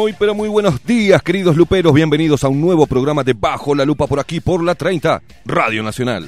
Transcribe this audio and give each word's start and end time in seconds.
Muy 0.00 0.14
pero 0.14 0.34
muy 0.34 0.48
buenos 0.48 0.82
días, 0.82 1.22
queridos 1.22 1.58
luperos. 1.58 1.92
Bienvenidos 1.92 2.42
a 2.42 2.48
un 2.48 2.58
nuevo 2.58 2.86
programa 2.86 3.22
de 3.22 3.34
Bajo 3.34 3.74
la 3.74 3.84
Lupa 3.84 4.06
por 4.06 4.18
aquí, 4.18 4.40
por 4.40 4.64
la 4.64 4.74
30, 4.74 5.20
Radio 5.44 5.82
Nacional. 5.82 6.26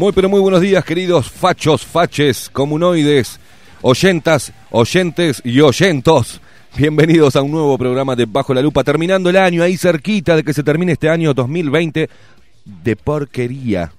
Muy 0.00 0.12
pero 0.12 0.30
muy 0.30 0.40
buenos 0.40 0.62
días, 0.62 0.82
queridos 0.82 1.30
fachos, 1.30 1.84
faches, 1.84 2.48
comunoides, 2.48 3.38
oyentas, 3.82 4.50
oyentes 4.70 5.42
y 5.44 5.60
oyentos. 5.60 6.40
Bienvenidos 6.74 7.36
a 7.36 7.42
un 7.42 7.50
nuevo 7.50 7.76
programa 7.76 8.16
de 8.16 8.24
Bajo 8.24 8.54
la 8.54 8.62
Lupa, 8.62 8.82
terminando 8.82 9.28
el 9.28 9.36
año, 9.36 9.62
ahí 9.62 9.76
cerquita 9.76 10.36
de 10.36 10.42
que 10.42 10.54
se 10.54 10.62
termine 10.62 10.92
este 10.92 11.10
año 11.10 11.34
2020 11.34 12.08
de 12.64 12.96
porquería. 12.96 13.92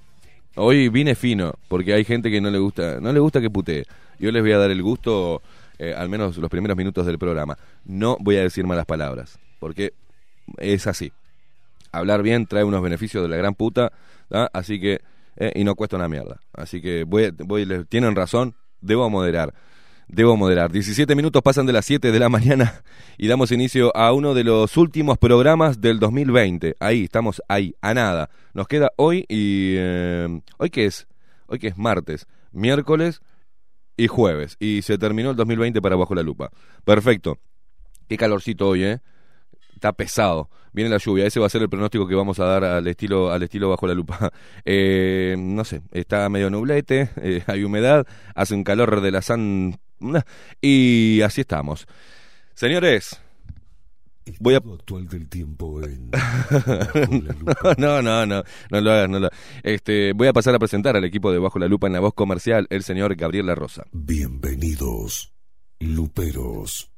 Hoy 0.56 0.88
vine 0.88 1.14
fino, 1.14 1.54
porque 1.68 1.94
hay 1.94 2.04
gente 2.04 2.32
que 2.32 2.40
no 2.40 2.50
le 2.50 2.58
gusta, 2.58 2.98
no 3.00 3.12
le 3.12 3.20
gusta 3.20 3.40
que 3.40 3.48
putee. 3.48 3.84
Yo 4.18 4.32
les 4.32 4.42
voy 4.42 4.50
a 4.50 4.58
dar 4.58 4.72
el 4.72 4.82
gusto, 4.82 5.40
eh, 5.78 5.94
al 5.96 6.08
menos 6.08 6.36
los 6.36 6.50
primeros 6.50 6.76
minutos 6.76 7.06
del 7.06 7.20
programa. 7.20 7.56
No 7.84 8.16
voy 8.18 8.38
a 8.38 8.42
decir 8.42 8.66
malas 8.66 8.86
palabras, 8.86 9.38
porque 9.60 9.92
es 10.58 10.88
así. 10.88 11.12
Hablar 11.92 12.24
bien 12.24 12.46
trae 12.46 12.64
unos 12.64 12.82
beneficios 12.82 13.22
de 13.22 13.28
la 13.28 13.36
gran 13.36 13.54
puta, 13.54 13.92
¿tá? 14.28 14.50
así 14.52 14.80
que 14.80 15.00
eh, 15.36 15.52
y 15.54 15.64
no 15.64 15.74
cuesta 15.74 15.96
una 15.96 16.08
mierda. 16.08 16.40
Así 16.52 16.80
que 16.80 17.04
voy, 17.04 17.30
voy, 17.30 17.66
tienen 17.88 18.14
razón, 18.14 18.54
debo 18.80 19.08
moderar. 19.10 19.54
Debo 20.08 20.36
moderar. 20.36 20.70
17 20.70 21.14
minutos 21.14 21.40
pasan 21.42 21.64
de 21.64 21.72
las 21.72 21.86
7 21.86 22.12
de 22.12 22.18
la 22.18 22.28
mañana 22.28 22.82
y 23.16 23.28
damos 23.28 23.50
inicio 23.50 23.96
a 23.96 24.12
uno 24.12 24.34
de 24.34 24.44
los 24.44 24.76
últimos 24.76 25.16
programas 25.16 25.80
del 25.80 25.98
2020. 26.00 26.76
Ahí, 26.80 27.04
estamos 27.04 27.40
ahí, 27.48 27.74
a 27.80 27.94
nada. 27.94 28.28
Nos 28.52 28.68
queda 28.68 28.90
hoy 28.96 29.24
y... 29.28 29.74
eh, 29.78 30.40
¿Hoy 30.58 30.70
qué 30.70 30.84
es? 30.86 31.06
Hoy 31.46 31.58
que 31.58 31.68
es 31.68 31.78
martes, 31.78 32.26
miércoles 32.50 33.22
y 33.96 34.06
jueves. 34.06 34.56
Y 34.58 34.82
se 34.82 34.98
terminó 34.98 35.30
el 35.30 35.36
2020 35.36 35.80
para 35.80 35.96
Bajo 35.96 36.14
la 36.14 36.22
Lupa. 36.22 36.50
Perfecto. 36.84 37.38
Qué 38.08 38.18
calorcito 38.18 38.68
hoy, 38.68 38.84
¿eh? 38.84 39.00
Está 39.82 39.92
pesado. 39.94 40.48
Viene 40.72 40.88
la 40.88 40.98
lluvia. 40.98 41.26
Ese 41.26 41.40
va 41.40 41.46
a 41.46 41.48
ser 41.48 41.60
el 41.60 41.68
pronóstico 41.68 42.06
que 42.06 42.14
vamos 42.14 42.38
a 42.38 42.44
dar 42.44 42.62
al 42.62 42.86
estilo, 42.86 43.32
al 43.32 43.42
estilo 43.42 43.68
bajo 43.68 43.88
la 43.88 43.94
lupa. 43.94 44.30
Eh, 44.64 45.34
no 45.36 45.64
sé, 45.64 45.82
está 45.90 46.28
medio 46.28 46.48
nublete, 46.48 47.10
eh, 47.16 47.42
hay 47.48 47.64
humedad, 47.64 48.06
hace 48.34 48.54
un 48.54 48.62
calor 48.62 49.00
de 49.00 49.10
la 49.10 49.22
san... 49.22 49.76
Y 50.60 51.20
así 51.22 51.40
estamos. 51.40 51.88
Señores, 52.54 53.20
voy 54.38 54.54
a... 54.54 54.58
Actual 54.58 55.08
del 55.08 55.28
tiempo 55.28 55.82
en. 55.82 56.10
No, 57.78 58.02
no, 58.02 58.24
no, 58.24 58.44
no 58.70 58.80
lo 58.80 58.92
hagas, 58.92 59.08
no 59.08 59.18
lo 59.18 59.30
Este, 59.64 60.12
voy 60.12 60.28
a 60.28 60.32
pasar 60.32 60.54
a 60.54 60.60
presentar 60.60 60.96
al 60.96 61.04
equipo 61.04 61.32
de 61.32 61.38
Bajo 61.38 61.58
la 61.58 61.66
Lupa 61.66 61.88
en 61.88 61.94
la 61.94 62.00
voz 62.00 62.14
comercial, 62.14 62.68
el 62.70 62.84
señor 62.84 63.16
Gabriel 63.16 63.46
La 63.46 63.56
Rosa. 63.56 63.84
Bienvenidos, 63.90 65.32
luperos. 65.80 66.91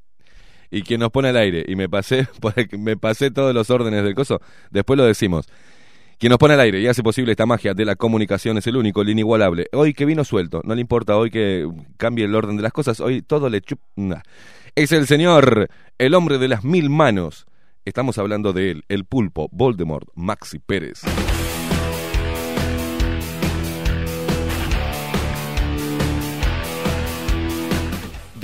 Y 0.74 0.82
quien 0.82 0.98
nos 1.00 1.10
pone 1.10 1.28
al 1.28 1.36
aire 1.36 1.64
y 1.68 1.76
me 1.76 1.88
pasé 1.88 2.26
me 2.78 2.96
pasé 2.96 3.30
todos 3.30 3.54
los 3.54 3.70
órdenes 3.70 4.02
del 4.02 4.14
coso, 4.14 4.40
después 4.70 4.98
lo 4.98 5.04
decimos. 5.04 5.46
Quien 6.18 6.30
nos 6.30 6.38
pone 6.38 6.54
al 6.54 6.60
aire 6.60 6.80
y 6.80 6.86
hace 6.86 7.02
posible 7.02 7.32
esta 7.32 7.46
magia 7.46 7.74
de 7.74 7.84
la 7.84 7.96
comunicación 7.96 8.56
es 8.58 8.66
el 8.66 8.76
único, 8.76 9.02
el 9.02 9.08
inigualable. 9.08 9.66
Hoy 9.72 9.94
que 9.94 10.04
vino 10.04 10.24
suelto, 10.24 10.62
no 10.64 10.74
le 10.74 10.80
importa 10.80 11.16
hoy 11.16 11.30
que 11.30 11.68
cambie 11.96 12.24
el 12.24 12.34
orden 12.34 12.56
de 12.56 12.62
las 12.62 12.72
cosas, 12.72 13.00
hoy 13.00 13.22
todo 13.22 13.48
le 13.48 13.60
chup. 13.60 13.80
nah. 13.96 14.20
Es 14.74 14.90
el 14.92 15.06
señor, 15.06 15.68
el 15.98 16.14
hombre 16.14 16.38
de 16.38 16.48
las 16.48 16.64
mil 16.64 16.90
manos. 16.90 17.46
Estamos 17.84 18.18
hablando 18.18 18.52
de 18.52 18.72
él, 18.72 18.84
el 18.88 19.04
pulpo, 19.04 19.48
Voldemort, 19.52 20.08
Maxi 20.14 20.58
Pérez. 20.58 21.02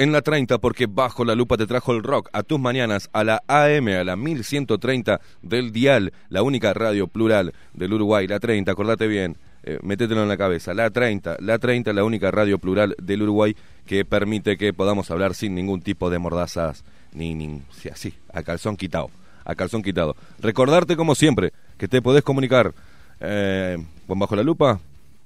En 0.00 0.12
la 0.12 0.22
30 0.22 0.56
porque 0.60 0.86
bajo 0.86 1.26
la 1.26 1.34
lupa 1.34 1.58
te 1.58 1.66
trajo 1.66 1.92
el 1.92 2.02
rock 2.02 2.30
a 2.32 2.42
tus 2.42 2.58
mañanas 2.58 3.10
a 3.12 3.22
la 3.22 3.42
AM, 3.48 3.88
a 3.88 4.02
la 4.02 4.16
1130 4.16 5.20
del 5.42 5.72
dial, 5.72 6.14
la 6.30 6.42
única 6.42 6.72
radio 6.72 7.06
plural 7.06 7.52
del 7.74 7.92
Uruguay, 7.92 8.26
la 8.26 8.40
30, 8.40 8.72
acordate 8.72 9.06
bien, 9.06 9.36
eh, 9.62 9.78
métetelo 9.82 10.22
en 10.22 10.28
la 10.30 10.38
cabeza, 10.38 10.72
la 10.72 10.88
30, 10.88 11.36
la 11.40 11.58
30, 11.58 11.92
la 11.92 12.02
única 12.02 12.30
radio 12.30 12.56
plural 12.58 12.96
del 12.98 13.24
Uruguay 13.24 13.54
que 13.84 14.06
permite 14.06 14.56
que 14.56 14.72
podamos 14.72 15.10
hablar 15.10 15.34
sin 15.34 15.54
ningún 15.54 15.82
tipo 15.82 16.08
de 16.08 16.18
mordazas, 16.18 16.82
ni, 17.12 17.34
ni 17.34 17.60
sí, 17.70 17.90
así, 17.90 18.14
a 18.32 18.42
calzón 18.42 18.78
quitado, 18.78 19.10
a 19.44 19.54
calzón 19.54 19.82
quitado. 19.82 20.16
Recordarte 20.38 20.96
como 20.96 21.14
siempre 21.14 21.52
que 21.76 21.88
te 21.88 22.00
podés 22.00 22.24
comunicar 22.24 22.72
eh, 23.20 23.76
con 24.06 24.18
Bajo 24.18 24.34
la 24.34 24.44
Lupa 24.44 24.80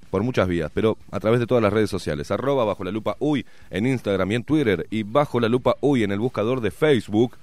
por 0.09 0.23
muchas 0.23 0.47
vías, 0.47 0.71
pero 0.73 0.97
a 1.11 1.19
través 1.19 1.39
de 1.39 1.47
todas 1.47 1.61
las 1.61 1.73
redes 1.73 1.89
sociales, 1.89 2.31
arroba 2.31 2.65
bajo 2.65 2.83
la 2.83 2.91
lupa 2.91 3.15
uy 3.19 3.45
en 3.69 3.85
Instagram 3.85 4.31
y 4.31 4.35
en 4.35 4.43
Twitter 4.43 4.87
y 4.89 5.03
bajo 5.03 5.39
la 5.39 5.49
lupa 5.49 5.75
uy 5.81 6.03
en 6.03 6.11
el 6.11 6.19
buscador 6.19 6.61
de 6.61 6.71
Facebook. 6.71 7.37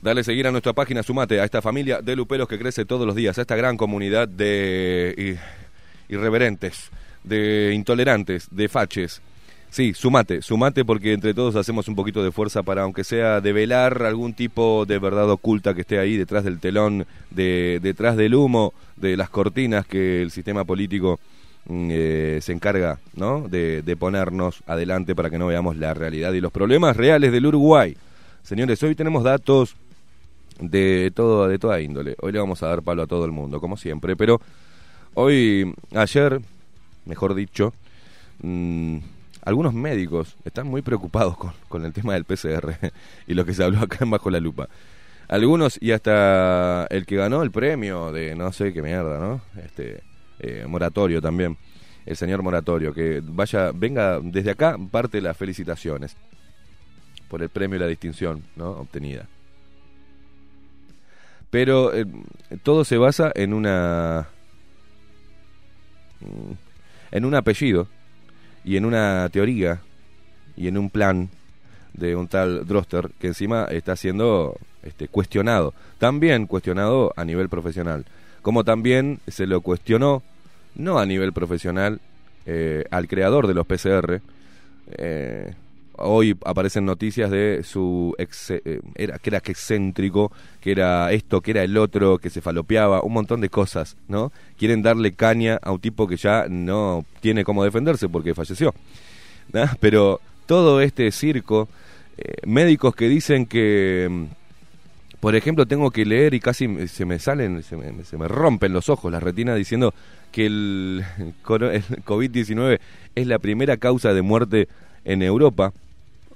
Dale 0.00 0.22
seguir 0.22 0.46
a 0.46 0.52
nuestra 0.52 0.72
página, 0.72 1.02
sumate 1.02 1.40
a 1.40 1.44
esta 1.44 1.60
familia 1.60 2.00
de 2.00 2.14
luperos 2.14 2.48
que 2.48 2.58
crece 2.58 2.84
todos 2.84 3.06
los 3.06 3.16
días, 3.16 3.36
a 3.38 3.40
esta 3.40 3.56
gran 3.56 3.76
comunidad 3.76 4.28
de 4.28 5.38
irreverentes, 6.08 6.90
de 7.24 7.72
intolerantes, 7.74 8.46
de 8.50 8.68
faches. 8.68 9.20
Sí, 9.70 9.92
sumate, 9.92 10.40
sumate 10.40 10.84
porque 10.84 11.12
entre 11.12 11.34
todos 11.34 11.54
hacemos 11.54 11.88
un 11.88 11.94
poquito 11.94 12.24
de 12.24 12.32
fuerza 12.32 12.62
para, 12.62 12.82
aunque 12.82 13.04
sea, 13.04 13.40
develar 13.40 14.02
algún 14.02 14.32
tipo 14.32 14.86
de 14.86 14.98
verdad 14.98 15.30
oculta 15.30 15.74
que 15.74 15.82
esté 15.82 15.98
ahí 15.98 16.16
detrás 16.16 16.42
del 16.42 16.58
telón, 16.58 17.06
de, 17.30 17.78
detrás 17.82 18.16
del 18.16 18.34
humo, 18.34 18.72
de 18.96 19.16
las 19.16 19.28
cortinas 19.28 19.86
que 19.86 20.22
el 20.22 20.30
sistema 20.30 20.64
político 20.64 21.20
mm, 21.66 21.88
eh, 21.92 22.38
se 22.40 22.52
encarga 22.52 22.98
¿no? 23.14 23.46
de, 23.46 23.82
de 23.82 23.96
ponernos 23.96 24.62
adelante 24.66 25.14
para 25.14 25.28
que 25.28 25.38
no 25.38 25.46
veamos 25.46 25.76
la 25.76 25.92
realidad 25.92 26.32
y 26.32 26.40
los 26.40 26.50
problemas 26.50 26.96
reales 26.96 27.30
del 27.30 27.46
Uruguay. 27.46 27.94
Señores, 28.42 28.82
hoy 28.82 28.94
tenemos 28.94 29.22
datos 29.22 29.76
de 30.60 31.12
todo 31.14 31.46
de 31.46 31.58
toda 31.58 31.80
índole. 31.80 32.16
Hoy 32.20 32.32
le 32.32 32.38
vamos 32.38 32.62
a 32.62 32.68
dar 32.68 32.82
palo 32.82 33.02
a 33.02 33.06
todo 33.06 33.26
el 33.26 33.32
mundo, 33.32 33.60
como 33.60 33.76
siempre, 33.76 34.16
pero 34.16 34.40
hoy 35.14 35.74
ayer, 35.94 36.40
mejor 37.04 37.34
dicho, 37.34 37.74
mm, 38.42 38.98
algunos 39.48 39.72
médicos 39.72 40.36
están 40.44 40.66
muy 40.66 40.82
preocupados 40.82 41.34
con, 41.38 41.52
con 41.68 41.82
el 41.86 41.94
tema 41.94 42.12
del 42.12 42.24
PCR 42.24 42.92
y 43.26 43.32
lo 43.32 43.46
que 43.46 43.54
se 43.54 43.64
habló 43.64 43.80
acá 43.80 43.98
en 44.02 44.10
bajo 44.10 44.28
la 44.28 44.40
lupa. 44.40 44.68
Algunos 45.26 45.78
y 45.80 45.92
hasta 45.92 46.86
el 46.90 47.06
que 47.06 47.16
ganó 47.16 47.42
el 47.42 47.50
premio 47.50 48.12
de 48.12 48.34
no 48.34 48.52
sé 48.52 48.74
qué 48.74 48.82
mierda, 48.82 49.18
¿no? 49.18 49.40
Este 49.64 50.02
eh, 50.38 50.66
moratorio 50.68 51.22
también, 51.22 51.56
el 52.04 52.14
señor 52.14 52.42
moratorio 52.42 52.92
que 52.92 53.22
vaya 53.24 53.72
venga 53.74 54.20
desde 54.20 54.50
acá 54.50 54.76
parte 54.90 55.22
las 55.22 55.34
felicitaciones 55.34 56.14
por 57.30 57.42
el 57.42 57.48
premio 57.48 57.76
y 57.76 57.80
la 57.80 57.86
distinción, 57.86 58.44
obtenida. 58.58 59.26
Pero 61.48 61.94
eh, 61.94 62.04
todo 62.62 62.84
se 62.84 62.98
basa 62.98 63.32
en 63.34 63.54
una 63.54 64.28
en 67.10 67.24
un 67.24 67.34
apellido 67.34 67.88
y 68.68 68.76
en 68.76 68.84
una 68.84 69.26
teoría 69.30 69.80
y 70.54 70.68
en 70.68 70.76
un 70.76 70.90
plan 70.90 71.30
de 71.94 72.14
un 72.14 72.28
tal 72.28 72.66
Droster 72.66 73.10
que 73.18 73.28
encima 73.28 73.64
está 73.64 73.96
siendo 73.96 74.58
este, 74.82 75.08
cuestionado, 75.08 75.72
también 75.96 76.46
cuestionado 76.46 77.14
a 77.16 77.24
nivel 77.24 77.48
profesional, 77.48 78.04
como 78.42 78.64
también 78.64 79.20
se 79.26 79.46
lo 79.46 79.62
cuestionó 79.62 80.22
no 80.74 80.98
a 80.98 81.06
nivel 81.06 81.32
profesional 81.32 81.98
eh, 82.44 82.84
al 82.90 83.08
creador 83.08 83.46
de 83.46 83.54
los 83.54 83.66
PCR. 83.66 84.20
eh, 84.98 85.54
hoy 85.98 86.36
aparecen 86.44 86.84
noticias 86.84 87.30
de 87.30 87.62
su 87.64 88.14
ex, 88.18 88.50
eh, 88.50 88.80
era 88.94 89.18
que 89.18 89.30
era 89.30 89.38
excéntrico, 89.38 90.32
que 90.60 90.72
era 90.72 91.12
esto, 91.12 91.40
que 91.40 91.52
era 91.52 91.62
el 91.62 91.76
otro, 91.76 92.18
que 92.18 92.30
se 92.30 92.40
falopeaba, 92.40 93.02
un 93.02 93.12
montón 93.12 93.40
de 93.40 93.48
cosas, 93.48 93.96
¿no? 94.08 94.32
Quieren 94.56 94.82
darle 94.82 95.12
caña 95.12 95.58
a 95.62 95.72
un 95.72 95.80
tipo 95.80 96.06
que 96.06 96.16
ya 96.16 96.46
no 96.48 97.04
tiene 97.20 97.44
cómo 97.44 97.64
defenderse 97.64 98.08
porque 98.08 98.34
falleció. 98.34 98.74
Pero 99.80 100.20
todo 100.46 100.80
este 100.80 101.10
circo, 101.10 101.68
eh, 102.16 102.34
médicos 102.46 102.94
que 102.94 103.08
dicen 103.08 103.46
que, 103.46 104.08
mm, 104.10 104.24
por 105.20 105.34
ejemplo, 105.34 105.66
tengo 105.66 105.90
que 105.90 106.04
leer 106.04 106.34
y 106.34 106.40
casi 106.40 106.88
se 106.88 107.04
me 107.04 107.18
salen, 107.18 107.62
se 107.62 107.76
me, 107.76 108.04
se 108.04 108.16
me 108.16 108.28
rompen 108.28 108.72
los 108.72 108.88
ojos, 108.88 109.10
las 109.10 109.22
retinas, 109.22 109.56
diciendo 109.56 109.92
que 110.32 110.46
el, 110.46 111.04
el 111.18 112.04
COVID-19 112.04 112.78
es 113.14 113.26
la 113.26 113.38
primera 113.38 113.76
causa 113.76 114.12
de 114.12 114.22
muerte 114.22 114.68
en 115.04 115.22
Europa. 115.22 115.72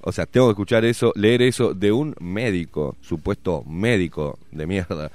O 0.03 0.11
sea, 0.11 0.27
tengo 0.27 0.49
que 0.49 0.53
escuchar 0.53 0.85
eso, 0.85 1.13
leer 1.15 1.43
eso 1.43 1.75
de 1.75 1.93
un 1.93 2.15
médico, 2.21 2.97
supuesto 3.01 3.63
médico 3.65 4.39
de 4.51 4.67
mierda. 4.67 5.11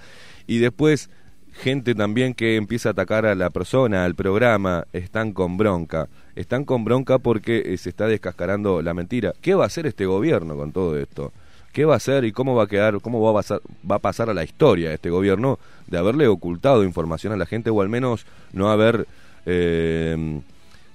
Y 0.47 0.59
después, 0.59 1.09
gente 1.51 1.93
también 1.93 2.33
que 2.33 2.55
empieza 2.55 2.89
a 2.89 2.91
atacar 2.93 3.25
a 3.25 3.35
la 3.35 3.49
persona, 3.49 4.05
al 4.05 4.15
programa, 4.15 4.85
están 4.93 5.33
con 5.33 5.57
bronca. 5.57 6.07
Están 6.35 6.63
con 6.63 6.85
bronca 6.85 7.19
porque 7.19 7.63
eh, 7.65 7.77
se 7.77 7.89
está 7.89 8.07
descascarando 8.07 8.81
la 8.81 8.93
mentira. 8.93 9.33
¿Qué 9.41 9.55
va 9.55 9.65
a 9.65 9.67
hacer 9.67 9.87
este 9.87 10.05
gobierno 10.05 10.55
con 10.55 10.71
todo 10.71 10.97
esto? 10.97 11.33
¿Qué 11.73 11.83
va 11.83 11.95
a 11.95 11.97
hacer 11.97 12.23
y 12.23 12.31
cómo 12.31 12.55
va 12.55 12.63
a 12.63 12.67
quedar, 12.67 13.01
cómo 13.01 13.21
va 13.21 13.31
a 13.31 13.33
pasar, 13.33 13.61
va 13.89 13.97
a, 13.97 13.99
pasar 13.99 14.29
a 14.29 14.33
la 14.33 14.45
historia 14.45 14.93
este 14.93 15.09
gobierno 15.09 15.59
de 15.87 15.97
haberle 15.97 16.27
ocultado 16.27 16.83
información 16.85 17.33
a 17.33 17.37
la 17.37 17.45
gente 17.45 17.69
o 17.69 17.81
al 17.81 17.89
menos 17.89 18.25
no 18.53 18.69
haber 18.69 19.05
eh, 19.45 20.39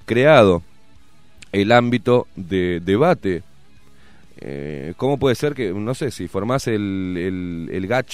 creado 0.07 0.63
el 1.53 1.71
ámbito 1.73 2.27
de 2.37 2.81
debate 2.81 3.43
eh, 4.45 4.95
¿Cómo 4.97 5.19
puede 5.19 5.37
ser 5.37 5.55
que, 5.55 5.73
no 5.73 5.95
sé, 5.95 6.11
si 6.11 6.27
formás 6.27 6.67
el, 6.67 7.15
el, 7.17 7.69
el 7.73 8.05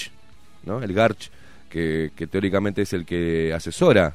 ¿no? 0.63 0.83
El 0.83 0.93
GARCH, 0.93 1.31
que, 1.69 2.11
que 2.15 2.27
teóricamente 2.27 2.83
es 2.83 2.93
el 2.93 3.05
que 3.05 3.51
asesora 3.51 4.13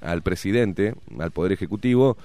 al 0.00 0.22
presidente, 0.22 0.94
al 1.18 1.32
Poder 1.32 1.52
Ejecutivo, 1.52 2.16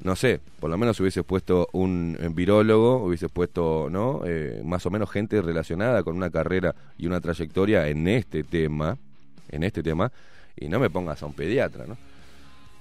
no 0.00 0.14
sé, 0.14 0.40
por 0.60 0.70
lo 0.70 0.78
menos 0.78 1.00
hubiese 1.00 1.24
puesto 1.24 1.68
un 1.72 2.16
virólogo, 2.36 3.04
hubiese 3.04 3.28
puesto, 3.28 3.88
¿no? 3.90 4.22
Eh, 4.26 4.62
más 4.64 4.86
o 4.86 4.90
menos 4.90 5.10
gente 5.10 5.42
relacionada 5.42 6.04
con 6.04 6.16
una 6.16 6.30
carrera 6.30 6.74
y 6.96 7.08
una 7.08 7.20
trayectoria 7.20 7.88
en 7.88 8.06
este 8.06 8.44
tema, 8.44 8.96
en 9.50 9.64
este 9.64 9.82
tema, 9.82 10.12
y 10.56 10.68
no 10.68 10.78
me 10.78 10.88
pongas 10.88 11.20
a 11.20 11.26
un 11.26 11.32
pediatra, 11.32 11.84
¿no? 11.86 11.96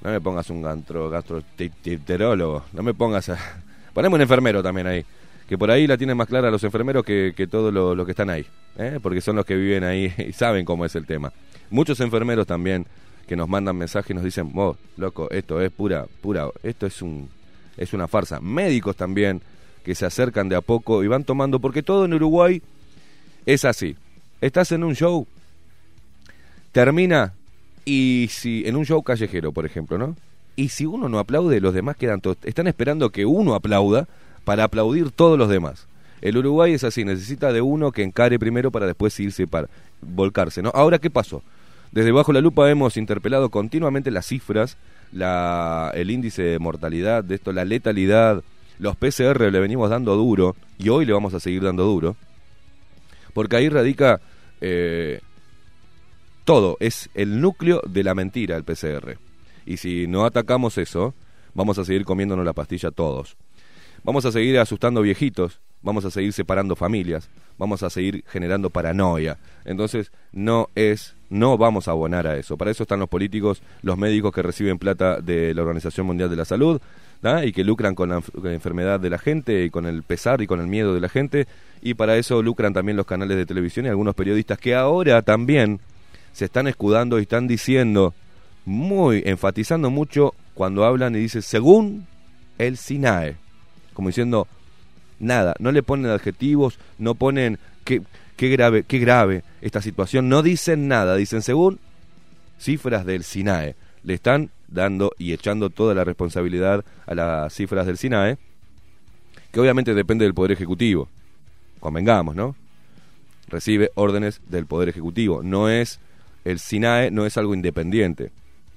No 0.03 0.11
me 0.11 0.21
pongas 0.21 0.49
un 0.51 0.61
gastro, 0.61 1.09
gastroenterólogo, 1.09 2.65
no 2.73 2.83
me 2.83 2.93
pongas 2.93 3.29
a... 3.29 3.37
Poneme 3.93 4.15
un 4.15 4.21
enfermero 4.21 4.61
también 4.61 4.85
ahí, 4.85 5.05
que 5.47 5.57
por 5.57 5.69
ahí 5.71 5.87
la 5.87 5.97
tienen 5.97 6.17
más 6.17 6.27
clara 6.27 6.49
los 6.49 6.63
enfermeros 6.63 7.03
que, 7.03 7.33
que 7.35 7.47
todos 7.47 7.73
los 7.73 8.05
que 8.05 8.11
están 8.11 8.29
ahí, 8.29 8.45
¿eh? 8.77 8.99
porque 9.01 9.21
son 9.21 9.35
los 9.35 9.45
que 9.45 9.55
viven 9.55 9.83
ahí 9.83 10.13
y 10.27 10.33
saben 10.33 10.65
cómo 10.65 10.85
es 10.85 10.95
el 10.95 11.05
tema. 11.05 11.31
Muchos 11.69 11.99
enfermeros 11.99 12.47
también 12.47 12.85
que 13.27 13.35
nos 13.35 13.47
mandan 13.47 13.77
mensajes 13.77 14.11
y 14.11 14.13
nos 14.13 14.23
dicen, 14.23 14.51
vos, 14.53 14.77
loco, 14.97 15.29
esto 15.31 15.61
es 15.61 15.71
pura, 15.71 16.05
pura, 16.21 16.47
esto 16.61 16.85
es 16.85 17.01
un, 17.01 17.29
es 17.77 17.93
una 17.93 18.07
farsa. 18.07 18.39
Médicos 18.39 18.95
también 18.95 19.41
que 19.83 19.95
se 19.95 20.05
acercan 20.05 20.49
de 20.49 20.55
a 20.55 20.61
poco 20.61 21.03
y 21.03 21.07
van 21.07 21.23
tomando, 21.23 21.59
porque 21.59 21.83
todo 21.83 22.05
en 22.05 22.13
Uruguay 22.13 22.61
es 23.45 23.65
así. 23.65 23.95
Estás 24.41 24.71
en 24.71 24.83
un 24.83 24.95
show, 24.95 25.25
termina 26.71 27.33
y 27.85 28.27
si 28.29 28.63
en 28.65 28.75
un 28.75 28.85
show 28.85 29.01
callejero, 29.03 29.51
por 29.51 29.65
ejemplo, 29.65 29.97
¿no? 29.97 30.15
Y 30.55 30.69
si 30.69 30.85
uno 30.85 31.09
no 31.09 31.19
aplaude, 31.19 31.59
los 31.59 31.73
demás 31.73 31.97
quedan 31.97 32.21
todos, 32.21 32.37
están 32.43 32.67
esperando 32.67 33.09
que 33.09 33.25
uno 33.25 33.55
aplauda 33.55 34.07
para 34.43 34.65
aplaudir 34.65 35.11
todos 35.11 35.37
los 35.37 35.49
demás. 35.49 35.87
El 36.21 36.37
Uruguay 36.37 36.73
es 36.73 36.83
así, 36.83 37.03
necesita 37.03 37.51
de 37.51 37.61
uno 37.61 37.91
que 37.91 38.03
encare 38.03 38.39
primero 38.39 38.71
para 38.71 38.85
después 38.85 39.19
irse 39.19 39.45
para 39.45 39.67
volcarse, 40.01 40.61
¿no? 40.61 40.71
Ahora, 40.73 40.99
¿qué 40.99 41.09
pasó? 41.09 41.43
Desde 41.91 42.11
bajo 42.11 42.33
la 42.33 42.41
lupa 42.41 42.69
hemos 42.71 42.97
interpelado 42.97 43.49
continuamente 43.49 44.09
las 44.09 44.25
cifras, 44.25 44.77
la, 45.11 45.91
el 45.93 46.09
índice 46.09 46.41
de 46.41 46.59
mortalidad 46.59 47.23
de 47.23 47.35
esto, 47.35 47.51
la 47.51 47.65
letalidad, 47.65 48.41
los 48.79 48.95
PCR 48.95 49.51
le 49.51 49.59
venimos 49.59 49.89
dando 49.89 50.15
duro 50.15 50.55
y 50.77 50.89
hoy 50.89 51.05
le 51.05 51.13
vamos 51.13 51.33
a 51.33 51.39
seguir 51.39 51.61
dando 51.61 51.83
duro, 51.83 52.15
porque 53.33 53.57
ahí 53.57 53.69
radica 53.69 54.21
eh, 54.61 55.19
todo, 56.45 56.77
es 56.79 57.09
el 57.13 57.41
núcleo 57.41 57.81
de 57.87 58.03
la 58.03 58.15
mentira 58.15 58.55
el 58.55 58.63
PCR. 58.63 59.17
Y 59.65 59.77
si 59.77 60.07
no 60.07 60.25
atacamos 60.25 60.77
eso, 60.77 61.13
vamos 61.53 61.77
a 61.77 61.85
seguir 61.85 62.05
comiéndonos 62.05 62.45
la 62.45 62.53
pastilla 62.53 62.91
todos. 62.91 63.37
Vamos 64.03 64.25
a 64.25 64.31
seguir 64.31 64.59
asustando 64.59 65.01
viejitos, 65.01 65.59
vamos 65.81 66.03
a 66.05 66.11
seguir 66.11 66.33
separando 66.33 66.75
familias, 66.75 67.29
vamos 67.57 67.83
a 67.83 67.89
seguir 67.89 68.23
generando 68.27 68.69
paranoia. 68.69 69.37
Entonces, 69.63 70.11
no 70.31 70.69
es, 70.75 71.15
no 71.29 71.57
vamos 71.57 71.87
a 71.87 71.91
abonar 71.91 72.27
a 72.27 72.37
eso. 72.37 72.57
Para 72.57 72.71
eso 72.71 72.83
están 72.83 72.99
los 72.99 73.09
políticos, 73.09 73.61
los 73.81 73.97
médicos 73.97 74.33
que 74.33 74.41
reciben 74.41 74.77
plata 74.77 75.21
de 75.21 75.53
la 75.53 75.61
Organización 75.61 76.05
Mundial 76.05 76.29
de 76.29 76.35
la 76.35 76.45
Salud 76.45 76.81
y 77.43 77.53
que 77.53 77.63
lucran 77.63 77.95
con 77.95 78.09
la, 78.09 78.19
con 78.21 78.43
la 78.43 78.53
enfermedad 78.53 78.99
de 78.99 79.09
la 79.09 79.17
gente 79.17 79.63
y 79.63 79.69
con 79.69 79.85
el 79.85 80.03
pesar 80.03 80.41
y 80.41 80.47
con 80.47 80.59
el 80.59 80.67
miedo 80.67 80.93
de 80.93 80.99
la 80.99 81.07
gente. 81.07 81.47
Y 81.81 81.93
para 81.93 82.17
eso 82.17 82.41
lucran 82.41 82.73
también 82.73 82.97
los 82.97 83.05
canales 83.05 83.37
de 83.37 83.45
televisión 83.45 83.85
y 83.85 83.89
algunos 83.89 84.15
periodistas 84.15 84.59
que 84.59 84.75
ahora 84.75 85.21
también 85.21 85.79
se 86.33 86.45
están 86.45 86.67
escudando 86.67 87.19
y 87.19 87.21
están 87.21 87.47
diciendo, 87.47 88.13
muy, 88.65 89.23
enfatizando 89.25 89.89
mucho 89.89 90.33
cuando 90.53 90.83
hablan 90.83 91.15
y 91.15 91.19
dicen, 91.19 91.41
según 91.41 92.05
el 92.57 92.77
SINAE. 92.77 93.42
Como 93.93 94.09
diciendo 94.09 94.47
nada, 95.19 95.55
no 95.59 95.71
le 95.71 95.83
ponen 95.83 96.11
adjetivos, 96.11 96.79
no 96.97 97.15
ponen 97.15 97.59
qué, 97.83 98.01
qué 98.35 98.49
grave, 98.49 98.83
qué 98.83 98.99
grave 98.99 99.43
esta 99.61 99.81
situación, 99.81 100.29
no 100.29 100.41
dicen 100.41 100.87
nada, 100.87 101.15
dicen 101.15 101.41
según 101.41 101.79
cifras 102.59 103.05
del 103.05 103.23
SINAE. 103.23 103.75
Le 104.03 104.13
están 104.13 104.49
dando 104.67 105.11
y 105.17 105.33
echando 105.33 105.69
toda 105.69 105.93
la 105.93 106.03
responsabilidad 106.03 106.83
a 107.05 107.15
las 107.15 107.53
cifras 107.53 107.85
del 107.85 107.97
SINAE, 107.97 108.37
que 109.51 109.59
obviamente 109.59 109.93
depende 109.93 110.25
del 110.25 110.33
Poder 110.33 110.51
Ejecutivo. 110.51 111.07
Convengamos, 111.79 112.35
¿no? 112.35 112.55
Recibe 113.47 113.91
órdenes 113.95 114.41
del 114.47 114.65
Poder 114.65 114.89
Ejecutivo. 114.89 115.43
No 115.43 115.69
es, 115.69 115.99
el 116.43 116.59
SINAE 116.59 117.11
no 117.11 117.25
es 117.25 117.37
algo 117.37 117.53
independiente, 117.53 118.31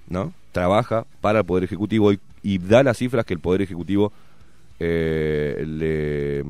¿no? 0.09 0.33
Trabaja 0.53 1.07
para 1.21 1.41
el 1.41 1.45
Poder 1.45 1.65
Ejecutivo 1.65 2.13
y, 2.13 2.21
y 2.43 2.59
da 2.59 2.83
las 2.83 2.99
cifras 2.99 3.25
que 3.25 3.35
el 3.35 3.41
Poder 3.41 3.63
Ejecutivo 3.63 4.13
eh, 4.79 5.65
le, 5.67 6.45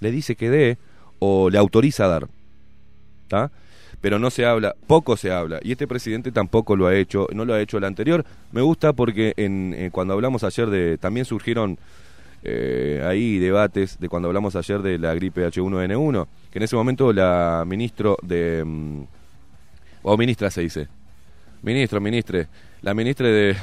le 0.00 0.10
dice 0.10 0.36
que 0.36 0.50
dé 0.50 0.78
o 1.18 1.50
le 1.50 1.58
autoriza 1.58 2.04
a 2.04 2.08
dar. 2.08 2.28
¿Está? 3.24 3.50
Pero 4.00 4.18
no 4.18 4.30
se 4.30 4.44
habla, 4.44 4.74
poco 4.86 5.16
se 5.16 5.32
habla, 5.32 5.60
y 5.62 5.72
este 5.72 5.86
presidente 5.86 6.30
tampoco 6.30 6.76
lo 6.76 6.86
ha 6.86 6.94
hecho, 6.94 7.26
no 7.32 7.46
lo 7.46 7.54
ha 7.54 7.60
hecho 7.60 7.78
el 7.78 7.84
anterior. 7.84 8.24
Me 8.52 8.60
gusta 8.60 8.92
porque 8.92 9.32
en, 9.36 9.74
eh, 9.74 9.90
cuando 9.90 10.12
hablamos 10.12 10.44
ayer 10.44 10.68
de, 10.68 10.98
también 10.98 11.24
surgieron 11.24 11.78
eh, 12.42 13.02
ahí 13.06 13.38
debates 13.38 13.98
de 13.98 14.10
cuando 14.10 14.28
hablamos 14.28 14.54
ayer 14.56 14.82
de 14.82 14.98
la 14.98 15.14
gripe 15.14 15.46
H1N1, 15.46 16.26
que 16.52 16.58
en 16.58 16.62
ese 16.62 16.76
momento 16.76 17.10
la 17.14 17.64
ministro 17.66 18.18
de, 18.20 18.62
mm, 18.62 19.02
o 20.02 20.16
ministra 20.18 20.50
se 20.50 20.60
dice, 20.60 20.88
ministro, 21.62 21.98
ministre, 21.98 22.48
la 22.82 22.92
ministra 22.92 23.28
de, 23.28 23.56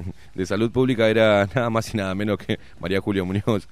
de 0.34 0.46
Salud 0.46 0.70
Pública 0.70 1.08
era 1.08 1.48
nada 1.54 1.70
más 1.70 1.92
y 1.94 1.96
nada 1.96 2.14
menos 2.14 2.38
que 2.38 2.58
María 2.80 3.00
Julio 3.00 3.24
Muñoz, 3.24 3.68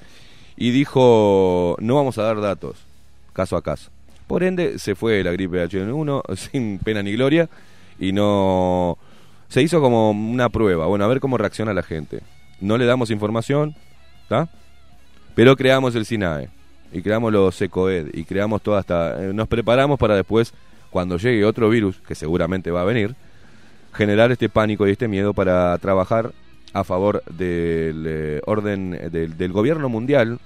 y 0.57 0.71
dijo, 0.71 1.77
no 1.81 1.95
vamos 1.95 2.19
a 2.19 2.23
dar 2.23 2.41
datos, 2.41 2.77
caso 3.33 3.57
a 3.57 3.63
caso. 3.63 3.91
Por 4.27 4.45
ende, 4.45 4.79
se 4.79 4.95
fue 4.95 5.25
la 5.25 5.33
gripe 5.33 5.65
H1N1 5.65 6.37
sin 6.51 6.79
pena 6.79 7.03
ni 7.03 7.13
gloria 7.13 7.49
y 7.99 8.13
no... 8.13 8.97
Se 9.49 9.61
hizo 9.61 9.81
como 9.81 10.13
una 10.13 10.49
prueba, 10.49 10.87
bueno, 10.87 11.05
a 11.05 11.09
ver 11.09 11.19
cómo 11.19 11.37
reacciona 11.37 11.75
la 11.75 11.83
gente. 11.83 12.21
No 12.61 12.79
le 12.79 12.87
damos 12.87 13.11
información, 13.11 13.75
¿está? 14.23 14.49
Pero 15.35 15.57
creamos 15.57 15.97
el 15.97 16.07
SINAE 16.07 16.49
y 16.93 17.03
creamos 17.03 17.33
los 17.33 17.61
ECOED 17.61 18.15
y 18.15 18.23
creamos 18.23 18.63
toda 18.63 18.81
esta... 18.81 19.21
eh, 19.21 19.33
nos 19.33 19.49
preparamos 19.49 19.99
para 19.99 20.15
después, 20.15 20.55
cuando 20.91 21.17
llegue 21.17 21.45
otro 21.45 21.69
virus, 21.69 21.97
que 22.07 22.15
seguramente 22.15 22.71
va 22.71 22.83
a 22.83 22.85
venir, 22.85 23.17
generar 23.93 24.33
este 24.33 24.49
pánico 24.49 24.87
y 24.87 24.93
este 24.93 25.09
miedo 25.09 25.35
para 25.35 25.77
trabajar 25.79 26.33
a 26.73 26.85
favor 26.85 27.23
del 27.31 28.05
eh, 28.07 28.41
orden 28.47 28.91
del, 29.11 29.37
del 29.37 29.53
gobierno 29.53 29.89
mundial 29.89 30.39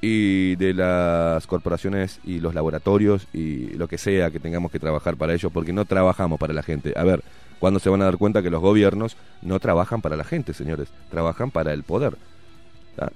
y 0.00 0.56
de 0.56 0.74
las 0.74 1.46
corporaciones 1.46 2.20
y 2.24 2.40
los 2.40 2.54
laboratorios 2.54 3.26
y 3.32 3.70
lo 3.70 3.88
que 3.88 3.98
sea 3.98 4.30
que 4.30 4.40
tengamos 4.40 4.70
que 4.70 4.78
trabajar 4.78 5.16
para 5.16 5.34
ellos, 5.34 5.50
porque 5.52 5.72
no 5.72 5.84
trabajamos 5.84 6.38
para 6.38 6.54
la 6.54 6.62
gente. 6.62 6.92
A 6.96 7.04
ver, 7.04 7.22
¿cuándo 7.58 7.80
se 7.80 7.88
van 7.88 8.02
a 8.02 8.04
dar 8.04 8.16
cuenta 8.16 8.42
que 8.42 8.50
los 8.50 8.60
gobiernos 8.60 9.16
no 9.42 9.58
trabajan 9.58 10.00
para 10.00 10.16
la 10.16 10.24
gente, 10.24 10.54
señores? 10.54 10.88
Trabajan 11.10 11.50
para 11.50 11.72
el 11.72 11.82
poder. 11.82 12.16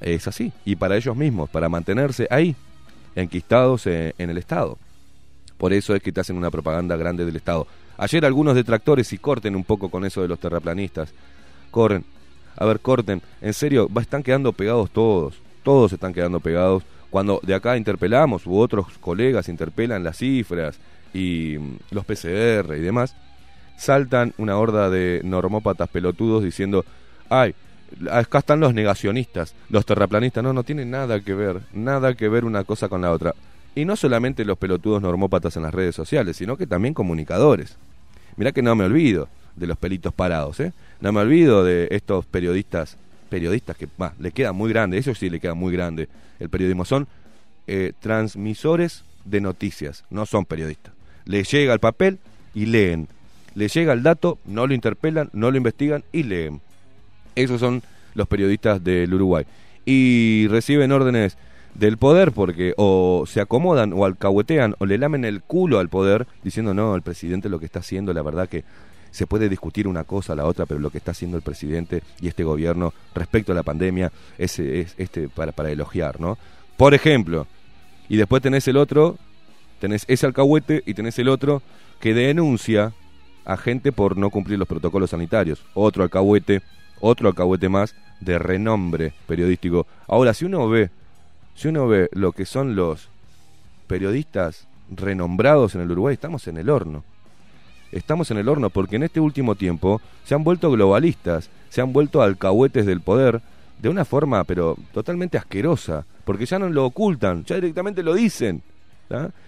Es 0.01 0.29
así. 0.29 0.53
Y 0.65 0.77
para 0.77 0.97
ellos 0.97 1.17
mismos, 1.17 1.51
para 1.51 1.69
mantenerse 1.69 2.27
ahí, 2.31 2.55
enquistados 3.15 3.87
eh, 3.87 4.15
en 4.19 4.31
el 4.31 4.39
Estado. 4.39 4.79
Por 5.59 5.73
eso 5.73 5.95
es 5.95 6.03
que 6.03 6.13
te 6.13 6.21
hacen 6.21 6.37
una 6.37 6.51
propaganda 6.51 6.97
grande 6.97 7.25
del 7.25 7.37
Estado. 7.37 7.67
Ayer 8.03 8.25
algunos 8.25 8.57
detractores, 8.57 9.13
y 9.13 9.19
corten 9.19 9.55
un 9.55 9.63
poco 9.63 9.89
con 9.89 10.05
eso 10.05 10.23
de 10.23 10.27
los 10.27 10.41
terraplanistas, 10.41 11.15
corren. 11.71 12.05
A 12.57 12.65
ver, 12.65 12.81
corten. 12.81 13.23
En 13.41 13.55
serio, 13.55 13.89
están 14.01 14.25
quedando 14.25 14.53
pegados 14.53 14.91
todos. 14.91 15.41
Todos 15.63 15.93
están 15.93 16.13
quedando 16.13 16.41
pegados. 16.41 16.83
Cuando 17.11 17.39
de 17.45 17.55
acá 17.55 17.77
interpelamos, 17.77 18.45
u 18.45 18.59
otros 18.59 18.87
colegas 18.99 19.49
interpelan 19.49 20.03
las 20.03 20.17
cifras 20.17 20.81
y 21.15 21.59
mm, 21.61 21.77
los 21.93 22.05
PCR 22.05 22.75
y 22.77 22.81
demás, 22.81 23.15
saltan 23.77 24.35
una 24.37 24.57
horda 24.57 24.91
de 24.91 25.21
normópatas 25.23 25.89
pelotudos 25.89 26.43
diciendo, 26.43 26.85
ay, 27.29 27.55
acá 28.11 28.39
están 28.39 28.59
los 28.59 28.75
negacionistas, 28.75 29.55
los 29.71 29.87
terraplanistas. 29.87 30.43
No, 30.43 30.53
no 30.53 30.65
tienen 30.65 30.91
nada 30.91 31.21
que 31.21 31.35
ver, 31.35 31.61
nada 31.73 32.15
que 32.15 32.29
ver 32.29 32.45
una 32.45 32.65
cosa 32.65 32.89
con 32.89 33.03
la 33.03 33.13
otra. 33.13 33.33
Y 33.77 33.85
no 33.85 33.95
solamente 33.95 34.45
los 34.45 34.59
pelotudos 34.59 35.01
normópatas 35.01 35.57
en 35.57 35.63
las 35.63 35.73
redes 35.73 35.95
sociales, 35.95 36.37
sino 36.37 36.57
que 36.57 36.67
también 36.67 36.95
comunicadores. 36.95 37.79
Mirá 38.37 38.53
que 38.53 38.63
no 38.63 38.75
me 38.75 38.85
olvido 38.85 39.29
de 39.57 39.67
los 39.67 39.77
pelitos 39.77 40.13
parados, 40.13 40.61
¿eh? 40.61 40.73
No 41.01 41.13
me 41.13 41.21
olvido 41.21 41.65
de 41.65 41.89
estos 41.91 42.25
periodistas, 42.27 42.97
periodistas 43.29 43.77
que, 43.77 43.89
bah, 43.99 44.15
le 44.19 44.33
queda 44.33 44.53
muy 44.53 44.71
grande, 44.71 44.99
eso 44.99 45.15
sí 45.15 45.29
le 45.29 45.41
queda 45.41 45.55
muy 45.55 45.73
grande. 45.73 46.09
El 46.39 46.49
periodismo 46.49 46.85
son 46.85 47.07
eh, 47.67 47.93
transmisores 48.01 49.05
de 49.25 49.41
noticias, 49.41 50.05
no 50.11 50.27
son 50.27 50.45
periodistas. 50.45 50.93
Les 51.25 51.51
llega 51.51 51.73
el 51.73 51.81
papel 51.81 52.19
y 52.55 52.67
leen. 52.67 53.09
Les 53.55 53.73
llega 53.75 53.93
el 53.93 54.03
dato, 54.03 54.39
no 54.47 54.67
lo 54.67 54.75
interpelan, 54.75 55.29
no 55.33 55.51
lo 55.51 55.57
investigan 55.57 56.05
y 56.13 56.23
leen. 56.23 56.61
Esos 57.35 57.61
son 57.61 57.83
los 58.15 58.29
periodistas 58.29 58.83
del 58.83 59.13
Uruguay. 59.13 59.45
Y 59.85 60.47
reciben 60.49 60.93
órdenes 60.93 61.37
del 61.75 61.97
poder 61.97 62.33
porque 62.33 62.75
o 62.77 63.25
se 63.27 63.41
acomodan 63.41 63.93
o 63.93 64.05
alcahuetean 64.05 64.75
o 64.79 64.87
le 64.87 64.99
lamen 64.99 65.25
el 65.25 65.43
culo 65.43 65.79
al 65.79 65.89
poder 65.89 66.27
diciendo 66.43 66.75
no, 66.75 66.95
el 66.95 67.03
presidente 67.03 67.49
lo 67.49 67.59
que 67.59 67.67
está 67.67 67.81
haciendo, 67.81 68.13
la 68.13 68.23
verdad 68.23 68.49
que 68.49 68.65
se 69.11 69.27
puede 69.27 69.49
discutir 69.49 69.87
una 69.87 70.05
cosa 70.05 70.33
a 70.33 70.37
la 70.37 70.47
otra, 70.47 70.65
pero 70.67 70.81
lo 70.81 70.91
que 70.91 70.99
está 70.99 71.11
haciendo 71.11 71.37
el 71.37 71.43
presidente 71.43 72.03
y 72.21 72.29
este 72.29 72.45
gobierno 72.45 72.95
respecto 73.15 73.53
a 73.53 73.55
la 73.55 73.63
pandemia 73.63 74.11
es, 74.39 74.59
es 74.59 74.95
este 74.97 75.29
para, 75.29 75.53
para 75.53 75.71
elogiar, 75.71 76.19
¿no? 76.19 76.39
Por 76.77 76.95
ejemplo, 76.95 77.47
y 78.09 78.17
después 78.17 78.43
tenés 78.43 78.67
el 78.69 78.79
otro, 78.79 79.19
tenés 79.81 80.05
ese 80.09 80.27
alcahuete 80.27 80.83
y 80.87 80.95
tenés 80.95 81.19
el 81.19 81.29
otro 81.29 81.63
que 82.01 82.15
denuncia 82.15 82.93
a 83.45 83.57
gente 83.57 83.93
por 83.93 84.17
no 84.17 84.31
cumplir 84.31 84.59
los 84.59 84.69
protocolos 84.69 85.11
sanitarios. 85.11 85.63
Otro 85.75 86.03
alcahuete, 86.03 86.63
otro 87.01 87.29
alcahuete 87.29 87.69
más 87.69 87.95
de 88.21 88.39
renombre 88.39 89.13
periodístico. 89.27 89.87
Ahora, 90.07 90.35
si 90.35 90.45
uno 90.45 90.69
ve, 90.69 90.91
si 91.55 91.69
uno 91.69 91.87
ve 91.87 92.09
lo 92.13 92.33
que 92.33 92.47
son 92.47 92.75
los 92.75 93.09
periodistas 93.87 94.67
renombrados 94.91 95.75
en 95.75 95.83
el 95.83 95.91
Uruguay, 95.91 96.15
estamos 96.15 96.47
en 96.49 96.57
el 96.57 96.71
horno. 96.71 97.05
Estamos 97.91 98.31
en 98.31 98.39
el 98.39 98.49
horno 98.49 98.71
porque 98.71 98.97
en 98.97 99.03
este 99.03 99.21
último 99.21 99.55
tiempo 99.55 100.01
se 100.25 100.35
han 100.35 100.45
vuelto 100.45 100.71
globalistas, 100.71 101.51
se 101.69 101.83
han 101.83 101.93
vuelto 101.93 102.23
alcahuetes 102.23 102.87
del 102.87 103.01
poder 103.01 103.43
de 103.81 103.89
una 103.89 104.05
forma 104.05 104.45
pero 104.45 104.79
totalmente 104.93 105.37
asquerosa, 105.37 106.07
porque 106.25 106.47
ya 106.47 106.59
no 106.59 106.69
lo 106.69 106.87
ocultan, 106.87 107.45
ya 107.45 107.57
directamente 107.57 108.03
lo 108.03 108.15
dicen. 108.15 108.63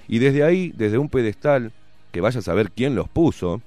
Y 0.09 0.19
desde 0.19 0.45
ahí, 0.45 0.73
desde 0.77 0.99
un 0.99 1.09
pedestal, 1.09 1.73
que 2.13 2.21
vaya 2.21 2.41
a 2.41 2.43
saber 2.43 2.71
quién 2.71 2.95
los 2.95 3.09
puso, 3.09 3.63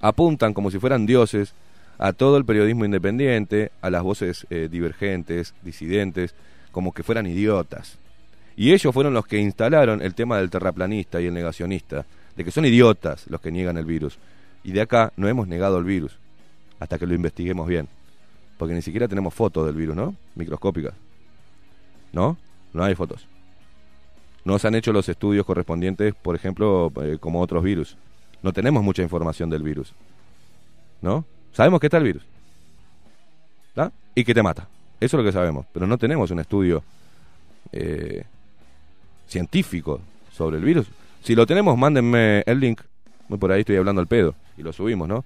apuntan 0.00 0.52
como 0.52 0.70
si 0.70 0.78
fueran 0.78 1.06
dioses 1.06 1.54
a 1.98 2.12
todo 2.12 2.36
el 2.36 2.44
periodismo 2.44 2.84
independiente, 2.84 3.70
a 3.80 3.88
las 3.88 4.02
voces 4.02 4.46
eh, 4.50 4.68
divergentes, 4.70 5.54
disidentes, 5.62 6.34
como 6.72 6.92
que 6.92 7.02
fueran 7.02 7.26
idiotas. 7.26 7.98
Y 8.56 8.72
ellos 8.72 8.92
fueron 8.92 9.14
los 9.14 9.26
que 9.26 9.38
instalaron 9.38 10.02
el 10.02 10.14
tema 10.14 10.38
del 10.38 10.50
terraplanista 10.50 11.20
y 11.20 11.26
el 11.26 11.34
negacionista, 11.34 12.04
de 12.36 12.44
que 12.44 12.50
son 12.50 12.64
idiotas 12.64 13.26
los 13.28 13.40
que 13.40 13.52
niegan 13.52 13.76
el 13.76 13.84
virus. 13.84 14.18
Y 14.64 14.72
de 14.72 14.80
acá 14.80 15.12
no 15.16 15.28
hemos 15.28 15.48
negado 15.48 15.78
el 15.78 15.84
virus, 15.84 16.18
hasta 16.80 16.98
que 16.98 17.06
lo 17.06 17.14
investiguemos 17.14 17.68
bien. 17.68 17.88
Porque 18.58 18.74
ni 18.74 18.82
siquiera 18.82 19.08
tenemos 19.08 19.32
fotos 19.32 19.66
del 19.66 19.74
virus, 19.74 19.96
¿no? 19.96 20.14
Microscópicas. 20.34 20.94
¿No? 22.12 22.36
No 22.72 22.84
hay 22.84 22.94
fotos. 22.94 23.26
No 24.44 24.58
se 24.58 24.68
han 24.68 24.74
hecho 24.74 24.92
los 24.92 25.08
estudios 25.08 25.46
correspondientes, 25.46 26.14
por 26.14 26.34
ejemplo, 26.34 26.92
eh, 27.02 27.16
como 27.18 27.40
otros 27.40 27.62
virus. 27.62 27.96
No 28.42 28.52
tenemos 28.52 28.82
mucha 28.82 29.02
información 29.02 29.48
del 29.50 29.62
virus. 29.62 29.92
¿No? 31.00 31.24
Sabemos 31.52 31.80
que 31.80 31.86
está 31.86 31.98
el 31.98 32.04
virus. 32.04 32.22
Y 34.14 34.24
que 34.24 34.34
te 34.34 34.42
mata. 34.42 34.68
Eso 35.02 35.16
es 35.16 35.24
lo 35.24 35.24
que 35.24 35.32
sabemos. 35.32 35.66
Pero 35.72 35.84
no 35.88 35.98
tenemos 35.98 36.30
un 36.30 36.38
estudio 36.38 36.84
eh, 37.72 38.22
científico 39.26 40.00
sobre 40.32 40.58
el 40.58 40.64
virus. 40.64 40.86
Si 41.24 41.34
lo 41.34 41.44
tenemos, 41.44 41.76
mándenme 41.76 42.44
el 42.46 42.60
link. 42.60 42.80
Muy 43.26 43.36
por 43.36 43.50
ahí 43.50 43.60
estoy 43.60 43.76
hablando 43.76 44.00
al 44.00 44.06
pedo. 44.06 44.36
Y 44.56 44.62
lo 44.62 44.72
subimos, 44.72 45.08
¿no? 45.08 45.24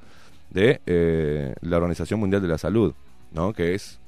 De 0.49 0.81
eh, 0.87 1.55
la 1.61 1.77
Organización 1.77 2.21
Mundial 2.21 2.41
de 2.41 2.49
la 2.49 2.57
Salud, 2.57 2.95
¿no? 3.33 3.53
Que 3.53 3.75
es 3.75 3.99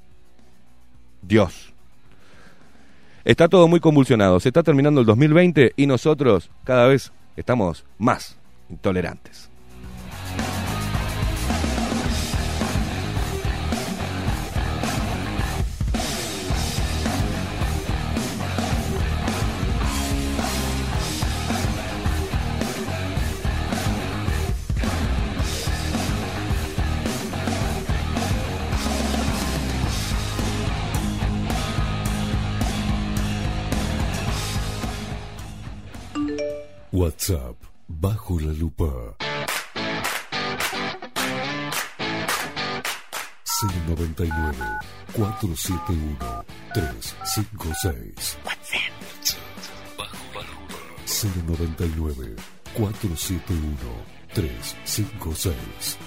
Dios. 1.21 1.75
Está 3.27 3.47
todo 3.49 3.69
muy 3.69 3.81
convulsionado. 3.81 4.41
Se 4.41 4.49
está 4.49 4.63
terminando 4.63 5.01
el 5.01 5.07
2020 5.07 5.75
y 5.77 5.87
nosotros 5.87 6.51
cada 6.65 6.87
vez 6.87 7.13
estamos 7.37 7.85
más 7.99 8.39
intolerantes. 8.71 9.48
WhatsApp 37.19 37.57
bajo 37.89 38.39
la 38.39 38.53
lupa. 38.53 39.17
099 43.89 44.55
471 45.17 46.45
356. 46.73 48.39
WhatsApp 48.45 48.93
bajo 49.99 50.17
la 50.33 50.43
lupa. 50.47 50.79
099 51.45 52.37
471 52.75 53.77
356. 54.33 55.99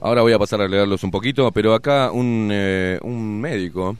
Ahora 0.00 0.22
voy 0.22 0.32
a 0.32 0.38
pasar 0.38 0.62
a 0.62 0.68
leerlos 0.68 1.04
un 1.04 1.10
poquito, 1.10 1.52
pero 1.52 1.74
acá 1.74 2.12
un, 2.12 2.48
eh, 2.50 2.98
un 3.02 3.38
médico, 3.38 3.94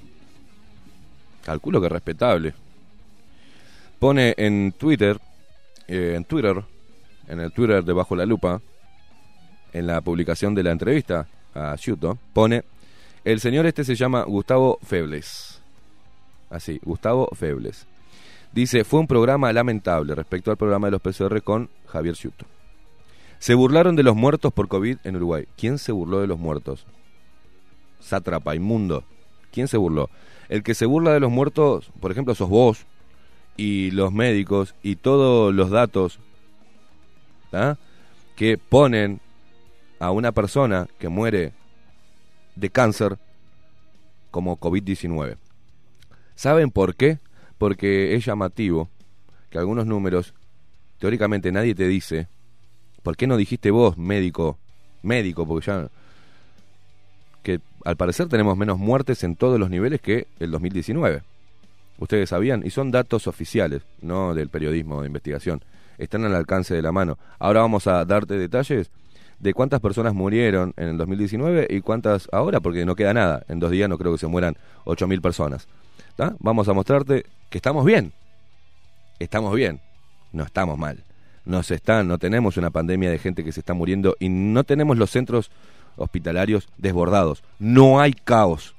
calculo 1.44 1.82
que 1.82 1.88
respetable, 1.90 2.54
pone 3.98 4.34
en 4.36 4.72
Twitter, 4.72 5.18
eh, 5.86 6.14
en 6.16 6.24
Twitter, 6.24 6.62
en 7.26 7.40
el 7.40 7.52
Twitter 7.52 7.84
de 7.84 7.92
Bajo 7.92 8.16
la 8.16 8.26
Lupa, 8.26 8.60
en 9.72 9.86
la 9.86 10.00
publicación 10.00 10.54
de 10.54 10.62
la 10.62 10.72
entrevista 10.72 11.26
a 11.54 11.76
Ciuto, 11.76 12.18
pone, 12.32 12.64
el 13.24 13.40
señor 13.40 13.66
este 13.66 13.84
se 13.84 13.94
llama 13.94 14.22
Gustavo 14.22 14.78
Febles. 14.82 15.60
Así, 16.50 16.80
Gustavo 16.82 17.28
Febles. 17.34 17.86
Dice, 18.52 18.84
fue 18.84 19.00
un 19.00 19.06
programa 19.06 19.52
lamentable 19.52 20.14
respecto 20.14 20.50
al 20.50 20.56
programa 20.56 20.86
de 20.86 20.92
los 20.92 21.02
PCR 21.02 21.42
con 21.42 21.68
Javier 21.86 22.16
Ciuto. 22.16 22.46
Se 23.38 23.54
burlaron 23.54 23.94
de 23.94 24.02
los 24.02 24.16
muertos 24.16 24.52
por 24.52 24.68
COVID 24.68 24.98
en 25.04 25.16
Uruguay. 25.16 25.46
¿Quién 25.56 25.78
se 25.78 25.92
burló 25.92 26.20
de 26.20 26.26
los 26.26 26.38
muertos? 26.38 26.86
Sátrapa, 28.00 28.54
inmundo. 28.54 29.04
¿Quién 29.52 29.68
se 29.68 29.76
burló? 29.76 30.08
El 30.48 30.62
que 30.62 30.74
se 30.74 30.86
burla 30.86 31.12
de 31.12 31.20
los 31.20 31.30
muertos, 31.30 31.92
por 32.00 32.10
ejemplo, 32.10 32.34
sos 32.34 32.48
vos 32.48 32.86
y 33.58 33.90
los 33.90 34.12
médicos 34.12 34.74
y 34.82 34.96
todos 34.96 35.52
los 35.52 35.68
datos 35.68 36.20
que 38.36 38.56
ponen 38.56 39.20
a 39.98 40.12
una 40.12 40.32
persona 40.32 40.86
que 40.98 41.08
muere 41.08 41.52
de 42.54 42.70
cáncer 42.70 43.18
como 44.30 44.58
COVID-19. 44.58 45.36
¿Saben 46.36 46.70
por 46.70 46.94
qué? 46.94 47.18
Porque 47.58 48.14
es 48.14 48.24
llamativo 48.24 48.88
que 49.50 49.58
algunos 49.58 49.86
números, 49.86 50.34
teóricamente 50.98 51.50
nadie 51.50 51.74
te 51.74 51.88
dice, 51.88 52.28
¿por 53.02 53.16
qué 53.16 53.26
no 53.26 53.36
dijiste 53.36 53.72
vos, 53.72 53.98
médico, 53.98 54.56
médico, 55.02 55.46
porque 55.46 55.66
ya 55.66 55.88
que 57.42 57.60
al 57.84 57.96
parecer 57.96 58.28
tenemos 58.28 58.56
menos 58.56 58.78
muertes 58.78 59.24
en 59.24 59.34
todos 59.34 59.58
los 59.58 59.68
niveles 59.68 60.00
que 60.00 60.28
el 60.38 60.52
2019. 60.52 61.22
Ustedes 61.98 62.28
sabían, 62.28 62.62
y 62.64 62.70
son 62.70 62.90
datos 62.90 63.26
oficiales, 63.26 63.82
no 64.00 64.34
del 64.34 64.48
periodismo 64.48 65.00
de 65.00 65.08
investigación. 65.08 65.62
Están 65.98 66.24
al 66.24 66.34
alcance 66.34 66.74
de 66.74 66.82
la 66.82 66.92
mano. 66.92 67.18
Ahora 67.38 67.60
vamos 67.60 67.86
a 67.86 68.04
darte 68.04 68.38
detalles 68.38 68.90
de 69.40 69.54
cuántas 69.54 69.80
personas 69.80 70.14
murieron 70.14 70.74
en 70.76 70.88
el 70.88 70.96
2019 70.96 71.66
y 71.70 71.80
cuántas 71.80 72.28
ahora, 72.32 72.60
porque 72.60 72.84
no 72.84 72.94
queda 72.94 73.14
nada. 73.14 73.44
En 73.48 73.58
dos 73.58 73.70
días 73.70 73.88
no 73.88 73.98
creo 73.98 74.12
que 74.12 74.18
se 74.18 74.26
mueran 74.26 74.56
8.000 74.84 75.20
personas. 75.20 75.68
Vamos 76.40 76.68
a 76.68 76.72
mostrarte 76.72 77.26
que 77.50 77.58
estamos 77.58 77.84
bien. 77.84 78.12
Estamos 79.18 79.54
bien. 79.54 79.80
No 80.32 80.44
estamos 80.44 80.76
mal. 80.78 81.04
Nos 81.44 81.70
están, 81.70 82.08
no 82.08 82.18
tenemos 82.18 82.56
una 82.56 82.70
pandemia 82.70 83.10
de 83.10 83.18
gente 83.18 83.44
que 83.44 83.52
se 83.52 83.60
está 83.60 83.72
muriendo 83.72 84.16
y 84.18 84.28
no 84.28 84.64
tenemos 84.64 84.98
los 84.98 85.10
centros 85.10 85.50
hospitalarios 85.96 86.68
desbordados. 86.76 87.42
No 87.58 88.00
hay 88.00 88.12
caos. 88.12 88.74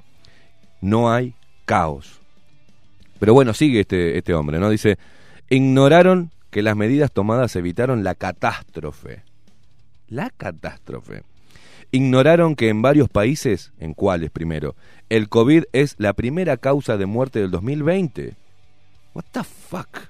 No 0.82 1.12
hay 1.12 1.34
caos. 1.66 2.19
Pero 3.20 3.34
bueno, 3.34 3.54
sigue 3.54 3.82
este, 3.82 4.18
este 4.18 4.34
hombre, 4.34 4.60
¿no? 4.60 4.70
Dice, 4.70 4.98
ignoraron 5.50 6.32
que 6.50 6.62
las 6.62 6.76
medidas 6.76 7.12
tomadas 7.12 7.56
evitaron 7.56 8.04
la 8.04 8.16
catástrofe. 8.16 9.24
La 10.08 10.30
catástrofe. 10.30 11.24
Ignoraron 11.92 12.56
que 12.56 12.70
en 12.70 12.82
varios 12.82 13.10
países, 13.10 13.72
¿en 13.80 13.94
cuáles 13.94 14.32
primero? 14.32 14.76
El 15.10 15.28
COVID 15.28 15.66
es 15.74 15.96
la 15.98 16.14
primera 16.14 16.58
causa 16.58 16.98
de 16.98 17.06
muerte 17.06 17.40
del 17.40 17.52
2020. 17.52 18.36
What 19.14 19.26
the 19.32 19.44
fuck? 19.44 20.10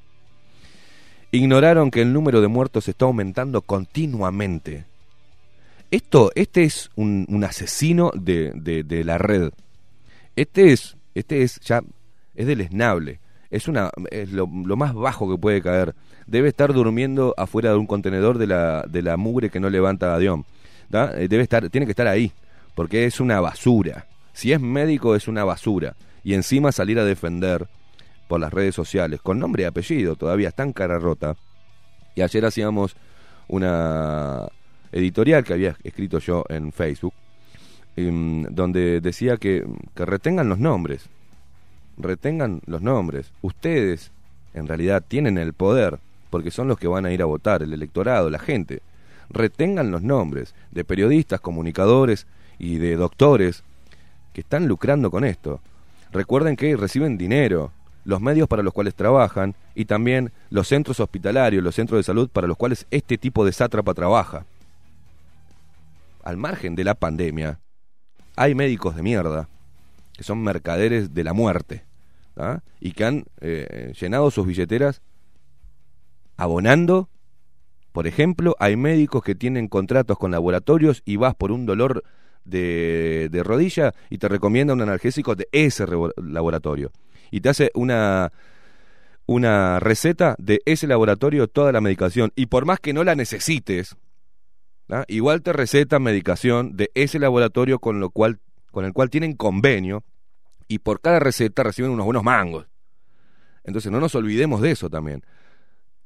Ignoraron 1.31 1.91
que 1.91 2.01
el 2.01 2.11
número 2.11 2.41
de 2.41 2.47
muertos 2.47 2.87
está 2.87 3.05
aumentando 3.05 3.61
continuamente. 3.61 4.85
Esto, 5.91 6.31
este 6.35 6.63
es 6.63 6.91
un, 6.95 7.25
un 7.29 7.43
asesino 7.43 8.11
de, 8.13 8.51
de, 8.55 8.83
de 8.83 9.03
la 9.03 9.17
red. 9.17 9.51
Este 10.35 10.71
es, 10.71 10.97
este 11.15 11.43
es 11.43 11.59
ya, 11.61 11.81
es 12.39 12.47
deleznable. 12.47 13.19
Es 13.51 13.67
una, 13.67 13.91
es 14.11 14.31
lo, 14.31 14.47
más 14.47 14.93
bajo 14.93 15.29
que 15.29 15.37
puede 15.37 15.61
caer. 15.61 15.93
Debe 16.25 16.47
estar 16.47 16.71
durmiendo 16.71 17.33
afuera 17.37 17.71
de 17.71 17.75
un 17.75 17.85
contenedor 17.85 18.37
de 18.37 18.47
la, 18.47 18.85
de 18.87 19.01
la 19.01 19.17
mugre 19.17 19.49
que 19.49 19.59
no 19.59 19.69
levanta 19.69 20.17
Dion. 20.17 20.45
Eh, 20.93 21.27
Debe 21.29 21.43
estar, 21.43 21.69
tiene 21.69 21.85
que 21.85 21.91
estar 21.91 22.07
ahí, 22.07 22.31
porque 22.75 23.05
es 23.05 23.19
una 23.19 23.41
basura. 23.41 24.05
Si 24.31 24.53
es 24.53 24.61
médico 24.61 25.15
es 25.15 25.27
una 25.27 25.43
basura. 25.43 25.95
Y 26.23 26.33
encima 26.33 26.71
salir 26.71 26.97
a 26.97 27.03
defender 27.03 27.67
por 28.29 28.39
las 28.39 28.53
redes 28.53 28.73
sociales, 28.73 29.19
con 29.21 29.37
nombre 29.37 29.63
y 29.63 29.65
apellido, 29.65 30.15
todavía 30.15 30.53
en 30.57 30.71
cara 30.71 30.97
rota. 30.97 31.35
Y 32.15 32.21
ayer 32.21 32.45
hacíamos 32.45 32.95
una 33.49 34.47
editorial 34.93 35.43
que 35.43 35.53
había 35.53 35.75
escrito 35.83 36.19
yo 36.19 36.45
en 36.47 36.71
Facebook, 36.71 37.13
em, 37.97 38.43
donde 38.43 39.01
decía 39.01 39.35
que, 39.35 39.65
que 39.93 40.05
retengan 40.05 40.47
los 40.47 40.59
nombres, 40.59 41.09
retengan 41.99 42.61
los 42.65 42.81
nombres. 42.81 43.31
Ustedes, 43.41 44.11
en 44.53 44.67
realidad, 44.67 45.03
tienen 45.07 45.37
el 45.37 45.53
poder, 45.53 45.99
porque 46.29 46.49
son 46.49 46.67
los 46.67 46.79
que 46.79 46.87
van 46.87 47.05
a 47.05 47.11
ir 47.11 47.21
a 47.21 47.25
votar, 47.25 47.61
el 47.61 47.73
electorado, 47.73 48.29
la 48.29 48.39
gente. 48.39 48.81
Retengan 49.29 49.91
los 49.91 50.01
nombres 50.01 50.55
de 50.71 50.83
periodistas, 50.83 51.41
comunicadores 51.41 52.25
y 52.57 52.77
de 52.77 52.95
doctores 52.95 53.63
que 54.33 54.41
están 54.41 54.67
lucrando 54.67 55.11
con 55.11 55.23
esto. 55.23 55.59
Recuerden 56.11 56.55
que 56.55 56.75
reciben 56.75 57.17
dinero, 57.17 57.71
los 58.05 58.21
medios 58.21 58.47
para 58.47 58.63
los 58.63 58.73
cuales 58.73 58.95
trabajan 58.95 59.53
y 59.75 59.85
también 59.85 60.31
los 60.49 60.67
centros 60.67 60.99
hospitalarios, 60.99 61.63
los 61.63 61.75
centros 61.75 61.99
de 61.99 62.03
salud 62.03 62.29
para 62.29 62.47
los 62.47 62.57
cuales 62.57 62.87
este 62.89 63.17
tipo 63.17 63.45
de 63.45 63.51
sátrapa 63.51 63.93
trabaja. 63.93 64.45
Al 66.23 66.37
margen 66.37 66.75
de 66.75 66.83
la 66.83 66.95
pandemia, 66.95 67.59
hay 68.35 68.55
médicos 68.55 68.95
de 68.95 69.03
mierda 69.03 69.47
que 70.17 70.23
son 70.23 70.41
mercaderes 70.41 71.13
de 71.13 71.23
la 71.23 71.33
muerte 71.33 71.88
¿ah? 72.39 72.61
y 72.79 72.93
que 72.93 73.05
han 73.05 73.25
eh, 73.41 73.93
llenado 73.99 74.31
sus 74.31 74.47
billeteras 74.47 75.01
abonando. 76.37 77.09
Por 77.91 78.07
ejemplo, 78.07 78.55
hay 78.59 78.75
médicos 78.75 79.23
que 79.23 79.35
tienen 79.35 79.67
contratos 79.67 80.17
con 80.17 80.31
laboratorios 80.31 81.01
y 81.05 81.17
vas 81.17 81.35
por 81.35 81.51
un 81.51 81.65
dolor 81.65 82.03
de, 82.45 83.29
de 83.31 83.43
rodilla 83.43 83.93
y 84.09 84.17
te 84.17 84.27
recomienda 84.27 84.73
un 84.73 84.81
analgésico 84.81 85.35
de 85.35 85.47
ese 85.51 85.85
laboratorio. 86.17 86.91
Y 87.31 87.41
te 87.41 87.49
hace 87.49 87.71
una, 87.73 88.31
una 89.25 89.79
receta 89.79 90.35
de 90.39 90.61
ese 90.65 90.87
laboratorio 90.87 91.47
toda 91.47 91.71
la 91.71 91.81
medicación. 91.81 92.31
Y 92.35 92.45
por 92.45 92.65
más 92.65 92.79
que 92.79 92.93
no 92.93 93.03
la 93.03 93.15
necesites, 93.15 93.97
¿ah? 94.89 95.03
igual 95.07 95.41
te 95.41 95.51
receta 95.51 95.99
medicación 95.99 96.77
de 96.77 96.91
ese 96.93 97.19
laboratorio 97.19 97.79
con, 97.79 97.99
lo 97.99 98.11
cual, 98.11 98.39
con 98.71 98.85
el 98.85 98.93
cual 98.93 99.09
tienen 99.09 99.35
convenio 99.35 100.03
y 100.69 100.79
por 100.79 101.01
cada 101.01 101.19
receta 101.19 101.63
reciben 101.63 101.91
unos 101.91 102.05
buenos 102.05 102.23
mangos. 102.23 102.67
Entonces 103.65 103.91
no 103.91 103.99
nos 103.99 104.15
olvidemos 104.15 104.61
de 104.61 104.71
eso 104.71 104.89
también. 104.89 105.25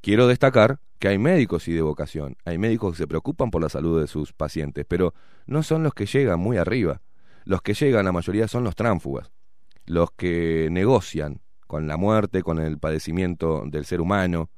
Quiero 0.01 0.25
destacar 0.25 0.79
que 0.97 1.09
hay 1.09 1.19
médicos 1.19 1.67
y 1.67 1.73
de 1.73 1.81
vocación, 1.81 2.37
hay 2.45 2.57
médicos 2.57 2.93
que 2.93 2.97
se 2.99 3.07
preocupan 3.07 3.51
por 3.51 3.61
la 3.61 3.69
salud 3.69 4.01
de 4.01 4.07
sus 4.07 4.33
pacientes, 4.33 4.85
pero 4.87 5.13
no 5.45 5.61
son 5.63 5.83
los 5.83 5.93
que 5.93 6.05
llegan 6.05 6.39
muy 6.39 6.57
arriba. 6.57 7.01
Los 7.43 7.61
que 7.61 7.73
llegan, 7.73 8.05
la 8.05 8.13
mayoría 8.13 8.47
son 8.47 8.63
los 8.63 8.75
tránfugas, 8.75 9.31
los 9.85 10.11
que 10.11 10.69
negocian 10.71 11.41
con 11.67 11.87
la 11.87 11.97
muerte, 11.97 12.41
con 12.41 12.57
el 12.59 12.79
padecimiento 12.79 13.63
del 13.65 13.83
ser 13.83 13.99
humano, 13.99 14.49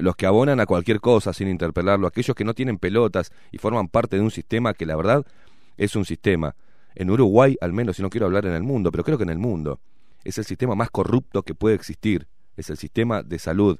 los 0.00 0.16
que 0.16 0.24
abonan 0.24 0.60
a 0.60 0.66
cualquier 0.66 1.00
cosa 1.00 1.34
sin 1.34 1.48
interpelarlo, 1.48 2.06
aquellos 2.06 2.34
que 2.34 2.44
no 2.44 2.54
tienen 2.54 2.78
pelotas 2.78 3.30
y 3.52 3.58
forman 3.58 3.88
parte 3.88 4.16
de 4.16 4.22
un 4.22 4.30
sistema 4.30 4.72
que 4.72 4.86
la 4.86 4.96
verdad 4.96 5.26
es 5.76 5.94
un 5.94 6.06
sistema. 6.06 6.54
En 6.96 7.10
Uruguay, 7.10 7.56
al 7.60 7.72
menos, 7.72 7.96
si 7.96 8.02
no 8.02 8.10
quiero 8.10 8.26
hablar 8.26 8.46
en 8.46 8.54
el 8.54 8.62
mundo, 8.64 8.90
pero 8.90 9.04
creo 9.04 9.16
que 9.16 9.24
en 9.24 9.30
el 9.30 9.38
mundo, 9.38 9.78
es 10.24 10.38
el 10.38 10.44
sistema 10.44 10.74
más 10.74 10.90
corrupto 10.90 11.42
que 11.42 11.54
puede 11.54 11.76
existir, 11.76 12.26
es 12.56 12.70
el 12.70 12.76
sistema 12.76 13.22
de 13.22 13.38
salud 13.38 13.78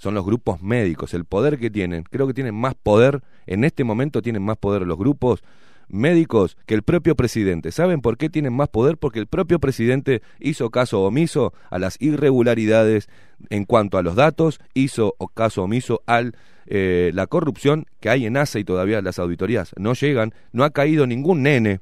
son 0.00 0.14
los 0.14 0.24
grupos 0.24 0.62
médicos, 0.62 1.12
el 1.12 1.26
poder 1.26 1.58
que 1.58 1.68
tienen. 1.68 2.04
Creo 2.04 2.26
que 2.26 2.32
tienen 2.32 2.54
más 2.54 2.74
poder, 2.74 3.22
en 3.46 3.64
este 3.64 3.84
momento 3.84 4.22
tienen 4.22 4.42
más 4.42 4.56
poder 4.56 4.86
los 4.86 4.96
grupos 4.96 5.42
médicos 5.88 6.56
que 6.64 6.72
el 6.72 6.82
propio 6.82 7.14
presidente. 7.16 7.70
¿Saben 7.70 8.00
por 8.00 8.16
qué 8.16 8.30
tienen 8.30 8.54
más 8.54 8.70
poder? 8.70 8.96
Porque 8.96 9.18
el 9.18 9.26
propio 9.26 9.58
presidente 9.58 10.22
hizo 10.38 10.70
caso 10.70 11.02
omiso 11.02 11.52
a 11.68 11.78
las 11.78 12.00
irregularidades 12.00 13.10
en 13.50 13.66
cuanto 13.66 13.98
a 13.98 14.02
los 14.02 14.14
datos, 14.14 14.58
hizo 14.72 15.16
caso 15.34 15.64
omiso 15.64 16.02
a 16.06 16.22
eh, 16.64 17.10
la 17.12 17.26
corrupción 17.26 17.84
que 18.00 18.08
hay 18.08 18.24
en 18.24 18.38
ASA 18.38 18.58
y 18.58 18.64
todavía 18.64 19.02
las 19.02 19.18
auditorías 19.18 19.72
no 19.76 19.92
llegan, 19.92 20.32
no 20.52 20.64
ha 20.64 20.70
caído 20.70 21.06
ningún 21.06 21.42
nene 21.42 21.80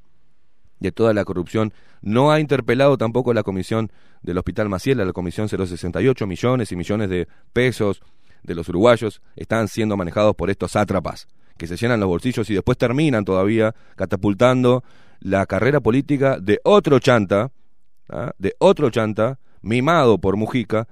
de 0.80 0.92
toda 0.92 1.12
la 1.12 1.24
corrupción. 1.24 1.72
No 2.02 2.30
ha 2.30 2.40
interpelado 2.40 2.96
tampoco 2.96 3.34
la 3.34 3.42
comisión 3.42 3.90
del 4.22 4.38
Hospital 4.38 4.68
Maciel, 4.68 4.98
la 4.98 5.12
comisión 5.12 5.48
068, 5.48 6.26
millones 6.26 6.72
y 6.72 6.76
millones 6.76 7.08
de 7.08 7.28
pesos 7.52 8.02
de 8.42 8.54
los 8.54 8.68
uruguayos 8.68 9.20
están 9.36 9.68
siendo 9.68 9.96
manejados 9.96 10.34
por 10.36 10.50
estos 10.50 10.72
sátrapas, 10.72 11.28
que 11.56 11.66
se 11.66 11.76
llenan 11.76 12.00
los 12.00 12.08
bolsillos 12.08 12.48
y 12.50 12.54
después 12.54 12.78
terminan 12.78 13.24
todavía 13.24 13.74
catapultando 13.96 14.84
la 15.20 15.46
carrera 15.46 15.80
política 15.80 16.38
de 16.40 16.60
otro 16.62 17.00
chanta, 17.00 17.50
¿ah? 18.08 18.32
de 18.38 18.54
otro 18.58 18.90
chanta, 18.90 19.38
mimado 19.62 20.18
por 20.18 20.36
Mujica, 20.36 20.86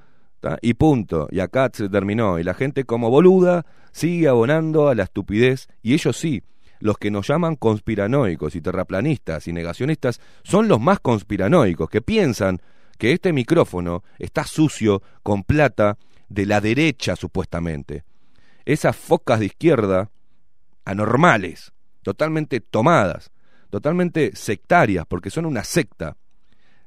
y 0.60 0.74
punto. 0.74 1.28
Y 1.30 1.40
acá 1.40 1.70
se 1.72 1.88
terminó. 1.88 2.38
Y 2.38 2.44
la 2.44 2.54
gente 2.54 2.84
como 2.84 3.10
boluda 3.10 3.66
sigue 3.92 4.28
abonando 4.28 4.88
a 4.88 4.94
la 4.94 5.04
estupidez, 5.04 5.68
y 5.82 5.94
ellos 5.94 6.16
sí, 6.16 6.42
los 6.80 6.98
que 6.98 7.10
nos 7.10 7.28
llaman 7.28 7.56
conspiranoicos 7.56 8.56
y 8.56 8.60
terraplanistas 8.60 9.48
y 9.48 9.52
negacionistas 9.52 10.20
son 10.42 10.68
los 10.68 10.80
más 10.80 11.00
conspiranoicos, 11.00 11.88
que 11.88 12.02
piensan 12.02 12.60
que 12.98 13.12
este 13.12 13.32
micrófono 13.32 14.02
está 14.18 14.44
sucio 14.44 15.02
con 15.22 15.44
plata 15.44 15.98
de 16.28 16.46
la 16.46 16.60
derecha 16.60 17.16
supuestamente. 17.16 18.04
Esas 18.64 18.96
focas 18.96 19.40
de 19.40 19.46
izquierda 19.46 20.10
anormales, 20.84 21.72
totalmente 22.02 22.60
tomadas, 22.60 23.30
totalmente 23.70 24.34
sectarias, 24.34 25.06
porque 25.06 25.30
son 25.30 25.46
una 25.46 25.64
secta. 25.64 26.16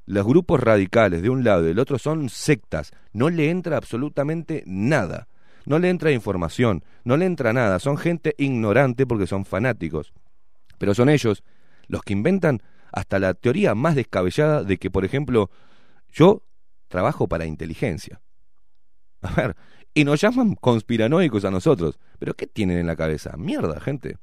Los 0.06 0.26
grupos 0.26 0.60
radicales 0.60 1.22
de 1.22 1.30
un 1.30 1.44
lado 1.44 1.64
y 1.64 1.68
del 1.68 1.80
otro 1.80 2.00
son 2.00 2.30
sectas, 2.30 2.92
no 3.14 3.30
le 3.30 3.50
entra 3.50 3.78
absolutamente 3.78 4.64
nada 4.66 5.29
no 5.70 5.78
le 5.78 5.90
entra 5.92 6.12
información, 6.12 6.84
no 7.04 7.16
le 7.16 7.28
entra 7.28 7.54
nada, 7.54 7.78
son 7.78 7.96
gente 7.96 8.34
ignorante 8.40 9.06
porque 9.06 9.28
son 9.28 9.46
fanáticos. 9.46 10.14
Pero 10.80 10.96
son 10.96 11.10
ellos 11.10 11.44
los 11.88 12.02
que 12.02 12.14
inventan 12.14 12.64
hasta 12.92 13.20
la 13.20 13.36
teoría 13.36 13.76
más 13.76 13.94
descabellada 13.96 14.64
de 14.64 14.78
que, 14.78 14.90
por 14.90 15.06
ejemplo, 15.06 15.52
yo 16.12 16.42
trabajo 16.88 17.28
para 17.28 17.46
inteligencia. 17.46 18.20
A 19.22 19.32
ver, 19.34 19.56
y 19.94 20.06
nos 20.06 20.20
llaman 20.20 20.56
conspiranoicos 20.56 21.46
a 21.46 21.52
nosotros. 21.52 22.00
¿Pero 22.18 22.34
qué 22.34 22.48
tienen 22.48 22.80
en 22.80 22.88
la 22.88 22.96
cabeza? 22.96 23.38
Mierda, 23.38 23.80
gente. 23.80 24.18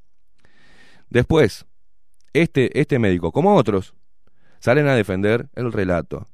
Después, 1.11 1.65
este, 2.33 2.81
este 2.81 2.99
médico, 2.99 3.31
como 3.31 3.55
otros, 3.55 3.95
salen 4.59 4.89
a 4.89 4.97
defender 4.97 5.49
el 5.55 5.73
relato. 5.73 6.27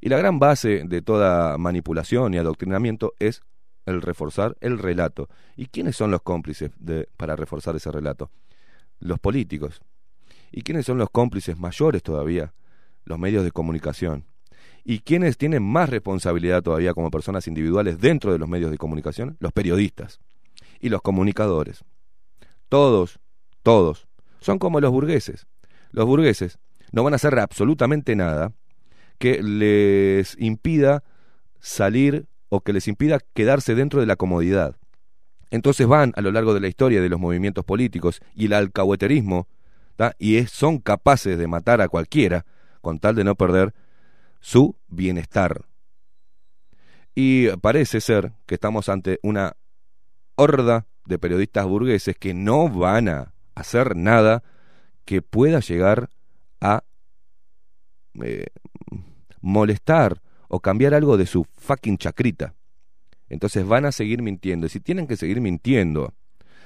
Y 0.00 0.08
la 0.08 0.16
gran 0.16 0.38
base 0.38 0.84
de 0.86 1.02
toda 1.02 1.58
manipulación 1.58 2.32
y 2.32 2.38
adoctrinamiento 2.38 3.12
es 3.18 3.42
el 3.86 4.02
reforzar 4.02 4.56
el 4.60 4.78
relato. 4.78 5.28
¿Y 5.56 5.66
quiénes 5.66 5.96
son 5.96 6.10
los 6.10 6.22
cómplices 6.22 6.70
de, 6.78 7.08
para 7.16 7.36
reforzar 7.36 7.76
ese 7.76 7.90
relato? 7.90 8.30
Los 9.00 9.18
políticos. 9.18 9.80
¿Y 10.50 10.62
quiénes 10.62 10.86
son 10.86 10.98
los 10.98 11.10
cómplices 11.10 11.58
mayores 11.58 12.02
todavía? 12.02 12.52
Los 13.04 13.18
medios 13.18 13.44
de 13.44 13.50
comunicación. 13.50 14.24
¿Y 14.84 15.00
quiénes 15.00 15.38
tienen 15.38 15.62
más 15.62 15.88
responsabilidad 15.88 16.62
todavía 16.62 16.94
como 16.94 17.10
personas 17.10 17.46
individuales 17.46 18.00
dentro 18.00 18.32
de 18.32 18.38
los 18.38 18.48
medios 18.48 18.70
de 18.70 18.78
comunicación? 18.78 19.36
Los 19.40 19.52
periodistas 19.52 20.20
y 20.80 20.88
los 20.88 21.02
comunicadores. 21.02 21.84
Todos, 22.68 23.18
todos, 23.62 24.08
son 24.40 24.58
como 24.58 24.80
los 24.80 24.90
burgueses. 24.90 25.46
Los 25.92 26.06
burgueses 26.06 26.58
no 26.90 27.04
van 27.04 27.12
a 27.12 27.16
hacer 27.16 27.38
absolutamente 27.38 28.16
nada 28.16 28.52
que 29.18 29.42
les 29.42 30.36
impida 30.38 31.04
salir 31.60 32.26
o 32.54 32.60
que 32.60 32.74
les 32.74 32.86
impida 32.86 33.18
quedarse 33.32 33.74
dentro 33.74 33.98
de 34.00 34.04
la 34.04 34.16
comodidad. 34.16 34.76
Entonces 35.50 35.86
van 35.86 36.12
a 36.16 36.20
lo 36.20 36.30
largo 36.30 36.52
de 36.52 36.60
la 36.60 36.68
historia 36.68 37.00
de 37.00 37.08
los 37.08 37.18
movimientos 37.18 37.64
políticos 37.64 38.20
y 38.34 38.44
el 38.44 38.52
alcahueterismo, 38.52 39.48
y 40.18 40.36
es, 40.36 40.50
son 40.50 40.78
capaces 40.78 41.38
de 41.38 41.46
matar 41.46 41.80
a 41.80 41.88
cualquiera 41.88 42.44
con 42.82 42.98
tal 42.98 43.14
de 43.14 43.24
no 43.24 43.36
perder 43.36 43.72
su 44.40 44.76
bienestar. 44.88 45.64
Y 47.14 47.48
parece 47.56 48.02
ser 48.02 48.34
que 48.44 48.56
estamos 48.56 48.90
ante 48.90 49.18
una 49.22 49.56
horda 50.34 50.84
de 51.06 51.18
periodistas 51.18 51.64
burgueses 51.64 52.18
que 52.18 52.34
no 52.34 52.68
van 52.68 53.08
a 53.08 53.32
hacer 53.54 53.96
nada 53.96 54.42
que 55.06 55.22
pueda 55.22 55.60
llegar 55.60 56.10
a 56.60 56.84
eh, 58.22 58.48
molestar 59.40 60.20
o 60.54 60.60
cambiar 60.60 60.92
algo 60.92 61.16
de 61.16 61.24
su 61.24 61.46
fucking 61.56 61.96
chacrita. 61.96 62.54
Entonces 63.30 63.66
van 63.66 63.86
a 63.86 63.90
seguir 63.90 64.20
mintiendo. 64.20 64.66
Y 64.66 64.68
si 64.68 64.80
tienen 64.80 65.06
que 65.06 65.16
seguir 65.16 65.40
mintiendo 65.40 66.12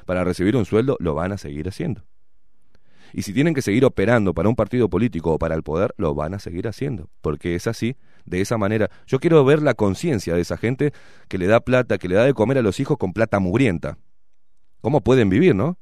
para 0.05 0.25
recibir 0.25 0.57
un 0.57 0.64
sueldo, 0.64 0.96
lo 0.99 1.14
van 1.14 1.31
a 1.31 1.38
seguir 1.38 1.68
haciendo. 1.68 2.03
Y 3.12 3.22
si 3.22 3.33
tienen 3.33 3.55
que 3.55 3.62
seguir 3.62 3.85
operando 3.85 4.35
para 4.35 4.49
un 4.49 4.57
partido 4.57 4.88
político 4.90 5.35
o 5.35 5.38
para 5.38 5.55
el 5.55 5.62
poder, 5.62 5.94
lo 5.99 6.16
van 6.16 6.35
a 6.35 6.40
seguir 6.40 6.66
haciendo. 6.66 7.09
Porque 7.20 7.55
es 7.55 7.68
así, 7.68 7.96
de 8.25 8.40
esa 8.40 8.59
manera. 8.59 8.90
Yo 9.07 9.20
quiero 9.20 9.44
ver 9.44 9.62
la 9.62 9.75
conciencia 9.75 10.35
de 10.35 10.40
esa 10.40 10.57
gente 10.57 10.92
que 11.29 11.38
le 11.38 11.46
da 11.46 11.61
plata, 11.61 11.96
que 11.96 12.09
le 12.09 12.16
da 12.16 12.25
de 12.25 12.35
comer 12.35 12.59
a 12.59 12.62
los 12.62 12.81
hijos 12.81 12.99
con 12.99 13.12
plata 13.12 13.38
mugrienta. 13.38 13.99
¿Cómo 14.81 15.01
pueden 15.01 15.29
vivir, 15.29 15.55
no? 15.55 15.79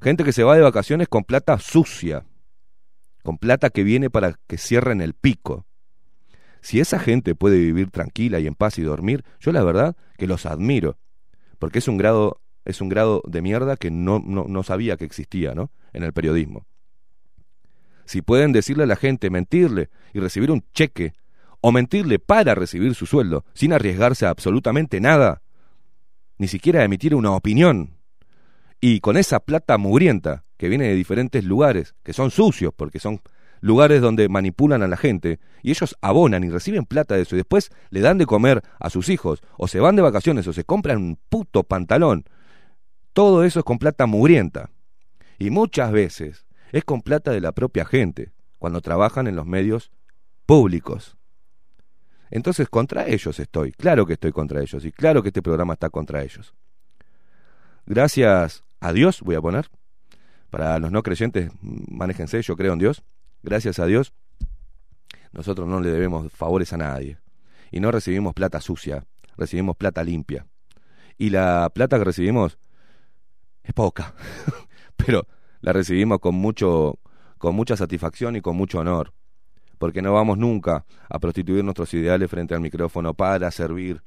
Gente 0.00 0.22
que 0.22 0.32
se 0.32 0.44
va 0.44 0.54
de 0.54 0.62
vacaciones 0.62 1.08
con 1.08 1.24
plata 1.24 1.58
sucia. 1.58 2.24
Con 3.24 3.36
plata 3.36 3.70
que 3.70 3.82
viene 3.82 4.10
para 4.10 4.38
que 4.46 4.58
cierren 4.58 5.00
el 5.00 5.14
pico. 5.14 5.66
Si 6.66 6.80
esa 6.80 6.98
gente 6.98 7.36
puede 7.36 7.58
vivir 7.58 7.92
tranquila 7.92 8.40
y 8.40 8.48
en 8.48 8.56
paz 8.56 8.76
y 8.78 8.82
dormir, 8.82 9.22
yo 9.38 9.52
la 9.52 9.62
verdad 9.62 9.96
que 10.18 10.26
los 10.26 10.46
admiro, 10.46 10.98
porque 11.60 11.78
es 11.78 11.86
un 11.86 11.96
grado, 11.96 12.40
es 12.64 12.80
un 12.80 12.88
grado 12.88 13.22
de 13.24 13.40
mierda 13.40 13.76
que 13.76 13.92
no, 13.92 14.18
no, 14.18 14.46
no 14.48 14.64
sabía 14.64 14.96
que 14.96 15.04
existía, 15.04 15.54
¿no? 15.54 15.70
En 15.92 16.02
el 16.02 16.12
periodismo. 16.12 16.66
Si 18.04 18.20
pueden 18.20 18.50
decirle 18.50 18.82
a 18.82 18.86
la 18.86 18.96
gente, 18.96 19.30
mentirle 19.30 19.90
y 20.12 20.18
recibir 20.18 20.50
un 20.50 20.64
cheque, 20.74 21.12
o 21.60 21.70
mentirle 21.70 22.18
para 22.18 22.56
recibir 22.56 22.96
su 22.96 23.06
sueldo, 23.06 23.44
sin 23.54 23.72
arriesgarse 23.72 24.26
a 24.26 24.30
absolutamente 24.30 25.00
nada, 25.00 25.42
ni 26.36 26.48
siquiera 26.48 26.82
emitir 26.82 27.14
una 27.14 27.30
opinión, 27.30 27.96
y 28.80 28.98
con 28.98 29.16
esa 29.16 29.38
plata 29.38 29.78
mugrienta 29.78 30.42
que 30.56 30.68
viene 30.68 30.88
de 30.88 30.96
diferentes 30.96 31.44
lugares, 31.44 31.94
que 32.02 32.12
son 32.12 32.32
sucios 32.32 32.72
porque 32.74 32.98
son 32.98 33.20
lugares 33.66 34.00
donde 34.00 34.28
manipulan 34.28 34.82
a 34.82 34.86
la 34.86 34.96
gente 34.96 35.40
y 35.60 35.70
ellos 35.70 35.96
abonan 36.00 36.44
y 36.44 36.50
reciben 36.50 36.86
plata 36.86 37.16
de 37.16 37.22
eso 37.22 37.34
y 37.34 37.38
después 37.38 37.70
le 37.90 38.00
dan 38.00 38.16
de 38.16 38.24
comer 38.24 38.62
a 38.78 38.90
sus 38.90 39.08
hijos 39.08 39.42
o 39.58 39.66
se 39.66 39.80
van 39.80 39.96
de 39.96 40.02
vacaciones 40.02 40.46
o 40.46 40.52
se 40.52 40.64
compran 40.64 40.98
un 40.98 41.18
puto 41.28 41.64
pantalón. 41.64 42.24
Todo 43.12 43.42
eso 43.44 43.58
es 43.58 43.64
con 43.64 43.78
plata 43.78 44.06
mugrienta. 44.06 44.70
Y 45.38 45.50
muchas 45.50 45.90
veces 45.90 46.46
es 46.70 46.84
con 46.84 47.02
plata 47.02 47.32
de 47.32 47.40
la 47.40 47.50
propia 47.50 47.84
gente 47.84 48.32
cuando 48.58 48.80
trabajan 48.80 49.26
en 49.26 49.34
los 49.34 49.46
medios 49.46 49.90
públicos. 50.46 51.16
Entonces 52.30 52.68
contra 52.68 53.08
ellos 53.08 53.40
estoy, 53.40 53.72
claro 53.72 54.06
que 54.06 54.12
estoy 54.12 54.30
contra 54.30 54.62
ellos 54.62 54.84
y 54.84 54.92
claro 54.92 55.22
que 55.22 55.30
este 55.30 55.42
programa 55.42 55.72
está 55.74 55.90
contra 55.90 56.22
ellos. 56.22 56.54
Gracias 57.84 58.62
a 58.78 58.92
Dios, 58.92 59.22
voy 59.22 59.34
a 59.34 59.40
poner, 59.40 59.66
para 60.50 60.78
los 60.78 60.92
no 60.92 61.02
creyentes, 61.02 61.50
manéjense, 61.60 62.40
yo 62.42 62.56
creo 62.56 62.72
en 62.72 62.78
Dios 62.78 63.02
gracias 63.46 63.78
a 63.78 63.86
Dios, 63.86 64.12
nosotros 65.30 65.68
no 65.68 65.80
le 65.80 65.90
debemos 65.90 66.32
favores 66.32 66.72
a 66.72 66.76
nadie. 66.76 67.18
Y 67.70 67.80
no 67.80 67.92
recibimos 67.92 68.34
plata 68.34 68.60
sucia, 68.60 69.06
recibimos 69.36 69.76
plata 69.76 70.02
limpia. 70.02 70.46
Y 71.16 71.30
la 71.30 71.70
plata 71.72 71.96
que 71.98 72.04
recibimos 72.04 72.58
es 73.62 73.72
poca, 73.72 74.14
pero 74.96 75.26
la 75.60 75.72
recibimos 75.72 76.18
con 76.18 76.34
mucho 76.34 76.98
con 77.38 77.54
mucha 77.54 77.76
satisfacción 77.76 78.34
y 78.34 78.40
con 78.40 78.56
mucho 78.56 78.78
honor, 78.78 79.12
porque 79.78 80.02
no 80.02 80.12
vamos 80.12 80.38
nunca 80.38 80.84
a 81.08 81.18
prostituir 81.18 81.62
nuestros 81.62 81.92
ideales 81.94 82.30
frente 82.30 82.54
al 82.54 82.60
micrófono 82.60 83.14
para 83.14 83.50
servir 83.50 84.02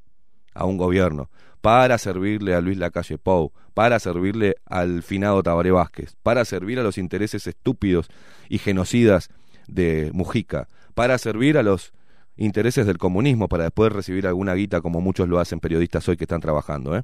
a 0.53 0.65
un 0.65 0.77
gobierno, 0.77 1.29
para 1.61 1.97
servirle 1.97 2.55
a 2.55 2.61
Luis 2.61 2.77
Lacalle 2.77 3.17
Pou, 3.17 3.51
para 3.73 3.99
servirle 3.99 4.55
al 4.65 5.03
finado 5.03 5.43
Tabaré 5.43 5.71
Vázquez, 5.71 6.15
para 6.23 6.45
servir 6.45 6.79
a 6.79 6.83
los 6.83 6.97
intereses 6.97 7.47
estúpidos 7.47 8.07
y 8.47 8.57
genocidas 8.57 9.29
de 9.67 10.11
Mujica, 10.13 10.67
para 10.93 11.17
servir 11.17 11.57
a 11.57 11.63
los 11.63 11.93
intereses 12.37 12.85
del 12.85 12.97
comunismo, 12.97 13.47
para 13.47 13.65
después 13.65 13.91
recibir 13.91 14.25
alguna 14.25 14.53
guita 14.53 14.81
como 14.81 15.01
muchos 15.01 15.27
lo 15.27 15.39
hacen 15.39 15.59
periodistas 15.59 16.07
hoy 16.07 16.17
que 16.17 16.23
están 16.23 16.41
trabajando, 16.41 16.95
¿eh? 16.95 17.03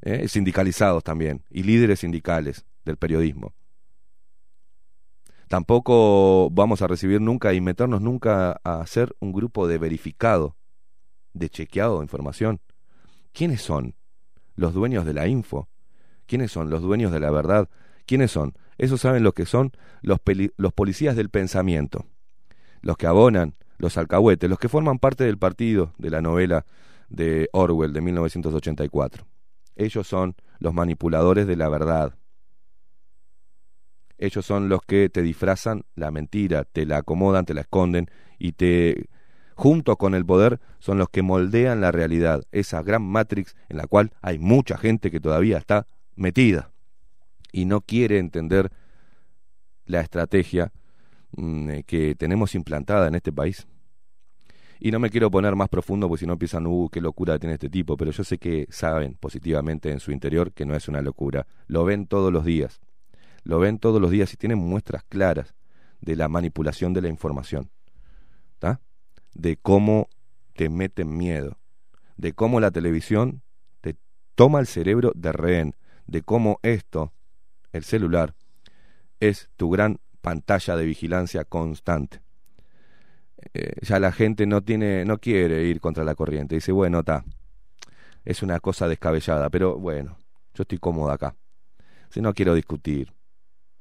¿Eh? 0.00 0.28
sindicalizados 0.28 1.04
también, 1.04 1.42
y 1.50 1.64
líderes 1.64 2.00
sindicales 2.00 2.64
del 2.84 2.96
periodismo. 2.96 3.52
Tampoco 5.48 6.50
vamos 6.50 6.82
a 6.82 6.86
recibir 6.86 7.20
nunca 7.20 7.54
y 7.54 7.60
meternos 7.60 8.02
nunca 8.02 8.60
a 8.62 8.80
hacer 8.80 9.16
un 9.18 9.32
grupo 9.32 9.66
de 9.66 9.78
verificado 9.78 10.57
de 11.32 11.48
chequeado 11.48 11.98
de 11.98 12.04
información. 12.04 12.60
¿Quiénes 13.32 13.62
son 13.62 13.94
los 14.56 14.74
dueños 14.74 15.04
de 15.04 15.14
la 15.14 15.28
info? 15.28 15.68
¿Quiénes 16.26 16.52
son 16.52 16.70
los 16.70 16.82
dueños 16.82 17.12
de 17.12 17.20
la 17.20 17.30
verdad? 17.30 17.68
¿Quiénes 18.06 18.30
son? 18.30 18.54
Esos 18.76 19.00
saben 19.00 19.22
lo 19.22 19.32
que 19.32 19.46
son 19.46 19.72
los, 20.02 20.18
los 20.56 20.72
policías 20.72 21.16
del 21.16 21.30
pensamiento, 21.30 22.06
los 22.80 22.96
que 22.96 23.06
abonan, 23.06 23.54
los 23.78 23.96
alcahuetes, 23.96 24.48
los 24.48 24.58
que 24.58 24.68
forman 24.68 24.98
parte 24.98 25.24
del 25.24 25.38
partido 25.38 25.94
de 25.98 26.10
la 26.10 26.20
novela 26.20 26.66
de 27.08 27.48
Orwell 27.52 27.92
de 27.92 28.00
1984. 28.00 29.26
Ellos 29.76 30.06
son 30.06 30.34
los 30.58 30.74
manipuladores 30.74 31.46
de 31.46 31.56
la 31.56 31.68
verdad. 31.68 32.14
ellos 34.18 34.44
son 34.44 34.68
los 34.68 34.82
que 34.82 35.08
te 35.08 35.22
disfrazan 35.22 35.84
la 35.94 36.10
mentira, 36.10 36.64
te 36.64 36.84
la 36.84 36.98
acomodan, 36.98 37.44
te 37.44 37.54
la 37.54 37.60
esconden 37.60 38.10
y 38.38 38.52
te 38.52 39.08
junto 39.58 39.96
con 39.96 40.14
el 40.14 40.24
poder 40.24 40.60
son 40.78 40.98
los 40.98 41.08
que 41.08 41.22
moldean 41.22 41.80
la 41.80 41.90
realidad, 41.90 42.44
esa 42.52 42.80
gran 42.84 43.02
matrix 43.02 43.56
en 43.68 43.78
la 43.78 43.88
cual 43.88 44.12
hay 44.22 44.38
mucha 44.38 44.78
gente 44.78 45.10
que 45.10 45.18
todavía 45.18 45.58
está 45.58 45.88
metida 46.14 46.70
y 47.50 47.64
no 47.64 47.80
quiere 47.80 48.18
entender 48.18 48.70
la 49.84 50.00
estrategia 50.00 50.70
mm, 51.32 51.70
eh, 51.70 51.82
que 51.82 52.14
tenemos 52.14 52.54
implantada 52.54 53.08
en 53.08 53.16
este 53.16 53.32
país. 53.32 53.66
Y 54.78 54.92
no 54.92 55.00
me 55.00 55.10
quiero 55.10 55.28
poner 55.28 55.56
más 55.56 55.68
profundo 55.68 56.06
porque 56.06 56.20
si 56.20 56.26
no 56.28 56.34
empiezan, 56.34 56.64
uh, 56.68 56.88
qué 56.88 57.00
locura 57.00 57.36
tiene 57.40 57.54
este 57.54 57.68
tipo, 57.68 57.96
pero 57.96 58.12
yo 58.12 58.22
sé 58.22 58.38
que 58.38 58.68
saben 58.70 59.14
positivamente 59.14 59.90
en 59.90 59.98
su 59.98 60.12
interior 60.12 60.52
que 60.52 60.66
no 60.66 60.76
es 60.76 60.86
una 60.86 61.02
locura. 61.02 61.48
Lo 61.66 61.84
ven 61.84 62.06
todos 62.06 62.32
los 62.32 62.44
días. 62.44 62.80
Lo 63.42 63.58
ven 63.58 63.80
todos 63.80 64.00
los 64.00 64.12
días 64.12 64.32
y 64.32 64.36
tienen 64.36 64.58
muestras 64.58 65.02
claras 65.02 65.52
de 66.00 66.14
la 66.14 66.28
manipulación 66.28 66.92
de 66.92 67.02
la 67.02 67.08
información. 67.08 67.70
¿Está? 68.54 68.80
De 69.38 69.56
cómo 69.56 70.10
te 70.54 70.68
meten 70.68 71.16
miedo. 71.16 71.56
De 72.18 72.34
cómo 72.34 72.60
la 72.60 72.70
televisión 72.70 73.40
te 73.80 73.96
toma 74.34 74.60
el 74.60 74.66
cerebro 74.66 75.12
de 75.14 75.32
rehén. 75.32 75.76
De 76.06 76.20
cómo 76.20 76.58
esto, 76.62 77.12
el 77.72 77.84
celular, 77.84 78.34
es 79.20 79.48
tu 79.56 79.70
gran 79.70 80.00
pantalla 80.20 80.76
de 80.76 80.84
vigilancia 80.84 81.44
constante. 81.44 82.20
Eh, 83.54 83.74
ya 83.82 84.00
la 84.00 84.12
gente 84.12 84.46
no 84.46 84.62
tiene, 84.62 85.04
no 85.04 85.18
quiere 85.18 85.64
ir 85.64 85.80
contra 85.80 86.04
la 86.04 86.14
corriente. 86.14 86.56
Dice, 86.56 86.72
bueno, 86.72 87.00
está, 87.00 87.24
es 88.24 88.42
una 88.42 88.60
cosa 88.60 88.88
descabellada, 88.88 89.48
pero 89.48 89.78
bueno, 89.78 90.18
yo 90.54 90.62
estoy 90.62 90.78
cómodo 90.78 91.10
acá. 91.10 91.34
Si 92.10 92.20
no 92.20 92.34
quiero 92.34 92.54
discutir. 92.54 93.12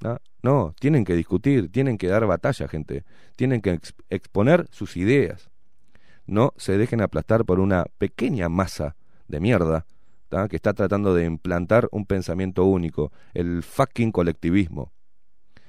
¿no? 0.02 0.20
No, 0.48 0.74
tienen 0.80 1.04
que 1.04 1.16
discutir, 1.16 1.72
tienen 1.72 1.98
que 1.98 2.08
dar 2.08 2.26
batalla, 2.26 2.68
gente. 2.68 3.04
Tienen 3.36 3.62
que 3.62 3.72
ex- 3.74 3.94
exponer 4.10 4.68
sus 4.72 4.96
ideas. 4.96 5.50
No 6.26 6.54
se 6.58 6.78
dejen 6.78 7.02
aplastar 7.02 7.46
por 7.46 7.60
una 7.60 7.86
pequeña 7.98 8.48
masa 8.50 8.96
de 9.28 9.40
mierda 9.40 9.86
¿tá? 10.30 10.48
que 10.48 10.56
está 10.56 10.74
tratando 10.74 11.14
de 11.14 11.26
implantar 11.26 11.90
un 11.92 12.06
pensamiento 12.06 12.66
único, 12.66 13.12
el 13.34 13.62
fucking 13.62 14.12
colectivismo 14.12 14.92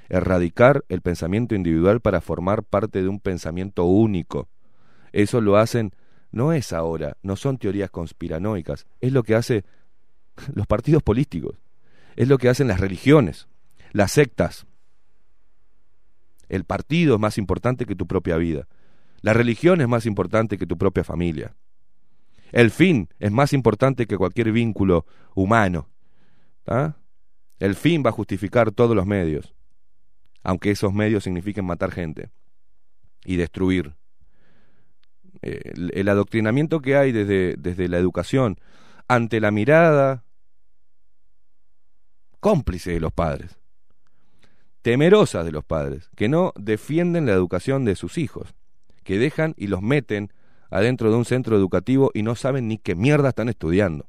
erradicar 0.09 0.85
el 0.89 1.03
pensamiento 1.03 1.55
individual 1.55 2.01
para 2.01 2.21
formar 2.21 2.63
parte 2.63 3.03
de 3.03 3.09
un 3.09 3.21
pensamiento 3.21 3.85
único. 3.85 4.49
Eso 5.13 5.41
lo 5.41 5.57
hacen, 5.57 5.93
no 6.31 6.53
es 6.53 6.73
ahora, 6.73 7.17
no 7.23 7.37
son 7.37 7.59
teorías 7.59 7.91
conspiranoicas, 7.91 8.87
es 9.01 9.13
lo 9.13 9.23
que 9.23 9.35
hace 9.35 9.65
los 10.55 10.67
partidos 10.67 11.03
políticos, 11.03 11.57
es 12.17 12.29
lo 12.29 12.39
que 12.39 12.49
hacen 12.49 12.69
las 12.69 12.81
religiones, 12.81 13.49
las 13.93 14.13
sectas. 14.13 14.67
El 16.49 16.65
partido 16.65 17.15
es 17.15 17.21
más 17.21 17.39
importante 17.39 17.87
que 17.87 17.95
tu 17.95 18.07
propia 18.07 18.37
vida. 18.37 18.67
La 19.21 19.33
religión 19.33 19.81
es 19.81 19.89
más 19.89 20.07
importante 20.07 20.59
que 20.59 20.67
tu 20.67 20.79
propia 20.79 21.05
familia. 21.05 21.55
El 22.53 22.71
fin 22.71 23.09
es 23.19 23.31
más 23.31 23.53
importante 23.53 24.07
que 24.07 24.17
cualquier 24.17 24.53
vínculo 24.53 25.05
humano. 25.35 25.89
El 27.59 27.75
fin 27.75 28.03
va 28.05 28.11
a 28.11 28.13
justificar 28.13 28.73
todos 28.73 28.95
los 28.95 29.07
medios 29.07 29.55
aunque 30.49 30.71
esos 30.71 30.95
medios 30.95 31.25
signifiquen 31.25 31.67
matar 31.67 31.91
gente 31.91 32.31
y 33.25 33.37
destruir. 33.37 33.95
Eh, 35.43 35.61
el, 35.75 35.91
el 35.95 36.09
adoctrinamiento 36.09 36.81
que 36.81 36.97
hay 36.97 37.13
desde, 37.13 37.57
desde 37.59 37.87
la 37.89 37.99
educación 37.99 38.59
ante 39.09 39.41
la 39.41 39.51
mirada 39.51 40.25
cómplice 42.41 42.93
de 42.93 43.01
los 43.01 43.13
padres, 43.13 43.58
temerosa 44.89 45.45
de 45.45 45.53
los 45.53 45.67
padres, 45.67 46.09
que 46.17 46.31
no 46.31 46.55
defienden 46.57 47.27
la 47.27 47.33
educación 47.33 47.85
de 47.85 47.95
sus 47.95 48.17
hijos, 48.17 48.55
que 49.05 49.19
dejan 49.19 49.53
y 49.59 49.67
los 49.67 49.83
meten 49.83 50.33
adentro 50.71 51.11
de 51.11 51.17
un 51.19 51.27
centro 51.27 51.57
educativo 51.57 52.11
y 52.15 52.23
no 52.23 52.35
saben 52.37 52.69
ni 52.69 52.79
qué 52.79 52.95
mierda 52.95 53.29
están 53.29 53.51
estudiando. 53.51 54.09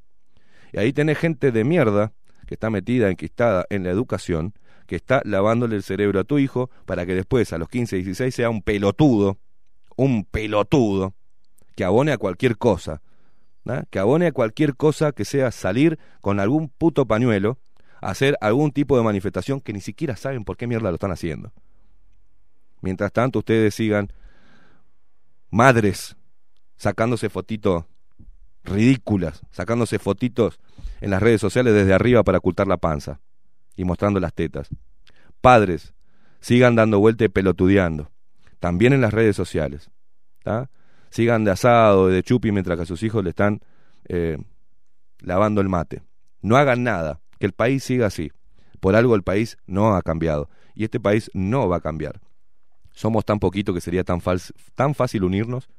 Y 0.72 0.80
ahí 0.80 0.94
tenés 0.94 1.18
gente 1.18 1.52
de 1.52 1.66
mierda 1.66 2.14
que 2.48 2.54
está 2.54 2.70
metida, 2.70 3.10
enquistada 3.10 3.66
en 3.70 3.84
la 3.84 3.90
educación, 3.90 4.54
que 4.88 4.96
está 4.96 5.22
lavándole 5.26 5.76
el 5.76 5.84
cerebro 5.84 6.22
a 6.22 6.24
tu 6.24 6.40
hijo 6.40 6.70
para 6.86 7.06
que 7.06 7.14
después 7.14 7.52
a 7.52 7.58
los 7.58 7.68
15, 7.68 7.98
16 7.98 8.34
sea 8.34 8.50
un 8.50 8.62
pelotudo, 8.62 9.38
un 9.98 10.24
pelotudo, 10.24 11.14
que 11.76 11.84
abone 11.84 12.14
a 12.14 12.18
cualquier 12.18 12.58
cosa, 12.58 13.02
¿no? 13.66 13.84
que 13.90 14.00
abone 14.00 14.28
a 14.28 14.32
cualquier 14.32 14.78
cosa 14.78 15.12
que 15.12 15.26
sea 15.26 15.52
salir 15.52 16.00
con 16.22 16.40
algún 16.40 16.70
puto 16.70 17.06
pañuelo, 17.06 17.60
hacer 18.02 18.38
algún 18.42 18.72
tipo 18.72 18.98
de 18.98 19.04
manifestación 19.04 19.62
que 19.62 19.74
ni 19.74 19.82
siquiera 19.82 20.16
saben 20.16 20.44
por 20.44 20.58
qué 20.58 20.68
mierda 20.68 20.90
lo 20.90 20.96
están 20.96 21.12
haciendo. 21.12 21.52
Mientras 22.82 23.12
tanto 23.12 23.40
ustedes 23.40 23.76
sigan 23.76 24.12
madres 25.50 26.16
sacándose 26.78 27.30
fotitos 27.30 27.86
ridículas, 28.64 29.42
sacándose 29.52 30.00
fotitos 30.00 30.60
en 31.02 31.12
las 31.12 31.22
redes 31.22 31.42
sociales 31.42 31.74
desde 31.74 31.94
arriba 31.94 32.24
para 32.24 32.38
ocultar 32.38 32.68
la 32.68 32.78
panza 32.78 33.20
y 33.76 33.84
mostrando 33.84 34.20
las 34.20 34.34
tetas. 34.34 34.70
Padres, 35.42 35.94
sigan 36.40 36.76
dando 36.76 37.00
vuelta 37.00 37.26
y 37.26 37.30
pelotudeando, 37.30 38.12
también 38.60 38.94
en 38.94 39.02
las 39.02 39.14
redes 39.14 39.36
sociales. 39.36 39.90
¿tá? 40.44 40.70
Sigan 41.10 41.44
de 41.44 41.52
asado, 41.52 42.08
de 42.08 42.24
chupi, 42.24 42.52
mientras 42.52 42.78
que 42.78 42.84
a 42.84 42.86
sus 42.86 43.04
hijos 43.04 43.24
le 43.24 43.32
están 43.32 43.62
eh, 44.08 44.38
lavando 45.20 45.62
el 45.62 45.70
mate. 45.70 46.04
No 46.42 46.58
hagan 46.58 46.84
nada, 46.84 47.20
que 47.40 47.46
el 47.46 47.54
país 47.54 47.84
siga 47.84 48.08
así. 48.08 48.32
Por 48.80 48.96
algo 48.96 49.16
el 49.16 49.24
país 49.24 49.58
no 49.66 49.96
ha 49.96 50.02
cambiado 50.02 50.50
y 50.76 50.84
este 50.84 51.00
país 51.00 51.30
no 51.34 51.68
va 51.68 51.78
a 51.78 51.82
cambiar. 51.82 52.22
Somos 52.94 53.26
tan 53.26 53.40
poquito 53.40 53.74
que 53.74 53.82
sería 53.82 54.04
tan, 54.04 54.22
tan 54.76 54.96
fácil 54.96 55.24
unirnos. 55.24 55.70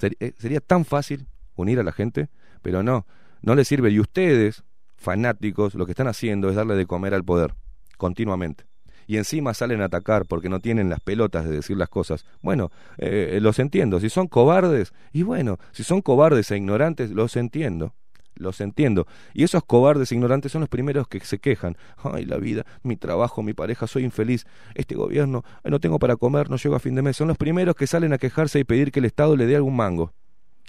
Eh, 0.00 0.32
sería 0.38 0.60
tan 0.60 0.84
fácil 0.84 1.26
unir 1.54 1.78
a 1.78 1.82
la 1.82 1.92
gente, 1.92 2.28
pero 2.62 2.82
no, 2.82 3.06
no 3.42 3.54
les 3.54 3.68
sirve. 3.68 3.90
Y 3.90 4.00
ustedes, 4.00 4.64
fanáticos, 4.96 5.74
lo 5.74 5.86
que 5.86 5.92
están 5.92 6.08
haciendo 6.08 6.48
es 6.48 6.56
darle 6.56 6.74
de 6.74 6.86
comer 6.86 7.14
al 7.14 7.24
poder, 7.24 7.54
continuamente. 7.96 8.64
Y 9.06 9.16
encima 9.16 9.54
salen 9.54 9.82
a 9.82 9.86
atacar 9.86 10.26
porque 10.26 10.48
no 10.48 10.60
tienen 10.60 10.88
las 10.88 11.00
pelotas 11.00 11.44
de 11.44 11.56
decir 11.56 11.76
las 11.76 11.88
cosas. 11.88 12.24
Bueno, 12.40 12.70
eh, 12.98 13.38
los 13.42 13.58
entiendo. 13.58 14.00
Si 14.00 14.08
son 14.08 14.28
cobardes, 14.28 14.92
y 15.12 15.22
bueno, 15.22 15.58
si 15.72 15.82
son 15.82 16.00
cobardes 16.00 16.50
e 16.50 16.56
ignorantes, 16.56 17.10
los 17.10 17.36
entiendo. 17.36 17.94
Los 18.34 18.60
entiendo. 18.60 19.06
Y 19.34 19.44
esos 19.44 19.62
cobardes 19.64 20.10
e 20.10 20.14
ignorantes 20.14 20.52
son 20.52 20.60
los 20.60 20.68
primeros 20.68 21.06
que 21.08 21.20
se 21.20 21.38
quejan. 21.38 21.76
Ay, 22.02 22.24
la 22.24 22.38
vida, 22.38 22.64
mi 22.82 22.96
trabajo, 22.96 23.42
mi 23.42 23.52
pareja, 23.52 23.86
soy 23.86 24.04
infeliz. 24.04 24.46
Este 24.74 24.94
gobierno, 24.94 25.44
no 25.64 25.80
tengo 25.80 25.98
para 25.98 26.16
comer, 26.16 26.50
no 26.50 26.56
llego 26.56 26.74
a 26.74 26.80
fin 26.80 26.94
de 26.94 27.02
mes. 27.02 27.16
Son 27.16 27.28
los 27.28 27.36
primeros 27.36 27.76
que 27.76 27.86
salen 27.86 28.12
a 28.12 28.18
quejarse 28.18 28.58
y 28.58 28.64
pedir 28.64 28.90
que 28.90 29.00
el 29.00 29.06
Estado 29.06 29.36
le 29.36 29.46
dé 29.46 29.56
algún 29.56 29.76
mango. 29.76 30.12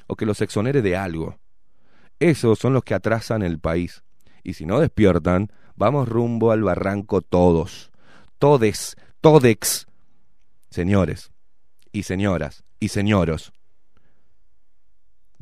O 0.07 0.15
que 0.15 0.25
los 0.25 0.41
exonere 0.41 0.81
de 0.81 0.97
algo. 0.97 1.37
Esos 2.19 2.59
son 2.59 2.73
los 2.73 2.83
que 2.83 2.93
atrasan 2.93 3.41
el 3.41 3.59
país. 3.59 4.03
Y 4.43 4.53
si 4.53 4.65
no 4.65 4.79
despiertan, 4.79 5.51
vamos 5.75 6.07
rumbo 6.07 6.51
al 6.51 6.63
barranco 6.63 7.21
todos. 7.21 7.91
Todes, 8.39 8.97
todex. 9.21 9.87
Señores 10.69 11.31
y 11.93 12.03
señoras 12.03 12.65
y 12.79 12.89
señoros. 12.89 13.53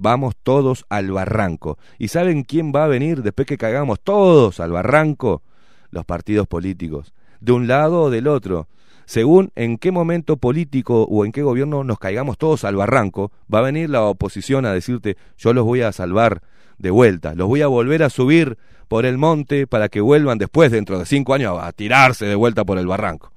Vamos 0.03 0.35
todos 0.41 0.83
al 0.89 1.11
barranco. 1.11 1.77
¿Y 1.99 2.07
saben 2.07 2.41
quién 2.41 2.71
va 2.75 2.85
a 2.85 2.87
venir 2.87 3.21
después 3.21 3.45
que 3.45 3.59
cagamos 3.59 3.99
todos 3.99 4.59
al 4.59 4.71
barranco? 4.71 5.43
Los 5.91 6.05
partidos 6.05 6.47
políticos. 6.47 7.13
De 7.39 7.51
un 7.51 7.67
lado 7.67 8.01
o 8.01 8.09
del 8.09 8.27
otro. 8.27 8.67
Según 9.05 9.51
en 9.55 9.77
qué 9.77 9.91
momento 9.91 10.37
político 10.37 11.03
o 11.03 11.23
en 11.23 11.31
qué 11.31 11.43
gobierno 11.43 11.83
nos 11.83 11.99
caigamos 11.99 12.39
todos 12.39 12.63
al 12.63 12.77
barranco, 12.77 13.31
va 13.53 13.59
a 13.59 13.61
venir 13.61 13.91
la 13.91 14.01
oposición 14.01 14.65
a 14.65 14.73
decirte 14.73 15.17
yo 15.37 15.53
los 15.53 15.65
voy 15.65 15.81
a 15.81 15.91
salvar 15.91 16.41
de 16.79 16.89
vuelta, 16.89 17.35
los 17.35 17.47
voy 17.47 17.61
a 17.61 17.67
volver 17.67 18.01
a 18.01 18.09
subir 18.09 18.57
por 18.87 19.05
el 19.05 19.19
monte 19.19 19.67
para 19.67 19.87
que 19.87 20.01
vuelvan 20.01 20.39
después, 20.39 20.71
dentro 20.71 20.97
de 20.97 21.05
cinco 21.05 21.35
años, 21.35 21.59
a 21.61 21.71
tirarse 21.73 22.25
de 22.25 22.33
vuelta 22.33 22.65
por 22.65 22.79
el 22.79 22.87
barranco. 22.87 23.30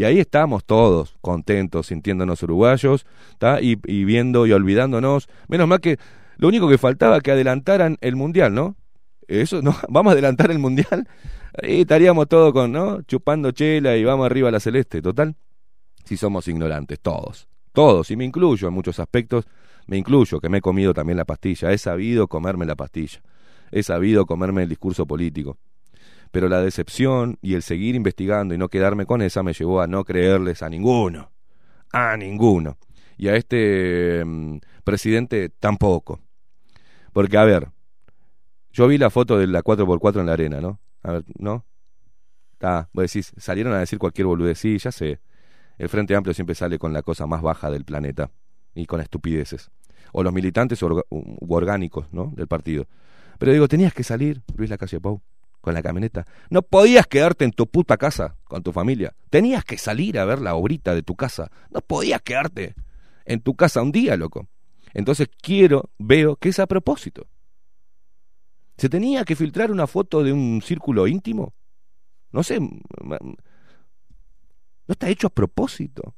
Y 0.00 0.04
ahí 0.04 0.18
estamos 0.18 0.64
todos 0.64 1.14
contentos, 1.20 1.88
sintiéndonos 1.88 2.42
uruguayos. 2.42 3.04
Y, 3.60 3.76
y 3.84 4.04
viendo 4.04 4.46
y 4.46 4.52
olvidándonos. 4.52 5.28
Menos 5.46 5.68
mal 5.68 5.82
que 5.82 5.98
lo 6.38 6.48
único 6.48 6.70
que 6.70 6.78
faltaba 6.78 7.20
que 7.20 7.32
adelantaran 7.32 7.98
el 8.00 8.16
mundial, 8.16 8.54
¿no? 8.54 8.76
Eso, 9.28 9.60
¿no? 9.60 9.76
Vamos 9.90 10.12
a 10.12 10.14
adelantar 10.14 10.50
el 10.52 10.58
mundial. 10.58 11.06
Ahí 11.62 11.82
estaríamos 11.82 12.28
todos 12.28 12.50
con, 12.54 12.72
¿no? 12.72 13.02
Chupando 13.02 13.50
chela 13.50 13.94
y 13.98 14.04
vamos 14.04 14.24
arriba 14.24 14.48
a 14.48 14.52
la 14.52 14.60
celeste, 14.60 15.02
total. 15.02 15.36
Si 16.06 16.16
somos 16.16 16.48
ignorantes, 16.48 16.98
todos. 17.00 17.46
Todos, 17.74 18.10
y 18.10 18.16
me 18.16 18.24
incluyo 18.24 18.68
en 18.68 18.72
muchos 18.72 19.00
aspectos, 19.00 19.44
me 19.86 19.98
incluyo, 19.98 20.40
que 20.40 20.48
me 20.48 20.58
he 20.58 20.60
comido 20.62 20.94
también 20.94 21.18
la 21.18 21.26
pastilla, 21.26 21.72
he 21.72 21.78
sabido 21.78 22.26
comerme 22.26 22.64
la 22.64 22.74
pastilla, 22.74 23.20
he 23.70 23.82
sabido 23.82 24.24
comerme 24.24 24.62
el 24.62 24.70
discurso 24.70 25.04
político. 25.04 25.58
Pero 26.30 26.48
la 26.48 26.60
decepción 26.62 27.38
y 27.42 27.54
el 27.54 27.62
seguir 27.62 27.94
investigando 27.94 28.54
y 28.54 28.58
no 28.58 28.68
quedarme 28.68 29.06
con 29.06 29.22
esa 29.22 29.42
me 29.42 29.52
llevó 29.52 29.80
a 29.80 29.86
no 29.86 30.04
creerles 30.04 30.62
a 30.62 30.68
ninguno, 30.68 31.32
a 31.92 32.16
ninguno. 32.16 32.78
Y 33.16 33.28
a 33.28 33.36
este 33.36 34.24
mm, 34.24 34.58
presidente 34.84 35.50
tampoco. 35.50 36.20
Porque, 37.12 37.36
a 37.36 37.44
ver, 37.44 37.68
yo 38.72 38.86
vi 38.86 38.98
la 38.98 39.10
foto 39.10 39.38
de 39.38 39.46
la 39.46 39.62
4x4 39.62 40.20
en 40.20 40.26
la 40.26 40.32
arena, 40.32 40.60
¿no? 40.60 40.80
A 41.02 41.12
ver, 41.12 41.24
¿no? 41.38 41.66
Está, 42.52 42.88
vos 42.92 43.02
decís, 43.02 43.32
salieron 43.36 43.72
a 43.72 43.80
decir 43.80 43.98
cualquier 43.98 44.26
boludez. 44.26 44.62
Ya 44.62 44.92
sé. 44.92 45.20
El 45.78 45.88
Frente 45.88 46.14
Amplio 46.14 46.34
siempre 46.34 46.54
sale 46.54 46.78
con 46.78 46.92
la 46.92 47.02
cosa 47.02 47.26
más 47.26 47.42
baja 47.42 47.70
del 47.70 47.84
planeta 47.84 48.30
y 48.74 48.86
con 48.86 49.00
estupideces. 49.00 49.70
O 50.12 50.22
los 50.22 50.32
militantes 50.32 50.82
u 50.82 51.02
orgánicos, 51.48 52.12
¿no? 52.12 52.32
Del 52.36 52.46
partido. 52.46 52.86
Pero 53.38 53.52
digo, 53.52 53.66
tenías 53.68 53.94
que 53.94 54.04
salir, 54.04 54.42
Luis 54.56 54.68
Lacalle 54.68 55.00
Pou, 55.00 55.22
con 55.60 55.74
la 55.74 55.82
camioneta. 55.82 56.26
No 56.48 56.62
podías 56.62 57.06
quedarte 57.06 57.44
en 57.44 57.52
tu 57.52 57.66
puta 57.66 57.96
casa 57.96 58.36
con 58.44 58.62
tu 58.62 58.72
familia. 58.72 59.14
Tenías 59.30 59.64
que 59.64 59.78
salir 59.78 60.18
a 60.18 60.24
ver 60.24 60.40
la 60.40 60.54
obrita 60.54 60.94
de 60.94 61.02
tu 61.02 61.16
casa. 61.16 61.50
No 61.70 61.80
podías 61.80 62.22
quedarte 62.22 62.74
en 63.24 63.40
tu 63.40 63.54
casa 63.54 63.82
un 63.82 63.92
día, 63.92 64.16
loco. 64.16 64.48
Entonces 64.94 65.28
quiero, 65.40 65.90
veo 65.98 66.36
que 66.36 66.48
es 66.48 66.58
a 66.58 66.66
propósito. 66.66 67.28
¿Se 68.76 68.88
tenía 68.88 69.24
que 69.24 69.36
filtrar 69.36 69.70
una 69.70 69.86
foto 69.86 70.24
de 70.24 70.32
un 70.32 70.62
círculo 70.62 71.06
íntimo? 71.06 71.52
No 72.32 72.42
sé. 72.42 72.58
No 72.60 73.36
está 74.88 75.08
hecho 75.08 75.26
a 75.26 75.30
propósito. 75.30 76.14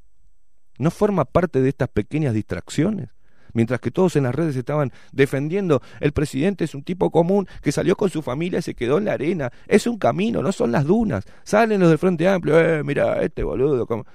No 0.78 0.90
forma 0.90 1.24
parte 1.24 1.60
de 1.60 1.68
estas 1.68 1.88
pequeñas 1.88 2.34
distracciones. 2.34 3.10
Mientras 3.52 3.80
que 3.80 3.90
todos 3.90 4.16
en 4.16 4.24
las 4.24 4.34
redes 4.34 4.56
estaban 4.56 4.92
defendiendo, 5.12 5.82
el 6.00 6.12
presidente 6.12 6.64
es 6.64 6.74
un 6.74 6.82
tipo 6.82 7.10
común 7.10 7.46
que 7.62 7.72
salió 7.72 7.96
con 7.96 8.10
su 8.10 8.22
familia 8.22 8.60
y 8.60 8.62
se 8.62 8.74
quedó 8.74 8.98
en 8.98 9.06
la 9.06 9.12
arena. 9.12 9.52
Es 9.66 9.86
un 9.86 9.98
camino, 9.98 10.42
no 10.42 10.52
son 10.52 10.72
las 10.72 10.84
dunas. 10.84 11.24
Salen 11.44 11.80
los 11.80 11.88
del 11.90 11.98
Frente 11.98 12.28
Amplio, 12.28 12.58
eh, 12.58 12.82
mira, 12.82 13.22
este 13.22 13.42
boludo. 13.42 13.86
cómo-". 13.86 14.06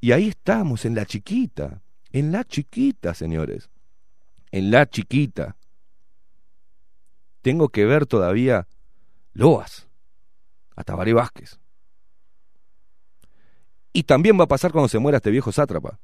Y 0.00 0.12
ahí 0.12 0.28
estamos, 0.28 0.84
en 0.84 0.94
la 0.94 1.04
chiquita. 1.04 1.82
En 2.12 2.32
la 2.32 2.44
chiquita, 2.44 3.14
señores. 3.14 3.70
En 4.50 4.70
la 4.70 4.88
chiquita. 4.88 5.56
Tengo 7.42 7.68
que 7.68 7.86
ver 7.86 8.06
todavía 8.06 8.66
Loas, 9.32 9.88
a 10.76 10.84
Tabaré 10.84 11.12
Vázquez. 11.12 11.58
Y 13.92 14.04
también 14.04 14.38
va 14.38 14.44
a 14.44 14.48
pasar 14.48 14.72
cuando 14.72 14.88
se 14.88 14.98
muera 14.98 15.16
este 15.16 15.30
viejo 15.30 15.52
sátrapa. 15.52 15.98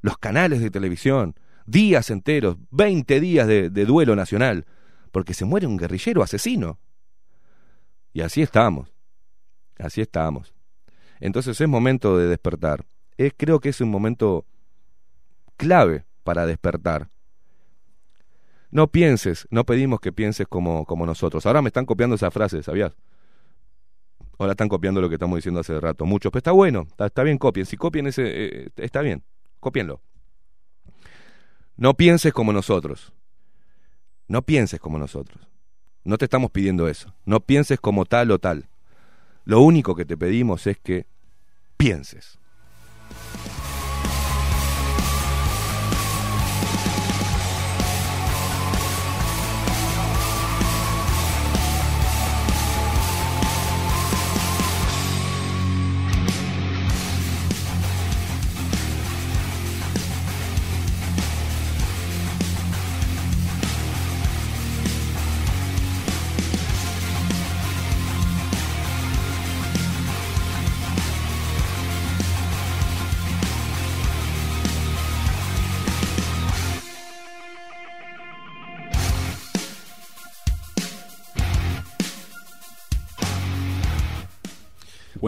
Los 0.00 0.18
canales 0.18 0.60
de 0.60 0.70
televisión, 0.70 1.34
días 1.68 2.10
enteros, 2.10 2.56
20 2.70 3.20
días 3.20 3.46
de, 3.46 3.70
duelo 3.70 4.16
nacional, 4.16 4.64
porque 5.12 5.34
se 5.34 5.44
muere 5.44 5.66
un 5.66 5.76
guerrillero 5.76 6.22
asesino. 6.22 6.78
Y 8.12 8.22
así 8.22 8.42
estamos. 8.42 8.92
Así 9.78 10.00
estamos. 10.00 10.54
Entonces 11.20 11.60
es 11.60 11.68
momento 11.68 12.16
de 12.16 12.26
despertar. 12.26 12.84
Es, 13.16 13.32
creo 13.36 13.60
que 13.60 13.68
es 13.68 13.80
un 13.80 13.90
momento 13.90 14.46
clave 15.56 16.04
para 16.24 16.46
despertar. 16.46 17.10
No 18.70 18.88
pienses, 18.88 19.46
no 19.50 19.64
pedimos 19.64 20.00
que 20.00 20.12
pienses 20.12 20.46
como, 20.46 20.84
como 20.84 21.06
nosotros. 21.06 21.44
Ahora 21.46 21.62
me 21.62 21.68
están 21.68 21.86
copiando 21.86 22.16
esa 22.16 22.30
frase, 22.30 22.62
¿sabías? 22.62 22.96
Ahora 24.38 24.52
están 24.52 24.68
copiando 24.68 25.00
lo 25.00 25.08
que 25.08 25.16
estamos 25.16 25.36
diciendo 25.36 25.60
hace 25.60 25.78
rato. 25.80 26.06
Muchos, 26.06 26.30
pero 26.30 26.38
está 26.38 26.52
bueno, 26.52 26.86
está, 26.88 27.06
está 27.06 27.22
bien, 27.22 27.38
copien. 27.38 27.66
Si 27.66 27.76
copien 27.76 28.06
ese, 28.06 28.24
eh, 28.26 28.68
está 28.76 29.00
bien, 29.00 29.22
copienlo. 29.58 30.00
No 31.78 31.94
pienses 31.94 32.32
como 32.32 32.52
nosotros. 32.52 33.12
No 34.26 34.42
pienses 34.42 34.80
como 34.80 34.98
nosotros. 34.98 35.48
No 36.02 36.18
te 36.18 36.24
estamos 36.24 36.50
pidiendo 36.50 36.88
eso. 36.88 37.14
No 37.24 37.38
pienses 37.38 37.78
como 37.78 38.04
tal 38.04 38.32
o 38.32 38.40
tal. 38.40 38.68
Lo 39.44 39.60
único 39.60 39.94
que 39.94 40.04
te 40.04 40.16
pedimos 40.16 40.66
es 40.66 40.76
que 40.76 41.06
pienses. 41.76 42.37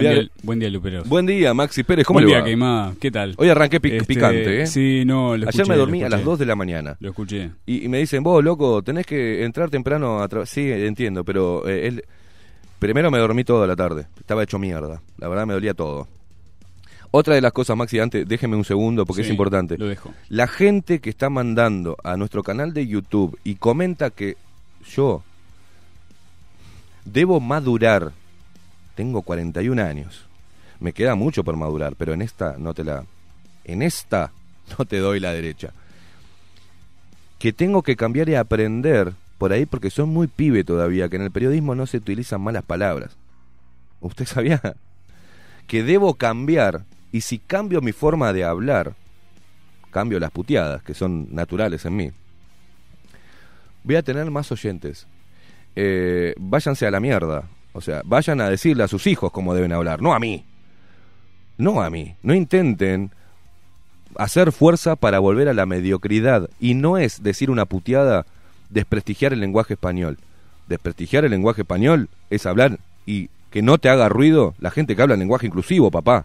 Buen 0.02 0.14
día, 0.20 0.30
buen 0.42 0.58
día, 0.58 0.70
Luperos. 0.70 1.08
Buen 1.08 1.26
día, 1.26 1.54
Maxi 1.54 1.82
Pérez, 1.82 2.06
¿cómo 2.06 2.18
Buen 2.18 2.28
le 2.28 2.34
día? 2.34 2.44
Queimada. 2.44 2.94
¿Qué 3.00 3.10
tal? 3.10 3.34
Hoy 3.38 3.48
arranqué 3.48 3.80
pic- 3.80 3.92
Este, 3.94 4.06
picante, 4.06 4.62
¿eh? 4.62 4.66
Sí, 4.66 5.04
no, 5.04 5.36
lo 5.36 5.48
Ayer 5.48 5.48
escuché, 5.48 5.68
me 5.68 5.74
lo 5.76 5.80
dormí 5.80 5.98
a 6.02 6.08
las 6.08 6.20
escuché. 6.20 6.24
2 6.30 6.38
de 6.38 6.46
la 6.46 6.56
mañana. 6.56 6.96
Lo 7.00 7.08
escuché. 7.10 7.50
Y, 7.66 7.84
y 7.84 7.88
me 7.88 7.98
dicen, 7.98 8.22
vos, 8.22 8.42
loco, 8.42 8.82
tenés 8.82 9.06
que 9.06 9.44
entrar 9.44 9.70
temprano 9.70 10.22
a 10.22 10.28
tra-". 10.28 10.46
Sí, 10.46 10.70
entiendo, 10.70 11.24
pero 11.24 11.68
eh, 11.68 11.86
él- 11.88 12.04
primero 12.78 13.10
me 13.10 13.18
dormí 13.18 13.44
toda 13.44 13.66
la 13.66 13.76
tarde. 13.76 14.06
Estaba 14.18 14.42
hecho 14.42 14.58
mierda. 14.58 15.00
La 15.18 15.28
verdad 15.28 15.46
me 15.46 15.52
dolía 15.54 15.74
todo. 15.74 16.08
Otra 17.12 17.34
de 17.34 17.40
las 17.40 17.52
cosas, 17.52 17.76
Maxi, 17.76 17.98
antes, 17.98 18.26
déjeme 18.28 18.54
un 18.56 18.64
segundo 18.64 19.04
porque 19.04 19.22
es 19.22 19.28
importante. 19.30 19.76
Lo 19.76 19.86
dejo. 19.88 20.14
La 20.28 20.46
gente 20.46 21.00
que 21.00 21.10
está 21.10 21.28
mandando 21.28 21.96
a 22.04 22.16
nuestro 22.16 22.42
canal 22.44 22.72
de 22.72 22.86
YouTube 22.86 23.36
y 23.42 23.56
comenta 23.56 24.10
que 24.10 24.36
yo 24.88 25.24
debo 27.04 27.40
madurar. 27.40 28.12
Tengo 29.00 29.22
41 29.22 29.82
años. 29.82 30.26
Me 30.78 30.92
queda 30.92 31.14
mucho 31.14 31.42
por 31.42 31.56
madurar, 31.56 31.96
pero 31.96 32.12
en 32.12 32.20
esta 32.20 32.56
no 32.58 32.74
te 32.74 32.84
la 32.84 33.06
en 33.64 33.80
esta 33.80 34.30
no 34.78 34.84
te 34.84 34.98
doy 34.98 35.20
la 35.20 35.32
derecha. 35.32 35.72
Que 37.38 37.54
tengo 37.54 37.82
que 37.82 37.96
cambiar 37.96 38.28
y 38.28 38.34
aprender 38.34 39.14
por 39.38 39.54
ahí 39.54 39.64
porque 39.64 39.88
son 39.88 40.10
muy 40.10 40.26
pibe 40.26 40.64
todavía, 40.64 41.08
que 41.08 41.16
en 41.16 41.22
el 41.22 41.30
periodismo 41.30 41.74
no 41.74 41.86
se 41.86 41.96
utilizan 41.96 42.42
malas 42.42 42.62
palabras. 42.62 43.16
¿Usted 44.02 44.26
sabía? 44.26 44.60
Que 45.66 45.82
debo 45.82 46.12
cambiar 46.12 46.84
y 47.10 47.22
si 47.22 47.38
cambio 47.38 47.80
mi 47.80 47.92
forma 47.92 48.34
de 48.34 48.44
hablar, 48.44 48.96
cambio 49.90 50.20
las 50.20 50.30
puteadas, 50.30 50.82
que 50.82 50.92
son 50.92 51.34
naturales 51.34 51.86
en 51.86 51.96
mí, 51.96 52.10
voy 53.82 53.96
a 53.96 54.02
tener 54.02 54.30
más 54.30 54.52
oyentes. 54.52 55.06
Eh, 55.74 56.34
váyanse 56.36 56.86
a 56.86 56.90
la 56.90 57.00
mierda. 57.00 57.48
O 57.72 57.80
sea, 57.80 58.02
vayan 58.04 58.40
a 58.40 58.50
decirle 58.50 58.82
a 58.82 58.88
sus 58.88 59.06
hijos 59.06 59.32
cómo 59.32 59.54
deben 59.54 59.72
hablar, 59.72 60.02
no 60.02 60.12
a 60.12 60.18
mí. 60.18 60.44
No 61.56 61.82
a 61.82 61.90
mí. 61.90 62.16
No 62.22 62.34
intenten 62.34 63.10
hacer 64.16 64.52
fuerza 64.52 64.96
para 64.96 65.18
volver 65.18 65.48
a 65.48 65.54
la 65.54 65.66
mediocridad. 65.66 66.50
Y 66.58 66.74
no 66.74 66.98
es 66.98 67.22
decir 67.22 67.50
una 67.50 67.66
puteada 67.66 68.26
desprestigiar 68.70 69.32
el 69.32 69.40
lenguaje 69.40 69.74
español. 69.74 70.18
Desprestigiar 70.68 71.24
el 71.24 71.30
lenguaje 71.30 71.62
español 71.62 72.08
es 72.30 72.46
hablar 72.46 72.78
y 73.06 73.28
que 73.50 73.62
no 73.62 73.78
te 73.78 73.88
haga 73.88 74.08
ruido 74.08 74.54
la 74.58 74.70
gente 74.70 74.96
que 74.96 75.02
habla 75.02 75.16
lenguaje 75.16 75.46
inclusivo, 75.46 75.90
papá. 75.90 76.24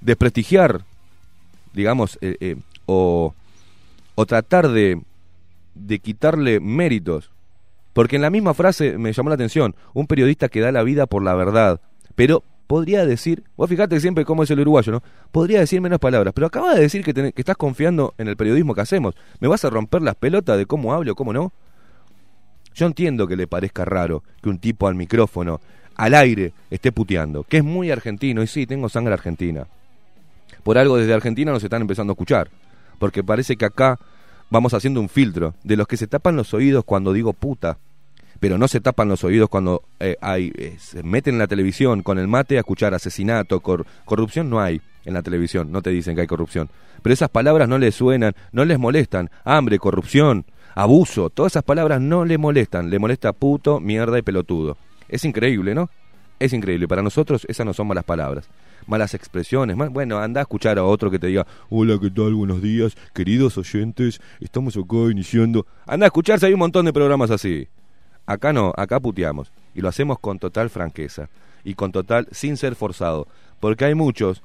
Desprestigiar, 0.00 0.82
digamos, 1.72 2.18
eh, 2.20 2.36
eh, 2.40 2.56
o, 2.86 3.34
o 4.14 4.26
tratar 4.26 4.68
de, 4.68 5.00
de 5.74 5.98
quitarle 5.98 6.60
méritos. 6.60 7.30
Porque 7.98 8.14
en 8.14 8.22
la 8.22 8.30
misma 8.30 8.54
frase 8.54 8.96
me 8.96 9.12
llamó 9.12 9.28
la 9.28 9.34
atención, 9.34 9.74
un 9.92 10.06
periodista 10.06 10.48
que 10.48 10.60
da 10.60 10.70
la 10.70 10.84
vida 10.84 11.06
por 11.06 11.20
la 11.20 11.34
verdad, 11.34 11.80
pero 12.14 12.44
podría 12.68 13.04
decir, 13.04 13.42
vos 13.56 13.68
fíjate 13.68 13.98
siempre 13.98 14.24
cómo 14.24 14.44
es 14.44 14.50
el 14.52 14.60
uruguayo, 14.60 14.92
¿no? 14.92 15.02
Podría 15.32 15.58
decir 15.58 15.80
menos 15.80 15.98
palabras, 15.98 16.32
pero 16.32 16.46
acaba 16.46 16.76
de 16.76 16.80
decir 16.80 17.02
que 17.02 17.32
estás 17.34 17.56
confiando 17.56 18.14
en 18.16 18.28
el 18.28 18.36
periodismo 18.36 18.72
que 18.72 18.82
hacemos. 18.82 19.16
¿Me 19.40 19.48
vas 19.48 19.64
a 19.64 19.70
romper 19.70 20.02
las 20.02 20.14
pelotas 20.14 20.56
de 20.56 20.66
cómo 20.66 20.94
hablo, 20.94 21.16
cómo 21.16 21.32
no? 21.32 21.52
Yo 22.72 22.86
entiendo 22.86 23.26
que 23.26 23.34
le 23.34 23.48
parezca 23.48 23.84
raro 23.84 24.22
que 24.40 24.48
un 24.48 24.60
tipo 24.60 24.86
al 24.86 24.94
micrófono, 24.94 25.60
al 25.96 26.14
aire, 26.14 26.52
esté 26.70 26.92
puteando, 26.92 27.42
que 27.42 27.56
es 27.56 27.64
muy 27.64 27.90
argentino, 27.90 28.44
y 28.44 28.46
sí, 28.46 28.64
tengo 28.64 28.88
sangre 28.88 29.14
argentina. 29.14 29.66
Por 30.62 30.78
algo 30.78 30.98
desde 30.98 31.14
Argentina 31.14 31.50
nos 31.50 31.64
están 31.64 31.82
empezando 31.82 32.12
a 32.12 32.14
escuchar, 32.14 32.48
porque 33.00 33.24
parece 33.24 33.56
que 33.56 33.64
acá 33.64 33.98
vamos 34.50 34.72
haciendo 34.72 35.00
un 35.00 35.08
filtro 35.08 35.54
de 35.64 35.76
los 35.76 35.88
que 35.88 35.96
se 35.96 36.06
tapan 36.06 36.36
los 36.36 36.54
oídos 36.54 36.84
cuando 36.84 37.12
digo 37.12 37.32
puta, 37.32 37.76
pero 38.40 38.58
no 38.58 38.68
se 38.68 38.80
tapan 38.80 39.08
los 39.08 39.24
oídos 39.24 39.48
cuando 39.48 39.82
eh, 40.00 40.16
hay, 40.20 40.52
eh, 40.56 40.76
se 40.78 41.02
meten 41.02 41.34
en 41.34 41.38
la 41.38 41.46
televisión 41.46 42.02
con 42.02 42.18
el 42.18 42.28
mate 42.28 42.56
a 42.56 42.60
escuchar 42.60 42.94
asesinato, 42.94 43.60
cor- 43.60 43.86
corrupción 44.04 44.48
no 44.50 44.60
hay 44.60 44.80
en 45.04 45.14
la 45.14 45.22
televisión, 45.22 45.72
no 45.72 45.82
te 45.82 45.90
dicen 45.90 46.14
que 46.14 46.20
hay 46.22 46.26
corrupción, 46.26 46.68
pero 47.02 47.12
esas 47.14 47.30
palabras 47.30 47.68
no 47.68 47.78
les 47.78 47.94
suenan, 47.94 48.34
no 48.52 48.64
les 48.64 48.78
molestan, 48.78 49.30
hambre, 49.44 49.78
corrupción, 49.78 50.44
abuso, 50.74 51.30
todas 51.30 51.52
esas 51.52 51.64
palabras 51.64 52.00
no 52.00 52.24
le 52.24 52.38
molestan, 52.38 52.90
le 52.90 52.98
molesta 52.98 53.32
puto, 53.32 53.80
mierda 53.80 54.18
y 54.18 54.22
pelotudo. 54.22 54.76
Es 55.08 55.24
increíble, 55.24 55.74
¿no? 55.74 55.88
Es 56.38 56.52
increíble, 56.52 56.86
para 56.86 57.02
nosotros 57.02 57.44
esas 57.48 57.66
no 57.66 57.72
son 57.72 57.88
malas 57.88 58.04
palabras, 58.04 58.48
malas 58.86 59.14
expresiones, 59.14 59.76
bueno, 59.76 60.18
anda 60.18 60.40
a 60.40 60.42
escuchar 60.42 60.78
a 60.78 60.84
otro 60.84 61.10
que 61.10 61.18
te 61.18 61.26
diga, 61.26 61.46
hola, 61.70 61.98
¿qué 62.00 62.10
tal? 62.10 62.34
Buenos 62.34 62.62
días, 62.62 62.96
queridos 63.12 63.58
oyentes, 63.58 64.20
estamos 64.38 64.76
acá 64.76 65.10
iniciando, 65.10 65.66
anda 65.86 66.06
a 66.06 66.08
escucharse, 66.08 66.46
hay 66.46 66.52
un 66.52 66.60
montón 66.60 66.84
de 66.84 66.92
programas 66.92 67.30
así. 67.32 67.66
Acá 68.28 68.52
no, 68.52 68.72
acá 68.76 69.00
puteamos. 69.00 69.50
Y 69.74 69.80
lo 69.80 69.88
hacemos 69.88 70.18
con 70.18 70.38
total 70.38 70.68
franqueza. 70.70 71.28
Y 71.64 71.74
con 71.74 71.92
total, 71.92 72.28
sin 72.30 72.56
ser 72.58 72.74
forzado. 72.74 73.26
Porque 73.58 73.86
hay 73.86 73.94
muchos 73.94 74.42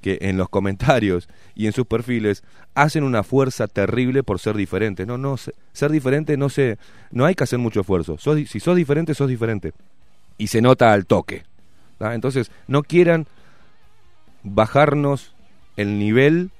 que 0.00 0.18
en 0.22 0.36
los 0.38 0.48
comentarios 0.48 1.28
y 1.54 1.66
en 1.66 1.72
sus 1.72 1.84
perfiles 1.86 2.42
hacen 2.74 3.02
una 3.04 3.22
fuerza 3.22 3.66
terrible 3.66 4.22
por 4.22 4.38
ser 4.38 4.56
diferentes. 4.56 5.06
No, 5.06 5.18
no, 5.18 5.36
se- 5.36 5.52
ser 5.72 5.90
diferente 5.90 6.36
no 6.36 6.48
se, 6.48 6.78
no 7.10 7.26
hay 7.26 7.34
que 7.34 7.44
hacer 7.44 7.58
mucho 7.58 7.80
esfuerzo. 7.80 8.16
Si 8.18 8.60
sos 8.60 8.76
diferente, 8.76 9.14
sos 9.14 9.28
diferente. 9.28 9.72
Y 10.38 10.46
se 10.46 10.62
nota 10.62 10.92
al 10.92 11.04
toque. 11.04 11.42
Entonces, 12.00 12.50
no 12.66 12.82
quieran 12.82 13.26
bajarnos 14.42 15.34
el 15.76 15.98
nivel 15.98 16.50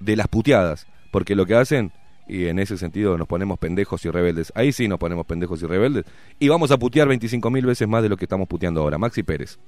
de 0.00 0.16
las 0.16 0.28
puteadas, 0.28 0.86
porque 1.10 1.34
lo 1.34 1.46
que 1.46 1.56
hacen, 1.56 1.92
y 2.28 2.46
en 2.46 2.58
ese 2.58 2.76
sentido 2.78 3.18
nos 3.18 3.26
ponemos 3.26 3.58
pendejos 3.58 4.04
y 4.04 4.10
rebeldes, 4.10 4.52
ahí 4.54 4.72
sí 4.72 4.88
nos 4.88 4.98
ponemos 4.98 5.26
pendejos 5.26 5.62
y 5.62 5.66
rebeldes, 5.66 6.04
y 6.38 6.48
vamos 6.48 6.70
a 6.70 6.78
putear 6.78 7.08
25 7.08 7.50
mil 7.50 7.66
veces 7.66 7.88
más 7.88 8.02
de 8.02 8.08
lo 8.08 8.16
que 8.16 8.24
estamos 8.24 8.48
puteando 8.48 8.80
ahora. 8.80 8.98
Maxi 8.98 9.22
Pérez. 9.22 9.58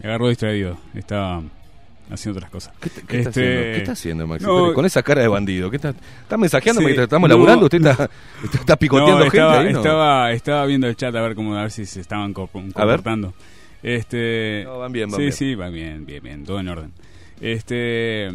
Me 0.00 0.08
agarró 0.08 0.28
distraído. 0.28 0.76
Estaba 0.94 1.42
haciendo 2.10 2.38
otras 2.38 2.50
cosas. 2.50 2.74
¿Qué, 2.80 2.90
qué 2.90 3.18
está 3.20 3.30
Este, 3.30 3.40
haciendo? 3.40 3.62
¿Qué 3.62 3.76
está 3.78 3.92
haciendo, 3.92 4.26
Maxi 4.26 4.44
no, 4.46 4.56
Pérez? 4.62 4.74
Con 4.74 4.84
esa 4.86 5.02
cara 5.02 5.22
de 5.22 5.28
bandido. 5.28 5.70
¿Qué 5.70 5.76
está, 5.76 5.90
está 5.90 6.36
mensajeando 6.36 6.80
Sí, 6.80 6.84
mientras 6.84 7.04
estamos 7.04 7.28
no, 7.28 7.34
laburando? 7.34 7.64
¿Usted 7.66 7.84
está, 7.84 8.10
está 8.52 8.76
picoteando 8.76 9.24
No, 9.24 9.30
gente 9.30 9.36
estaba, 9.38 9.60
ahí? 9.60 9.68
estaba, 9.72 10.32
estaba 10.32 10.66
viendo 10.66 10.86
el 10.86 10.96
chat 10.96 11.14
a 11.14 11.20
ver 11.22 11.34
cómo 11.34 11.56
a 11.56 11.62
ver 11.62 11.70
si 11.70 11.86
se 11.86 12.00
estaban 12.00 12.32
co- 12.34 12.48
comportando. 12.48 13.32
Este, 13.84 14.62
No, 14.64 14.78
van 14.78 14.90
bien, 14.92 15.08
van 15.10 15.16
sí, 15.18 15.22
bien. 15.22 15.32
sí, 15.32 15.54
van 15.54 15.72
bien, 15.72 16.06
bien, 16.06 16.22
bien, 16.22 16.44
todo 16.44 16.58
en 16.58 16.68
orden. 16.68 16.92
Este, 17.40 18.28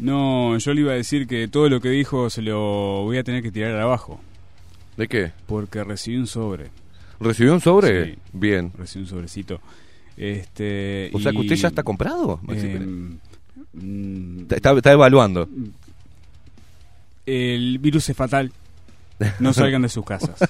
no, 0.00 0.58
yo 0.58 0.74
le 0.74 0.80
iba 0.80 0.92
a 0.92 0.96
decir 0.96 1.26
que 1.26 1.46
todo 1.48 1.68
lo 1.68 1.80
que 1.80 1.88
dijo 1.90 2.28
se 2.28 2.42
lo 2.42 3.02
voy 3.04 3.18
a 3.18 3.24
tener 3.24 3.42
que 3.42 3.52
tirar 3.52 3.76
abajo 3.78 4.20
¿De 4.96 5.06
qué? 5.08 5.30
porque 5.46 5.84
recibí 5.84 6.16
un 6.16 6.26
sobre, 6.26 6.66
¿Recibió 7.20 7.54
un 7.54 7.60
sobre? 7.60 8.12
Sí. 8.14 8.18
Bien. 8.32 8.72
recibí 8.76 9.04
un 9.04 9.08
sobrecito. 9.08 9.60
Este, 10.16 11.10
O 11.12 11.20
sea 11.20 11.30
que 11.32 11.38
usted 11.38 11.54
ya 11.56 11.68
está 11.68 11.82
comprado, 11.84 12.40
em, 12.48 13.18
mm, 13.74 14.40
Está- 14.42 14.56
Está, 14.56 14.72
está 14.72 14.92
evaluando. 14.92 15.48
el 17.26 17.78
virus 17.78 18.08
es 18.08 18.16
fatal. 18.16 18.52
No 19.40 19.52
salgan 19.52 19.82
de 19.82 19.88
sus 19.88 20.04
casas. 20.04 20.38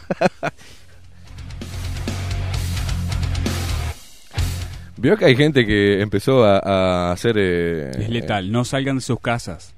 Vio 4.98 5.16
que 5.16 5.24
hay 5.26 5.36
gente 5.36 5.64
que 5.64 6.00
empezó 6.02 6.44
a, 6.44 6.58
a 6.58 7.12
hacer... 7.12 7.36
eh, 7.38 7.90
Es 7.98 8.08
letal, 8.10 8.50
no 8.50 8.64
salgan 8.64 8.96
de 8.96 9.02
sus 9.02 9.20
casas. 9.20 9.74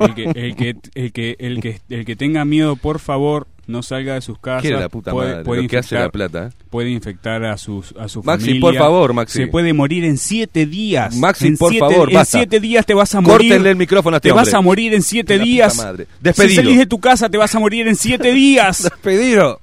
El 0.00 0.14
que, 0.14 0.24
el 0.34 0.56
que, 0.56 0.76
el 0.94 1.12
que, 1.12 1.36
el 1.38 1.60
que, 1.60 1.80
el 1.88 2.04
que 2.04 2.16
tenga 2.16 2.44
miedo, 2.44 2.74
por 2.76 2.98
favor, 2.98 3.46
no 3.68 3.82
salga 3.82 4.14
de 4.14 4.20
sus 4.20 4.38
casas. 4.40 4.62
¿Qué 4.62 4.74
es 4.74 4.80
la 4.80 4.88
puta 4.88 5.12
puede, 5.12 5.30
madre? 5.30 5.44
puede 5.44 5.62
lo 5.62 5.68
que 5.68 5.78
hace 5.78 5.94
la 5.94 6.00
infectar, 6.06 6.28
plata. 6.30 6.46
¿eh? 6.48 6.64
puede 6.68 6.90
infectar 6.90 7.44
a 7.44 7.56
sus 7.56 7.94
a 7.96 8.08
su 8.08 8.22
Maxi, 8.24 8.46
familia. 8.46 8.60
por 8.60 8.74
favor, 8.76 9.14
Maxi. 9.14 9.38
Se 9.38 9.46
puede 9.46 9.72
morir 9.72 10.04
en 10.04 10.18
siete 10.18 10.66
días. 10.66 11.14
Maxi, 11.16 11.46
En 11.46 11.56
por 11.56 11.70
siete- 11.70 11.88
favor, 11.88 12.08
En 12.10 12.14
basta. 12.16 12.38
siete 12.38 12.58
días 12.60 12.84
te 12.84 12.94
vas 12.94 13.14
a 13.14 13.20
morir. 13.20 13.48
Córtenle 13.48 13.70
el 13.70 13.76
micrófono 13.76 14.16
a 14.16 14.18
este 14.18 14.28
te 14.28 14.32
vas 14.34 14.48
hombre. 14.48 14.58
a 14.58 14.60
morir 14.60 14.94
en 14.94 15.02
siete 15.02 15.38
La 15.38 15.44
días. 15.44 15.76
madre. 15.78 16.04
Si 16.06 16.10
Despedido. 16.20 16.62
salís 16.62 16.78
de 16.78 16.86
tu 16.86 16.98
casa, 17.00 17.28
te 17.30 17.38
vas 17.38 17.54
a 17.54 17.60
morir 17.60 17.86
en 17.88 17.94
siete 17.96 18.32
días. 18.34 18.82
Despedido. 18.82 19.60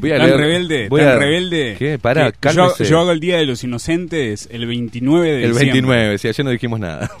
Voy 0.00 0.12
a 0.12 0.16
Tan 0.18 0.26
leer- 0.28 0.36
rebelde, 0.36 0.88
voy 0.88 1.00
tan 1.00 1.08
a- 1.10 1.16
rebelde. 1.16 1.76
¿Qué? 1.78 1.98
Pará, 1.98 2.32
que 2.32 2.48
yo, 2.52 2.76
yo 2.78 2.98
hago 3.00 3.12
el 3.12 3.20
Día 3.20 3.38
de 3.38 3.46
los 3.46 3.62
Inocentes 3.64 4.48
el 4.50 4.66
29 4.66 5.26
de 5.28 5.34
El 5.44 5.52
diciembre. 5.52 5.64
29, 5.72 6.18
si 6.18 6.28
ayer 6.28 6.44
no 6.44 6.50
dijimos 6.50 6.80
nada. 6.80 7.10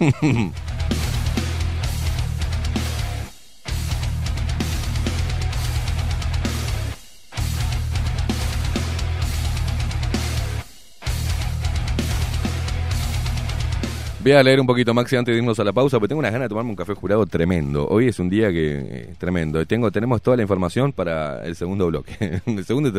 Voy 14.22 14.32
a 14.32 14.42
leer 14.42 14.60
un 14.60 14.66
poquito, 14.66 14.92
Maxi, 14.92 15.16
antes 15.16 15.32
de 15.32 15.38
irnos 15.38 15.58
a 15.60 15.64
la 15.64 15.72
pausa, 15.72 15.98
porque 15.98 16.08
tengo 16.08 16.18
unas 16.18 16.30
ganas 16.30 16.44
de 16.44 16.50
tomarme 16.50 16.68
un 16.68 16.76
café 16.76 16.92
jurado 16.92 17.24
tremendo. 17.24 17.88
Hoy 17.88 18.08
es 18.08 18.18
un 18.18 18.28
día 18.28 18.50
que 18.50 18.78
eh, 18.78 19.14
tremendo. 19.16 19.64
Tengo, 19.64 19.90
tenemos 19.90 20.20
toda 20.20 20.36
la 20.36 20.42
información 20.42 20.92
para 20.92 21.42
el 21.46 21.56
segundo 21.56 21.86
bloque, 21.86 22.42
el 22.44 22.64
segundo 22.66 22.92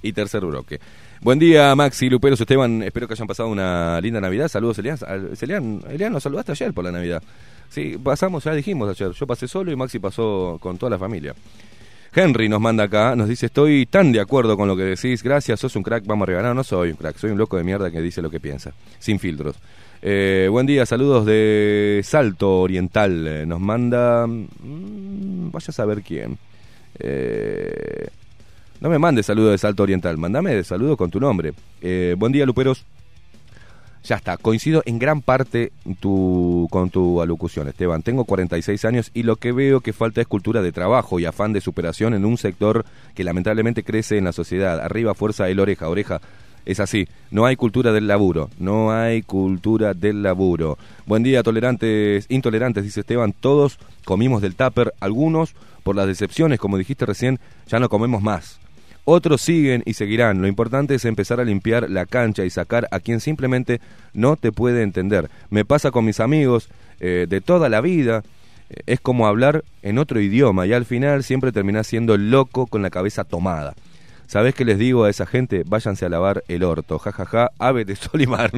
y 0.00 0.12
tercer, 0.12 0.46
bloque. 0.46 0.78
Buen 1.22 1.40
día, 1.40 1.74
Maxi, 1.74 2.08
Luperos, 2.08 2.40
Esteban. 2.40 2.84
Espero 2.84 3.08
que 3.08 3.14
hayan 3.14 3.26
pasado 3.26 3.48
una 3.48 4.00
linda 4.00 4.20
Navidad. 4.20 4.46
Saludos, 4.46 4.78
Elian. 4.78 4.96
Elian, 5.40 5.82
Elian, 5.90 6.12
nos 6.12 6.22
saludaste 6.22 6.52
ayer 6.52 6.72
por 6.72 6.84
la 6.84 6.92
Navidad. 6.92 7.20
Sí, 7.68 7.98
pasamos, 8.00 8.44
ya 8.44 8.54
dijimos 8.54 8.88
ayer. 8.88 9.10
Yo 9.10 9.26
pasé 9.26 9.48
solo 9.48 9.72
y 9.72 9.76
Maxi 9.76 9.98
pasó 9.98 10.56
con 10.60 10.78
toda 10.78 10.90
la 10.90 10.98
familia. 10.98 11.34
Henry 12.14 12.48
nos 12.48 12.60
manda 12.60 12.84
acá, 12.84 13.16
nos 13.16 13.28
dice, 13.28 13.46
estoy 13.46 13.86
tan 13.86 14.12
de 14.12 14.20
acuerdo 14.20 14.56
con 14.56 14.68
lo 14.68 14.76
que 14.76 14.82
decís, 14.82 15.22
gracias, 15.22 15.58
sos 15.58 15.74
un 15.74 15.82
crack, 15.82 16.06
vamos 16.06 16.28
arriba. 16.28 16.42
No, 16.42 16.54
no 16.54 16.62
soy 16.62 16.90
un 16.90 16.96
crack, 16.96 17.16
soy 17.16 17.32
un 17.32 17.38
loco 17.38 17.56
de 17.56 17.64
mierda 17.64 17.90
que 17.90 18.00
dice 18.00 18.22
lo 18.22 18.30
que 18.30 18.38
piensa, 18.38 18.72
sin 19.00 19.18
filtros. 19.18 19.56
Eh, 20.02 20.48
buen 20.50 20.66
día, 20.66 20.86
saludos 20.86 21.26
de 21.26 22.00
Salto 22.04 22.60
Oriental, 22.60 23.26
Eh, 23.26 23.46
nos 23.46 23.60
manda, 23.60 24.26
mm, 24.26 25.50
vaya 25.50 25.66
a 25.68 25.72
saber 25.72 26.02
quién. 26.02 26.38
Eh, 26.98 28.08
no 28.80 28.88
me 28.88 28.98
mandes 28.98 29.26
saludos 29.26 29.52
de 29.52 29.58
Salto 29.58 29.82
Oriental, 29.82 30.16
mandame 30.16 30.64
saludos 30.64 30.96
con 30.96 31.10
tu 31.10 31.20
nombre. 31.20 31.52
Eh, 31.82 32.14
buen 32.18 32.32
día, 32.32 32.46
Luperos. 32.46 32.86
Ya 34.02 34.16
está, 34.16 34.38
coincido 34.38 34.82
en 34.86 34.98
gran 34.98 35.20
parte 35.20 35.72
tu, 36.00 36.66
con 36.70 36.88
tu 36.88 37.20
alocución, 37.20 37.68
Esteban. 37.68 38.02
Tengo 38.02 38.24
46 38.24 38.86
años 38.86 39.10
y 39.12 39.24
lo 39.24 39.36
que 39.36 39.52
veo 39.52 39.80
que 39.80 39.92
falta 39.92 40.22
es 40.22 40.26
cultura 40.26 40.62
de 40.62 40.72
trabajo 40.72 41.20
y 41.20 41.26
afán 41.26 41.52
de 41.52 41.60
superación 41.60 42.14
en 42.14 42.24
un 42.24 42.38
sector 42.38 42.86
que 43.14 43.24
lamentablemente 43.24 43.84
crece 43.84 44.16
en 44.16 44.24
la 44.24 44.32
sociedad. 44.32 44.80
Arriba, 44.80 45.12
fuerza, 45.12 45.50
el 45.50 45.60
oreja, 45.60 45.90
oreja. 45.90 46.22
Es 46.66 46.78
así, 46.80 47.08
no 47.30 47.46
hay 47.46 47.56
cultura 47.56 47.92
del 47.92 48.06
laburo, 48.06 48.50
no 48.58 48.92
hay 48.92 49.22
cultura 49.22 49.94
del 49.94 50.22
laburo. 50.22 50.78
Buen 51.06 51.22
día, 51.22 51.42
tolerantes, 51.42 52.26
intolerantes, 52.28 52.84
dice 52.84 53.00
Esteban. 53.00 53.32
Todos 53.32 53.78
comimos 54.04 54.42
del 54.42 54.54
tupper, 54.54 54.92
algunos 55.00 55.54
por 55.82 55.96
las 55.96 56.06
decepciones, 56.06 56.58
como 56.60 56.78
dijiste 56.78 57.06
recién, 57.06 57.40
ya 57.66 57.80
no 57.80 57.88
comemos 57.88 58.22
más. 58.22 58.60
Otros 59.04 59.40
siguen 59.40 59.82
y 59.86 59.94
seguirán. 59.94 60.42
Lo 60.42 60.46
importante 60.46 60.94
es 60.94 61.04
empezar 61.06 61.40
a 61.40 61.44
limpiar 61.44 61.88
la 61.90 62.04
cancha 62.06 62.44
y 62.44 62.50
sacar 62.50 62.86
a 62.90 63.00
quien 63.00 63.20
simplemente 63.20 63.80
no 64.12 64.36
te 64.36 64.52
puede 64.52 64.82
entender. 64.82 65.30
Me 65.48 65.64
pasa 65.64 65.90
con 65.90 66.04
mis 66.04 66.20
amigos 66.20 66.68
eh, 67.00 67.26
de 67.28 67.40
toda 67.40 67.68
la 67.70 67.80
vida. 67.80 68.22
Eh, 68.68 68.82
Es 68.86 69.00
como 69.00 69.26
hablar 69.26 69.64
en 69.82 69.98
otro 69.98 70.20
idioma 70.20 70.66
y 70.66 70.74
al 70.74 70.84
final 70.84 71.24
siempre 71.24 71.50
terminás 71.50 71.86
siendo 71.86 72.16
loco 72.18 72.66
con 72.66 72.82
la 72.82 72.90
cabeza 72.90 73.24
tomada. 73.24 73.74
¿Sabés 74.30 74.54
qué 74.54 74.64
les 74.64 74.78
digo 74.78 75.02
a 75.02 75.10
esa 75.10 75.26
gente? 75.26 75.64
Váyanse 75.66 76.06
a 76.06 76.08
lavar 76.08 76.44
el 76.46 76.62
orto. 76.62 77.00
Ja, 77.00 77.10
ja, 77.10 77.26
ja. 77.26 77.50
Ave 77.58 77.84
de 77.84 77.96
sol 77.96 78.22
y 78.22 78.28
mar. 78.28 78.52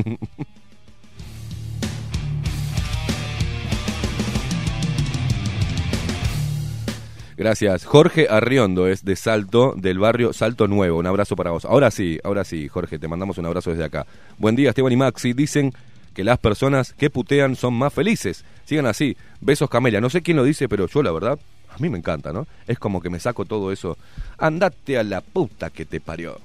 Gracias. 7.39 7.87
Jorge 7.87 8.27
Arriondo 8.29 8.87
es 8.87 9.03
de 9.03 9.17
Salto, 9.17 9.73
del 9.75 9.99
barrio 9.99 10.35
Salto 10.35 10.69
Nuevo. 10.69 10.99
Un 10.99 11.07
abrazo 11.07 11.37
para 11.37 11.53
vos. 11.53 11.65
Ahora 11.65 11.91
sí, 11.91 12.19
ahora 12.23 12.45
sí, 12.45 12.69
Jorge, 12.69 12.99
te 12.99 13.09
mandamos 13.09 13.39
un 13.39 13.47
abrazo 13.47 13.71
desde 13.71 13.85
acá. 13.85 14.05
Buen 14.37 14.55
día, 14.55 14.69
Esteban 14.69 14.93
y 14.93 14.97
Maxi. 14.97 15.33
Dicen 15.33 15.73
que 16.13 16.23
las 16.23 16.37
personas 16.37 16.93
que 16.93 17.09
putean 17.09 17.57
son 17.57 17.73
más 17.73 17.95
felices. 17.95 18.45
Sigan 18.67 18.85
así. 18.85 19.17
Besos, 19.41 19.71
Camelia. 19.71 20.03
No 20.03 20.11
sé 20.11 20.21
quién 20.21 20.37
lo 20.37 20.45
dice, 20.45 20.69
pero 20.69 20.87
yo 20.87 21.03
la 21.03 21.13
verdad, 21.13 21.39
a 21.75 21.79
mí 21.79 21.89
me 21.89 21.99
encanta, 21.99 22.33
¿no? 22.33 22.47
Es 22.67 22.79
como 22.79 23.01
que 23.01 23.11
me 23.11 23.19
saco 23.21 23.45
todo 23.45 23.73
eso. 23.73 23.97
Andate 24.39 24.99
a 24.99 25.03
la 25.03 25.21
puta 25.21 25.71
que 25.71 25.85
te 25.85 26.01
parió. 26.01 26.39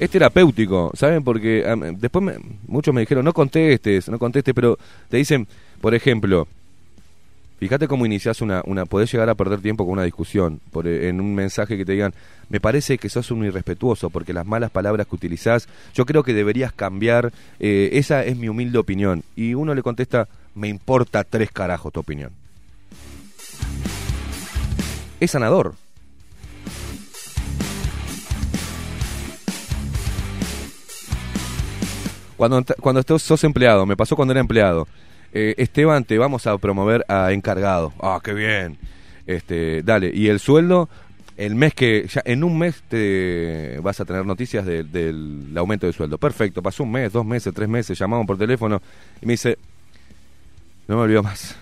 es 0.00 0.10
terapéutico, 0.10 0.90
¿saben? 0.94 1.22
Porque 1.24 1.64
después 1.98 2.22
me- 2.24 2.34
muchos 2.66 2.92
me 2.94 3.00
dijeron, 3.00 3.24
no 3.24 3.32
contestes, 3.32 4.08
no 4.08 4.18
contestes, 4.18 4.52
pero 4.54 4.76
te 5.08 5.16
dicen, 5.16 5.46
por 5.80 5.94
ejemplo, 5.94 6.46
fíjate 7.64 7.88
cómo 7.88 8.04
inicias 8.04 8.42
una, 8.42 8.60
una, 8.66 8.84
podés 8.84 9.10
llegar 9.10 9.30
a 9.30 9.34
perder 9.34 9.62
tiempo 9.62 9.86
con 9.86 9.94
una 9.94 10.02
discusión, 10.02 10.60
eh, 10.84 11.08
en 11.08 11.18
un 11.18 11.34
mensaje 11.34 11.78
que 11.78 11.86
te 11.86 11.92
digan, 11.92 12.12
me 12.50 12.60
parece 12.60 12.98
que 12.98 13.08
sos 13.08 13.30
un 13.30 13.42
irrespetuoso, 13.42 14.10
porque 14.10 14.34
las 14.34 14.44
malas 14.44 14.70
palabras 14.70 15.06
que 15.06 15.14
utilizás, 15.14 15.66
yo 15.94 16.04
creo 16.04 16.22
que 16.22 16.34
deberías 16.34 16.74
cambiar, 16.74 17.32
eh, 17.60 17.88
esa 17.94 18.22
es 18.22 18.36
mi 18.36 18.50
humilde 18.50 18.76
opinión. 18.76 19.24
Y 19.34 19.54
uno 19.54 19.74
le 19.74 19.82
contesta, 19.82 20.28
me 20.54 20.68
importa 20.68 21.24
tres 21.24 21.50
carajos 21.52 21.90
tu 21.90 22.00
opinión. 22.00 22.32
es 25.20 25.30
sanador. 25.30 25.74
Cuando, 32.36 32.62
cuando 32.78 33.18
sos 33.18 33.44
empleado, 33.44 33.86
me 33.86 33.96
pasó 33.96 34.16
cuando 34.16 34.32
era 34.32 34.40
empleado. 34.42 34.86
Eh, 35.36 35.54
Esteban, 35.58 36.04
te 36.04 36.16
vamos 36.16 36.46
a 36.46 36.56
promover 36.58 37.04
a 37.08 37.32
encargado. 37.32 37.92
Ah, 38.00 38.20
qué 38.22 38.32
bien. 38.32 38.78
Este, 39.26 39.82
dale, 39.82 40.12
y 40.14 40.28
el 40.28 40.38
sueldo, 40.38 40.88
el 41.36 41.56
mes 41.56 41.74
que, 41.74 42.08
en 42.24 42.44
un 42.44 42.56
mes 42.56 42.82
te 42.88 43.78
vas 43.82 43.98
a 44.00 44.04
tener 44.04 44.24
noticias 44.24 44.64
de- 44.64 44.84
del 44.84 45.52
aumento 45.56 45.86
de 45.86 45.92
sueldo. 45.92 46.18
Perfecto, 46.18 46.62
pasó 46.62 46.84
un 46.84 46.92
mes, 46.92 47.12
dos 47.12 47.26
meses, 47.26 47.52
tres 47.52 47.68
meses, 47.68 47.98
llamamos 47.98 48.26
por 48.26 48.38
teléfono 48.38 48.80
y 49.20 49.26
me 49.26 49.32
dice, 49.32 49.58
no 50.86 50.96
me 50.96 51.02
olvido 51.02 51.22
más. 51.22 51.56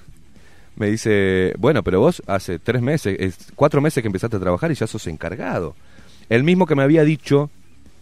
Me 0.77 0.91
dice, 0.91 1.55
bueno, 1.59 1.83
pero 1.83 2.01
vos 2.01 2.23
hace 2.27 2.59
tres 2.59 2.83
meses, 2.83 3.17
es 3.19 3.37
cuatro 3.55 3.81
meses 3.81 4.03
que 4.03 4.09
empezaste 4.09 4.37
a 4.37 4.41
trabajar 4.41 4.71
y 4.71 4.75
ya 4.75 4.87
sos 4.87 5.07
encargado. 5.07 5.75
El 6.29 6.45
mismo 6.45 6.67
que 6.67 6.75
me 6.75 6.83
había 6.83 7.05
dicho 7.05 7.51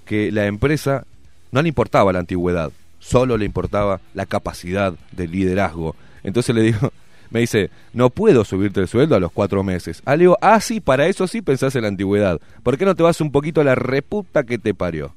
que 0.04 0.32
la 0.32 0.46
empresa 0.46 1.04
no 1.52 1.62
le 1.62 1.68
importaba 1.68 2.12
la 2.12 2.20
antigüedad, 2.20 2.70
solo 3.01 3.36
le 3.36 3.44
importaba 3.44 4.01
la 4.14 4.26
capacidad 4.26 4.94
de 5.11 5.26
liderazgo. 5.26 5.96
Entonces 6.22 6.55
le 6.55 6.62
digo, 6.62 6.92
me 7.30 7.40
dice, 7.40 7.70
no 7.92 8.11
puedo 8.11 8.44
subirte 8.44 8.80
el 8.80 8.86
sueldo 8.86 9.16
a 9.16 9.20
los 9.20 9.32
cuatro 9.32 9.64
meses. 9.64 10.03
Ah, 10.05 10.14
le 10.14 10.24
digo, 10.24 10.38
ah, 10.40 10.61
sí, 10.61 10.80
para 10.80 11.09
eso 11.09 11.26
sí 11.26 11.42
pensás 11.42 11.74
en 11.74 11.82
la 11.82 11.88
antigüedad. 11.88 12.40
¿Por 12.62 12.78
qué 12.78 12.84
no 12.84 12.94
te 12.94 13.03
vas 13.03 13.20
un 13.20 13.32
poquito 13.32 13.61
a 13.61 13.64
la 13.64 13.74
reputa 13.74 14.44
que 14.44 14.59
te 14.59 14.74
parió? 14.74 15.14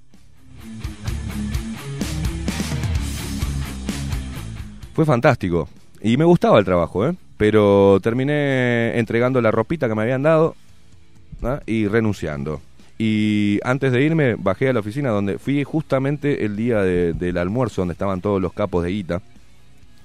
Fue 4.93 5.05
fantástico. 5.05 5.69
Y 6.01 6.17
me 6.17 6.25
gustaba 6.25 6.59
el 6.59 6.65
trabajo, 6.65 7.07
¿eh? 7.07 7.15
Pero 7.38 7.99
terminé 8.01 8.97
entregando 8.97 9.41
la 9.41 9.51
ropita 9.51 9.88
que 9.88 9.95
me 9.95 10.03
habían 10.03 10.23
dado 10.23 10.55
y 11.65 11.88
renunciando. 11.88 12.61
Y 13.05 13.59
antes 13.65 13.91
de 13.91 14.01
irme, 14.01 14.35
bajé 14.35 14.69
a 14.69 14.73
la 14.73 14.79
oficina 14.79 15.09
donde 15.09 15.37
fui 15.37 15.61
justamente 15.65 16.45
el 16.45 16.55
día 16.55 16.79
de- 16.83 17.11
del 17.11 17.37
almuerzo, 17.37 17.81
donde 17.81 17.91
estaban 17.91 18.21
todos 18.21 18.41
los 18.41 18.53
capos 18.53 18.81
de 18.85 18.91
guita, 18.91 19.21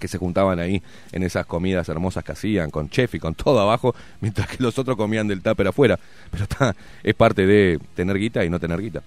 que 0.01 0.09
se 0.09 0.19
juntaban 0.19 0.59
ahí 0.59 0.83
en 1.13 1.23
esas 1.23 1.47
comidas 1.47 1.89
hermosas 1.89 2.25
que 2.25 2.33
hacían, 2.33 2.71
con 2.73 2.91
chef 2.91 3.15
y 3.15 3.21
con 3.21 3.37
todo 3.37 3.61
abajo, 3.61 3.95
mientras 4.21 4.49
que 4.49 4.61
los 4.65 4.77
otros 4.81 4.97
comían 4.97 5.29
del 5.29 5.43
tupper 5.43 5.69
afuera. 5.69 5.97
Pero 6.33 6.43
está, 6.43 6.75
es 7.05 7.15
parte 7.15 7.47
de 7.47 7.79
tener 7.95 8.19
guita 8.19 8.45
y 8.45 8.51
no 8.51 8.59
tener 8.59 8.81
guita. 8.81 9.03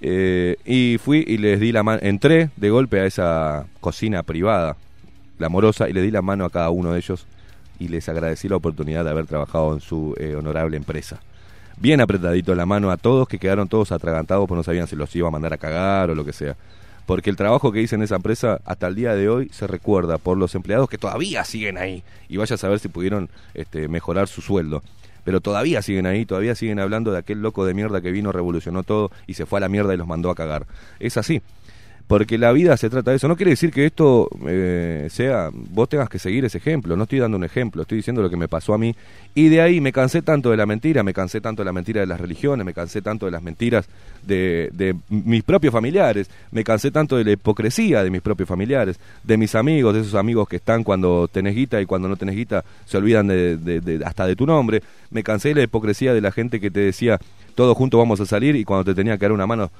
Eh, 0.00 0.56
y 0.64 0.98
fui 0.98 1.24
y 1.24 1.38
les 1.38 1.60
di 1.60 1.70
la 1.70 1.84
mano, 1.84 2.00
entré 2.02 2.50
de 2.56 2.70
golpe 2.70 2.98
a 2.98 3.06
esa 3.06 3.66
cocina 3.80 4.24
privada, 4.24 4.76
la 5.38 5.46
amorosa, 5.46 5.88
y 5.88 5.92
le 5.92 6.02
di 6.02 6.10
la 6.10 6.20
mano 6.20 6.44
a 6.44 6.50
cada 6.50 6.70
uno 6.70 6.90
de 6.92 6.98
ellos 6.98 7.26
y 7.78 7.86
les 7.86 8.08
agradecí 8.08 8.48
la 8.48 8.56
oportunidad 8.56 9.04
de 9.04 9.10
haber 9.10 9.26
trabajado 9.26 9.72
en 9.72 9.80
su 9.80 10.16
eh, 10.18 10.34
honorable 10.34 10.76
empresa. 10.76 11.20
Bien 11.78 12.00
apretadito 12.00 12.54
la 12.54 12.64
mano 12.64 12.90
a 12.90 12.96
todos 12.96 13.28
que 13.28 13.38
quedaron 13.38 13.68
todos 13.68 13.92
atragantados 13.92 14.48
porque 14.48 14.58
no 14.58 14.62
sabían 14.62 14.86
si 14.86 14.96
los 14.96 15.14
iba 15.14 15.28
a 15.28 15.30
mandar 15.30 15.52
a 15.52 15.58
cagar 15.58 16.10
o 16.10 16.14
lo 16.14 16.24
que 16.24 16.32
sea. 16.32 16.56
Porque 17.04 17.30
el 17.30 17.36
trabajo 17.36 17.70
que 17.70 17.82
hice 17.82 17.94
en 17.94 18.02
esa 18.02 18.16
empresa 18.16 18.60
hasta 18.64 18.86
el 18.86 18.94
día 18.94 19.14
de 19.14 19.28
hoy 19.28 19.50
se 19.52 19.66
recuerda 19.66 20.18
por 20.18 20.38
los 20.38 20.54
empleados 20.54 20.88
que 20.88 20.98
todavía 20.98 21.44
siguen 21.44 21.76
ahí. 21.76 22.02
Y 22.28 22.38
vaya 22.38 22.54
a 22.54 22.58
saber 22.58 22.80
si 22.80 22.88
pudieron 22.88 23.28
este, 23.54 23.88
mejorar 23.88 24.26
su 24.26 24.40
sueldo. 24.40 24.82
Pero 25.22 25.40
todavía 25.40 25.82
siguen 25.82 26.06
ahí, 26.06 26.24
todavía 26.24 26.54
siguen 26.54 26.80
hablando 26.80 27.12
de 27.12 27.18
aquel 27.18 27.42
loco 27.42 27.66
de 27.66 27.74
mierda 27.74 28.00
que 28.00 28.10
vino, 28.10 28.32
revolucionó 28.32 28.82
todo 28.82 29.10
y 29.26 29.34
se 29.34 29.44
fue 29.44 29.58
a 29.58 29.60
la 29.60 29.68
mierda 29.68 29.92
y 29.92 29.96
los 29.96 30.06
mandó 30.06 30.30
a 30.30 30.34
cagar. 30.34 30.66
Es 30.98 31.16
así. 31.16 31.42
Porque 32.06 32.38
la 32.38 32.52
vida 32.52 32.76
se 32.76 32.88
trata 32.88 33.10
de 33.10 33.16
eso. 33.16 33.26
No 33.26 33.36
quiere 33.36 33.50
decir 33.50 33.72
que 33.72 33.84
esto 33.84 34.28
eh, 34.46 35.08
sea, 35.10 35.50
vos 35.52 35.88
tengas 35.88 36.08
que 36.08 36.20
seguir 36.20 36.44
ese 36.44 36.58
ejemplo. 36.58 36.96
No 36.96 37.02
estoy 37.02 37.18
dando 37.18 37.36
un 37.36 37.42
ejemplo, 37.42 37.82
estoy 37.82 37.96
diciendo 37.96 38.22
lo 38.22 38.30
que 38.30 38.36
me 38.36 38.46
pasó 38.46 38.74
a 38.74 38.78
mí. 38.78 38.94
Y 39.34 39.48
de 39.48 39.60
ahí 39.60 39.80
me 39.80 39.92
cansé 39.92 40.22
tanto 40.22 40.50
de 40.50 40.56
la 40.56 40.66
mentira, 40.66 41.02
me 41.02 41.12
cansé 41.12 41.40
tanto 41.40 41.62
de 41.62 41.66
la 41.66 41.72
mentira 41.72 42.00
de 42.00 42.06
las 42.06 42.20
religiones, 42.20 42.64
me 42.64 42.72
cansé 42.72 43.02
tanto 43.02 43.26
de 43.26 43.32
las 43.32 43.42
mentiras 43.42 43.88
de, 44.24 44.70
de 44.72 44.94
mis 45.08 45.42
propios 45.42 45.72
familiares, 45.72 46.30
me 46.52 46.62
cansé 46.62 46.92
tanto 46.92 47.16
de 47.16 47.24
la 47.24 47.32
hipocresía 47.32 48.04
de 48.04 48.10
mis 48.10 48.22
propios 48.22 48.48
familiares, 48.48 48.98
de 49.24 49.36
mis 49.36 49.54
amigos, 49.56 49.94
de 49.94 50.00
esos 50.00 50.14
amigos 50.14 50.48
que 50.48 50.56
están 50.56 50.84
cuando 50.84 51.28
tenés 51.28 51.56
guita 51.56 51.80
y 51.80 51.86
cuando 51.86 52.08
no 52.08 52.16
tenés 52.16 52.36
guita 52.36 52.64
se 52.84 52.96
olvidan 52.96 53.26
de, 53.26 54.00
hasta 54.04 54.26
de 54.26 54.36
tu 54.36 54.46
nombre. 54.46 54.80
Me 55.10 55.24
cansé 55.24 55.48
de 55.50 55.56
la 55.56 55.62
hipocresía 55.62 56.14
de 56.14 56.20
la 56.20 56.30
gente 56.30 56.60
que 56.60 56.70
te 56.70 56.80
decía, 56.80 57.18
todos 57.56 57.76
juntos 57.76 57.98
vamos 57.98 58.20
a 58.20 58.26
salir 58.26 58.54
y 58.54 58.64
cuando 58.64 58.84
te 58.84 58.94
tenía 58.94 59.18
que 59.18 59.24
dar 59.24 59.32
una 59.32 59.46
mano 59.46 59.70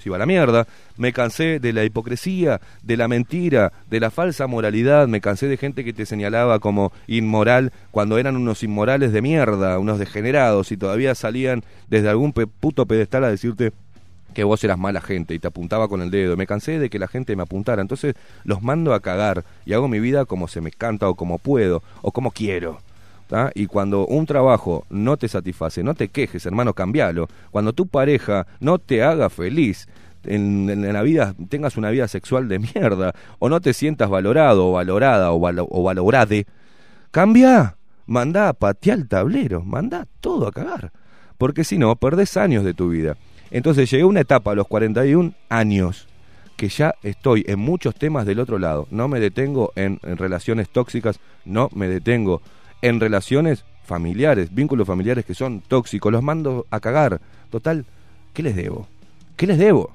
se 0.00 0.08
iba 0.08 0.16
a 0.16 0.18
la 0.18 0.26
mierda. 0.26 0.66
Me 0.96 1.12
cansé 1.12 1.60
de 1.60 1.72
la 1.72 1.84
hipocresía, 1.84 2.60
de 2.82 2.96
la 2.96 3.06
mentira, 3.08 3.72
de 3.88 4.00
la 4.00 4.10
falsa 4.10 4.46
moralidad. 4.46 5.06
Me 5.08 5.20
cansé 5.20 5.46
de 5.48 5.56
gente 5.56 5.84
que 5.84 5.92
te 5.92 6.06
señalaba 6.06 6.58
como 6.58 6.92
inmoral 7.06 7.72
cuando 7.90 8.18
eran 8.18 8.36
unos 8.36 8.62
inmorales 8.62 9.12
de 9.12 9.22
mierda, 9.22 9.78
unos 9.78 9.98
degenerados 9.98 10.72
y 10.72 10.76
todavía 10.76 11.14
salían 11.14 11.62
desde 11.88 12.08
algún 12.08 12.32
pe- 12.32 12.46
puto 12.46 12.86
pedestal 12.86 13.24
a 13.24 13.30
decirte 13.30 13.72
que 14.34 14.44
vos 14.44 14.62
eras 14.62 14.78
mala 14.78 15.00
gente 15.00 15.34
y 15.34 15.40
te 15.40 15.48
apuntaba 15.48 15.88
con 15.88 16.02
el 16.02 16.10
dedo. 16.12 16.36
Me 16.36 16.46
cansé 16.46 16.78
de 16.78 16.88
que 16.88 17.00
la 17.00 17.08
gente 17.08 17.34
me 17.34 17.42
apuntara. 17.42 17.82
Entonces 17.82 18.14
los 18.44 18.62
mando 18.62 18.94
a 18.94 19.00
cagar 19.00 19.44
y 19.66 19.72
hago 19.72 19.88
mi 19.88 19.98
vida 20.00 20.24
como 20.24 20.46
se 20.46 20.60
me 20.60 20.70
canta 20.70 21.08
o 21.08 21.14
como 21.16 21.38
puedo 21.38 21.82
o 22.02 22.12
como 22.12 22.30
quiero. 22.30 22.80
Y 23.54 23.66
cuando 23.66 24.06
un 24.06 24.26
trabajo 24.26 24.84
no 24.90 25.16
te 25.16 25.28
satisface, 25.28 25.82
no 25.82 25.94
te 25.94 26.08
quejes, 26.08 26.46
hermano, 26.46 26.74
cambialo. 26.74 27.28
Cuando 27.50 27.72
tu 27.72 27.86
pareja 27.86 28.46
no 28.60 28.78
te 28.78 29.02
haga 29.02 29.30
feliz, 29.30 29.88
en, 30.24 30.92
la 30.92 31.02
vida 31.02 31.34
tengas 31.48 31.76
una 31.76 31.90
vida 31.90 32.08
sexual 32.08 32.48
de 32.48 32.58
mierda, 32.58 33.14
o 33.38 33.48
no 33.48 33.60
te 33.60 33.72
sientas 33.72 34.10
valorado, 34.10 34.68
o 34.68 34.72
valorada, 34.72 35.32
o, 35.32 35.40
valo- 35.40 35.68
valorade, 35.82 36.46
cambia, 37.10 37.76
mandá 38.06 38.48
a 38.48 38.52
patear 38.52 38.98
el 38.98 39.08
tablero, 39.08 39.62
mandá 39.62 40.06
todo 40.20 40.48
a 40.48 40.52
cagar. 40.52 40.92
Porque 41.38 41.64
si 41.64 41.78
no, 41.78 41.96
perdés 41.96 42.36
años 42.36 42.64
de 42.64 42.74
tu 42.74 42.90
vida. 42.90 43.16
Entonces 43.50 43.90
llegué 43.90 44.02
a 44.02 44.06
una 44.06 44.20
etapa 44.20 44.52
a 44.52 44.54
los 44.54 44.66
41 44.68 45.32
años 45.48 46.06
que 46.56 46.68
ya 46.68 46.94
estoy 47.02 47.42
en 47.48 47.58
muchos 47.58 47.94
temas 47.94 48.26
del 48.26 48.38
otro 48.38 48.58
lado. 48.58 48.86
No 48.90 49.08
me 49.08 49.18
detengo 49.18 49.72
en, 49.76 49.98
en 50.02 50.18
relaciones 50.18 50.68
tóxicas, 50.68 51.18
no 51.46 51.70
me 51.74 51.88
detengo 51.88 52.42
en 52.82 53.00
relaciones 53.00 53.64
familiares, 53.84 54.54
vínculos 54.54 54.86
familiares 54.86 55.24
que 55.24 55.34
son 55.34 55.60
tóxicos. 55.60 56.12
Los 56.12 56.22
mando 56.22 56.66
a 56.70 56.80
cagar. 56.80 57.20
Total, 57.50 57.84
¿qué 58.32 58.42
les 58.42 58.56
debo? 58.56 58.86
¿Qué 59.36 59.46
les 59.46 59.58
debo? 59.58 59.90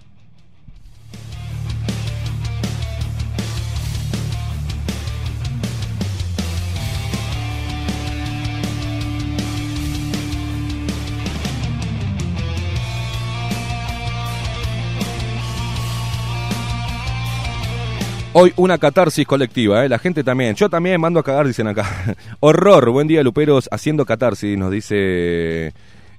Hoy 18.37 18.51
una 18.57 18.77
catarsis 18.77 19.25
colectiva, 19.25 19.85
¿eh? 19.85 19.87
la 19.87 19.97
gente 19.97 20.21
también. 20.21 20.55
Yo 20.55 20.69
también 20.69 20.99
mando 20.99 21.21
a 21.21 21.23
cagar, 21.23 21.47
dicen 21.47 21.67
acá. 21.67 21.85
Horror, 22.41 22.89
buen 22.89 23.07
día, 23.07 23.23
Luperos, 23.23 23.69
haciendo 23.71 24.03
catarsis, 24.03 24.57
nos 24.57 24.71
dice 24.71 25.67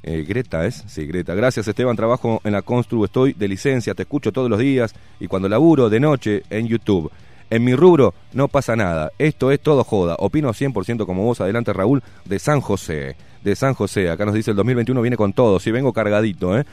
eh, 0.03 0.25
Greta, 0.27 0.65
¿es? 0.65 0.83
Sí, 0.87 1.05
Greta. 1.05 1.35
Gracias, 1.35 1.69
Esteban, 1.69 1.95
trabajo 1.95 2.41
en 2.43 2.53
la 2.53 2.63
Constru, 2.63 3.05
estoy 3.05 3.35
de 3.35 3.49
licencia, 3.49 3.93
te 3.93 4.05
escucho 4.05 4.33
todos 4.33 4.49
los 4.49 4.59
días 4.59 4.95
y 5.21 5.27
cuando 5.27 5.47
laburo 5.47 5.91
de 5.91 6.01
noche 6.01 6.43
en 6.49 6.67
YouTube. 6.67 7.13
En 7.51 7.63
mi 7.63 7.75
rubro 7.75 8.15
no 8.33 8.49
pasa 8.49 8.77
nada, 8.77 9.13
esto 9.19 9.53
es 9.53 9.61
todo 9.61 9.85
joda. 9.85 10.17
Opino 10.19 10.55
100% 10.55 11.05
como 11.05 11.23
vos, 11.23 11.43
adelante 11.43 11.75
Raúl, 11.75 12.03
de 12.25 12.39
San 12.39 12.63
José. 12.63 13.17
De 13.45 13.55
San 13.55 13.75
José, 13.75 14.09
acá 14.09 14.25
nos 14.25 14.35
dice 14.35 14.53
el 14.53 14.57
2021 14.57 15.03
viene 15.03 15.19
con 15.19 15.35
todo, 15.35 15.61
si 15.61 15.71
vengo 15.71 15.93
cargadito, 15.93 16.59
¿eh? 16.59 16.65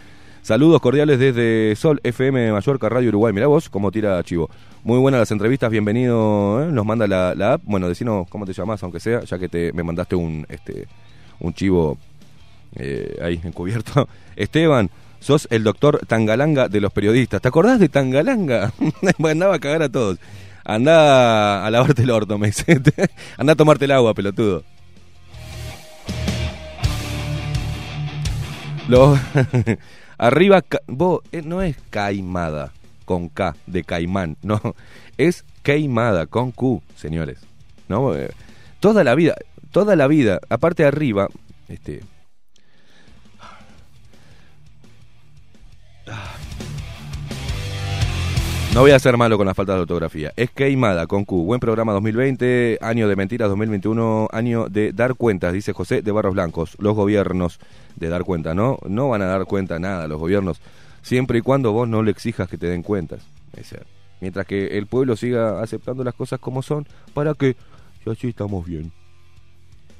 Saludos 0.43 0.81
cordiales 0.81 1.19
desde 1.19 1.73
Sol 1.77 2.01
FM 2.03 2.51
Mallorca, 2.51 2.89
Radio 2.89 3.07
Uruguay. 3.07 3.31
Mirá 3.31 3.47
vos 3.47 3.69
cómo 3.69 3.91
tira 3.91 4.21
Chivo. 4.23 4.49
Muy 4.83 4.99
buenas 4.99 5.19
las 5.21 5.31
entrevistas, 5.31 5.71
bienvenido. 5.71 6.61
¿eh? 6.61 6.65
Nos 6.69 6.85
manda 6.85 7.07
la, 7.07 7.53
app. 7.53 7.61
Bueno, 7.63 7.87
decinos 7.87 8.27
cómo 8.27 8.45
te 8.45 8.51
llamas, 8.51 8.83
aunque 8.83 8.99
sea, 8.99 9.21
ya 9.21 9.39
que 9.39 9.47
te, 9.47 9.71
me 9.71 9.83
mandaste 9.83 10.17
un, 10.17 10.45
este, 10.49 10.85
un 11.39 11.53
chivo 11.53 11.97
eh, 12.75 13.17
ahí 13.23 13.39
encubierto. 13.41 14.09
Esteban, 14.35 14.89
sos 15.21 15.47
el 15.49 15.63
doctor 15.63 16.01
Tangalanga 16.07 16.67
de 16.67 16.81
los 16.81 16.91
periodistas. 16.91 17.41
¿Te 17.41 17.47
acordás 17.47 17.79
de 17.79 17.87
Tangalanga? 17.87 18.73
Andaba 19.23 19.55
a 19.55 19.59
cagar 19.59 19.83
a 19.83 19.89
todos. 19.89 20.19
Andá 20.65 21.65
a 21.65 21.71
lavarte 21.71 22.03
el 22.03 22.11
orto, 22.11 22.37
me 22.37 22.47
dice. 22.47 22.81
Andá 23.37 23.53
a 23.53 23.55
tomarte 23.55 23.85
el 23.85 23.91
agua, 23.91 24.13
pelotudo. 24.13 24.65
Lo, 28.89 29.17
arriba, 30.17 30.61
ca- 30.61 30.81
vos, 30.87 31.21
eh, 31.31 31.41
no 31.43 31.61
es 31.61 31.75
caimada 31.89 32.71
con 33.05 33.29
K 33.29 33.55
de 33.67 33.83
caimán, 33.83 34.37
no, 34.43 34.59
es 35.17 35.45
queimada 35.63 36.25
con 36.25 36.51
Q, 36.51 36.81
señores. 36.95 37.39
¿No? 37.89 38.15
Eh, 38.15 38.31
toda 38.79 39.03
la 39.03 39.13
vida, 39.15 39.35
toda 39.71 39.95
la 39.95 40.07
vida, 40.07 40.39
aparte 40.49 40.83
de 40.83 40.87
arriba, 40.89 41.27
este 41.67 42.01
No 48.73 48.81
voy 48.81 48.89
a 48.89 48.97
ser 48.97 49.17
malo 49.17 49.37
con 49.37 49.45
las 49.45 49.55
faltas 49.55 49.75
de 49.75 49.81
ortografía. 49.81 50.33
Es 50.35 50.49
Queimada 50.49 51.05
con 51.05 51.25
Q. 51.25 51.43
Buen 51.43 51.59
programa 51.59 51.93
2020, 51.93 52.79
año 52.81 53.07
de 53.07 53.15
mentiras 53.15 53.47
2021, 53.49 54.29
año 54.31 54.67
de 54.67 54.91
dar 54.91 55.13
cuentas, 55.13 55.53
dice 55.53 55.73
José 55.73 56.01
de 56.01 56.11
Barros 56.11 56.33
Blancos. 56.33 56.75
Los 56.79 56.95
gobiernos 56.95 57.59
de 57.95 58.09
dar 58.09 58.23
cuenta, 58.23 58.55
¿no? 58.55 58.79
No 58.89 59.09
van 59.09 59.21
a 59.21 59.25
dar 59.25 59.45
cuenta 59.45 59.77
nada 59.77 60.07
los 60.07 60.19
gobiernos, 60.19 60.59
siempre 61.03 61.37
y 61.37 61.41
cuando 61.41 61.71
vos 61.71 61.87
no 61.87 62.01
le 62.01 62.09
exijas 62.09 62.49
que 62.49 62.57
te 62.57 62.65
den 62.65 62.81
cuentas. 62.81 63.21
Ese. 63.55 63.79
Mientras 64.21 64.47
que 64.47 64.75
el 64.75 64.87
pueblo 64.87 65.15
siga 65.17 65.61
aceptando 65.61 66.03
las 66.03 66.15
cosas 66.15 66.39
como 66.39 66.63
son, 66.63 66.87
para 67.13 67.35
que 67.35 67.55
y 68.03 68.09
así 68.09 68.29
estamos 68.29 68.65
bien. 68.65 68.91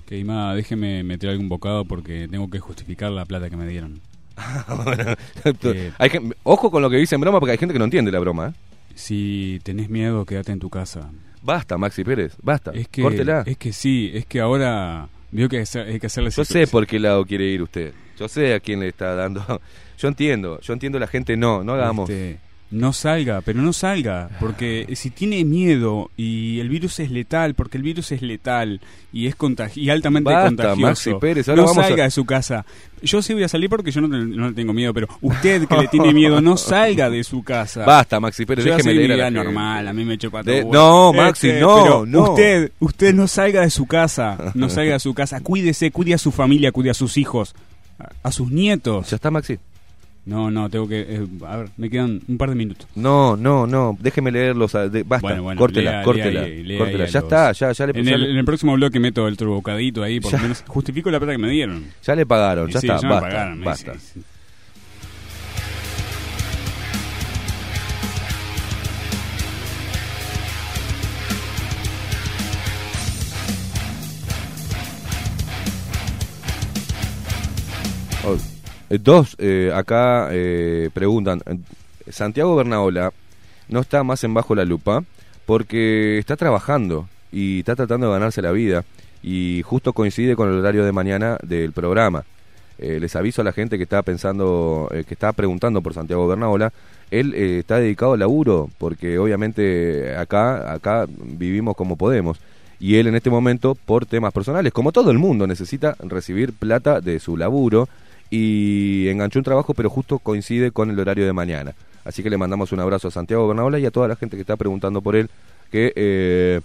Queimada, 0.08 0.56
déjeme 0.56 1.04
meter 1.04 1.30
algún 1.30 1.48
bocado 1.48 1.86
porque 1.86 2.28
tengo 2.28 2.50
que 2.50 2.60
justificar 2.60 3.12
la 3.12 3.26
plata 3.26 3.52
que 3.52 3.56
me 3.56 3.68
dieron. 3.68 4.02
Bueno, 4.84 5.16
Eh. 5.64 5.92
hay 5.98 6.10
ojo 6.44 6.72
con 6.72 6.82
lo 6.82 6.90
que 6.90 6.98
dicen 6.98 7.20
broma 7.22 7.40
porque 7.40 7.52
hay 7.52 7.58
gente 7.58 7.74
que 7.74 7.80
no 7.80 7.86
entiende 7.86 8.12
la 8.12 8.20
broma. 8.20 8.48
¿eh? 8.50 8.54
Si 8.96 9.60
tenés 9.64 9.90
miedo, 9.90 10.26
quédate 10.26 10.52
en 10.52 10.60
tu 10.60 10.70
casa. 10.70 11.10
Basta, 11.42 11.78
Maxi 11.78 12.04
Pérez, 12.04 12.36
basta. 12.42 12.72
Es 12.74 12.88
que, 12.88 13.02
Córtela. 13.02 13.44
es 13.46 13.58
que 13.58 13.74
sí, 13.74 14.12
es 14.14 14.26
que 14.26 14.40
ahora 14.40 15.08
vio 15.32 15.50
que 15.50 15.60
hacer- 15.60 15.88
hay 15.88 16.00
que 16.00 16.08
hacerle... 16.08 16.30
Yo 16.30 16.46
sé 16.46 16.68
por 16.68 16.88
qué 16.88 17.00
lado 17.00 17.26
quiere 17.26 17.46
ir 17.46 17.62
usted. 17.62 17.94
Yo 18.18 18.28
sé 18.28 18.54
a 18.54 18.60
quién 18.60 18.80
le 18.80 18.88
está 18.90 19.16
dando. 19.16 19.44
Yo 19.98 20.08
entiendo, 20.08 20.60
yo 20.62 20.74
entiendo 20.74 21.00
la 21.00 21.08
gente 21.08 21.38
no, 21.38 21.64
no 21.64 21.74
hagamos. 21.74 22.10
Este, 22.10 22.40
no 22.74 22.92
salga, 22.92 23.42
pero 23.42 23.62
no 23.62 23.72
salga, 23.72 24.30
porque 24.40 24.88
si 24.96 25.10
tiene 25.12 25.46
miedo 25.46 26.10
y 26.18 26.60
el 26.60 26.70
virus 26.70 27.00
es 27.00 27.12
letal, 27.12 27.54
porque 27.54 27.78
el 27.78 27.84
virus 27.84 28.12
es 28.12 28.22
letal 28.22 28.82
y 29.14 29.28
es 29.28 29.36
contagi 29.36 29.82
y 29.82 29.90
altamente 29.90 30.32
Basta, 30.32 30.48
contagioso. 30.48 30.82
Maxi 30.82 31.14
Pérez, 31.22 31.48
ahora 31.50 31.62
no 31.62 31.68
vamos 31.68 31.84
a- 31.86 31.88
salga 31.88 32.04
de 32.06 32.12
su 32.12 32.26
casa. 32.26 32.66
Yo 33.02 33.22
sí 33.22 33.34
voy 33.34 33.44
a 33.44 33.48
salir 33.50 33.70
porque 33.70 33.92
yo 33.92 34.00
no, 34.02 34.08
no 34.08 34.48
le 34.48 34.54
tengo 34.54 34.72
miedo, 34.74 34.94
pero 34.94 35.08
usted 35.22 35.68
que 35.68 35.76
le 35.78 35.88
tiene 35.90 36.14
miedo, 36.14 36.42
no 36.42 36.58
salga 36.58 37.10
de 37.10 37.24
su 37.24 37.44
casa. 37.44 37.86
Basta, 37.86 38.20
Maxi 38.20 38.46
Pérez, 38.46 38.66
Yo 38.66 38.76
déjeme 38.76 38.94
leer 38.96 39.12
a 39.14 39.18
la 39.18 39.32
normal, 39.32 39.88
a 39.88 39.94
mí 39.94 40.04
me 40.06 40.18
chupa 40.18 40.42
De- 40.42 40.66
no, 40.66 41.12
Este, 41.12 41.18
Maxi, 41.22 41.52
no, 41.60 41.84
pero 41.84 42.06
no. 42.06 42.32
Usted, 42.32 42.72
usted 42.80 43.14
no 43.14 43.28
salga 43.28 43.62
de 43.62 43.70
su 43.70 43.86
casa, 43.86 44.52
no 44.56 44.70
salga 44.72 44.94
de 44.94 45.00
su 45.00 45.14
casa, 45.14 45.42
cuídese, 45.42 45.92
cuide 45.92 46.14
a 46.14 46.18
su 46.18 46.32
familia, 46.32 46.72
cuide 46.72 46.90
a 46.90 46.94
sus 46.96 47.18
hijos, 47.18 47.54
a, 48.00 48.10
a 48.28 48.32
sus 48.32 48.50
nietos. 48.52 49.10
¿Ya 49.10 49.18
está, 49.18 49.30
Maxi? 49.30 49.58
No, 50.26 50.50
no, 50.50 50.70
tengo 50.70 50.88
que. 50.88 51.02
eh, 51.02 51.28
a 51.46 51.58
ver, 51.58 51.70
me 51.76 51.90
quedan 51.90 52.22
un 52.30 52.38
par 52.38 52.48
de 52.50 52.56
minutos. 52.56 52.88
No, 52.96 53.36
no, 53.36 53.68
no, 53.68 53.98
déjeme 54.00 54.32
leerlos. 54.32 54.72
de- 54.72 55.04
basta, 55.04 55.28
Bueno, 55.28 55.44
bueno, 55.44 55.60
córtela, 55.60 55.92
lea- 55.92 56.04
córtela. 56.04 56.32
lea 56.32 56.44
ahí, 56.44 56.64
lea 56.64 56.78
córtela. 56.80 57.06
Ya 57.08 57.20
los- 57.20 57.24
está, 57.24 57.52
ya, 57.52 57.72
ya, 57.74 57.88
le, 57.88 58.00
En 58.00 58.08
el, 58.08 58.24
en 58.32 58.38
el 58.38 58.46
próximo 58.46 58.74
bloque 58.74 59.02
meto 59.02 59.28
el 59.28 59.36
turbocadito 59.36 60.02
ahí, 60.02 60.22
por 60.22 60.32
lo 60.32 60.40
menos 60.40 60.64
justifico 60.66 61.12
la 61.12 61.20
plata 61.20 61.34
que 61.34 61.38
me 61.40 61.50
dieron. 61.50 61.84
ya 62.02 62.16
le 62.16 62.26
pagaron, 62.26 62.70
ya 62.70 62.80
Sí, 62.80 62.88
está, 62.88 63.02
ya 63.02 63.10
basta, 63.10 63.28
pagaron, 63.30 63.62
basta. 63.66 63.94
Oh, 78.26 78.38
dos, 79.02 79.36
eh, 79.40 79.72
acá 79.74 80.30
eh, 80.32 80.90
preguntan, 80.94 81.42
eh, 81.46 81.58
Santiago 82.12 82.56
Bernaola 82.56 83.12
no 83.70 83.80
está 83.80 84.04
más 84.04 84.24
en 84.24 84.34
bajo 84.34 84.56
la 84.56 84.66
lupa 84.66 85.04
porque 85.46 86.18
está 86.20 86.36
trabajando 86.36 87.08
y 87.32 87.60
está 87.60 87.76
tratando 87.76 88.08
de 88.08 88.14
ganarse 88.14 88.42
la 88.42 88.52
vida 88.52 88.84
y 89.24 89.62
justo 89.66 89.94
coincide 89.94 90.36
con 90.36 90.50
el 90.50 90.60
horario 90.60 90.86
de 90.86 90.92
mañana 90.92 91.38
del 91.42 91.72
programa. 91.72 92.26
Eh, 92.78 93.00
les 93.00 93.16
aviso 93.16 93.42
a 93.42 93.46
la 93.46 93.54
gente 93.54 93.78
que 93.78 93.84
está 93.84 94.02
pensando, 94.02 94.90
eh, 94.92 95.04
que 95.08 95.14
está 95.14 95.32
preguntando 95.32 95.82
por 95.82 95.94
Santiago 95.94 96.28
Bernaola, 96.28 96.74
él 97.12 97.34
eh, 97.36 97.60
está 97.60 97.78
dedicado 97.78 98.14
al 98.14 98.20
laburo 98.20 98.70
porque 98.78 99.18
obviamente 99.20 100.16
acá, 100.18 100.74
acá 100.74 101.06
vivimos 101.08 101.76
como 101.76 101.96
podemos 101.96 102.40
y 102.80 102.96
él 102.96 103.08
en 103.08 103.16
este 103.16 103.30
momento 103.30 103.76
por 103.76 104.06
temas 104.06 104.34
personales, 104.34 104.74
como 104.74 104.92
todo 104.92 105.12
el 105.12 105.20
mundo, 105.20 105.48
necesita 105.48 105.96
recibir 106.00 106.52
plata 106.52 107.00
de 107.00 107.20
su 107.20 107.38
laburo 107.38 107.88
y 108.36 109.10
enganchó 109.10 109.38
un 109.38 109.44
trabajo, 109.44 109.76
pero 109.76 109.92
justo 109.92 110.18
coincide 110.18 110.72
con 110.72 110.90
el 110.90 111.00
horario 111.00 111.24
de 111.24 111.34
mañana. 111.34 111.76
Así 112.04 112.24
que 112.24 112.32
le 112.32 112.38
mandamos 112.38 112.72
un 112.72 112.80
abrazo 112.80 113.10
a 113.10 113.12
Santiago 113.12 113.48
Bernaola 113.48 113.78
y 113.78 113.86
a 113.86 113.92
toda 113.92 114.08
la 114.08 114.16
gente 114.16 114.38
que 114.38 114.42
está 114.42 114.56
preguntando 114.56 115.04
por 115.04 115.16
él, 115.16 115.30
que 115.72 115.94
eh, 115.96 116.62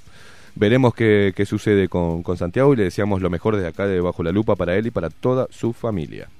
veremos 0.55 0.95
qué, 0.95 1.35
qué 1.37 1.45
sucede 1.45 1.89
con, 1.89 2.23
con 2.23 2.39
Santiago 2.39 2.73
y 2.73 2.77
le 2.79 2.85
deseamos 2.85 3.21
lo 3.21 3.29
mejor 3.29 3.55
desde 3.55 3.69
acá, 3.69 3.87
de 3.87 4.01
Bajo 4.01 4.23
la 4.23 4.33
Lupa, 4.33 4.57
para 4.57 4.77
él 4.77 4.87
y 4.87 4.91
para 4.91 5.11
toda 5.11 5.47
su 5.51 5.75
familia. 5.75 6.31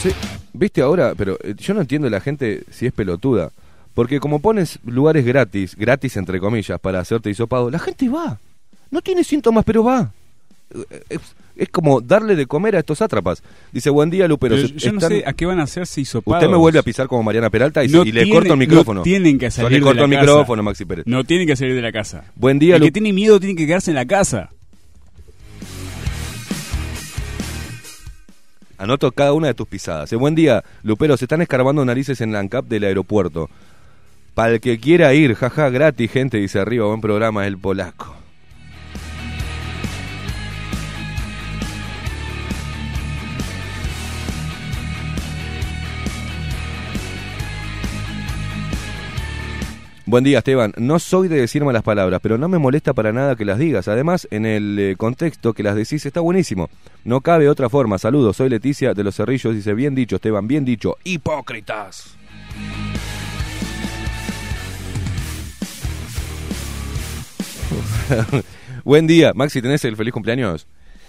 Sí, 0.00 0.12
viste 0.54 0.80
ahora, 0.80 1.12
pero 1.14 1.36
eh, 1.42 1.54
yo 1.58 1.74
no 1.74 1.82
entiendo 1.82 2.08
la 2.08 2.20
gente 2.20 2.62
si 2.70 2.86
es 2.86 2.92
pelotuda. 2.94 3.50
Porque 3.94 4.20
como 4.20 4.38
pones 4.40 4.78
lugares 4.84 5.24
gratis, 5.24 5.74
gratis 5.76 6.16
entre 6.16 6.38
comillas, 6.40 6.78
para 6.80 7.00
hacerte 7.00 7.30
hisopado, 7.30 7.70
la 7.70 7.78
gente 7.78 8.08
va. 8.08 8.38
No 8.90 9.00
tiene 9.00 9.24
síntomas, 9.24 9.64
pero 9.64 9.84
va. 9.84 10.12
Eh, 10.74 11.02
Es, 11.10 11.20
es 11.56 11.68
como 11.68 12.00
darle 12.00 12.36
de 12.36 12.46
comer 12.46 12.76
a 12.76 12.78
estos 12.78 12.98
sátrapas. 12.98 13.42
Dice, 13.72 13.90
buen 13.90 14.08
día, 14.08 14.26
Lupero. 14.26 14.54
Pero 14.56 14.68
yo 14.68 14.92
no 14.92 15.00
sé 15.00 15.24
a 15.26 15.32
qué 15.34 15.44
van 15.44 15.60
a 15.60 15.64
hacerse 15.64 16.00
hisopados. 16.00 16.42
Usted 16.42 16.50
me 16.50 16.56
vuelve 16.56 16.78
a 16.78 16.82
pisar 16.82 17.06
como 17.06 17.22
Mariana 17.22 17.50
Peralta 17.50 17.84
y, 17.84 17.88
No 17.88 18.02
y 18.02 18.12
le 18.12 18.22
tiene- 18.22 18.30
corto 18.34 18.52
el 18.54 18.58
no 18.58 18.64
micrófono. 18.64 19.02
tienen 19.02 19.38
que 19.38 19.46
Yo 19.46 19.50
salir 19.50 19.72
le 19.72 19.76
de 19.78 19.82
corto 19.82 19.98
la 20.00 20.04
el 20.06 20.10
casa. 20.12 20.22
micrófono, 20.30 20.62
Maxi 20.62 20.84
Pérez. 20.86 21.06
No 21.06 21.24
tienen 21.24 21.46
que 21.46 21.56
salir 21.56 21.74
de 21.74 21.82
la 21.82 21.92
casa. 21.92 22.24
Buen 22.36 22.58
día, 22.58 22.76
El 22.76 22.82
que 22.82 22.86
Lu- 22.88 22.92
tiene 22.92 23.12
miedo 23.12 23.38
tiene 23.40 23.56
que 23.56 23.66
quedarse 23.66 23.90
en 23.90 23.96
la 23.96 24.06
casa. 24.06 24.48
Anoto 28.78 29.12
cada 29.12 29.34
una 29.34 29.48
de 29.48 29.54
tus 29.54 29.68
pisadas. 29.68 30.10
Eh, 30.12 30.16
buen 30.16 30.34
día, 30.34 30.64
Lupero. 30.82 31.16
Se 31.18 31.26
están 31.26 31.42
escarbando 31.42 31.84
narices 31.84 32.20
en 32.22 32.32
la 32.32 32.38
ANCAP 32.38 32.66
del 32.66 32.84
aeropuerto. 32.84 33.50
Para 34.34 34.54
el 34.54 34.60
que 34.60 34.78
quiera 34.78 35.12
ir, 35.14 35.34
jaja, 35.34 35.68
gratis, 35.70 36.10
gente, 36.10 36.38
dice 36.38 36.60
arriba. 36.60 36.86
Buen 36.86 37.00
programa, 37.00 37.46
el 37.46 37.58
polaco. 37.58 38.20
Buen 50.10 50.24
día, 50.24 50.38
Esteban. 50.38 50.72
No 50.76 50.98
soy 50.98 51.28
de 51.28 51.36
decir 51.36 51.62
malas 51.64 51.84
palabras, 51.84 52.18
pero 52.20 52.36
no 52.36 52.48
me 52.48 52.58
molesta 52.58 52.94
para 52.94 53.12
nada 53.12 53.36
que 53.36 53.44
las 53.44 53.60
digas. 53.60 53.86
Además, 53.86 54.26
en 54.32 54.44
el 54.44 54.76
eh, 54.76 54.96
contexto 54.96 55.52
que 55.52 55.62
las 55.62 55.76
decís 55.76 56.04
está 56.04 56.18
buenísimo. 56.18 56.68
No 57.04 57.20
cabe 57.20 57.48
otra 57.48 57.68
forma. 57.68 57.96
Saludos, 57.96 58.36
soy 58.36 58.48
Leticia 58.48 58.92
de 58.92 59.04
los 59.04 59.14
Cerrillos. 59.14 59.54
Dice, 59.54 59.72
bien 59.72 59.94
dicho, 59.94 60.16
Esteban, 60.16 60.48
bien 60.48 60.64
dicho. 60.64 60.96
Hipócritas. 61.04 62.16
Buen 68.84 69.06
día. 69.06 69.32
Maxi, 69.34 69.62
¿tenés 69.62 69.84
el 69.84 69.96
feliz 69.96 70.12
cumpleaños? 70.12 70.66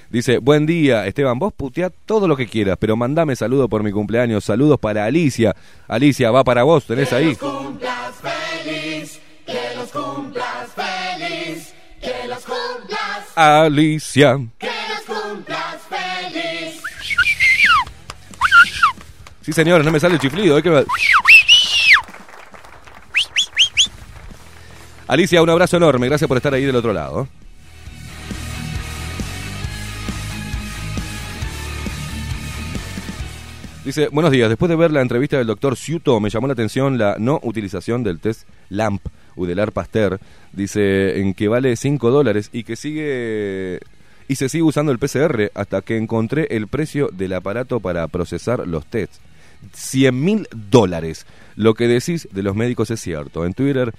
Dice, 0.10 0.40
buen 0.40 0.66
día, 0.66 1.08
Esteban, 1.08 1.40
vos 1.40 1.54
puteá 1.54 1.90
todo 1.90 2.28
lo 2.28 2.36
que 2.36 2.46
quieras, 2.46 2.76
pero 2.78 2.98
mandame 2.98 3.34
saludo 3.38 3.70
por 3.70 3.82
mi 3.82 3.94
cumpleaños. 3.94 4.44
Saludos 4.44 4.78
para 4.78 5.06
Alicia. 5.06 5.56
Alicia, 5.88 6.32
va 6.32 6.44
para 6.44 6.64
vos, 6.64 6.86
tenés 6.86 7.14
ahí. 7.14 7.34
cumplas 7.38 8.14
feliz, 8.22 9.22
que 9.46 9.60
los 9.78 9.90
cumplas 9.90 10.68
feliz, 10.76 11.74
que 12.02 12.28
los 12.28 12.44
cumplas, 12.44 13.38
Alicia. 13.38 14.38
que 14.60 14.68
los 14.68 15.18
cumplas 15.18 15.78
feliz. 15.88 16.82
Sí, 19.42 19.54
señor, 19.54 19.86
no 19.86 19.92
me 19.92 20.00
sale 20.00 20.16
el 20.16 20.20
chiflido. 20.20 20.58
hay 20.58 20.62
que 20.62 20.84
Alicia, 25.12 25.42
un 25.42 25.50
abrazo 25.50 25.76
enorme. 25.76 26.08
Gracias 26.08 26.26
por 26.26 26.38
estar 26.38 26.54
ahí 26.54 26.64
del 26.64 26.78
otro 26.78 26.94
lado. 26.94 27.28
Dice, 33.84 34.08
buenos 34.08 34.32
días, 34.32 34.48
después 34.48 34.70
de 34.70 34.78
ver 34.78 34.92
la 34.92 35.02
entrevista 35.02 35.38
del 35.38 35.48
doctor 35.48 35.76
Ciuto 35.76 36.22
me 36.22 36.30
llamó 36.30 36.48
la 36.48 36.54
atención 36.54 36.98
la 36.98 37.18
no 37.20 37.42
utilización 37.44 38.04
del 38.06 38.22
test 38.22 38.48
LAMP 38.70 39.02
Udelar 39.36 39.74
Pasteur. 39.74 40.22
Dice 40.54 41.20
en 41.20 41.34
que 41.34 41.50
vale 41.50 41.76
5 41.76 42.10
dólares 42.10 42.50
y 42.54 42.64
que 42.64 42.78
sigue 42.78 43.82
y 44.30 44.36
se 44.36 44.48
sigue 44.48 44.64
usando 44.64 44.94
el 44.94 45.00
PCR 45.00 45.52
hasta 45.54 45.82
que 45.82 45.98
encontré 45.98 46.48
el 46.52 46.70
precio 46.70 47.10
del 47.12 47.34
aparato 47.34 47.82
para 47.82 48.08
procesar 48.08 48.66
los 48.66 48.86
tests. 48.86 49.20
100 49.74 50.24
mil 50.24 50.48
dólares. 50.56 51.26
Lo 51.58 51.74
que 51.74 51.90
decís 51.90 52.30
de 52.32 52.44
los 52.44 52.56
médicos 52.56 52.92
es 52.92 53.02
cierto. 53.02 53.46
En 53.46 53.54
Twitter, 53.54 53.94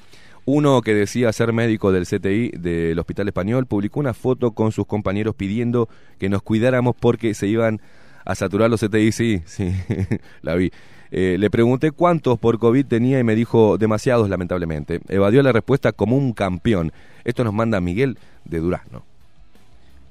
uno 0.44 0.80
que 0.82 0.94
decía 0.94 1.32
ser 1.32 1.52
médico 1.52 1.92
del 1.92 2.06
CTI 2.06 2.50
del 2.58 2.98
Hospital 2.98 3.28
Español 3.28 3.66
publicó 3.66 4.00
una 4.00 4.14
foto 4.14 4.52
con 4.52 4.72
sus 4.72 4.86
compañeros 4.86 5.34
pidiendo 5.34 5.88
que 6.18 6.28
nos 6.28 6.42
cuidáramos 6.42 6.96
porque 6.98 7.34
se 7.34 7.46
iban 7.46 7.80
a 8.24 8.34
saturar 8.34 8.70
los 8.70 8.80
CTI. 8.80 9.12
Sí, 9.12 9.42
sí, 9.46 9.72
la 10.42 10.54
vi. 10.54 10.70
Eh, 11.10 11.36
le 11.38 11.50
pregunté 11.50 11.90
cuántos 11.90 12.38
por 12.38 12.58
COVID 12.58 12.86
tenía 12.86 13.20
y 13.20 13.24
me 13.24 13.34
dijo 13.34 13.76
demasiados, 13.76 14.28
lamentablemente. 14.30 15.00
Evadió 15.08 15.42
la 15.42 15.52
respuesta 15.52 15.92
como 15.92 16.16
un 16.16 16.32
campeón. 16.32 16.92
Esto 17.24 17.44
nos 17.44 17.52
manda 17.52 17.80
Miguel 17.80 18.18
de 18.44 18.58
Durazno. 18.60 19.04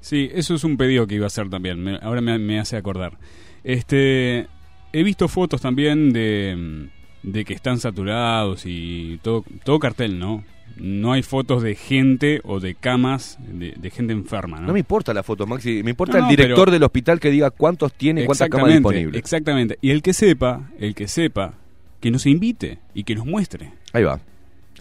Sí, 0.00 0.30
eso 0.32 0.54
es 0.54 0.64
un 0.64 0.76
pedido 0.76 1.06
que 1.06 1.16
iba 1.16 1.24
a 1.24 1.28
hacer 1.28 1.50
también. 1.50 1.98
ahora 2.02 2.20
me, 2.20 2.38
me 2.38 2.58
hace 2.58 2.76
acordar. 2.76 3.18
Este, 3.64 4.46
he 4.92 5.02
visto 5.02 5.28
fotos 5.28 5.60
también 5.60 6.12
de, 6.12 6.54
mm, 6.56 7.01
de 7.22 7.44
que 7.44 7.54
están 7.54 7.78
saturados 7.78 8.62
y 8.66 9.18
todo, 9.22 9.44
todo 9.64 9.78
cartel, 9.78 10.18
¿no? 10.18 10.44
No 10.76 11.12
hay 11.12 11.22
fotos 11.22 11.62
de 11.62 11.74
gente 11.74 12.40
o 12.44 12.58
de 12.58 12.74
camas 12.74 13.38
de, 13.40 13.74
de 13.76 13.90
gente 13.90 14.12
enferma, 14.14 14.58
¿no? 14.60 14.68
No 14.68 14.72
me 14.72 14.78
importa 14.78 15.12
la 15.12 15.22
foto, 15.22 15.46
Maxi. 15.46 15.82
Me 15.82 15.90
importa 15.90 16.14
No, 16.14 16.18
el 16.20 16.24
no, 16.24 16.30
director 16.30 16.70
del 16.70 16.82
hospital 16.82 17.20
que 17.20 17.30
diga 17.30 17.50
cuántos 17.50 17.92
tiene, 17.92 18.24
cuántas 18.24 18.48
camas 18.48 18.70
disponibles. 18.72 19.18
Exactamente. 19.18 19.78
Y 19.82 19.90
el 19.90 20.00
que 20.02 20.14
sepa, 20.14 20.70
el 20.78 20.94
que 20.94 21.08
sepa, 21.08 21.54
que 22.00 22.10
nos 22.10 22.24
invite 22.26 22.78
y 22.94 23.04
que 23.04 23.14
nos 23.14 23.26
muestre. 23.26 23.72
Ahí 23.92 24.02
va. 24.02 24.18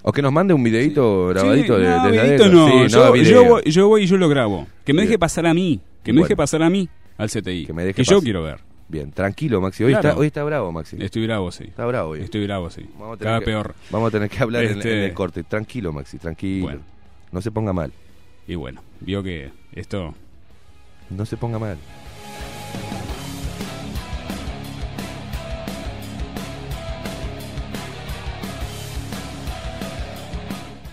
O 0.02 0.12
que 0.14 0.22
nos 0.24 0.32
mande 0.32 0.54
un 0.54 0.64
videito 0.64 1.28
grabadito 1.28 1.76
Sí, 1.78 1.84
de, 1.84 1.90
no, 1.90 2.10
videito 2.10 2.50
no. 2.50 2.68
Sí, 2.68 2.88
yo, 2.96 3.12
video. 3.12 3.44
yo 3.44 3.50
voy, 3.50 3.62
yo 3.66 3.88
voy 3.90 4.04
y 4.04 4.08
yo 4.08 4.18
lo 4.18 4.30
grabo. 4.30 4.68
Que 4.86 4.94
me 4.94 5.02
deje 5.04 5.20
pasar 5.20 5.46
a 5.46 5.54
mí. 5.54 5.80
Que 6.04 6.12
me 6.14 6.20
Bueno. 6.22 6.28
deje 6.30 6.36
pasar 6.38 6.64
a 6.64 6.70
mí 6.72 6.90
al 7.18 7.30
CTI. 7.30 7.66
Que 7.68 7.74
me 7.74 7.84
deje 7.84 8.04
yo 8.04 8.18
pas- 8.20 8.24
quiero 8.24 8.42
ver. 8.44 8.60
Bien, 8.92 9.10
tranquilo, 9.12 9.62
Maxi. 9.62 9.86
Hoy, 9.86 9.94
Claro. 9.94 10.10
está, 10.10 10.20
hoy 10.20 10.28
está 10.28 10.44
bravo, 10.44 10.70
Maxi. 10.74 10.98
Estoy 11.00 11.26
bravo, 11.26 11.50
sí. 11.52 11.64
Está 11.64 11.86
bravo 11.86 12.10
hoy. 12.10 12.20
Estoy 12.24 12.44
bravo, 12.44 12.70
sí. 12.70 12.86
Vamos 13.00 13.16
a 13.16 13.18
tener 13.18 13.30
Cada 13.32 13.40
que- 13.40 13.46
peor. 13.46 13.76
Vamos 13.90 14.10
a 14.10 14.12
tener 14.12 14.30
que 14.30 14.40
hablar 14.44 14.66
en- 14.66 14.72
Este- 14.72 14.98
en, 14.98 15.04
el 15.06 15.14
corte. 15.14 15.44
Tranquilo, 15.44 15.94
Maxi, 15.94 16.18
tranquilo. 16.18 16.66
Bueno. 16.66 16.82
No 17.32 17.40
se 17.42 17.52
ponga 17.52 17.72
mal. 17.72 17.94
Y 18.48 18.56
bueno, 18.56 18.82
vio 19.00 19.24
que 19.24 19.50
esto... 19.72 20.14
No 21.10 21.26
se 21.26 21.38
ponga 21.38 21.58
mal. 21.58 21.78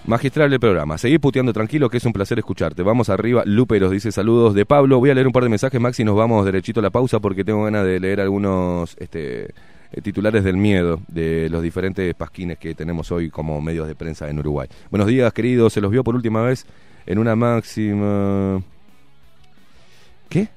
Magistral 0.09 0.51
el 0.51 0.59
programa. 0.59 0.97
Seguí 0.97 1.19
puteando 1.19 1.53
tranquilo, 1.53 1.91
que 1.91 1.99
es 1.99 2.05
un 2.07 2.15
placer 2.15 2.39
escucharte. 2.39 2.83
Vamos 2.83 3.11
arriba. 3.11 3.43
Luperos 3.45 3.91
dice 3.91 4.11
saludos 4.11 4.55
de 4.55 4.65
Pablo. 4.65 4.99
Voy 4.99 5.11
a 5.11 5.15
leer 5.15 5.27
un 5.27 5.35
par 5.35 5.43
de 5.43 5.51
mensajes, 5.51 5.79
Maxi, 5.79 6.03
nos 6.03 6.17
vamos 6.17 6.47
derechito 6.47 6.81
a 6.81 6.83
la 6.83 6.89
pausa 6.89 7.21
porque 7.21 7.45
tengo 7.45 7.65
ganas 7.65 7.85
de 7.85 8.01
leer 8.01 8.23
algunos 8.23 8.97
este, 8.99 9.51
eh, 9.93 10.01
titulares 10.03 10.45
del 10.45 10.57
miedo 10.57 11.03
de 11.09 11.51
los 11.51 11.63
diferentes 11.63 12.15
pasquines 12.15 12.57
que 12.57 12.75
tenemos 12.75 13.13
hoy 13.13 13.29
como 13.29 13.61
medios 13.61 13.87
de 13.87 13.95
prensa 13.95 14.31
en 14.31 14.39
Uruguay. 14.39 14.67
Buenos 14.91 15.09
días, 15.09 15.31
queridos. 15.35 15.75
Se 15.75 15.83
los 15.83 15.91
vio 15.91 16.03
por 16.03 16.15
última 16.15 16.41
vez 16.41 16.65
en 17.05 17.19
una 17.19 17.37
máxima... 17.37 18.63
¿Qué? 20.31 20.49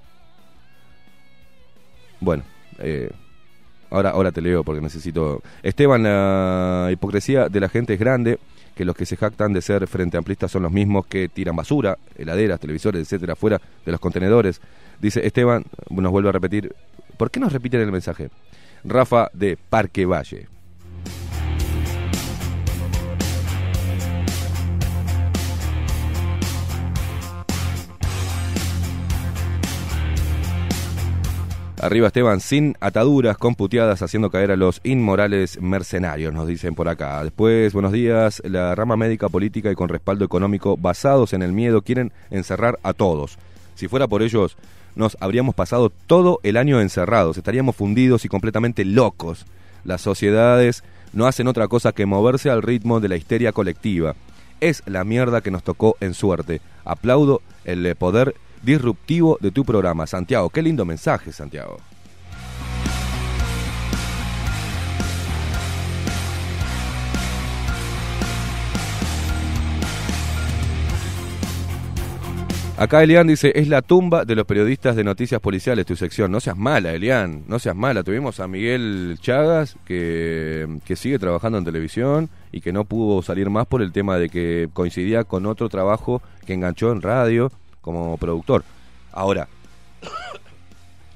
Bueno, 2.22 2.44
eh, 2.80 3.12
ahora, 3.90 4.12
ahora 4.12 4.32
te 4.32 4.40
leo 4.40 4.64
porque 4.64 4.80
necesito... 4.80 5.44
Esteban, 5.62 6.04
la 6.04 6.88
hipocresía 6.90 7.50
de 7.50 7.60
la 7.60 7.68
gente 7.68 7.96
es 7.96 8.00
grande, 8.00 8.40
que 8.76 8.86
los 8.86 8.96
que 8.96 9.06
se 9.06 9.18
jactan 9.18 9.54
de 9.54 9.62
ser 9.62 9.88
frente 9.88 10.18
amplistas 10.18 10.52
son 10.52 10.64
los 10.64 10.72
mismos 10.72 11.06
que 11.06 11.30
tiran 11.30 11.56
basura, 11.56 11.98
heladeras, 12.16 12.60
televisores, 12.60 13.02
etcétera, 13.02 13.36
fuera 13.36 13.62
de 13.86 13.92
los 13.92 14.00
contenedores. 14.00 14.62
Dice 15.00 15.26
Esteban, 15.26 15.66
nos 15.90 16.12
vuelve 16.12 16.30
a 16.30 16.34
repetir, 16.34 16.74
¿por 17.18 17.32
qué 17.32 17.40
nos 17.40 17.54
repiten 17.54 17.82
el 17.82 17.92
mensaje? 17.92 18.30
Rafa 18.84 19.30
de 19.34 19.58
Parque 19.58 20.06
Valle. 20.06 20.51
Arriba 31.82 32.06
Esteban, 32.06 32.42
sin 32.42 32.78
ataduras, 32.80 33.40
con 33.40 33.56
puteadas, 33.56 34.04
haciendo 34.04 34.30
caer 34.30 34.52
a 34.52 34.56
los 34.56 34.82
inmorales 34.84 35.60
mercenarios, 35.60 36.32
nos 36.32 36.48
dicen 36.48 36.76
por 36.76 36.88
acá. 36.88 37.24
Después, 37.24 37.74
buenos 37.74 37.92
días, 37.92 38.40
la 38.46 38.76
rama 38.76 38.96
médica, 38.96 39.30
política 39.30 39.72
y 39.72 39.74
con 39.74 39.90
respaldo 39.90 40.24
económico 40.24 40.78
basados 40.78 41.34
en 41.34 41.42
el 41.42 41.54
miedo 41.54 41.82
quieren 41.82 42.14
encerrar 42.30 42.78
a 42.84 42.94
todos. 42.94 43.40
Si 43.74 43.88
fuera 43.88 44.08
por 44.08 44.22
ellos, 44.22 44.58
nos 44.96 45.18
habríamos 45.20 45.56
pasado 45.56 45.92
todo 46.06 46.40
el 46.44 46.58
año 46.58 46.80
encerrados, 46.80 47.40
estaríamos 47.40 47.76
fundidos 47.76 48.26
y 48.26 48.30
completamente 48.30 48.86
locos. 48.86 49.48
Las 49.84 50.02
sociedades 50.02 50.84
no 51.14 51.26
hacen 51.26 51.48
otra 51.48 51.68
cosa 51.68 51.94
que 51.94 52.06
moverse 52.06 52.52
al 52.52 52.62
ritmo 52.62 53.00
de 53.00 53.10
la 53.10 53.16
histeria 53.16 53.54
colectiva. 53.54 54.14
Es 54.60 54.84
la 54.86 55.04
mierda 55.04 55.42
que 55.42 55.50
nos 55.50 55.64
tocó 55.64 55.98
en 56.00 56.14
suerte. 56.14 56.62
Aplaudo 56.86 57.42
el 57.66 57.96
poder 57.96 58.36
disruptivo 58.62 59.38
de 59.42 59.52
tu 59.52 59.64
programa, 59.66 60.08
Santiago. 60.08 60.50
Qué 60.50 60.62
lindo 60.62 60.86
mensaje, 60.86 61.32
Santiago. 61.32 61.78
Acá 72.82 73.04
Elian 73.04 73.28
dice, 73.28 73.52
es 73.54 73.68
la 73.68 73.84
tumba 73.84 74.26
de 74.26 74.36
los 74.36 74.48
periodistas 74.48 74.96
de 74.96 75.04
noticias 75.04 75.40
policiales, 75.40 75.86
tu 75.86 75.96
sección. 75.96 76.32
No 76.32 76.40
seas 76.40 76.58
mala, 76.58 76.92
Elian, 76.94 77.44
no 77.48 77.60
seas 77.60 77.76
mala. 77.76 78.02
Tuvimos 78.02 78.40
a 78.40 78.48
Miguel 78.48 79.20
Chagas, 79.22 79.76
que, 79.86 80.68
que 80.84 80.96
sigue 80.96 81.20
trabajando 81.20 81.60
en 81.60 81.64
televisión 81.64 82.30
y 82.52 82.62
que 82.62 82.74
no 82.74 82.86
pudo 82.86 83.22
salir 83.22 83.52
más 83.52 83.68
por 83.68 83.84
el 83.84 83.92
tema 83.92 84.18
de 84.18 84.30
que 84.30 84.68
coincidía 84.74 85.26
con 85.26 85.46
otro 85.46 85.70
trabajo 85.70 86.24
que 86.48 86.56
enganchó 86.56 86.92
en 86.92 87.04
radio 87.04 87.52
como 87.82 88.18
productor. 88.18 88.64
Ahora, 89.12 89.48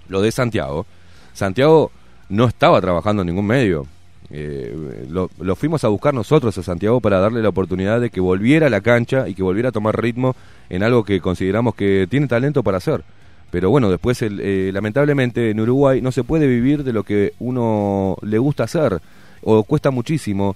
lo 0.09 0.21
de 0.21 0.31
Santiago. 0.31 0.85
Santiago 1.33 1.91
no 2.29 2.45
estaba 2.45 2.81
trabajando 2.81 3.21
en 3.21 3.27
ningún 3.27 3.47
medio. 3.47 3.85
Eh, 4.31 5.05
lo, 5.09 5.29
lo 5.39 5.55
fuimos 5.55 5.83
a 5.83 5.87
buscar 5.87 6.13
nosotros 6.13 6.57
a 6.57 6.63
Santiago 6.63 6.99
para 6.99 7.19
darle 7.19 7.43
la 7.43 7.49
oportunidad 7.49 8.01
de 8.01 8.09
que 8.09 8.19
volviera 8.19 8.67
a 8.67 8.69
la 8.71 8.81
cancha 8.81 9.27
y 9.27 9.35
que 9.35 9.43
volviera 9.43 9.69
a 9.69 9.71
tomar 9.71 10.01
ritmo 10.01 10.35
en 10.69 10.83
algo 10.83 11.03
que 11.03 11.21
consideramos 11.21 11.75
que 11.75 12.07
tiene 12.09 12.27
talento 12.27 12.63
para 12.63 12.77
hacer. 12.77 13.03
Pero 13.51 13.69
bueno, 13.69 13.89
después, 13.89 14.21
el, 14.21 14.39
eh, 14.41 14.71
lamentablemente, 14.73 15.51
en 15.51 15.59
Uruguay 15.59 16.01
no 16.01 16.11
se 16.11 16.23
puede 16.23 16.47
vivir 16.47 16.83
de 16.83 16.91
lo 16.91 17.03
que 17.03 17.33
uno 17.39 18.17
le 18.21 18.37
gusta 18.37 18.63
hacer 18.63 18.99
o 19.43 19.63
cuesta 19.63 19.91
muchísimo. 19.91 20.55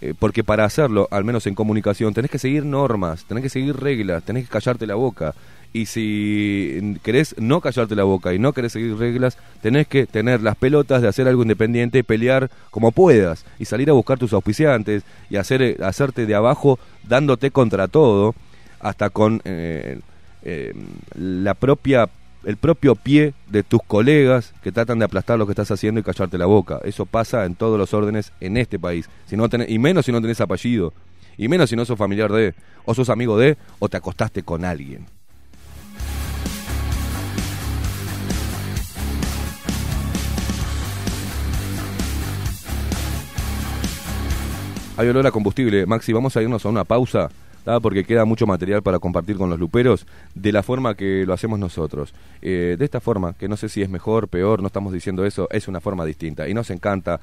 Eh, 0.00 0.14
porque 0.18 0.44
para 0.44 0.64
hacerlo, 0.64 1.08
al 1.10 1.24
menos 1.24 1.46
en 1.46 1.54
comunicación, 1.54 2.14
tenés 2.14 2.30
que 2.30 2.38
seguir 2.38 2.64
normas, 2.64 3.24
tenés 3.24 3.42
que 3.42 3.50
seguir 3.50 3.76
reglas, 3.76 4.22
tenés 4.22 4.44
que 4.44 4.50
callarte 4.50 4.86
la 4.86 4.94
boca. 4.94 5.34
Y 5.72 5.86
si 5.86 6.96
querés 7.02 7.34
no 7.38 7.60
callarte 7.60 7.94
la 7.94 8.04
boca 8.04 8.32
y 8.32 8.38
no 8.38 8.54
querés 8.54 8.72
seguir 8.72 8.96
reglas, 8.96 9.36
tenés 9.60 9.86
que 9.86 10.06
tener 10.06 10.40
las 10.40 10.56
pelotas 10.56 11.02
de 11.02 11.08
hacer 11.08 11.28
algo 11.28 11.42
independiente, 11.42 12.02
pelear 12.04 12.50
como 12.70 12.90
puedas 12.90 13.44
y 13.58 13.66
salir 13.66 13.90
a 13.90 13.92
buscar 13.92 14.18
tus 14.18 14.32
auspiciantes 14.32 15.02
y 15.28 15.36
hacer, 15.36 15.60
eh, 15.60 15.76
hacerte 15.82 16.24
de 16.24 16.34
abajo 16.34 16.78
dándote 17.06 17.50
contra 17.50 17.86
todo, 17.86 18.34
hasta 18.80 19.10
con 19.10 19.42
eh, 19.44 20.00
eh, 20.42 20.72
la 21.14 21.54
propia 21.54 22.08
el 22.44 22.56
propio 22.56 22.94
pie 22.94 23.34
de 23.48 23.62
tus 23.62 23.80
colegas 23.82 24.54
que 24.62 24.72
tratan 24.72 24.98
de 24.98 25.04
aplastar 25.04 25.38
lo 25.38 25.46
que 25.46 25.52
estás 25.52 25.70
haciendo 25.70 26.00
y 26.00 26.02
callarte 26.02 26.38
la 26.38 26.46
boca. 26.46 26.80
Eso 26.84 27.06
pasa 27.06 27.44
en 27.44 27.54
todos 27.54 27.78
los 27.78 27.94
órdenes 27.94 28.32
en 28.40 28.56
este 28.56 28.78
país. 28.78 29.08
Si 29.26 29.36
no 29.36 29.48
tenés, 29.48 29.70
y 29.70 29.78
menos 29.78 30.06
si 30.06 30.12
no 30.12 30.20
tenés 30.20 30.40
apellido. 30.40 30.92
Y 31.36 31.48
menos 31.48 31.70
si 31.70 31.76
no 31.76 31.84
sos 31.84 31.98
familiar 31.98 32.32
de, 32.32 32.54
o 32.84 32.94
sos 32.94 33.10
amigo 33.10 33.38
de, 33.38 33.56
o 33.78 33.88
te 33.88 33.96
acostaste 33.96 34.42
con 34.42 34.64
alguien. 34.64 35.06
Hay 44.96 45.06
olor 45.06 45.24
a 45.28 45.30
combustible. 45.30 45.86
Maxi, 45.86 46.12
vamos 46.12 46.36
a 46.36 46.42
irnos 46.42 46.66
a 46.66 46.68
una 46.68 46.82
pausa, 46.82 47.28
porque 47.82 48.04
queda 48.04 48.24
mucho 48.24 48.46
material 48.46 48.82
para 48.82 48.98
compartir 48.98 49.36
con 49.36 49.50
los 49.50 49.58
luperos 49.58 50.06
de 50.34 50.52
la 50.52 50.62
forma 50.62 50.94
que 50.94 51.24
lo 51.26 51.34
hacemos 51.34 51.58
nosotros. 51.58 52.14
Eh, 52.40 52.76
de 52.78 52.84
esta 52.84 53.00
forma, 53.00 53.34
que 53.34 53.48
no 53.48 53.56
sé 53.56 53.68
si 53.68 53.82
es 53.82 53.90
mejor, 53.90 54.28
peor, 54.28 54.62
no 54.62 54.68
estamos 54.68 54.92
diciendo 54.92 55.24
eso, 55.26 55.48
es 55.50 55.68
una 55.68 55.80
forma 55.80 56.04
distinta. 56.06 56.48
Y 56.48 56.54
nos 56.54 56.70
encanta 56.70 57.20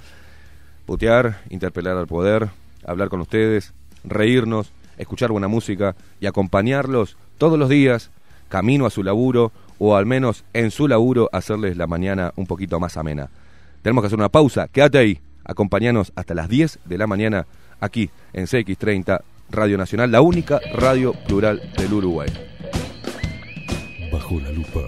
putear, 0.86 1.42
interpelar 1.50 1.98
al 1.98 2.08
poder, 2.08 2.50
hablar 2.86 3.10
con 3.10 3.22
ustedes, 3.22 3.74
reírnos, 4.04 4.72
escuchar 4.98 5.32
buena 5.32 5.48
música 5.48 5.96
y 6.20 6.28
acompañarlos 6.28 7.18
todos 7.38 7.58
los 7.58 7.70
días, 7.70 8.12
camino 8.48 8.86
a 8.86 8.92
su 8.92 9.04
laburo 9.04 9.52
o 9.80 9.96
al 9.96 10.06
menos 10.06 10.46
en 10.54 10.72
su 10.72 10.88
laburo, 10.88 11.30
hacerles 11.34 11.76
la 11.76 11.88
mañana 11.88 12.32
un 12.36 12.46
poquito 12.46 12.80
más 12.80 12.98
amena. 12.98 13.30
Tenemos 13.82 14.04
que 14.04 14.08
hacer 14.08 14.20
una 14.20 14.30
pausa, 14.30 14.68
quédate 14.68 14.98
ahí, 14.98 15.20
acompañanos 15.44 16.14
hasta 16.16 16.34
las 16.34 16.50
10 16.50 16.80
de 16.86 16.98
la 16.98 17.08
mañana 17.08 17.46
aquí 17.80 18.10
en 18.34 18.46
CX30 18.46 19.22
Radio 19.50 19.78
Nacional, 19.78 20.12
la 20.12 20.22
única 20.22 20.60
radio 20.74 21.14
plural 21.14 21.62
del 21.78 21.94
Uruguay. 21.94 22.30
Bajo 24.12 24.40
la 24.40 24.52
lupa 24.52 24.82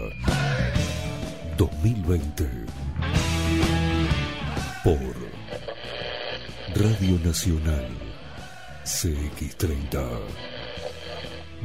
2020 1.58 2.49
por 4.84 4.97
Radio 6.76 7.20
Nacional 7.26 7.88
CX30 8.86 10.20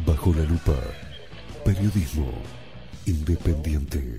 Bajo 0.06 0.34
la 0.34 0.42
lupa 0.44 0.74
Periodismo 1.64 2.32
Independiente 3.06 4.16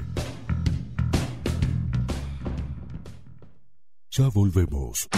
Ya 4.16 4.30
volvemos. 4.30 5.10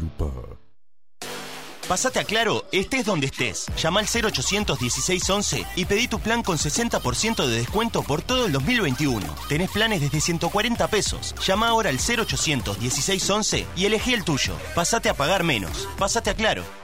Lupa. 0.00 0.30
Pasate 1.88 2.18
a 2.18 2.24
Claro, 2.24 2.64
estés 2.72 3.04
donde 3.04 3.26
estés. 3.26 3.66
Llama 3.76 4.00
al 4.00 4.06
0800 4.06 4.80
1611 4.80 5.66
y 5.76 5.84
pedí 5.84 6.08
tu 6.08 6.18
plan 6.18 6.42
con 6.42 6.56
60% 6.56 7.46
de 7.46 7.56
descuento 7.58 8.02
por 8.02 8.22
todo 8.22 8.46
el 8.46 8.52
2021. 8.52 9.20
Tenés 9.48 9.70
planes 9.70 10.00
desde 10.00 10.20
140 10.20 10.88
pesos. 10.88 11.34
Llama 11.46 11.68
ahora 11.68 11.90
al 11.90 11.98
0800 11.98 12.78
1611 12.78 13.66
y 13.76 13.84
elegí 13.84 14.14
el 14.14 14.24
tuyo. 14.24 14.56
Pasate 14.74 15.10
a 15.10 15.14
pagar 15.14 15.44
menos. 15.44 15.88
Pasate 15.98 16.30
a 16.30 16.34
Claro. 16.34 16.83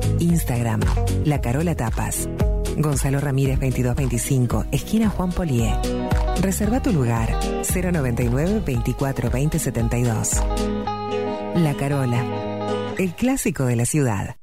Instagram, 0.21 0.81
La 1.25 1.41
Carola 1.41 1.75
Tapas. 1.75 2.29
Gonzalo 2.77 3.19
Ramírez 3.19 3.59
2225, 3.59 4.65
esquina 4.71 5.09
Juan 5.09 5.31
Polié. 5.31 5.73
Reserva 6.41 6.81
tu 6.81 6.93
lugar 6.93 7.37
099 7.63 8.61
24 8.65 9.29
20 9.29 9.59
72. 9.59 10.29
La 11.55 11.73
Carola, 11.75 12.93
el 12.97 13.13
clásico 13.15 13.65
de 13.65 13.75
la 13.75 13.85
ciudad. 13.85 14.37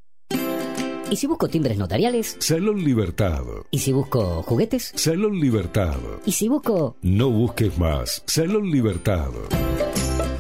¿Y 1.10 1.16
si 1.16 1.26
busco 1.26 1.48
timbres 1.48 1.78
notariales? 1.78 2.36
Salón 2.38 2.84
Libertad. 2.84 3.42
¿Y 3.70 3.78
si 3.78 3.92
busco 3.92 4.42
juguetes? 4.42 4.92
Salón 4.94 5.40
Libertad. 5.40 5.96
¿Y 6.26 6.32
si 6.32 6.48
busco... 6.48 6.96
No 7.00 7.30
busques 7.30 7.78
más. 7.78 8.22
Salón 8.26 8.70
Libertad. 8.70 9.30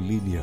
línea. 0.00 0.42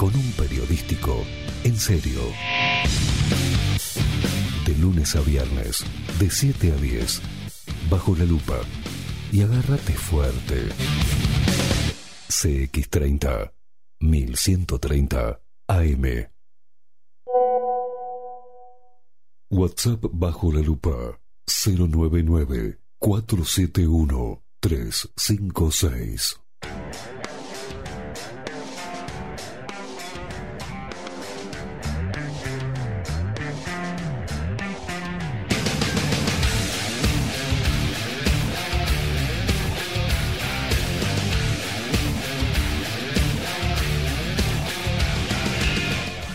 con 0.00 0.16
un 0.16 0.32
periodístico 0.32 1.26
en 1.62 1.76
serio. 1.76 2.22
De 4.64 4.74
lunes 4.78 5.14
a 5.14 5.20
viernes, 5.20 5.84
de 6.18 6.30
7 6.30 6.72
a 6.72 6.76
10, 6.76 7.20
bajo 7.90 8.16
la 8.16 8.24
lupa 8.24 8.62
y 9.30 9.42
agárrate 9.42 9.92
fuerte. 9.92 10.70
CX30, 12.30 13.52
1130 13.98 15.42
AM. 15.68 16.04
WhatsApp 19.50 20.06
bajo 20.12 20.50
la 20.50 20.60
lupa 20.60 21.20
099 21.44 22.80
471 22.98 24.42
356. 24.60 26.40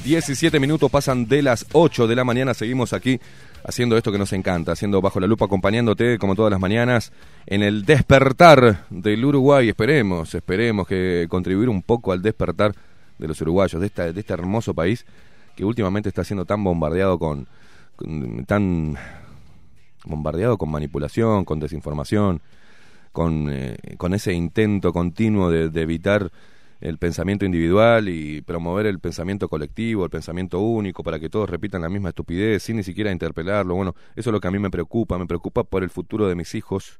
17 0.05 0.59
minutos 0.59 0.91
pasan 0.91 1.27
de 1.27 1.41
las 1.41 1.65
8 1.71 2.05
de 2.05 2.15
la 2.15 2.23
mañana. 2.23 2.53
Seguimos 2.53 2.93
aquí 2.93 3.19
haciendo 3.63 3.97
esto 3.97 4.11
que 4.11 4.19
nos 4.19 4.33
encanta, 4.33 4.73
haciendo 4.73 5.01
bajo 5.01 5.19
la 5.19 5.25
lupa, 5.25 5.45
acompañándote 5.45 6.19
como 6.19 6.35
todas 6.35 6.51
las 6.51 6.59
mañanas 6.59 7.11
en 7.47 7.63
el 7.63 7.85
despertar 7.85 8.85
del 8.91 9.25
Uruguay. 9.25 9.67
Esperemos, 9.67 10.35
esperemos 10.35 10.87
que 10.87 11.25
contribuir 11.27 11.69
un 11.69 11.81
poco 11.81 12.11
al 12.11 12.21
despertar 12.21 12.75
de 13.17 13.27
los 13.27 13.41
uruguayos, 13.41 13.81
de, 13.81 13.87
esta, 13.87 14.13
de 14.13 14.19
este 14.19 14.31
hermoso 14.31 14.75
país 14.75 15.07
que 15.55 15.65
últimamente 15.65 16.09
está 16.09 16.23
siendo 16.23 16.45
tan 16.45 16.63
bombardeado 16.63 17.17
con, 17.17 17.47
tan 18.45 18.95
bombardeado 20.03 20.59
con 20.59 20.69
manipulación, 20.69 21.45
con 21.45 21.59
desinformación, 21.59 22.41
con, 23.11 23.49
eh, 23.49 23.75
con 23.97 24.13
ese 24.13 24.33
intento 24.33 24.93
continuo 24.93 25.49
de 25.49 25.81
evitar 25.81 26.29
el 26.87 26.99
pensamiento 26.99 27.45
individual 27.45 28.09
y 28.09 28.41
promover 28.41 28.85
el 28.85 28.99
pensamiento 28.99 29.49
colectivo, 29.49 30.03
el 30.03 30.11
pensamiento 30.11 30.59
único, 30.59 31.01
para 31.01 31.19
que 31.19 31.29
todos 31.29 31.49
repitan 31.49 31.81
la 31.81 31.89
misma 31.89 32.09
estupidez 32.09 32.61
sin 32.61 32.77
ni 32.77 32.83
siquiera 32.83 33.11
interpelarlo. 33.11 33.73
Bueno, 33.73 33.95
eso 34.15 34.29
es 34.29 34.33
lo 34.33 34.39
que 34.39 34.47
a 34.47 34.51
mí 34.51 34.59
me 34.59 34.69
preocupa, 34.69 35.17
me 35.17 35.25
preocupa 35.25 35.63
por 35.63 35.83
el 35.83 35.89
futuro 35.89 36.27
de 36.27 36.35
mis 36.35 36.53
hijos. 36.53 36.99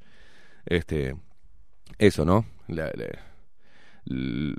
Este, 0.66 1.16
eso, 2.00 2.26
¿no? 2.26 2.46
La- 2.68 2.92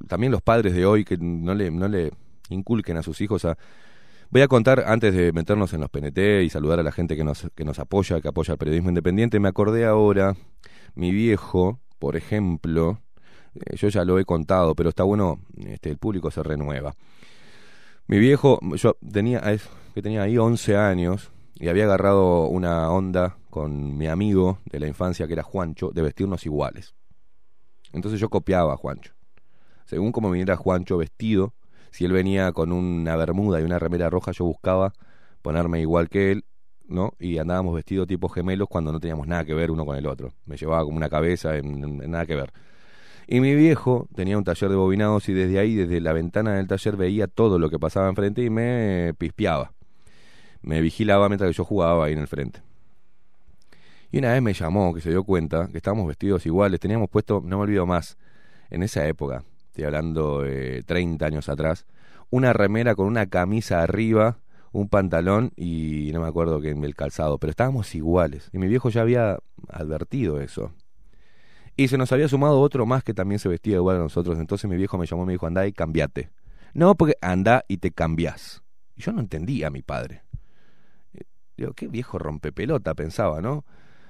también 0.06 0.30
los 0.32 0.42
padres 0.42 0.74
de 0.74 0.86
hoy 0.86 1.04
que 1.04 1.16
no 1.18 1.54
le, 1.54 1.70
no 1.70 1.88
le 1.88 2.12
inculquen 2.48 2.96
a 2.96 3.02
sus 3.02 3.20
hijos 3.20 3.44
a... 3.44 3.58
Voy 4.30 4.42
a 4.42 4.48
contar, 4.48 4.84
antes 4.86 5.12
de 5.14 5.32
meternos 5.32 5.72
en 5.72 5.80
los 5.80 5.90
PNT 5.90 6.44
y 6.44 6.50
saludar 6.50 6.78
a 6.80 6.82
la 6.84 6.92
gente 6.92 7.16
que 7.16 7.24
nos, 7.24 7.48
que 7.54 7.64
nos 7.64 7.78
apoya, 7.80 8.20
que 8.20 8.28
apoya 8.28 8.52
el 8.52 8.58
periodismo 8.58 8.90
independiente, 8.90 9.40
me 9.40 9.48
acordé 9.48 9.86
ahora, 9.86 10.36
mi 10.94 11.10
viejo, 11.12 11.80
por 11.98 12.16
ejemplo, 12.16 13.00
eh, 13.64 13.76
yo 13.76 13.88
ya 13.88 14.04
lo 14.04 14.18
he 14.18 14.24
contado, 14.24 14.74
pero 14.74 14.90
está 14.90 15.02
bueno, 15.04 15.40
este, 15.56 15.90
el 15.90 15.98
público 15.98 16.30
se 16.30 16.42
renueva. 16.42 16.94
Mi 18.06 18.18
viejo, 18.18 18.60
yo 18.76 18.96
tenía, 19.12 19.42
que 19.94 20.02
tenía 20.02 20.22
ahí 20.22 20.38
11 20.38 20.76
años 20.76 21.30
y 21.58 21.68
había 21.68 21.84
agarrado 21.84 22.46
una 22.46 22.90
onda 22.90 23.36
con 23.50 23.96
mi 23.96 24.06
amigo 24.06 24.58
de 24.66 24.80
la 24.80 24.86
infancia 24.86 25.26
que 25.26 25.32
era 25.32 25.42
Juancho 25.42 25.90
de 25.90 26.02
vestirnos 26.02 26.44
iguales. 26.46 26.94
Entonces 27.92 28.20
yo 28.20 28.28
copiaba 28.28 28.74
a 28.74 28.76
Juancho. 28.76 29.12
Según 29.86 30.12
como 30.12 30.30
viniera 30.30 30.56
Juancho 30.56 30.98
vestido, 30.98 31.54
si 31.90 32.04
él 32.04 32.12
venía 32.12 32.52
con 32.52 32.72
una 32.72 33.16
bermuda 33.16 33.60
y 33.60 33.64
una 33.64 33.78
remera 33.78 34.10
roja, 34.10 34.32
yo 34.32 34.44
buscaba 34.44 34.92
ponerme 35.42 35.80
igual 35.80 36.08
que 36.08 36.32
él, 36.32 36.44
¿no? 36.86 37.14
Y 37.18 37.38
andábamos 37.38 37.74
vestidos 37.74 38.06
tipo 38.06 38.28
gemelos 38.28 38.68
cuando 38.68 38.92
no 38.92 39.00
teníamos 39.00 39.26
nada 39.26 39.44
que 39.44 39.54
ver 39.54 39.70
uno 39.70 39.86
con 39.86 39.96
el 39.96 40.06
otro. 40.06 40.32
Me 40.44 40.56
llevaba 40.56 40.84
como 40.84 40.96
una 40.96 41.08
cabeza, 41.08 41.56
en 41.56 41.98
nada 42.10 42.26
que 42.26 42.36
ver. 42.36 42.52
Y 43.26 43.40
mi 43.40 43.54
viejo 43.54 44.08
tenía 44.14 44.38
un 44.38 44.44
taller 44.44 44.70
de 44.70 44.76
bobinados 44.76 45.28
y 45.28 45.32
desde 45.32 45.58
ahí, 45.58 45.74
desde 45.74 46.00
la 46.00 46.12
ventana 46.12 46.54
del 46.54 46.68
taller, 46.68 46.96
veía 46.96 47.26
todo 47.26 47.58
lo 47.58 47.70
que 47.70 47.78
pasaba 47.78 48.08
enfrente 48.08 48.42
y 48.42 48.50
me 48.50 49.14
pispeaba. 49.18 49.72
Me 50.62 50.80
vigilaba 50.80 51.28
mientras 51.28 51.56
yo 51.56 51.64
jugaba 51.64 52.06
ahí 52.06 52.12
en 52.12 52.20
el 52.20 52.28
frente. 52.28 52.60
Y 54.12 54.18
una 54.18 54.32
vez 54.32 54.42
me 54.42 54.52
llamó, 54.52 54.94
que 54.94 55.00
se 55.00 55.10
dio 55.10 55.24
cuenta 55.24 55.68
que 55.68 55.78
estábamos 55.78 56.06
vestidos 56.06 56.46
iguales, 56.46 56.78
teníamos 56.78 57.10
puesto, 57.10 57.42
no 57.44 57.58
me 57.58 57.64
olvido 57.64 57.84
más, 57.84 58.16
en 58.70 58.82
esa 58.82 59.06
época, 59.06 59.44
estoy 59.66 59.84
hablando 59.84 60.42
de 60.42 60.82
30 60.84 61.26
años 61.26 61.48
atrás, 61.48 61.86
una 62.30 62.52
remera 62.52 62.94
con 62.94 63.06
una 63.06 63.26
camisa 63.26 63.82
arriba, 63.82 64.38
un 64.72 64.88
pantalón 64.88 65.52
y 65.56 66.10
no 66.12 66.20
me 66.20 66.28
acuerdo 66.28 66.60
que 66.60 66.70
el 66.70 66.94
calzado, 66.94 67.38
pero 67.38 67.50
estábamos 67.50 67.94
iguales. 67.94 68.50
Y 68.52 68.58
mi 68.58 68.68
viejo 68.68 68.90
ya 68.90 69.02
había 69.02 69.38
advertido 69.68 70.40
eso. 70.40 70.72
Y 71.76 71.88
se 71.88 71.98
nos 71.98 72.10
había 72.12 72.28
sumado 72.28 72.60
otro 72.60 72.86
más 72.86 73.04
que 73.04 73.12
también 73.12 73.38
se 73.38 73.48
vestía 73.48 73.76
igual 73.76 73.96
a 73.96 74.00
nosotros. 74.00 74.38
Entonces 74.38 74.68
mi 74.68 74.76
viejo 74.76 74.96
me 74.96 75.06
llamó 75.06 75.24
y 75.24 75.26
me 75.26 75.32
dijo, 75.32 75.46
andá 75.46 75.66
y 75.66 75.72
cambiate. 75.72 76.30
No, 76.72 76.94
porque 76.94 77.16
andá 77.20 77.64
y 77.68 77.78
te 77.78 77.90
cambiás. 77.90 78.62
Y 78.96 79.02
yo 79.02 79.12
no 79.12 79.20
entendía 79.20 79.66
a 79.66 79.70
mi 79.70 79.82
padre. 79.82 80.22
Eh, 81.14 81.24
Digo, 81.56 81.72
qué 81.74 81.88
viejo 81.88 82.18
rompepelota, 82.18 82.94
pensaba, 82.94 83.40
¿no? 83.40 83.64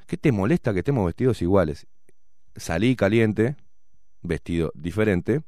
¿Qué 0.07 0.17
te 0.17 0.31
molesta 0.31 0.73
que 0.73 0.81
estemos 0.81 1.05
vestidos 1.07 1.43
iguales? 1.43 1.87
Salí 2.55 2.95
caliente, 2.95 3.57
vestido 4.23 4.71
diferente, 4.75 5.43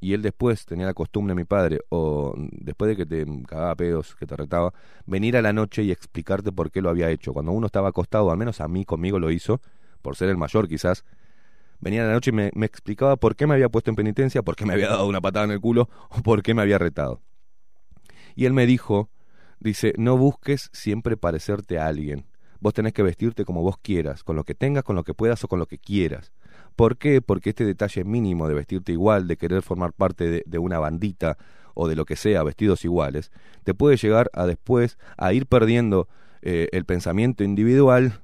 y 0.00 0.12
él 0.12 0.22
después 0.22 0.64
tenía 0.64 0.86
la 0.86 0.94
costumbre, 0.94 1.34
mi 1.34 1.44
padre, 1.44 1.80
o 1.88 2.34
después 2.36 2.88
de 2.88 2.96
que 2.96 3.06
te 3.06 3.26
cagaba 3.46 3.74
pedos, 3.74 4.14
que 4.14 4.26
te 4.26 4.36
retaba, 4.36 4.72
venir 5.06 5.36
a 5.36 5.42
la 5.42 5.52
noche 5.52 5.82
y 5.82 5.90
explicarte 5.90 6.52
por 6.52 6.70
qué 6.70 6.80
lo 6.80 6.90
había 6.90 7.10
hecho. 7.10 7.32
Cuando 7.32 7.52
uno 7.52 7.66
estaba 7.66 7.88
acostado, 7.88 8.30
al 8.30 8.38
menos 8.38 8.60
a 8.60 8.68
mí 8.68 8.84
conmigo 8.84 9.18
lo 9.18 9.30
hizo, 9.30 9.60
por 10.02 10.14
ser 10.14 10.28
el 10.28 10.36
mayor 10.36 10.68
quizás, 10.68 11.04
venía 11.80 12.02
a 12.04 12.06
la 12.06 12.12
noche 12.12 12.30
y 12.30 12.34
me, 12.34 12.50
explicaba 12.66 13.16
por 13.16 13.36
qué 13.36 13.46
me 13.46 13.54
había 13.54 13.68
puesto 13.68 13.90
en 13.90 13.96
penitencia, 13.96 14.42
por 14.42 14.56
qué 14.56 14.66
me 14.66 14.74
había 14.74 14.88
dado 14.88 15.06
una 15.06 15.20
patada 15.20 15.44
en 15.46 15.52
el 15.52 15.60
culo 15.60 15.88
o 16.10 16.22
por 16.22 16.42
qué 16.42 16.54
me 16.54 16.62
había 16.62 16.78
retado. 16.78 17.20
Y 18.34 18.44
él 18.46 18.52
me 18.52 18.66
dijo, 18.66 19.10
dice, 19.60 19.92
no 19.96 20.16
busques 20.16 20.70
siempre 20.72 21.16
parecerte 21.16 21.78
a 21.78 21.86
alguien. 21.86 22.26
Vos 22.60 22.74
tenés 22.74 22.92
que 22.92 23.02
vestirte 23.02 23.44
como 23.44 23.62
vos 23.62 23.76
quieras, 23.78 24.24
con 24.24 24.36
lo 24.36 24.44
que 24.44 24.54
tengas, 24.54 24.82
con 24.82 24.96
lo 24.96 25.04
que 25.04 25.14
puedas 25.14 25.42
o 25.44 25.48
con 25.48 25.58
lo 25.58 25.66
que 25.66 25.78
quieras. 25.78 26.32
¿Por 26.74 26.96
qué? 26.96 27.20
Porque 27.22 27.50
este 27.50 27.64
detalle 27.64 28.04
mínimo 28.04 28.48
de 28.48 28.54
vestirte 28.54 28.92
igual, 28.92 29.26
de 29.26 29.36
querer 29.36 29.62
formar 29.62 29.92
parte 29.92 30.44
de, 30.44 30.58
una 30.58 30.78
bandita 30.78 31.36
o 31.74 31.88
de 31.88 31.96
lo 31.96 32.04
que 32.04 32.16
sea, 32.16 32.42
vestidos 32.42 32.84
iguales, 32.84 33.30
te 33.64 33.74
puede 33.74 33.96
llegar 33.96 34.30
a 34.32 34.46
después 34.46 34.98
a 35.16 35.32
ir 35.32 35.46
perdiendo 35.46 36.08
eh, 36.42 36.68
el 36.72 36.84
pensamiento 36.84 37.44
individual 37.44 38.20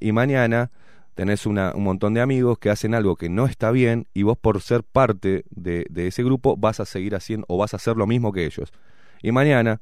y 0.00 0.12
mañana 0.12 0.70
tenés 1.14 1.46
un 1.46 1.56
montón 1.76 2.14
de 2.14 2.20
amigos 2.20 2.58
que 2.58 2.70
hacen 2.70 2.94
algo 2.94 3.16
que 3.16 3.28
no 3.28 3.46
está 3.46 3.70
bien 3.70 4.06
y 4.14 4.22
vos 4.22 4.38
por 4.38 4.60
ser 4.62 4.82
parte 4.82 5.44
de, 5.50 5.86
ese 5.94 6.22
grupo 6.22 6.56
vas 6.56 6.80
a 6.80 6.86
seguir 6.86 7.14
haciendo 7.14 7.46
o 7.48 7.58
vas 7.58 7.74
a 7.74 7.76
hacer 7.76 7.96
lo 7.96 8.06
mismo 8.06 8.32
que 8.32 8.44
ellos. 8.44 8.72
Y 9.22 9.32
mañana 9.32 9.80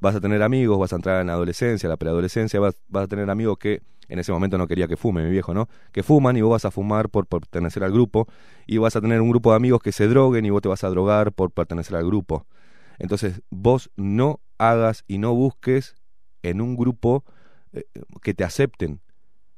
vas 0.00 0.14
a 0.16 0.20
tener 0.20 0.42
amigos, 0.42 0.78
vas 0.78 0.92
a 0.92 0.96
entrar 0.96 1.20
en 1.20 1.28
la 1.28 1.34
adolescencia, 1.34 1.88
la 1.88 1.96
preadolescencia, 1.96 2.58
vas, 2.60 2.76
vas 2.88 3.04
a 3.04 3.08
tener 3.08 3.30
amigos 3.30 3.58
que 3.58 3.82
en 4.08 4.18
ese 4.18 4.32
momento 4.32 4.58
no 4.58 4.66
quería 4.66 4.88
que 4.88 4.96
fume, 4.96 5.22
mi 5.22 5.30
viejo, 5.30 5.54
¿no? 5.54 5.68
Que 5.92 6.02
fuman 6.02 6.36
y 6.36 6.40
vos 6.40 6.52
vas 6.52 6.64
a 6.64 6.70
fumar 6.70 7.10
por, 7.10 7.26
por 7.26 7.40
pertenecer 7.40 7.84
al 7.84 7.92
grupo 7.92 8.26
y 8.66 8.78
vas 8.78 8.96
a 8.96 9.00
tener 9.00 9.20
un 9.20 9.28
grupo 9.30 9.50
de 9.50 9.56
amigos 9.56 9.82
que 9.82 9.92
se 9.92 10.08
droguen 10.08 10.46
y 10.46 10.50
vos 10.50 10.62
te 10.62 10.68
vas 10.68 10.82
a 10.82 10.88
drogar 10.88 11.32
por 11.32 11.50
pertenecer 11.50 11.94
al 11.96 12.06
grupo. 12.06 12.46
Entonces, 12.98 13.42
vos 13.50 13.90
no 13.96 14.40
hagas 14.56 15.04
y 15.06 15.18
no 15.18 15.34
busques 15.34 15.94
en 16.42 16.60
un 16.60 16.76
grupo 16.76 17.24
eh, 17.72 17.84
que 18.22 18.34
te 18.34 18.44
acepten. 18.44 19.00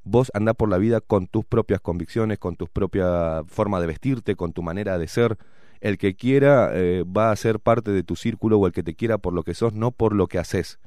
Vos 0.04 0.30
andá 0.34 0.54
por 0.54 0.68
la 0.68 0.78
vida 0.78 1.00
con 1.00 1.26
tus 1.26 1.44
propias 1.44 1.80
convicciones, 1.80 2.38
con 2.38 2.56
tu 2.56 2.66
propia 2.66 3.42
forma 3.46 3.80
de 3.80 3.86
vestirte, 3.86 4.34
con 4.34 4.52
tu 4.52 4.62
manera 4.62 4.98
de 4.98 5.08
ser. 5.08 5.36
El 5.80 5.98
que 5.98 6.14
quiera 6.14 6.70
eh, 6.74 7.04
va 7.04 7.30
a 7.30 7.36
ser 7.36 7.60
parte 7.60 7.90
de 7.90 8.02
tu 8.02 8.16
círculo 8.16 8.58
o 8.58 8.66
el 8.66 8.72
que 8.72 8.82
te 8.82 8.94
quiera 8.94 9.18
por 9.18 9.32
lo 9.32 9.42
que 9.42 9.54
sos, 9.54 9.72
no 9.72 9.90
por 9.90 10.14
lo 10.14 10.26
que 10.26 10.38
haces. 10.38 10.78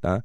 ¿tá? 0.00 0.24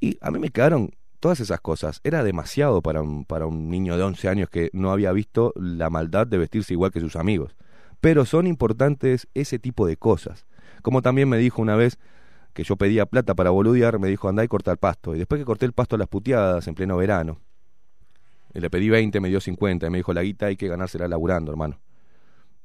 Y 0.00 0.18
a 0.20 0.30
mí 0.30 0.38
me 0.38 0.50
quedaron 0.50 0.90
todas 1.20 1.40
esas 1.40 1.60
cosas. 1.60 2.00
Era 2.04 2.24
demasiado 2.24 2.82
para 2.82 3.00
un, 3.00 3.24
para 3.24 3.46
un 3.46 3.70
niño 3.70 3.96
de 3.96 4.02
11 4.02 4.28
años 4.28 4.50
que 4.50 4.70
no 4.72 4.90
había 4.90 5.12
visto 5.12 5.52
la 5.56 5.88
maldad 5.88 6.26
de 6.26 6.38
vestirse 6.38 6.74
igual 6.74 6.90
que 6.90 7.00
sus 7.00 7.16
amigos. 7.16 7.56
Pero 8.00 8.24
son 8.24 8.46
importantes 8.46 9.28
ese 9.32 9.58
tipo 9.58 9.86
de 9.86 9.96
cosas. 9.96 10.46
Como 10.82 11.00
también 11.00 11.28
me 11.28 11.38
dijo 11.38 11.62
una 11.62 11.76
vez 11.76 11.98
que 12.52 12.64
yo 12.64 12.76
pedía 12.76 13.06
plata 13.06 13.34
para 13.34 13.50
boludear, 13.50 13.98
me 13.98 14.08
dijo 14.08 14.28
andá 14.28 14.44
y 14.44 14.48
corta 14.48 14.72
el 14.72 14.78
pasto. 14.78 15.14
Y 15.14 15.18
después 15.18 15.40
que 15.40 15.44
corté 15.44 15.64
el 15.64 15.72
pasto 15.72 15.96
a 15.96 15.98
las 15.98 16.08
puteadas 16.08 16.66
en 16.68 16.74
pleno 16.74 16.96
verano, 16.96 17.38
y 18.54 18.60
le 18.60 18.70
pedí 18.70 18.88
20, 18.88 19.20
me 19.20 19.28
dio 19.28 19.40
50. 19.40 19.86
Y 19.86 19.90
me 19.90 19.98
dijo, 19.98 20.12
la 20.12 20.22
guita 20.22 20.46
hay 20.46 20.56
que 20.56 20.68
ganársela 20.68 21.08
laburando, 21.08 21.50
hermano. 21.52 21.78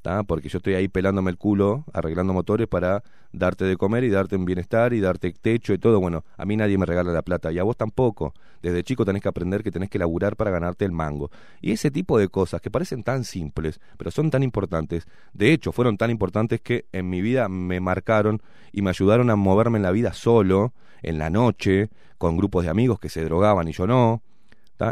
¿tá? 0.01 0.23
Porque 0.23 0.49
yo 0.49 0.57
estoy 0.57 0.75
ahí 0.75 0.87
pelándome 0.87 1.31
el 1.31 1.37
culo, 1.37 1.83
arreglando 1.91 2.33
motores 2.33 2.67
para 2.67 3.03
darte 3.33 3.65
de 3.65 3.75
comer 3.75 4.03
y 4.03 4.09
darte 4.09 4.35
un 4.35 4.45
bienestar 4.45 4.93
y 4.93 4.99
darte 4.99 5.31
techo 5.33 5.73
y 5.73 5.77
todo. 5.77 5.99
Bueno, 5.99 6.23
a 6.37 6.45
mí 6.45 6.55
nadie 6.55 6.77
me 6.77 6.85
regala 6.85 7.11
la 7.11 7.21
plata 7.21 7.51
y 7.51 7.59
a 7.59 7.63
vos 7.63 7.75
tampoco. 7.75 8.33
Desde 8.61 8.83
chico 8.83 9.05
tenés 9.05 9.21
que 9.21 9.29
aprender 9.29 9.63
que 9.63 9.71
tenés 9.71 9.89
que 9.89 9.99
laburar 9.99 10.35
para 10.35 10.51
ganarte 10.51 10.85
el 10.85 10.91
mango. 10.91 11.29
Y 11.61 11.71
ese 11.71 11.91
tipo 11.91 12.17
de 12.17 12.29
cosas 12.29 12.61
que 12.61 12.71
parecen 12.71 13.03
tan 13.03 13.23
simples, 13.23 13.79
pero 13.97 14.11
son 14.11 14.29
tan 14.29 14.43
importantes, 14.43 15.07
de 15.33 15.51
hecho 15.51 15.71
fueron 15.71 15.97
tan 15.97 16.09
importantes 16.09 16.61
que 16.61 16.85
en 16.91 17.09
mi 17.09 17.21
vida 17.21 17.49
me 17.49 17.79
marcaron 17.79 18.41
y 18.71 18.81
me 18.81 18.89
ayudaron 18.91 19.29
a 19.29 19.35
moverme 19.35 19.77
en 19.77 19.83
la 19.83 19.91
vida 19.91 20.13
solo, 20.13 20.73
en 21.01 21.17
la 21.17 21.29
noche, 21.29 21.89
con 22.17 22.37
grupos 22.37 22.63
de 22.63 22.69
amigos 22.69 22.99
que 22.99 23.09
se 23.09 23.23
drogaban 23.23 23.67
y 23.67 23.73
yo 23.73 23.85
no. 23.85 24.21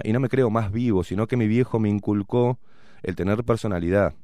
Y 0.04 0.14
no 0.14 0.20
me 0.20 0.30
creo 0.30 0.50
más 0.50 0.72
vivo, 0.72 1.04
sino 1.04 1.28
que 1.28 1.38
mi 1.38 1.48
viejo 1.48 1.80
me 1.80 1.90
inculcó 1.90 2.60
el 3.04 3.16
tener 3.16 3.44
personalidad. 3.44 4.16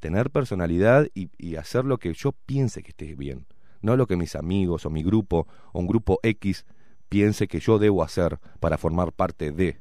Tener 0.00 0.30
personalidad 0.30 1.08
y, 1.14 1.30
y 1.36 1.56
hacer 1.56 1.84
lo 1.84 1.98
que 1.98 2.14
yo 2.14 2.32
piense 2.46 2.82
que 2.82 2.90
esté 2.90 3.14
bien. 3.14 3.46
No 3.80 3.96
lo 3.96 4.06
que 4.06 4.16
mis 4.16 4.36
amigos 4.36 4.86
o 4.86 4.90
mi 4.90 5.02
grupo 5.02 5.46
o 5.72 5.80
un 5.80 5.86
grupo 5.86 6.20
X 6.22 6.64
piense 7.08 7.48
que 7.48 7.60
yo 7.60 7.78
debo 7.78 8.02
hacer 8.02 8.38
para 8.60 8.78
formar 8.78 9.12
parte 9.12 9.50
de. 9.50 9.80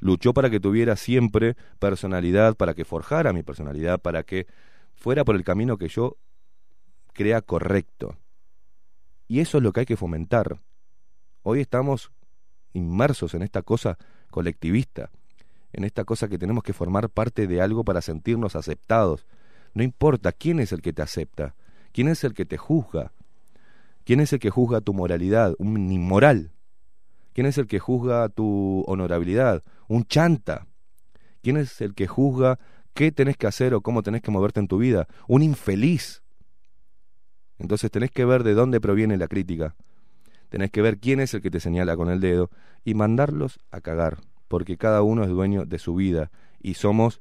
luchó 0.00 0.32
para 0.32 0.50
que 0.50 0.60
tuviera 0.60 0.96
siempre 0.96 1.56
personalidad, 1.78 2.56
para 2.56 2.74
que 2.74 2.84
forjara 2.84 3.32
mi 3.32 3.42
personalidad, 3.42 4.00
para 4.00 4.22
que 4.22 4.46
fuera 4.94 5.24
por 5.24 5.36
el 5.36 5.44
camino 5.44 5.76
que 5.76 5.88
yo 5.88 6.16
crea 7.12 7.42
correcto. 7.42 8.16
Y 9.28 9.40
eso 9.40 9.58
es 9.58 9.64
lo 9.64 9.72
que 9.72 9.80
hay 9.80 9.86
que 9.86 9.96
fomentar. 9.96 10.60
Hoy 11.42 11.60
estamos 11.60 12.12
inmersos 12.76 13.34
en 13.34 13.42
esta 13.42 13.62
cosa 13.62 13.98
colectivista, 14.30 15.10
en 15.72 15.84
esta 15.84 16.04
cosa 16.04 16.28
que 16.28 16.38
tenemos 16.38 16.62
que 16.62 16.72
formar 16.72 17.08
parte 17.10 17.46
de 17.46 17.60
algo 17.60 17.84
para 17.84 18.00
sentirnos 18.00 18.56
aceptados. 18.56 19.26
No 19.74 19.82
importa 19.82 20.32
quién 20.32 20.60
es 20.60 20.72
el 20.72 20.82
que 20.82 20.92
te 20.92 21.02
acepta, 21.02 21.54
quién 21.92 22.08
es 22.08 22.24
el 22.24 22.34
que 22.34 22.44
te 22.44 22.56
juzga, 22.56 23.12
quién 24.04 24.20
es 24.20 24.32
el 24.32 24.38
que 24.38 24.50
juzga 24.50 24.80
tu 24.80 24.94
moralidad, 24.94 25.54
un 25.58 25.90
inmoral, 25.90 26.52
quién 27.32 27.46
es 27.46 27.58
el 27.58 27.66
que 27.66 27.78
juzga 27.78 28.28
tu 28.28 28.84
honorabilidad, 28.86 29.62
un 29.88 30.04
chanta, 30.04 30.66
quién 31.42 31.56
es 31.56 31.80
el 31.80 31.94
que 31.94 32.06
juzga 32.06 32.58
qué 32.94 33.12
tenés 33.12 33.36
que 33.36 33.46
hacer 33.46 33.74
o 33.74 33.82
cómo 33.82 34.02
tenés 34.02 34.22
que 34.22 34.30
moverte 34.30 34.58
en 34.58 34.68
tu 34.68 34.78
vida, 34.78 35.06
un 35.28 35.42
infeliz. 35.42 36.22
Entonces 37.58 37.90
tenés 37.90 38.10
que 38.10 38.24
ver 38.24 38.42
de 38.42 38.54
dónde 38.54 38.80
proviene 38.80 39.16
la 39.18 39.28
crítica, 39.28 39.76
tenés 40.48 40.70
que 40.70 40.82
ver 40.82 40.98
quién 40.98 41.20
es 41.20 41.34
el 41.34 41.42
que 41.42 41.50
te 41.50 41.60
señala 41.60 41.96
con 41.96 42.10
el 42.10 42.20
dedo 42.20 42.50
y 42.84 42.94
mandarlos 42.94 43.58
a 43.70 43.80
cagar, 43.80 44.18
porque 44.48 44.76
cada 44.76 45.02
uno 45.02 45.24
es 45.24 45.30
dueño 45.30 45.64
de 45.64 45.78
su 45.78 45.94
vida 45.94 46.30
y 46.60 46.74
somos 46.74 47.20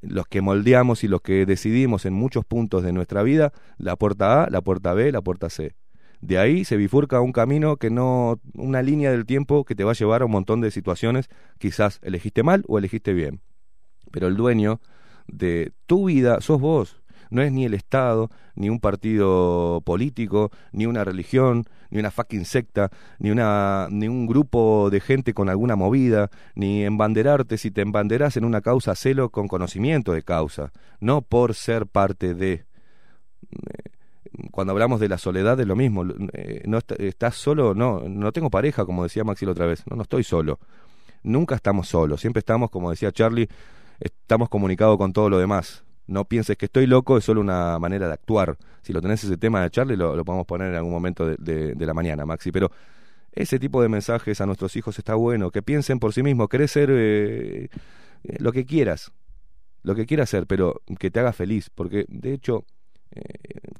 los 0.00 0.26
que 0.26 0.40
moldeamos 0.40 1.02
y 1.04 1.08
los 1.08 1.20
que 1.20 1.44
decidimos 1.46 2.06
en 2.06 2.14
muchos 2.14 2.44
puntos 2.44 2.82
de 2.82 2.92
nuestra 2.92 3.22
vida 3.22 3.52
la 3.78 3.96
puerta 3.96 4.44
A, 4.44 4.50
la 4.50 4.60
puerta 4.60 4.94
B, 4.94 5.10
la 5.12 5.22
puerta 5.22 5.50
C. 5.50 5.74
De 6.20 6.38
ahí 6.38 6.64
se 6.64 6.76
bifurca 6.76 7.20
un 7.20 7.32
camino 7.32 7.76
que 7.76 7.90
no, 7.90 8.40
una 8.54 8.82
línea 8.82 9.10
del 9.10 9.24
tiempo 9.24 9.64
que 9.64 9.74
te 9.74 9.84
va 9.84 9.92
a 9.92 9.94
llevar 9.94 10.22
a 10.22 10.24
un 10.24 10.32
montón 10.32 10.60
de 10.60 10.70
situaciones, 10.70 11.28
quizás 11.58 12.00
elegiste 12.02 12.42
mal 12.42 12.64
o 12.66 12.78
elegiste 12.78 13.12
bien. 13.12 13.40
Pero 14.10 14.26
el 14.26 14.36
dueño 14.36 14.80
de 15.28 15.72
tu 15.86 16.06
vida 16.06 16.40
sos 16.40 16.60
vos, 16.60 17.02
no 17.30 17.42
es 17.42 17.52
ni 17.52 17.64
el 17.64 17.74
Estado, 17.74 18.30
ni 18.54 18.68
un 18.68 18.80
partido 18.80 19.82
político, 19.84 20.50
ni 20.72 20.86
una 20.86 21.04
religión, 21.04 21.64
ni 21.90 21.98
una 22.00 22.10
fucking 22.10 22.44
secta, 22.44 22.90
ni, 23.18 23.30
una, 23.30 23.88
ni 23.90 24.08
un 24.08 24.26
grupo 24.26 24.88
de 24.90 25.00
gente 25.00 25.34
con 25.34 25.48
alguna 25.48 25.76
movida, 25.76 26.30
ni 26.54 26.84
embanderarte 26.84 27.58
si 27.58 27.70
te 27.70 27.80
embanderas 27.82 28.36
en 28.36 28.44
una 28.44 28.60
causa 28.60 28.94
celo 28.94 29.30
con 29.30 29.48
conocimiento 29.48 30.12
de 30.12 30.22
causa, 30.22 30.72
no 31.00 31.22
por 31.22 31.54
ser 31.54 31.86
parte 31.86 32.34
de. 32.34 32.64
Cuando 34.50 34.72
hablamos 34.72 35.00
de 35.00 35.08
la 35.08 35.18
soledad 35.18 35.58
es 35.58 35.66
lo 35.66 35.74
mismo, 35.74 36.04
eh, 36.34 36.62
no 36.66 36.78
est- 36.78 36.92
estás 37.00 37.34
solo, 37.34 37.74
no, 37.74 38.00
no 38.08 38.30
tengo 38.32 38.50
pareja, 38.50 38.84
como 38.84 39.02
decía 39.02 39.24
Maxi 39.24 39.46
la 39.46 39.52
otra 39.52 39.66
vez, 39.66 39.82
no, 39.88 39.96
no 39.96 40.02
estoy 40.02 40.22
solo. 40.22 40.58
Nunca 41.22 41.54
estamos 41.54 41.88
solos, 41.88 42.20
siempre 42.20 42.40
estamos, 42.40 42.70
como 42.70 42.90
decía 42.90 43.10
Charlie, 43.10 43.48
estamos 43.98 44.48
comunicados 44.48 44.98
con 44.98 45.12
todo 45.12 45.30
lo 45.30 45.38
demás. 45.38 45.82
No 46.08 46.24
pienses 46.24 46.56
que 46.56 46.66
estoy 46.66 46.86
loco, 46.86 47.16
es 47.18 47.24
solo 47.24 47.40
una 47.40 47.78
manera 47.78 48.08
de 48.08 48.14
actuar. 48.14 48.56
Si 48.82 48.92
lo 48.92 49.00
tenés 49.00 49.22
ese 49.24 49.36
tema 49.36 49.62
de 49.62 49.70
Charlie, 49.70 49.96
lo, 49.96 50.24
podemos 50.24 50.46
poner 50.46 50.70
en 50.70 50.74
algún 50.76 50.92
momento 50.92 51.26
de, 51.26 51.36
de- 51.38 51.74
de 51.74 51.86
la 51.86 51.94
mañana, 51.94 52.26
Maxi. 52.26 52.50
Pero 52.50 52.70
ese 53.32 53.58
tipo 53.58 53.80
de 53.82 53.88
mensajes 53.88 54.40
a 54.40 54.46
nuestros 54.46 54.74
hijos 54.76 54.98
está 54.98 55.14
bueno, 55.14 55.50
que 55.50 55.62
piensen 55.62 56.00
por 56.00 56.12
sí 56.12 56.22
mismos, 56.22 56.48
querés 56.48 56.72
ser 56.72 56.90
eh, 56.90 57.68
eh, 58.24 58.36
lo 58.40 58.52
que 58.52 58.64
quieras, 58.66 59.12
lo 59.82 59.94
que 59.94 60.06
quieras 60.06 60.30
ser, 60.30 60.46
pero 60.46 60.80
que 60.98 61.10
te 61.10 61.20
haga 61.20 61.32
feliz, 61.32 61.70
porque 61.74 62.04
de 62.08 62.32
hecho, 62.32 62.64
eh, 63.12 63.22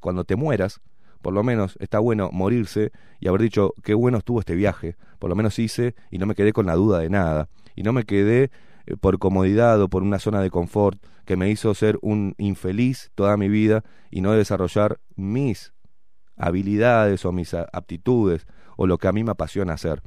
cuando 0.01 0.25
te 0.25 0.37
mueras, 0.37 0.81
por 1.23 1.33
lo 1.33 1.43
menos 1.43 1.77
está 1.81 1.99
bueno 1.99 2.31
morirse 2.33 2.93
y 3.21 3.27
haber 3.29 3.43
dicho 3.43 3.73
qué 3.83 3.95
bueno 3.95 4.19
estuvo 4.19 4.39
este 4.39 4.55
viaje, 4.55 4.97
por 5.19 5.29
lo 5.31 5.35
menos 5.35 5.59
hice 5.59 5.95
y 6.11 6.19
no 6.19 6.27
me 6.27 6.35
quedé 6.37 6.53
con 6.53 6.67
la 6.67 6.75
duda 6.77 7.01
de 7.01 7.11
nada, 7.11 7.49
y 7.75 7.83
no 7.83 7.93
me 7.93 8.05
quedé 8.05 8.51
por 9.01 9.19
comodidad 9.19 9.81
o 9.83 9.89
por 9.89 10.03
una 10.03 10.19
zona 10.19 10.41
de 10.41 10.51
confort 10.51 10.99
que 11.29 11.37
me 11.37 11.51
hizo 11.51 11.75
ser 11.75 11.99
un 12.01 12.35
infeliz 12.39 13.11
toda 13.15 13.37
mi 13.37 13.51
vida 13.51 13.85
y 14.11 14.23
no 14.23 14.33
desarrollar 14.33 14.99
mis 15.15 15.75
habilidades 16.39 17.27
o 17.27 17.33
mis 17.33 17.53
aptitudes 17.53 18.47
o 18.79 18.87
lo 18.87 18.97
que 18.97 19.09
a 19.09 19.13
mí 19.13 19.25
me 19.25 19.33
apasiona 19.33 19.75
hacer. 19.75 20.01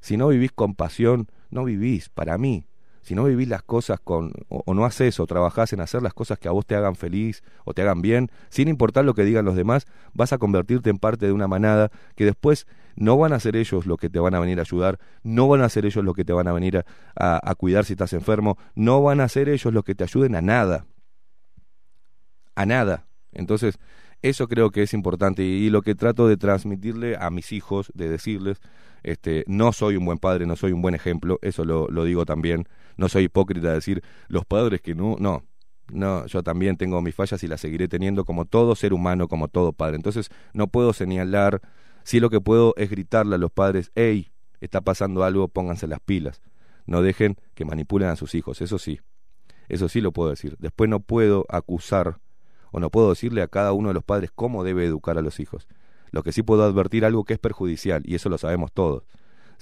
Si 0.00 0.16
no 0.16 0.28
vivís 0.28 0.52
con 0.52 0.76
pasión, 0.76 1.26
no 1.50 1.64
vivís 1.64 2.10
para 2.10 2.38
mí. 2.38 2.64
Si 3.02 3.14
no 3.14 3.24
vivís 3.24 3.48
las 3.48 3.62
cosas 3.62 3.98
con, 4.00 4.32
o, 4.48 4.74
no 4.74 4.84
haces 4.84 5.18
o 5.20 5.26
trabajás 5.26 5.72
en 5.72 5.80
hacer 5.80 6.02
las 6.02 6.14
cosas 6.14 6.38
que 6.38 6.48
a 6.48 6.52
vos 6.52 6.64
te 6.66 6.74
hagan 6.76 6.94
feliz 6.94 7.42
o 7.64 7.74
te 7.74 7.82
hagan 7.82 8.00
bien, 8.00 8.30
sin 8.48 8.68
importar 8.68 9.04
lo 9.04 9.14
que 9.14 9.24
digan 9.24 9.44
los 9.44 9.56
demás, 9.56 9.86
vas 10.12 10.32
a 10.32 10.38
convertirte 10.38 10.88
en 10.90 10.98
parte 10.98 11.26
de 11.26 11.32
una 11.32 11.48
manada 11.48 11.90
que 12.14 12.24
después 12.24 12.66
no 12.94 13.16
van 13.18 13.32
a 13.32 13.40
ser 13.40 13.56
ellos 13.56 13.86
los 13.86 13.98
que 13.98 14.08
te 14.10 14.18
van 14.20 14.34
a 14.34 14.40
venir 14.40 14.58
a 14.58 14.62
ayudar, 14.62 14.98
no 15.22 15.48
van 15.48 15.62
a 15.62 15.68
ser 15.68 15.84
ellos 15.86 16.04
los 16.04 16.14
que 16.14 16.24
te 16.24 16.32
van 16.32 16.46
a 16.46 16.52
venir 16.52 16.78
a, 16.78 16.84
a- 17.16 17.40
a 17.50 17.54
cuidar 17.54 17.84
si 17.84 17.94
estás 17.94 18.12
enfermo, 18.12 18.56
no 18.74 19.02
van 19.02 19.20
a 19.20 19.28
ser 19.28 19.48
ellos 19.48 19.72
los 19.72 19.82
que 19.84 19.94
te 19.94 20.04
ayuden 20.04 20.34
a 20.36 20.40
nada. 20.42 20.86
A 22.54 22.66
nada. 22.66 23.06
Entonces, 23.32 23.78
eso 24.20 24.46
creo 24.46 24.70
que 24.70 24.82
es 24.82 24.92
importante 24.94 25.42
y, 25.42 25.46
y 25.66 25.70
lo 25.70 25.82
que 25.82 25.94
trato 25.94 26.28
de 26.28 26.36
transmitirle 26.36 27.16
a 27.16 27.30
mis 27.30 27.52
hijos, 27.52 27.90
de 27.94 28.08
decirles, 28.08 28.58
este, 29.02 29.44
no 29.46 29.72
soy 29.72 29.96
un 29.96 30.04
buen 30.04 30.18
padre, 30.18 30.46
no 30.46 30.54
soy 30.56 30.72
un 30.72 30.82
buen 30.82 30.94
ejemplo, 30.94 31.38
eso 31.42 31.64
lo, 31.64 31.88
lo 31.88 32.04
digo 32.04 32.24
también, 32.26 32.68
no 32.96 33.08
soy 33.08 33.24
hipócrita 33.24 33.68
de 33.68 33.74
decir 33.74 34.02
los 34.28 34.44
padres 34.44 34.80
que 34.80 34.94
no, 34.94 35.16
no, 35.18 35.42
no, 35.90 36.26
yo 36.26 36.42
también 36.42 36.76
tengo 36.76 37.00
mis 37.02 37.14
fallas 37.14 37.42
y 37.42 37.48
las 37.48 37.60
seguiré 37.60 37.88
teniendo 37.88 38.24
como 38.24 38.44
todo 38.44 38.74
ser 38.74 38.92
humano, 38.92 39.28
como 39.28 39.48
todo 39.48 39.72
padre. 39.72 39.96
Entonces, 39.96 40.30
no 40.54 40.68
puedo 40.68 40.92
señalar, 40.92 41.60
si 42.04 42.20
lo 42.20 42.30
que 42.30 42.40
puedo 42.40 42.74
es 42.76 42.90
gritarle 42.90 43.34
a 43.34 43.38
los 43.38 43.50
padres, 43.50 43.92
hey, 43.94 44.32
está 44.60 44.80
pasando 44.80 45.24
algo, 45.24 45.48
pónganse 45.48 45.86
las 45.86 46.00
pilas, 46.00 46.40
no 46.86 47.02
dejen 47.02 47.36
que 47.54 47.64
manipulen 47.64 48.08
a 48.08 48.16
sus 48.16 48.34
hijos, 48.34 48.60
eso 48.60 48.78
sí, 48.78 49.00
eso 49.68 49.88
sí 49.88 50.00
lo 50.00 50.12
puedo 50.12 50.30
decir. 50.30 50.56
Después 50.58 50.88
no 50.88 51.00
puedo 51.00 51.46
acusar 51.48 52.18
o 52.70 52.80
no 52.80 52.90
puedo 52.90 53.10
decirle 53.10 53.42
a 53.42 53.48
cada 53.48 53.72
uno 53.72 53.88
de 53.88 53.94
los 53.94 54.04
padres 54.04 54.30
cómo 54.34 54.64
debe 54.64 54.84
educar 54.84 55.18
a 55.18 55.22
los 55.22 55.40
hijos. 55.40 55.68
Lo 56.10 56.22
que 56.22 56.32
sí 56.32 56.42
puedo 56.42 56.64
advertir 56.64 57.04
algo 57.04 57.24
que 57.24 57.34
es 57.34 57.38
perjudicial, 57.38 58.02
y 58.04 58.14
eso 58.14 58.28
lo 58.28 58.38
sabemos 58.38 58.72
todos. 58.72 59.04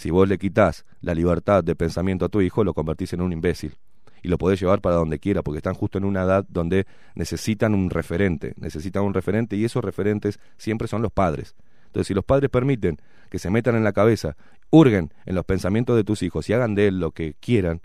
Si 0.01 0.11
vos 0.11 0.27
le 0.27 0.39
quitas 0.39 0.87
la 1.03 1.15
libertad 1.15 1.63
de 1.63 1.77
pensamiento 1.77 2.25
a 2.25 2.31
tu 2.31 2.41
hijo, 2.41 2.65
lo 2.65 2.73
convertís 2.73 3.13
en 3.13 3.21
un 3.21 3.35
imbécil. 3.35 3.77
Y 4.23 4.29
lo 4.29 4.39
podés 4.39 4.59
llevar 4.59 4.81
para 4.81 4.97
donde 4.97 5.19
quiera, 5.19 5.43
porque 5.43 5.59
están 5.59 5.75
justo 5.75 5.99
en 5.99 6.07
una 6.07 6.23
edad 6.23 6.47
donde 6.49 6.87
necesitan 7.15 7.75
un 7.75 7.91
referente, 7.91 8.55
necesitan 8.57 9.03
un 9.03 9.13
referente, 9.13 9.57
y 9.57 9.67
esos 9.67 9.85
referentes 9.85 10.41
siempre 10.57 10.89
son 10.89 11.03
los 11.03 11.13
padres. 11.13 11.55
Entonces, 11.85 12.07
si 12.07 12.15
los 12.15 12.25
padres 12.25 12.49
permiten 12.49 12.97
que 13.29 13.39
se 13.39 13.51
metan 13.51 13.77
en 13.77 13.85
la 13.85 13.93
cabeza, 13.93 14.39
hurguen 14.71 15.13
en 15.27 15.35
los 15.35 15.45
pensamientos 15.45 15.97
de 15.97 16.05
tus 16.05 16.23
hijos 16.23 16.49
y 16.49 16.55
hagan 16.55 16.75
de 16.75 16.87
él 16.87 16.99
lo 16.99 17.11
que 17.11 17.35
quieran, 17.35 17.83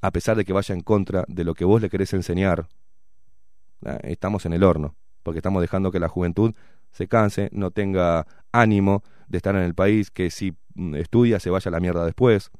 a 0.00 0.12
pesar 0.12 0.36
de 0.36 0.44
que 0.44 0.52
vaya 0.52 0.76
en 0.76 0.82
contra 0.82 1.24
de 1.26 1.42
lo 1.42 1.54
que 1.54 1.64
vos 1.64 1.82
le 1.82 1.90
querés 1.90 2.12
enseñar, 2.12 2.68
ah, 3.84 3.98
estamos 4.04 4.46
en 4.46 4.52
el 4.52 4.62
horno, 4.62 4.94
porque 5.24 5.40
estamos 5.40 5.60
dejando 5.60 5.90
que 5.90 5.98
la 5.98 6.08
juventud 6.08 6.54
se 6.92 7.08
canse, 7.08 7.48
no 7.52 7.72
tenga 7.72 8.28
ánimo 8.52 9.02
de 9.28 9.38
estar 9.38 9.54
en 9.54 9.62
el 9.62 9.74
país, 9.74 10.10
que 10.10 10.30
si 10.30 10.54
mm, 10.74 10.96
estudia 10.96 11.40
se 11.40 11.50
vaya 11.50 11.68
a 11.68 11.72
la 11.72 11.80
mierda 11.80 12.04
después, 12.04 12.50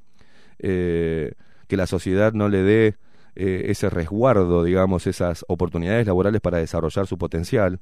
eh, 0.59 1.33
que 1.67 1.77
la 1.77 1.87
sociedad 1.87 2.33
no 2.33 2.49
le 2.49 2.63
dé 2.63 2.97
eh, 3.37 3.67
ese 3.71 3.91
resguardo, 3.91 4.65
digamos, 4.65 5.07
esas 5.07 5.45
oportunidades 5.49 6.07
laborales 6.07 6.41
para 6.41 6.59
desarrollar 6.59 7.07
su 7.07 7.19
potencial, 7.19 7.81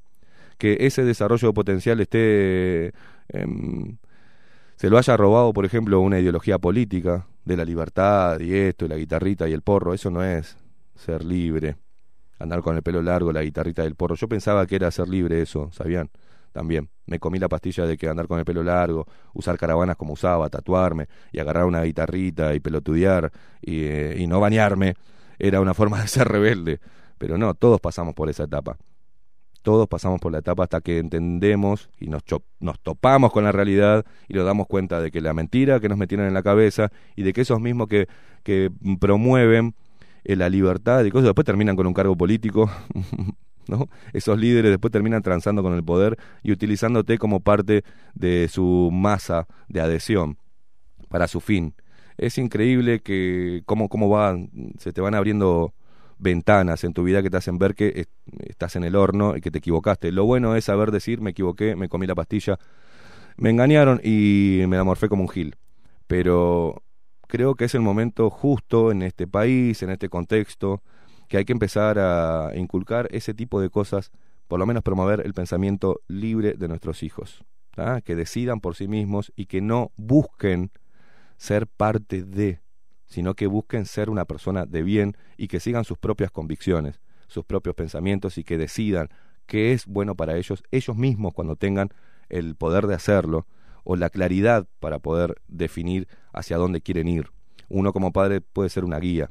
que 0.58 0.78
ese 0.80 1.04
desarrollo 1.04 1.48
de 1.48 1.54
potencial 1.54 2.00
esté 2.00 2.92
em, 3.28 3.98
se 4.76 4.90
lo 4.90 4.98
haya 4.98 5.16
robado, 5.16 5.52
por 5.52 5.64
ejemplo, 5.64 6.00
una 6.00 6.20
ideología 6.20 6.58
política 6.58 7.26
de 7.46 7.56
la 7.56 7.64
libertad 7.64 8.38
y 8.40 8.54
esto, 8.54 8.84
y 8.84 8.88
la 8.88 8.96
guitarrita 8.96 9.48
y 9.48 9.52
el 9.52 9.62
porro, 9.62 9.94
eso 9.94 10.10
no 10.10 10.22
es 10.22 10.58
ser 10.94 11.24
libre. 11.24 11.76
Andar 12.38 12.60
con 12.60 12.76
el 12.76 12.82
pelo 12.82 13.00
largo, 13.00 13.32
la 13.32 13.42
guitarrita 13.42 13.84
y 13.84 13.86
el 13.86 13.94
porro. 13.94 14.14
Yo 14.16 14.28
pensaba 14.28 14.66
que 14.66 14.76
era 14.76 14.90
ser 14.90 15.08
libre 15.08 15.40
eso, 15.40 15.70
¿sabían? 15.72 16.10
También. 16.56 16.88
Me 17.04 17.18
comí 17.18 17.38
la 17.38 17.50
pastilla 17.50 17.84
de 17.84 17.98
que 17.98 18.08
andar 18.08 18.26
con 18.26 18.38
el 18.38 18.46
pelo 18.46 18.62
largo, 18.62 19.06
usar 19.34 19.58
caravanas 19.58 19.94
como 19.94 20.14
usaba, 20.14 20.48
tatuarme 20.48 21.06
y 21.30 21.38
agarrar 21.38 21.66
una 21.66 21.82
guitarrita 21.82 22.54
y 22.54 22.60
pelotudear 22.60 23.30
y, 23.60 23.84
eh, 23.84 24.16
y 24.18 24.26
no 24.26 24.40
bañarme 24.40 24.94
era 25.38 25.60
una 25.60 25.74
forma 25.74 26.00
de 26.00 26.08
ser 26.08 26.28
rebelde. 26.28 26.80
Pero 27.18 27.36
no, 27.36 27.52
todos 27.52 27.78
pasamos 27.78 28.14
por 28.14 28.30
esa 28.30 28.44
etapa 28.44 28.78
todos 29.60 29.88
pasamos 29.88 30.20
por 30.20 30.30
la 30.30 30.38
etapa 30.38 30.62
hasta 30.62 30.80
que 30.80 30.98
entendemos 30.98 31.90
y 31.98 32.06
nos, 32.06 32.22
nos 32.60 32.78
topamos 32.78 33.32
con 33.32 33.42
la 33.42 33.50
realidad 33.50 34.06
y 34.28 34.34
nos 34.34 34.46
damos 34.46 34.68
cuenta 34.68 35.00
de 35.00 35.10
que 35.10 35.20
la 35.20 35.34
mentira 35.34 35.80
que 35.80 35.88
nos 35.88 35.98
metieron 35.98 36.28
en 36.28 36.34
la 36.34 36.44
cabeza 36.44 36.92
y 37.16 37.24
de 37.24 37.32
que 37.32 37.40
esos 37.40 37.60
mismos 37.60 37.88
que, 37.88 38.06
que 38.44 38.70
promueven 39.00 39.74
eh, 40.22 40.36
la 40.36 40.48
libertad 40.48 41.04
y 41.04 41.10
cosas 41.10 41.24
después 41.24 41.44
terminan 41.44 41.74
con 41.74 41.84
un 41.84 41.94
cargo 41.94 42.16
político, 42.16 42.70
¿no? 43.68 43.88
Esos 44.12 44.38
líderes 44.38 44.70
después 44.70 44.92
terminan 44.92 45.22
transando 45.22 45.62
con 45.62 45.74
el 45.74 45.84
poder 45.84 46.16
y 46.42 46.52
utilizándote 46.52 47.18
como 47.18 47.40
parte 47.40 47.84
de 48.14 48.48
su 48.48 48.90
masa 48.92 49.46
de 49.68 49.80
adhesión 49.80 50.38
para 51.08 51.28
su 51.28 51.40
fin. 51.40 51.74
Es 52.18 52.38
increíble 52.38 53.00
que 53.00 53.62
cómo, 53.66 53.88
cómo 53.88 54.08
van, 54.08 54.50
se 54.78 54.92
te 54.92 55.00
van 55.00 55.14
abriendo 55.14 55.74
ventanas 56.18 56.82
en 56.84 56.94
tu 56.94 57.02
vida 57.04 57.22
que 57.22 57.28
te 57.30 57.36
hacen 57.36 57.58
ver 57.58 57.74
que 57.74 57.92
es- 57.94 58.08
estás 58.48 58.76
en 58.76 58.84
el 58.84 58.96
horno 58.96 59.36
y 59.36 59.40
que 59.40 59.50
te 59.50 59.58
equivocaste. 59.58 60.12
Lo 60.12 60.24
bueno 60.24 60.56
es 60.56 60.64
saber 60.64 60.90
decir, 60.90 61.20
me 61.20 61.30
equivoqué, 61.30 61.76
me 61.76 61.88
comí 61.88 62.06
la 62.06 62.14
pastilla, 62.14 62.58
me 63.36 63.50
engañaron 63.50 64.00
y 64.02 64.62
me 64.68 64.76
la 64.76 64.84
morfé 64.84 65.08
como 65.08 65.22
un 65.22 65.28
gil. 65.28 65.56
Pero 66.06 66.82
creo 67.28 67.54
que 67.54 67.66
es 67.66 67.74
el 67.74 67.82
momento 67.82 68.30
justo 68.30 68.92
en 68.92 69.02
este 69.02 69.26
país, 69.26 69.82
en 69.82 69.90
este 69.90 70.08
contexto, 70.08 70.82
que 71.28 71.38
hay 71.38 71.44
que 71.44 71.52
empezar 71.52 71.98
a 71.98 72.52
inculcar 72.54 73.08
ese 73.10 73.34
tipo 73.34 73.60
de 73.60 73.70
cosas, 73.70 74.12
por 74.48 74.58
lo 74.58 74.66
menos 74.66 74.82
promover 74.82 75.22
el 75.24 75.34
pensamiento 75.34 76.00
libre 76.08 76.54
de 76.54 76.68
nuestros 76.68 77.02
hijos, 77.02 77.44
que 78.04 78.14
decidan 78.16 78.60
por 78.60 78.74
sí 78.74 78.88
mismos 78.88 79.32
y 79.36 79.46
que 79.46 79.60
no 79.60 79.92
busquen 79.96 80.70
ser 81.36 81.66
parte 81.66 82.22
de, 82.22 82.60
sino 83.06 83.34
que 83.34 83.46
busquen 83.46 83.84
ser 83.86 84.08
una 84.08 84.24
persona 84.24 84.64
de 84.66 84.82
bien 84.82 85.16
y 85.36 85.48
que 85.48 85.60
sigan 85.60 85.84
sus 85.84 85.98
propias 85.98 86.30
convicciones, 86.30 87.00
sus 87.26 87.44
propios 87.44 87.74
pensamientos 87.74 88.38
y 88.38 88.44
que 88.44 88.56
decidan 88.56 89.10
qué 89.46 89.72
es 89.72 89.86
bueno 89.86 90.14
para 90.14 90.36
ellos, 90.36 90.62
ellos 90.70 90.96
mismos 90.96 91.34
cuando 91.34 91.56
tengan 91.56 91.90
el 92.28 92.56
poder 92.56 92.86
de 92.86 92.94
hacerlo 92.94 93.46
o 93.84 93.96
la 93.96 94.10
claridad 94.10 94.66
para 94.80 94.98
poder 94.98 95.40
definir 95.46 96.08
hacia 96.32 96.56
dónde 96.56 96.80
quieren 96.80 97.08
ir. 97.08 97.30
Uno 97.68 97.92
como 97.92 98.12
padre 98.12 98.40
puede 98.40 98.68
ser 98.68 98.84
una 98.84 98.98
guía, 98.98 99.30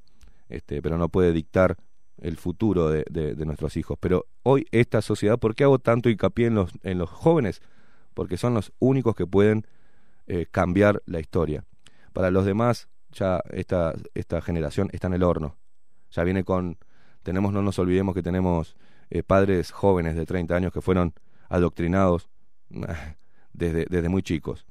este, 0.50 0.82
pero 0.82 0.98
no 0.98 1.10
puede 1.10 1.32
dictar 1.32 1.78
el 2.18 2.38
futuro 2.38 2.90
de, 2.90 3.36
nuestros 3.46 3.78
hijos. 3.78 3.98
Pero 4.00 4.26
hoy 4.44 4.66
esta 4.72 5.02
sociedad, 5.02 5.38
¿por 5.38 5.56
qué 5.56 5.64
hago 5.64 5.80
tanto 5.80 6.10
hincapié 6.10 6.48
en 6.48 6.56
los, 6.56 6.72
en 6.84 6.98
los 6.98 7.10
jóvenes? 7.10 7.62
Porque 8.14 8.38
son 8.38 8.54
los 8.54 8.72
únicos 8.80 9.16
que 9.16 9.28
pueden 9.28 9.68
eh, 10.28 10.46
cambiar 10.50 11.02
la 11.06 11.20
historia. 11.20 11.66
Para 12.14 12.32
los 12.32 12.46
demás, 12.46 12.88
ya 13.12 13.42
esta, 13.52 13.94
esta 14.14 14.42
generación 14.42 14.90
está 14.94 15.08
en 15.08 15.14
el 15.14 15.24
horno. 15.24 15.58
Ya 16.12 16.24
viene 16.24 16.44
con, 16.44 16.78
tenemos, 17.24 17.52
no 17.52 17.62
nos 17.62 17.78
olvidemos 17.80 18.16
que 18.16 18.24
tenemos 18.24 18.76
eh, 19.10 19.24
padres 19.24 19.72
jóvenes 19.72 20.16
de 20.16 20.26
30 20.26 20.56
años 20.56 20.74
que 20.74 20.82
fueron 20.82 21.14
adoctrinados 21.50 22.30
desde, 23.54 23.86
desde 23.90 24.10
muy 24.10 24.24
chicos. 24.24 24.66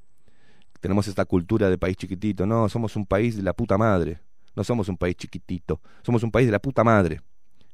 Tenemos 0.81 1.09
esta 1.09 1.25
cultura 1.25 1.71
de 1.71 1.79
país 1.79 1.97
chiquitito. 1.97 2.47
No, 2.47 2.69
somos 2.69 2.97
un 2.97 3.07
país 3.07 3.37
de 3.37 3.43
la 3.43 3.53
puta 3.53 3.79
madre. 3.79 4.21
No 4.57 4.65
somos 4.65 4.89
un 4.89 4.97
país 4.97 5.17
chiquitito. 5.17 5.81
Somos 6.03 6.23
un 6.23 6.31
país 6.31 6.47
de 6.47 6.53
la 6.53 6.59
puta 6.59 6.85
madre. 6.85 7.21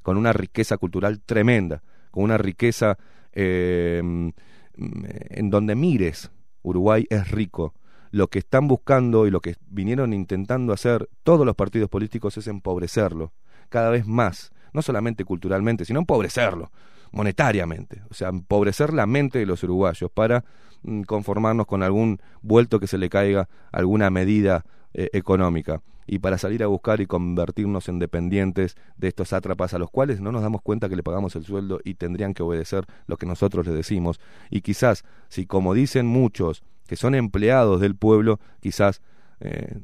Con 0.03 0.17
una 0.17 0.33
riqueza 0.33 0.77
cultural 0.79 1.21
tremenda. 1.21 1.83
Con 2.11 2.25
una 2.25 2.39
riqueza 2.39 2.99
eh, 3.33 4.01
mm, 4.03 4.29
en 4.75 5.51
donde 5.51 5.75
mires. 5.75 6.31
Uruguay 6.63 7.07
es 7.11 7.31
rico. 7.31 7.75
Lo 8.11 8.29
que 8.29 8.41
están 8.41 8.67
buscando 8.67 9.27
y 9.27 9.31
lo 9.31 9.41
que 9.41 9.55
vinieron 9.69 10.13
intentando 10.13 10.73
hacer 10.73 11.09
todos 11.23 11.47
los 11.47 11.55
partidos 11.55 11.89
políticos 11.89 12.37
es 12.37 12.47
empobrecerlo. 12.47 13.33
Cada 13.69 13.91
vez 13.91 14.07
más. 14.07 14.53
No 14.73 14.83
solamente 14.83 15.25
culturalmente, 15.25 15.85
sino 15.85 16.01
empobrecerlo 16.01 16.71
monetariamente, 17.13 18.03
o 18.09 18.15
sea, 18.15 18.29
empobrecer 18.29 18.93
la 18.93 19.07
mente 19.07 19.39
de 19.39 19.47
los 19.47 19.63
uruguayos 19.63 20.11
para 20.11 20.45
mm, 20.83 21.03
conformarnos 21.03 21.67
con 21.67 21.83
algún 21.83 22.21
vuelto 22.43 22.79
que 22.79 22.87
se 22.87 22.99
le 22.99 23.09
caiga 23.09 23.49
alguna 23.73 24.11
medida 24.11 24.65
eh, 24.95 25.09
económica 25.13 25.83
y 26.13 26.19
para 26.19 26.39
salir 26.39 26.65
a 26.65 26.67
buscar 26.67 27.01
y 27.01 27.07
convertirnos 27.07 27.89
en 27.89 28.01
dependientes 28.01 28.77
de 28.97 29.07
estos 29.07 29.29
sátrapas 29.29 29.75
a 29.75 29.79
los 29.79 29.93
cuales 29.93 30.21
no 30.21 30.33
nos 30.33 30.43
damos 30.43 30.61
cuenta 30.61 30.89
que 30.89 30.97
le 30.97 31.05
pagamos 31.05 31.37
el 31.37 31.45
sueldo 31.45 31.79
y 31.85 31.95
tendrían 31.95 32.35
que 32.35 32.43
obedecer 32.43 32.85
lo 33.07 33.17
que 33.17 33.27
nosotros 33.27 33.65
les 33.65 33.77
decimos 33.77 34.19
y 34.51 34.63
quizás 34.63 35.05
si 35.29 35.47
como 35.47 35.73
dicen 35.73 36.07
muchos 36.07 36.65
que 36.89 36.97
son 36.97 37.15
empleados 37.15 37.81
del 37.81 37.95
pueblo 37.95 38.41
quizás 38.59 39.03
eh, 39.39 39.79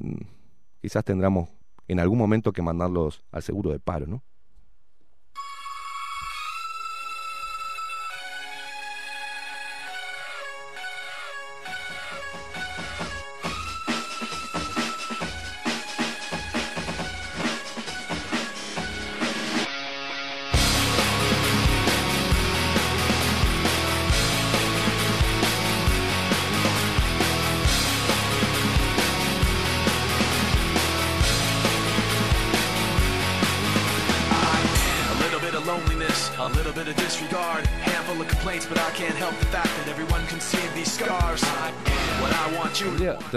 quizás 0.80 1.04
tendremos 1.04 1.48
en 1.86 2.00
algún 2.00 2.18
momento 2.18 2.52
que 2.52 2.60
mandarlos 2.60 3.22
al 3.30 3.44
seguro 3.44 3.70
de 3.70 3.78
paro, 3.78 4.08
¿no? 4.08 4.24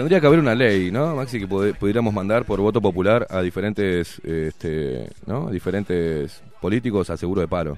Tendría, 0.00 0.18
que 0.18 0.26
haber 0.28 0.38
una 0.38 0.54
ley, 0.54 0.90
¿no, 0.90 1.14
Maxi, 1.14 1.38
que 1.40 1.46
pudiéramos 1.46 2.14
mandar 2.14 2.46
por 2.46 2.58
voto 2.58 2.80
popular 2.80 3.26
a 3.28 3.42
diferentes, 3.42 4.18
este, 4.24 5.10
¿no? 5.26 5.48
A 5.48 5.50
diferentes 5.50 6.42
políticos 6.58 7.10
al 7.10 7.18
seguro 7.18 7.42
de 7.42 7.48
paro, 7.48 7.76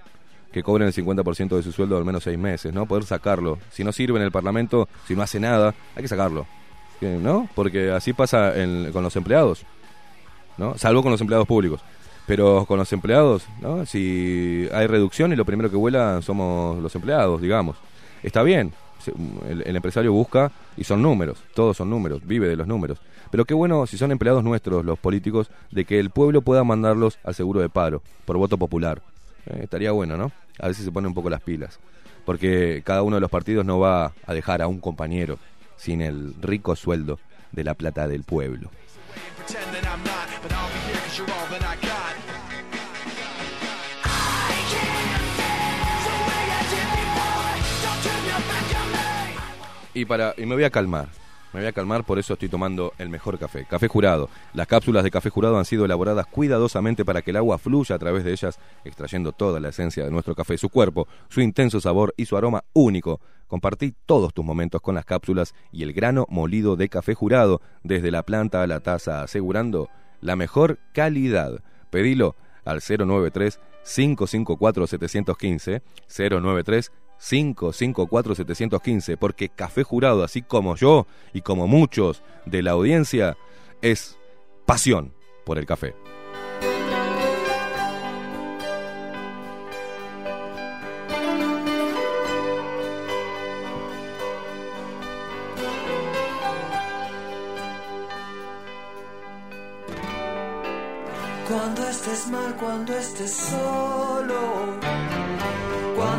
que 0.53 0.63
cobren 0.63 0.87
el 0.87 0.95
50% 0.95 1.57
de 1.57 1.65
su 1.65 1.73
sueldo 1.73 1.97
al 1.97 2.05
menos 2.05 2.23
seis 2.23 2.39
meses, 2.39 2.73
¿no? 2.73 2.87
Poder 2.87 3.03
sacarlo. 3.03 3.59
Si 3.73 3.83
no 3.83 3.91
sirve 3.91 4.21
en 4.21 4.25
el 4.25 4.31
Parlamento, 4.31 4.89
si 5.09 5.17
no 5.17 5.23
hace 5.23 5.41
nada, 5.41 5.75
hay 5.97 6.03
que 6.03 6.07
sacarlo, 6.07 6.47
¿no? 7.01 7.49
Porque 7.57 7.91
así 7.91 8.13
pasa 8.13 8.57
en- 8.57 8.93
con 8.93 9.03
los 9.03 9.17
empleados, 9.17 9.65
¿no? 10.59 10.79
Salvo 10.79 11.03
con 11.03 11.11
los 11.11 11.21
empleados 11.21 11.49
públicos. 11.49 11.81
Pero 12.29 12.67
con 12.67 12.79
los 12.79 12.93
empleados, 12.93 13.47
¿no? 13.61 13.85
Si 13.85 14.69
hay 14.73 14.87
reducción 14.87 15.33
y 15.33 15.37
lo 15.37 15.45
primero 15.45 15.71
que 15.73 15.77
vuela 15.77 16.23
somos 16.23 16.81
los 16.81 16.95
empleados, 16.95 17.43
digamos. 17.43 17.75
Está 18.23 18.45
bien, 18.45 18.73
el, 19.49 19.77
empresario 19.77 20.13
busca 20.13 20.53
y 20.77 20.85
son 20.85 21.03
números, 21.03 21.43
todos 21.55 21.77
son 21.77 21.91
números, 21.91 22.27
vive 22.27 22.49
de 22.49 22.57
los 22.57 22.67
números. 22.67 22.99
Pero 23.31 23.45
qué 23.45 23.55
bueno 23.55 23.87
si 23.87 23.97
son 23.97 24.13
empleados 24.13 24.45
nuestros, 24.45 24.85
los 24.85 24.99
políticos, 24.99 25.51
de 25.71 25.85
que 25.85 25.99
el 25.99 26.11
pueblo 26.11 26.43
pueda 26.43 26.65
mandarlos 26.65 27.19
al 27.25 27.35
seguro 27.35 27.61
de 27.61 27.69
paro, 27.69 28.03
por 28.25 28.37
voto 28.37 28.59
popular. 28.59 29.03
Eh, 29.47 29.61
estaría 29.63 29.93
bueno, 29.93 30.17
¿no? 30.17 30.33
A 30.59 30.67
ver 30.67 30.75
si 30.75 30.85
se 30.85 30.93
ponen 30.93 31.09
un 31.09 31.15
poco 31.15 31.31
las 31.31 31.41
pilas. 31.41 31.79
Porque 32.25 32.83
cada 32.85 33.03
uno 33.03 33.17
de 33.17 33.21
los 33.21 33.31
partidos 33.31 33.65
no 33.65 33.79
va 33.79 34.13
a 34.27 34.35
dejar 34.35 34.63
a 34.63 34.69
un 34.69 34.81
compañero 34.81 35.39
sin 35.77 36.01
el 36.01 36.35
rico 36.41 36.77
sueldo 36.77 37.19
de 37.51 37.65
la 37.65 37.75
plata 37.75 38.07
del 38.07 38.23
pueblo. 38.23 38.71
Y 49.95 50.05
para 50.05 50.35
y 50.37 50.47
me 50.47 50.55
voy 50.55 50.65
a 50.65 50.71
calmar. 50.71 51.09
Me 51.53 51.61
voy 51.61 51.69
a 51.69 51.73
calmar, 51.73 52.05
por 52.05 52.19
eso 52.19 52.33
estoy 52.33 52.49
tomando 52.49 52.95
el 52.97 53.11
mejor 53.11 53.39
café. 53.39 53.67
Café 53.67 53.87
jurado. 53.87 54.31
Las 54.55 54.67
cápsulas 54.67 55.05
de 55.05 55.11
café 55.11 55.29
jurado 55.29 55.59
han 55.59 55.67
sido 55.67 55.85
elaboradas 55.85 56.27
cuidadosamente 56.27 57.05
para 57.05 57.21
que 57.21 57.31
el 57.31 57.37
agua 57.37 57.59
fluya 57.59 57.97
a 57.97 57.99
través 57.99 58.25
de 58.25 58.33
ellas, 58.33 58.59
extrayendo 58.87 59.33
toda 59.33 59.61
la 59.61 59.69
esencia 59.69 60.03
de 60.03 60.11
nuestro 60.11 60.35
café, 60.35 60.57
su 60.57 60.71
cuerpo, 60.71 61.07
su 61.29 61.43
intenso 61.43 61.79
sabor 61.79 62.15
y 62.17 62.25
su 62.25 62.39
aroma 62.39 62.65
único. 62.73 63.21
Compartí 63.49 63.95
todos 64.07 64.33
tus 64.33 64.47
momentos 64.47 64.81
con 64.81 64.95
las 64.95 65.05
cápsulas 65.05 65.55
y 65.73 65.83
el 65.83 65.93
grano 65.93 66.27
molido 66.31 66.77
de 66.77 66.89
café 66.89 67.13
jurado, 67.13 67.61
desde 67.83 68.11
la 68.11 68.23
planta 68.23 68.63
a 68.63 68.67
la 68.67 68.81
taza, 68.81 69.23
asegurando 69.23 69.91
la 70.23 70.37
mejor 70.37 70.79
calidad. 70.95 71.63
Pedilo 71.91 72.35
al 72.65 72.81
093 72.81 73.61
554 73.85 74.87
715 74.87 75.83
093 76.09 76.93
554 77.29 78.35
715 78.35 79.17
porque 79.17 79.49
Café 79.49 79.85
Jurado, 79.85 80.25
así 80.25 80.43
como 80.43 80.77
yo 80.77 81.07
y 81.33 81.43
como 81.43 81.69
muchos 81.69 82.23
de 82.47 82.63
la 82.63 82.73
audiencia, 82.73 83.37
es 83.81 84.19
pasión 84.67 85.13
por 85.45 85.59
el 85.59 85.67
café. 85.67 85.95
Cuando 101.49 101.89
estés 101.89 102.29
mal, 102.29 102.57
cuando 102.57 102.97
estés 102.97 103.33
solo, 103.33 104.79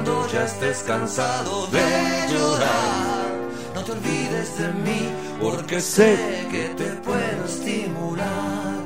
cuando 0.04 0.28
ya 0.28 0.44
estés 0.44 0.84
cansado 0.84 1.68
de 1.68 2.34
llorar, 2.34 3.26
no 3.74 3.84
te 3.84 3.92
olvides 3.94 4.58
de 4.58 4.68
mí, 4.74 5.10
porque 5.40 5.80
sé 5.80 6.48
que 6.52 6.70
te 6.76 6.90
puedo 6.96 7.46
estimular. 7.46 8.84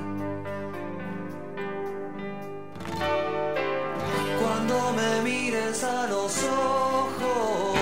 Cuando 4.41 4.93
me 4.93 5.21
mires 5.23 5.83
a 5.83 6.07
los 6.07 6.43
ojos 6.43 7.77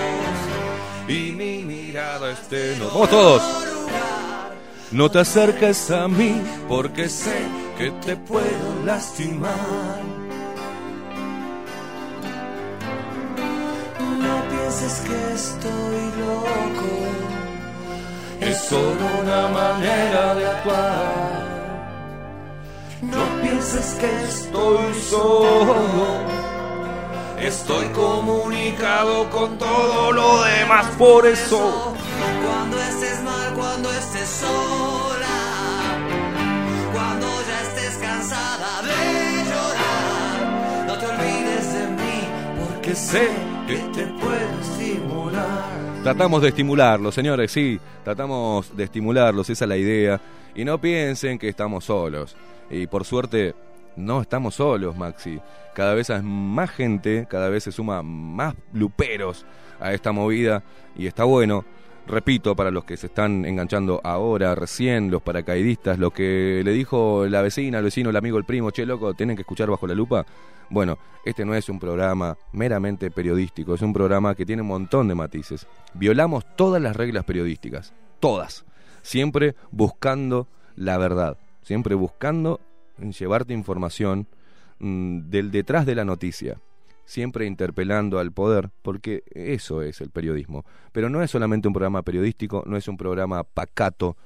Y 1.08 1.32
mi 1.32 1.62
mirada 1.62 2.32
esté... 2.32 2.76
No, 2.78 2.86
¡Vamos 2.86 3.10
todos! 3.10 3.42
No 4.92 5.10
te 5.10 5.18
acerques 5.18 5.90
a 5.90 6.08
mí 6.08 6.40
porque 6.68 7.08
sé 7.08 7.36
que 7.76 7.90
te 7.90 8.16
puedo 8.16 8.84
lastimar. 8.84 10.25
No 14.76 14.82
pienses 14.82 15.00
que 15.08 15.34
estoy 15.34 16.00
loco, 16.20 16.90
es 18.40 18.58
solo 18.58 19.06
una 19.22 19.48
manera 19.48 20.34
de 20.34 20.46
actuar. 20.46 21.44
pienses 23.40 23.96
que 23.98 24.24
estoy 24.24 24.94
solo. 25.08 26.06
Estoy 27.40 27.86
comunicado 27.86 29.30
con 29.30 29.56
todo 29.56 30.12
lo 30.12 30.42
demás, 30.42 30.84
por 30.98 31.24
eso. 31.24 31.94
Cuando 32.44 32.78
estés 32.78 33.22
mal, 33.22 33.54
cuando 33.54 33.90
estés 33.90 34.28
sola, 34.28 35.38
cuando 36.92 37.26
ya 37.48 37.62
estés 37.62 37.96
cansada 37.96 38.82
de 38.82 39.44
llorar, 39.50 40.86
no 40.86 40.98
te 40.98 41.06
olvides 41.06 41.72
de 41.72 41.86
mí, 41.88 42.28
porque 42.58 42.94
sé 42.94 43.55
Tratamos 46.02 46.40
de 46.40 46.48
estimularlos, 46.48 47.14
señores, 47.14 47.50
sí, 47.50 47.80
tratamos 48.04 48.76
de 48.76 48.84
estimularlos, 48.84 49.50
esa 49.50 49.64
es 49.64 49.68
la 49.68 49.76
idea. 49.76 50.20
Y 50.54 50.64
no 50.64 50.80
piensen 50.80 51.36
que 51.38 51.48
estamos 51.48 51.84
solos. 51.84 52.36
Y 52.70 52.86
por 52.86 53.04
suerte, 53.04 53.54
no 53.96 54.22
estamos 54.22 54.54
solos, 54.54 54.96
Maxi. 54.96 55.40
Cada 55.74 55.94
vez 55.94 56.10
hay 56.10 56.22
más 56.22 56.70
gente, 56.70 57.26
cada 57.28 57.48
vez 57.48 57.64
se 57.64 57.72
suma 57.72 58.02
más 58.02 58.54
luperos 58.72 59.44
a 59.80 59.92
esta 59.92 60.12
movida 60.12 60.62
y 60.96 61.06
está 61.06 61.24
bueno. 61.24 61.64
Repito, 62.06 62.54
para 62.54 62.70
los 62.70 62.84
que 62.84 62.96
se 62.96 63.08
están 63.08 63.44
enganchando 63.44 64.00
ahora, 64.04 64.54
recién, 64.54 65.10
los 65.10 65.22
paracaidistas, 65.22 65.98
lo 65.98 66.12
que 66.12 66.62
le 66.64 66.70
dijo 66.70 67.26
la 67.28 67.42
vecina, 67.42 67.78
el 67.78 67.84
vecino, 67.84 68.10
el 68.10 68.16
amigo, 68.16 68.38
el 68.38 68.44
primo, 68.44 68.70
che, 68.70 68.86
loco, 68.86 69.12
tienen 69.14 69.34
que 69.34 69.42
escuchar 69.42 69.68
bajo 69.68 69.88
la 69.88 69.94
lupa. 69.94 70.24
Bueno, 70.68 70.98
este 71.24 71.44
no 71.44 71.54
es 71.54 71.68
un 71.68 71.78
programa 71.78 72.36
meramente 72.52 73.10
periodístico, 73.10 73.74
es 73.74 73.82
un 73.82 73.92
programa 73.92 74.34
que 74.34 74.46
tiene 74.46 74.62
un 74.62 74.68
montón 74.68 75.08
de 75.08 75.14
matices. 75.14 75.66
Violamos 75.94 76.44
todas 76.56 76.82
las 76.82 76.96
reglas 76.96 77.24
periodísticas, 77.24 77.94
todas. 78.20 78.64
Siempre 79.02 79.54
buscando 79.70 80.48
la 80.74 80.98
verdad, 80.98 81.38
siempre 81.62 81.94
buscando 81.94 82.60
llevarte 82.98 83.54
información 83.54 84.28
mm, 84.78 85.28
del 85.28 85.50
detrás 85.50 85.86
de 85.86 85.94
la 85.94 86.04
noticia, 86.04 86.60
siempre 87.04 87.46
interpelando 87.46 88.18
al 88.18 88.32
poder, 88.32 88.70
porque 88.82 89.22
eso 89.30 89.82
es 89.82 90.00
el 90.00 90.10
periodismo. 90.10 90.64
Pero 90.92 91.08
no 91.08 91.22
es 91.22 91.30
solamente 91.30 91.68
un 91.68 91.74
programa 91.74 92.02
periodístico, 92.02 92.64
no 92.66 92.76
es 92.76 92.88
un 92.88 92.96
programa 92.96 93.44
pacato, 93.44 94.16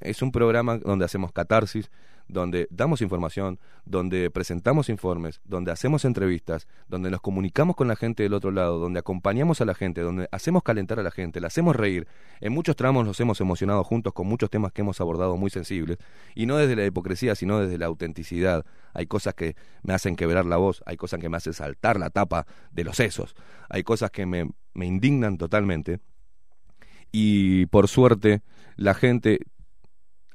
es 0.00 0.22
un 0.22 0.32
programa 0.32 0.78
donde 0.78 1.04
hacemos 1.04 1.32
catarsis, 1.32 1.90
donde 2.28 2.66
damos 2.70 3.02
información, 3.02 3.58
donde 3.84 4.30
presentamos 4.30 4.88
informes, 4.88 5.40
donde 5.44 5.70
hacemos 5.70 6.04
entrevistas, 6.04 6.66
donde 6.88 7.10
nos 7.10 7.20
comunicamos 7.20 7.76
con 7.76 7.88
la 7.88 7.96
gente 7.96 8.22
del 8.22 8.34
otro 8.34 8.50
lado, 8.50 8.78
donde 8.78 8.98
acompañamos 8.98 9.60
a 9.60 9.64
la 9.64 9.74
gente, 9.74 10.00
donde 10.00 10.28
hacemos 10.32 10.62
calentar 10.62 10.98
a 10.98 11.02
la 11.02 11.10
gente, 11.10 11.40
la 11.40 11.46
hacemos 11.46 11.76
reír. 11.76 12.06
En 12.40 12.52
muchos 12.52 12.76
tramos 12.76 13.06
nos 13.06 13.20
hemos 13.20 13.40
emocionado 13.40 13.84
juntos 13.84 14.12
con 14.12 14.26
muchos 14.26 14.50
temas 14.50 14.72
que 14.72 14.82
hemos 14.82 15.00
abordado 15.00 15.36
muy 15.36 15.50
sensibles, 15.50 15.98
y 16.34 16.46
no 16.46 16.56
desde 16.56 16.76
la 16.76 16.84
hipocresía, 16.84 17.34
sino 17.34 17.60
desde 17.60 17.78
la 17.78 17.86
autenticidad. 17.86 18.64
Hay 18.92 19.06
cosas 19.06 19.34
que 19.34 19.56
me 19.82 19.94
hacen 19.94 20.16
quebrar 20.16 20.46
la 20.46 20.56
voz, 20.56 20.82
hay 20.86 20.96
cosas 20.96 21.20
que 21.20 21.28
me 21.28 21.36
hacen 21.36 21.52
saltar 21.52 21.98
la 21.98 22.10
tapa 22.10 22.46
de 22.72 22.84
los 22.84 22.96
sesos, 22.96 23.34
hay 23.68 23.82
cosas 23.82 24.10
que 24.10 24.26
me, 24.26 24.50
me 24.74 24.86
indignan 24.86 25.38
totalmente. 25.38 26.00
Y 27.12 27.66
por 27.66 27.88
suerte, 27.88 28.42
la 28.76 28.94
gente 28.94 29.40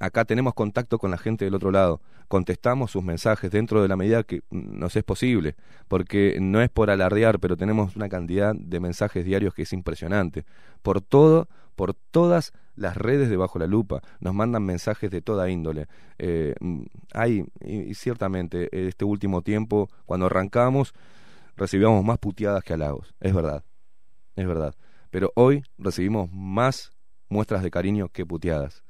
acá 0.02 0.26
tenemos 0.26 0.56
contacto 0.56 0.98
con 0.98 1.12
la 1.12 1.18
gente 1.18 1.46
del 1.46 1.54
otro 1.54 1.70
lado, 1.70 2.02
contestamos 2.28 2.90
sus 2.90 3.04
mensajes 3.04 3.52
dentro 3.52 3.84
de 3.84 3.88
la 3.88 3.96
medida 3.96 4.24
que 4.24 4.42
nos 4.50 4.96
es 4.96 5.04
posible, 5.04 5.56
porque 5.88 6.40
no 6.42 6.60
es 6.60 6.70
por 6.70 6.90
alardear, 6.90 7.40
pero 7.40 7.56
tenemos 7.56 7.96
una 7.96 8.10
cantidad 8.10 8.56
de 8.56 8.80
mensajes 8.80 9.24
diarios 9.24 9.54
que 9.54 9.62
es 9.62 9.74
impresionante. 9.74 10.44
Por 10.82 11.02
todo, 11.02 11.48
por 11.76 11.94
todas 11.94 12.52
las 12.76 12.98
redes 12.98 13.30
de 13.30 13.38
Bajo 13.38 13.60
la 13.60 13.68
Lupa, 13.68 14.02
nos 14.20 14.34
mandan 14.34 14.64
mensajes 14.64 15.12
de 15.12 15.22
toda 15.22 15.52
índole. 15.52 15.88
Eh, 16.18 16.56
hay, 17.14 17.46
y, 17.60 17.92
y 17.92 17.94
ciertamente, 17.94 18.70
este 18.88 19.06
último 19.06 19.44
tiempo, 19.44 19.88
cuando 20.08 20.26
arrancamos, 20.26 20.96
recibíamos 21.56 22.04
más 22.04 22.18
puteadas 22.18 22.64
que 22.64 22.74
halagos, 22.74 23.14
es 23.20 23.36
verdad, 23.36 23.64
es 24.36 24.48
verdad. 24.48 24.74
Pero 25.12 25.32
hoy 25.36 25.62
recibimos 25.78 26.32
más 26.32 26.92
muestras 27.30 27.62
de 27.62 27.70
cariño 27.70 28.10
que 28.10 28.26
puteadas. 28.26 28.84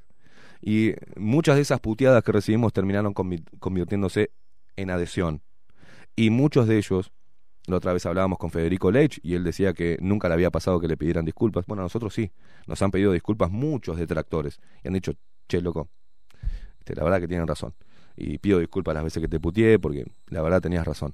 Y 0.62 0.94
muchas 1.16 1.56
de 1.56 1.62
esas 1.62 1.80
puteadas 1.80 2.24
que 2.24 2.32
recibimos 2.32 2.74
terminaron 2.74 3.14
convi- 3.14 3.44
convirtiéndose 3.60 4.32
en 4.76 4.92
adhesión. 4.92 5.42
Y 6.16 6.30
muchos 6.30 6.68
de 6.68 6.78
ellos, 6.78 7.12
la 7.68 7.78
otra 7.78 7.94
vez 7.94 8.06
hablábamos 8.06 8.38
con 8.38 8.52
Federico 8.52 8.92
Lech 8.92 9.20
y 9.24 9.36
él 9.36 9.44
decía 9.44 9.74
que 9.74 9.98
nunca 10.02 10.28
le 10.28 10.36
había 10.36 10.52
pasado 10.52 10.80
que 10.80 10.88
le 10.88 10.98
pidieran 10.98 11.26
disculpas. 11.26 11.66
Bueno, 11.66 11.82
a 11.82 11.86
nosotros 11.86 12.14
sí, 12.14 12.32
nos 12.68 12.82
han 12.82 12.92
pedido 12.92 13.12
disculpas 13.12 13.50
muchos 13.50 13.98
detractores 13.98 14.60
y 14.84 14.88
han 14.88 14.94
dicho, 14.94 15.14
che, 15.48 15.62
loco, 15.62 15.90
este, 16.80 16.96
la 16.96 17.04
verdad 17.04 17.20
que 17.20 17.28
tienen 17.28 17.48
razón. 17.48 17.74
Y 18.16 18.38
pido 18.38 18.60
disculpas 18.60 18.94
las 18.94 19.04
veces 19.04 19.22
que 19.22 19.28
te 19.28 19.40
puteé 19.40 19.80
porque 19.80 20.06
la 20.28 20.42
verdad 20.42 20.62
tenías 20.62 20.86
razón. 20.86 21.14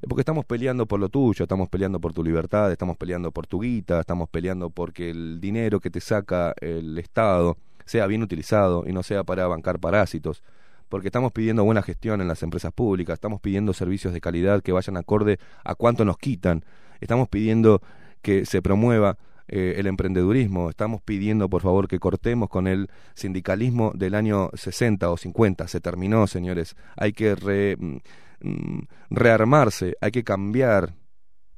Es 0.00 0.08
porque 0.08 0.20
estamos 0.20 0.44
peleando 0.44 0.86
por 0.86 1.00
lo 1.00 1.08
tuyo, 1.08 1.44
estamos 1.44 1.68
peleando 1.68 2.00
por 2.00 2.12
tu 2.12 2.22
libertad, 2.22 2.70
estamos 2.70 2.96
peleando 2.96 3.32
por 3.32 3.46
tu 3.46 3.60
guita, 3.60 4.00
estamos 4.00 4.28
peleando 4.28 4.68
porque 4.70 5.10
el 5.10 5.40
dinero 5.40 5.80
que 5.80 5.90
te 5.90 6.00
saca 6.00 6.54
el 6.60 6.98
Estado 6.98 7.56
sea 7.84 8.06
bien 8.06 8.22
utilizado 8.22 8.84
y 8.86 8.92
no 8.92 9.02
sea 9.02 9.24
para 9.24 9.46
bancar 9.46 9.78
parásitos, 9.78 10.42
porque 10.88 11.08
estamos 11.08 11.32
pidiendo 11.32 11.64
buena 11.64 11.82
gestión 11.82 12.20
en 12.20 12.28
las 12.28 12.42
empresas 12.42 12.72
públicas, 12.72 13.14
estamos 13.14 13.40
pidiendo 13.40 13.72
servicios 13.72 14.12
de 14.12 14.20
calidad 14.20 14.62
que 14.62 14.72
vayan 14.72 14.96
acorde 14.96 15.38
a 15.64 15.74
cuánto 15.74 16.04
nos 16.04 16.18
quitan, 16.18 16.64
estamos 17.00 17.28
pidiendo 17.28 17.82
que 18.22 18.46
se 18.46 18.62
promueva 18.62 19.18
eh, 19.46 19.74
el 19.76 19.86
emprendedurismo, 19.86 20.70
estamos 20.70 21.02
pidiendo 21.02 21.50
por 21.50 21.60
favor 21.60 21.86
que 21.86 21.98
cortemos 21.98 22.48
con 22.48 22.66
el 22.66 22.88
sindicalismo 23.14 23.92
del 23.94 24.14
año 24.14 24.50
60 24.54 25.10
o 25.10 25.16
50, 25.16 25.68
se 25.68 25.80
terminó 25.80 26.26
señores, 26.26 26.76
hay 26.96 27.12
que 27.12 27.34
re, 27.34 27.76
mm, 27.76 28.78
rearmarse, 29.10 29.96
hay 30.00 30.12
que 30.12 30.24
cambiar, 30.24 30.94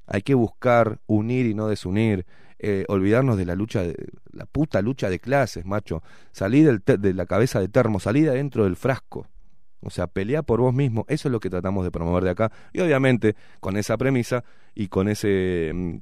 hay 0.07 0.23
que 0.23 0.35
buscar 0.35 1.01
unir 1.07 1.47
y 1.47 1.55
no 1.55 1.69
desunir, 1.69 2.27
eh, 2.59 2.85
olvidarnos 2.89 3.37
de 3.37 3.45
la 3.45 3.55
lucha, 3.55 3.83
de, 3.83 3.95
la 4.33 4.47
puta 4.47 4.81
lucha 4.83 5.11
de 5.11 5.19
clases, 5.19 5.65
macho. 5.65 6.03
Salí 6.33 6.63
del 6.63 6.83
de 6.85 7.15
la 7.15 7.27
cabeza 7.27 7.61
de 7.61 7.69
termo, 7.69 8.01
salí 8.01 8.23
de 8.23 8.31
adentro 8.31 8.65
del 8.65 8.77
frasco. 8.77 9.27
O 9.81 9.91
sea, 9.91 10.07
pelea 10.07 10.43
por 10.43 10.61
vos 10.61 10.75
mismo, 10.75 11.05
eso 11.09 11.29
es 11.29 11.33
lo 11.33 11.39
que 11.39 11.51
tratamos 11.51 11.85
de 11.85 11.91
promover 11.91 12.25
de 12.25 12.31
acá. 12.31 12.51
Y 12.73 12.81
obviamente, 12.81 13.37
con 13.61 13.77
esa 13.77 13.97
premisa 13.97 14.43
y 14.75 14.89
con 14.89 15.09
ese, 15.09 15.71
mm, 15.75 15.97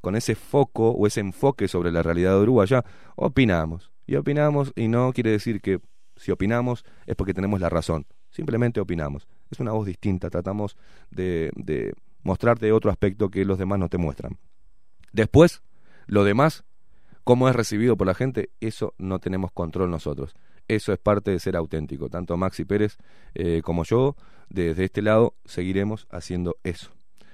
con 0.00 0.14
ese 0.14 0.34
foco 0.34 0.90
o 0.90 1.06
ese 1.06 1.20
enfoque 1.20 1.68
sobre 1.68 1.90
la 1.90 2.02
realidad 2.02 2.34
de 2.34 2.42
Uruguay, 2.42 2.68
ya 2.68 2.84
opinamos. 3.16 3.90
Y 4.06 4.16
opinamos, 4.16 4.72
y 4.76 4.88
no 4.88 5.12
quiere 5.12 5.30
decir 5.30 5.60
que 5.60 5.80
si 6.16 6.30
opinamos 6.30 6.84
es 7.06 7.16
porque 7.16 7.34
tenemos 7.34 7.60
la 7.60 7.68
razón. 7.68 8.06
Simplemente 8.30 8.80
opinamos. 8.80 9.26
Es 9.50 9.58
una 9.60 9.72
voz 9.72 9.86
distinta, 9.86 10.30
tratamos 10.30 10.76
de, 11.10 11.50
de 11.56 11.94
mostrarte 12.22 12.70
otro 12.72 12.90
aspecto 12.90 13.30
que 13.30 13.44
los 13.44 13.58
demás 13.58 13.78
no 13.78 13.88
te 13.88 13.98
muestran. 13.98 14.38
Después, 15.12 15.62
lo 16.08 16.24
demás, 16.24 16.64
cómo 17.22 17.48
es 17.48 17.54
recibido 17.54 17.96
por 17.96 18.06
la 18.06 18.14
gente, 18.14 18.50
eso 18.60 18.94
no 18.98 19.20
tenemos 19.20 19.52
control 19.52 19.90
nosotros. 19.90 20.34
Eso 20.66 20.92
es 20.92 20.98
parte 20.98 21.30
de 21.30 21.38
ser 21.38 21.56
auténtico. 21.56 22.08
Tanto 22.08 22.36
Maxi 22.36 22.64
Pérez 22.64 22.96
eh, 23.34 23.60
como 23.62 23.84
yo, 23.84 24.16
desde 24.48 24.84
este 24.84 25.02
lado, 25.02 25.34
seguiremos 25.44 26.06
haciendo 26.10 26.56
eso, 26.64 26.90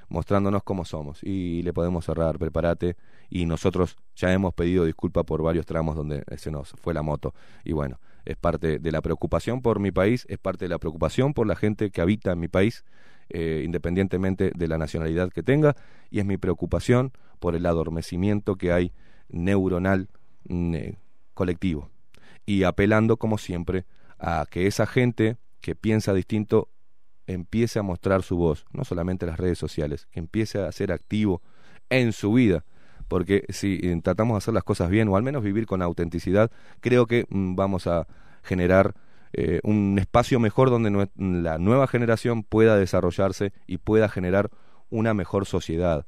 mostrándonos 0.08 0.64
cómo 0.64 0.84
somos. 0.84 1.22
Y 1.22 1.62
le 1.62 1.72
podemos 1.72 2.04
cerrar, 2.04 2.38
prepárate. 2.38 2.96
Y 3.30 3.46
nosotros 3.46 3.96
ya 4.16 4.32
hemos 4.32 4.54
pedido 4.54 4.84
disculpas 4.84 5.24
por 5.24 5.42
varios 5.42 5.66
tramos 5.66 5.96
donde 5.96 6.24
se 6.36 6.50
nos 6.50 6.70
fue 6.70 6.92
la 6.92 7.02
moto. 7.02 7.32
Y 7.64 7.72
bueno, 7.72 8.00
es 8.24 8.36
parte 8.36 8.80
de 8.80 8.92
la 8.92 9.02
preocupación 9.02 9.62
por 9.62 9.78
mi 9.78 9.92
país, 9.92 10.26
es 10.28 10.38
parte 10.38 10.64
de 10.64 10.70
la 10.70 10.78
preocupación 10.78 11.34
por 11.34 11.46
la 11.46 11.54
gente 11.54 11.90
que 11.90 12.00
habita 12.00 12.32
en 12.32 12.40
mi 12.40 12.48
país, 12.48 12.84
eh, 13.28 13.62
independientemente 13.64 14.50
de 14.54 14.68
la 14.68 14.78
nacionalidad 14.78 15.30
que 15.30 15.42
tenga, 15.42 15.76
y 16.10 16.20
es 16.20 16.26
mi 16.26 16.36
preocupación 16.36 17.12
por 17.44 17.54
el 17.54 17.66
adormecimiento 17.66 18.56
que 18.56 18.72
hay 18.72 18.90
neuronal 19.28 20.08
mm, 20.48 20.74
eh, 20.76 20.98
colectivo. 21.34 21.90
Y 22.46 22.62
apelando, 22.62 23.18
como 23.18 23.36
siempre, 23.36 23.84
a 24.18 24.46
que 24.50 24.66
esa 24.66 24.86
gente 24.86 25.36
que 25.60 25.74
piensa 25.74 26.14
distinto 26.14 26.70
empiece 27.26 27.78
a 27.78 27.82
mostrar 27.82 28.22
su 28.22 28.38
voz, 28.38 28.64
no 28.72 28.84
solamente 28.84 29.26
en 29.26 29.30
las 29.30 29.38
redes 29.38 29.58
sociales, 29.58 30.06
que 30.10 30.20
empiece 30.20 30.58
a 30.58 30.72
ser 30.72 30.90
activo 30.90 31.42
en 31.90 32.14
su 32.14 32.32
vida, 32.32 32.64
porque 33.08 33.44
si 33.50 33.78
eh, 33.82 34.00
tratamos 34.02 34.36
de 34.36 34.38
hacer 34.38 34.54
las 34.54 34.64
cosas 34.64 34.88
bien 34.88 35.08
o 35.08 35.16
al 35.18 35.22
menos 35.22 35.42
vivir 35.42 35.66
con 35.66 35.82
autenticidad, 35.82 36.50
creo 36.80 37.04
que 37.04 37.26
mm, 37.28 37.56
vamos 37.56 37.86
a 37.86 38.06
generar 38.42 38.94
eh, 39.34 39.60
un 39.64 39.98
espacio 39.98 40.40
mejor 40.40 40.70
donde 40.70 41.10
la 41.14 41.58
nueva 41.58 41.88
generación 41.88 42.42
pueda 42.42 42.78
desarrollarse 42.78 43.52
y 43.66 43.76
pueda 43.76 44.08
generar 44.08 44.48
una 44.88 45.12
mejor 45.12 45.44
sociedad. 45.44 46.06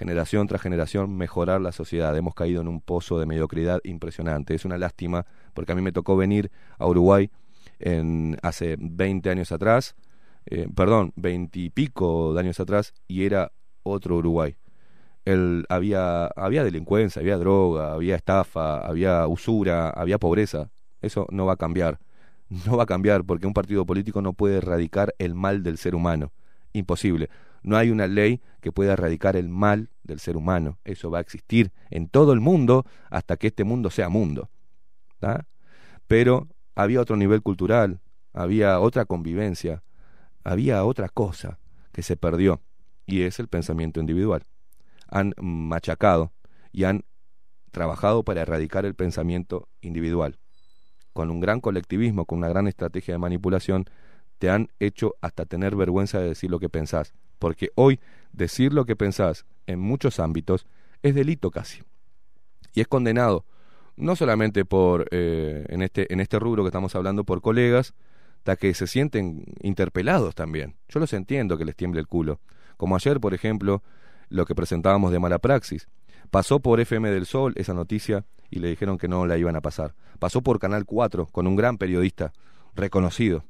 Generación 0.00 0.46
tras 0.46 0.62
generación, 0.62 1.14
mejorar 1.14 1.60
la 1.60 1.72
sociedad. 1.72 2.16
Hemos 2.16 2.34
caído 2.34 2.62
en 2.62 2.68
un 2.68 2.80
pozo 2.80 3.18
de 3.18 3.26
mediocridad 3.26 3.80
impresionante. 3.84 4.54
Es 4.54 4.64
una 4.64 4.78
lástima 4.78 5.26
porque 5.52 5.72
a 5.72 5.74
mí 5.74 5.82
me 5.82 5.92
tocó 5.92 6.16
venir 6.16 6.50
a 6.78 6.86
Uruguay 6.86 7.30
en, 7.78 8.38
hace 8.40 8.76
20 8.80 9.28
años 9.28 9.52
atrás, 9.52 9.96
eh, 10.46 10.68
perdón, 10.74 11.12
20 11.16 11.58
y 11.58 11.68
pico 11.68 12.32
de 12.32 12.40
años 12.40 12.58
atrás, 12.60 12.94
y 13.08 13.26
era 13.26 13.52
otro 13.82 14.16
Uruguay. 14.16 14.56
El, 15.26 15.66
había, 15.68 16.28
había 16.28 16.64
delincuencia, 16.64 17.20
había 17.20 17.36
droga, 17.36 17.92
había 17.92 18.16
estafa, 18.16 18.78
había 18.78 19.26
usura, 19.26 19.90
había 19.90 20.16
pobreza. 20.16 20.70
Eso 21.02 21.26
no 21.30 21.44
va 21.44 21.52
a 21.52 21.56
cambiar. 21.56 21.98
no 22.66 22.78
va 22.78 22.84
a 22.84 22.86
cambiar 22.86 23.24
porque 23.24 23.46
un 23.46 23.52
partido 23.52 23.84
político 23.84 24.22
no 24.22 24.32
puede 24.32 24.56
erradicar 24.56 25.14
el 25.18 25.34
mal 25.34 25.62
del 25.62 25.76
ser 25.76 25.94
humano. 25.94 26.32
Imposible. 26.72 27.28
No 27.62 27.76
hay 27.76 27.90
una 27.90 28.06
ley 28.06 28.40
que 28.60 28.72
pueda 28.72 28.94
erradicar 28.94 29.36
el 29.36 29.48
mal 29.48 29.90
del 30.02 30.20
ser 30.20 30.36
humano. 30.36 30.78
Eso 30.84 31.10
va 31.10 31.18
a 31.18 31.22
existir 31.22 31.72
en 31.90 32.08
todo 32.08 32.32
el 32.32 32.40
mundo 32.40 32.84
hasta 33.10 33.36
que 33.36 33.48
este 33.48 33.64
mundo 33.64 33.90
sea 33.90 34.08
mundo. 34.08 34.50
Pero 36.06 36.48
había 36.74 37.00
otro 37.00 37.16
nivel 37.16 37.42
cultural, 37.42 38.00
había 38.32 38.80
otra 38.80 39.04
convivencia, 39.04 39.82
había 40.44 40.84
otra 40.84 41.08
cosa 41.08 41.58
que 41.92 42.02
se 42.02 42.16
perdió 42.16 42.60
y 43.06 43.22
es 43.22 43.38
el 43.38 43.48
pensamiento 43.48 44.00
individual. 44.00 44.44
Han 45.08 45.34
machacado 45.38 46.32
y 46.72 46.84
han 46.84 47.04
trabajado 47.70 48.24
para 48.24 48.42
erradicar 48.42 48.84
el 48.84 48.94
pensamiento 48.94 49.68
individual. 49.80 50.38
Con 51.12 51.30
un 51.30 51.40
gran 51.40 51.60
colectivismo, 51.60 52.24
con 52.24 52.38
una 52.38 52.48
gran 52.48 52.68
estrategia 52.68 53.14
de 53.14 53.18
manipulación, 53.18 53.84
te 54.38 54.48
han 54.48 54.68
hecho 54.78 55.16
hasta 55.20 55.44
tener 55.44 55.76
vergüenza 55.76 56.18
de 56.18 56.28
decir 56.28 56.50
lo 56.50 56.60
que 56.60 56.68
pensás. 56.68 57.12
Porque 57.40 57.70
hoy 57.74 57.98
decir 58.32 58.72
lo 58.72 58.84
que 58.84 58.94
pensás 58.94 59.44
en 59.66 59.80
muchos 59.80 60.20
ámbitos 60.20 60.68
es 61.02 61.16
delito 61.16 61.50
casi. 61.50 61.82
Y 62.72 62.80
es 62.80 62.86
condenado, 62.86 63.44
no 63.96 64.14
solamente 64.14 64.64
por, 64.64 65.08
eh, 65.10 65.66
en, 65.68 65.82
este, 65.82 66.12
en 66.12 66.20
este 66.20 66.38
rubro 66.38 66.62
que 66.62 66.68
estamos 66.68 66.94
hablando, 66.94 67.24
por 67.24 67.40
colegas, 67.40 67.94
hasta 68.38 68.56
que 68.56 68.72
se 68.74 68.86
sienten 68.86 69.44
interpelados 69.62 70.34
también. 70.34 70.76
Yo 70.88 71.00
los 71.00 71.12
entiendo 71.12 71.58
que 71.58 71.64
les 71.64 71.74
tiemble 71.74 72.00
el 72.00 72.06
culo. 72.06 72.40
Como 72.76 72.94
ayer, 72.94 73.18
por 73.18 73.34
ejemplo, 73.34 73.82
lo 74.28 74.46
que 74.46 74.54
presentábamos 74.54 75.10
de 75.10 75.18
mala 75.18 75.38
praxis. 75.38 75.88
Pasó 76.30 76.60
por 76.60 76.78
FM 76.78 77.10
del 77.10 77.26
Sol 77.26 77.54
esa 77.56 77.74
noticia 77.74 78.24
y 78.50 78.60
le 78.60 78.68
dijeron 78.68 78.98
que 78.98 79.08
no 79.08 79.26
la 79.26 79.36
iban 79.36 79.56
a 79.56 79.60
pasar. 79.60 79.94
Pasó 80.18 80.42
por 80.42 80.58
Canal 80.58 80.84
4 80.84 81.26
con 81.26 81.46
un 81.46 81.56
gran 81.56 81.76
periodista 81.76 82.32
reconocido. 82.74 83.44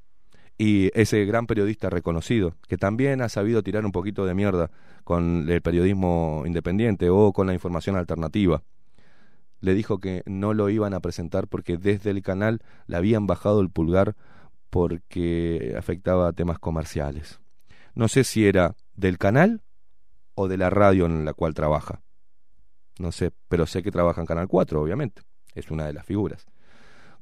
Y 0.63 0.91
ese 0.93 1.25
gran 1.25 1.47
periodista 1.47 1.89
reconocido, 1.89 2.55
que 2.69 2.77
también 2.77 3.23
ha 3.23 3.31
sabido 3.31 3.63
tirar 3.63 3.87
un 3.87 3.93
poquito 3.93 4.27
de 4.27 4.35
mierda 4.35 4.71
con 5.05 5.49
el 5.49 5.63
periodismo 5.63 6.43
independiente 6.45 7.09
o 7.09 7.33
con 7.33 7.47
la 7.47 7.55
información 7.55 7.97
alternativa, 7.97 8.63
le 9.61 9.73
dijo 9.73 10.01
que 10.01 10.23
no 10.27 10.53
lo 10.53 10.69
iban 10.69 10.93
a 10.93 11.01
presentar 11.01 11.49
porque 11.49 11.79
desde 11.79 12.11
el 12.11 12.21
canal 12.21 12.61
le 12.87 12.99
habían 12.99 13.27
bajado 13.27 13.63
el 13.63 13.71
pulgar 13.71 14.17
porque 14.69 15.75
afectaba 15.79 16.31
temas 16.35 16.59
comerciales. 16.59 17.41
No 17.95 18.09
sé 18.09 18.23
si 18.23 18.47
era 18.47 18.77
del 18.95 19.17
canal 19.17 19.63
o 20.35 20.47
de 20.47 20.59
la 20.59 20.69
radio 20.69 21.07
en 21.07 21.25
la 21.25 21.33
cual 21.33 21.55
trabaja. 21.55 22.03
No 22.99 23.13
sé, 23.13 23.33
pero 23.49 23.65
sé 23.65 23.83
que 23.83 23.91
trabaja 23.91 24.21
en 24.21 24.27
Canal 24.27 24.47
4, 24.47 24.83
obviamente. 24.83 25.23
Es 25.55 25.71
una 25.71 25.87
de 25.87 25.95
las 25.95 26.05
figuras. 26.05 26.45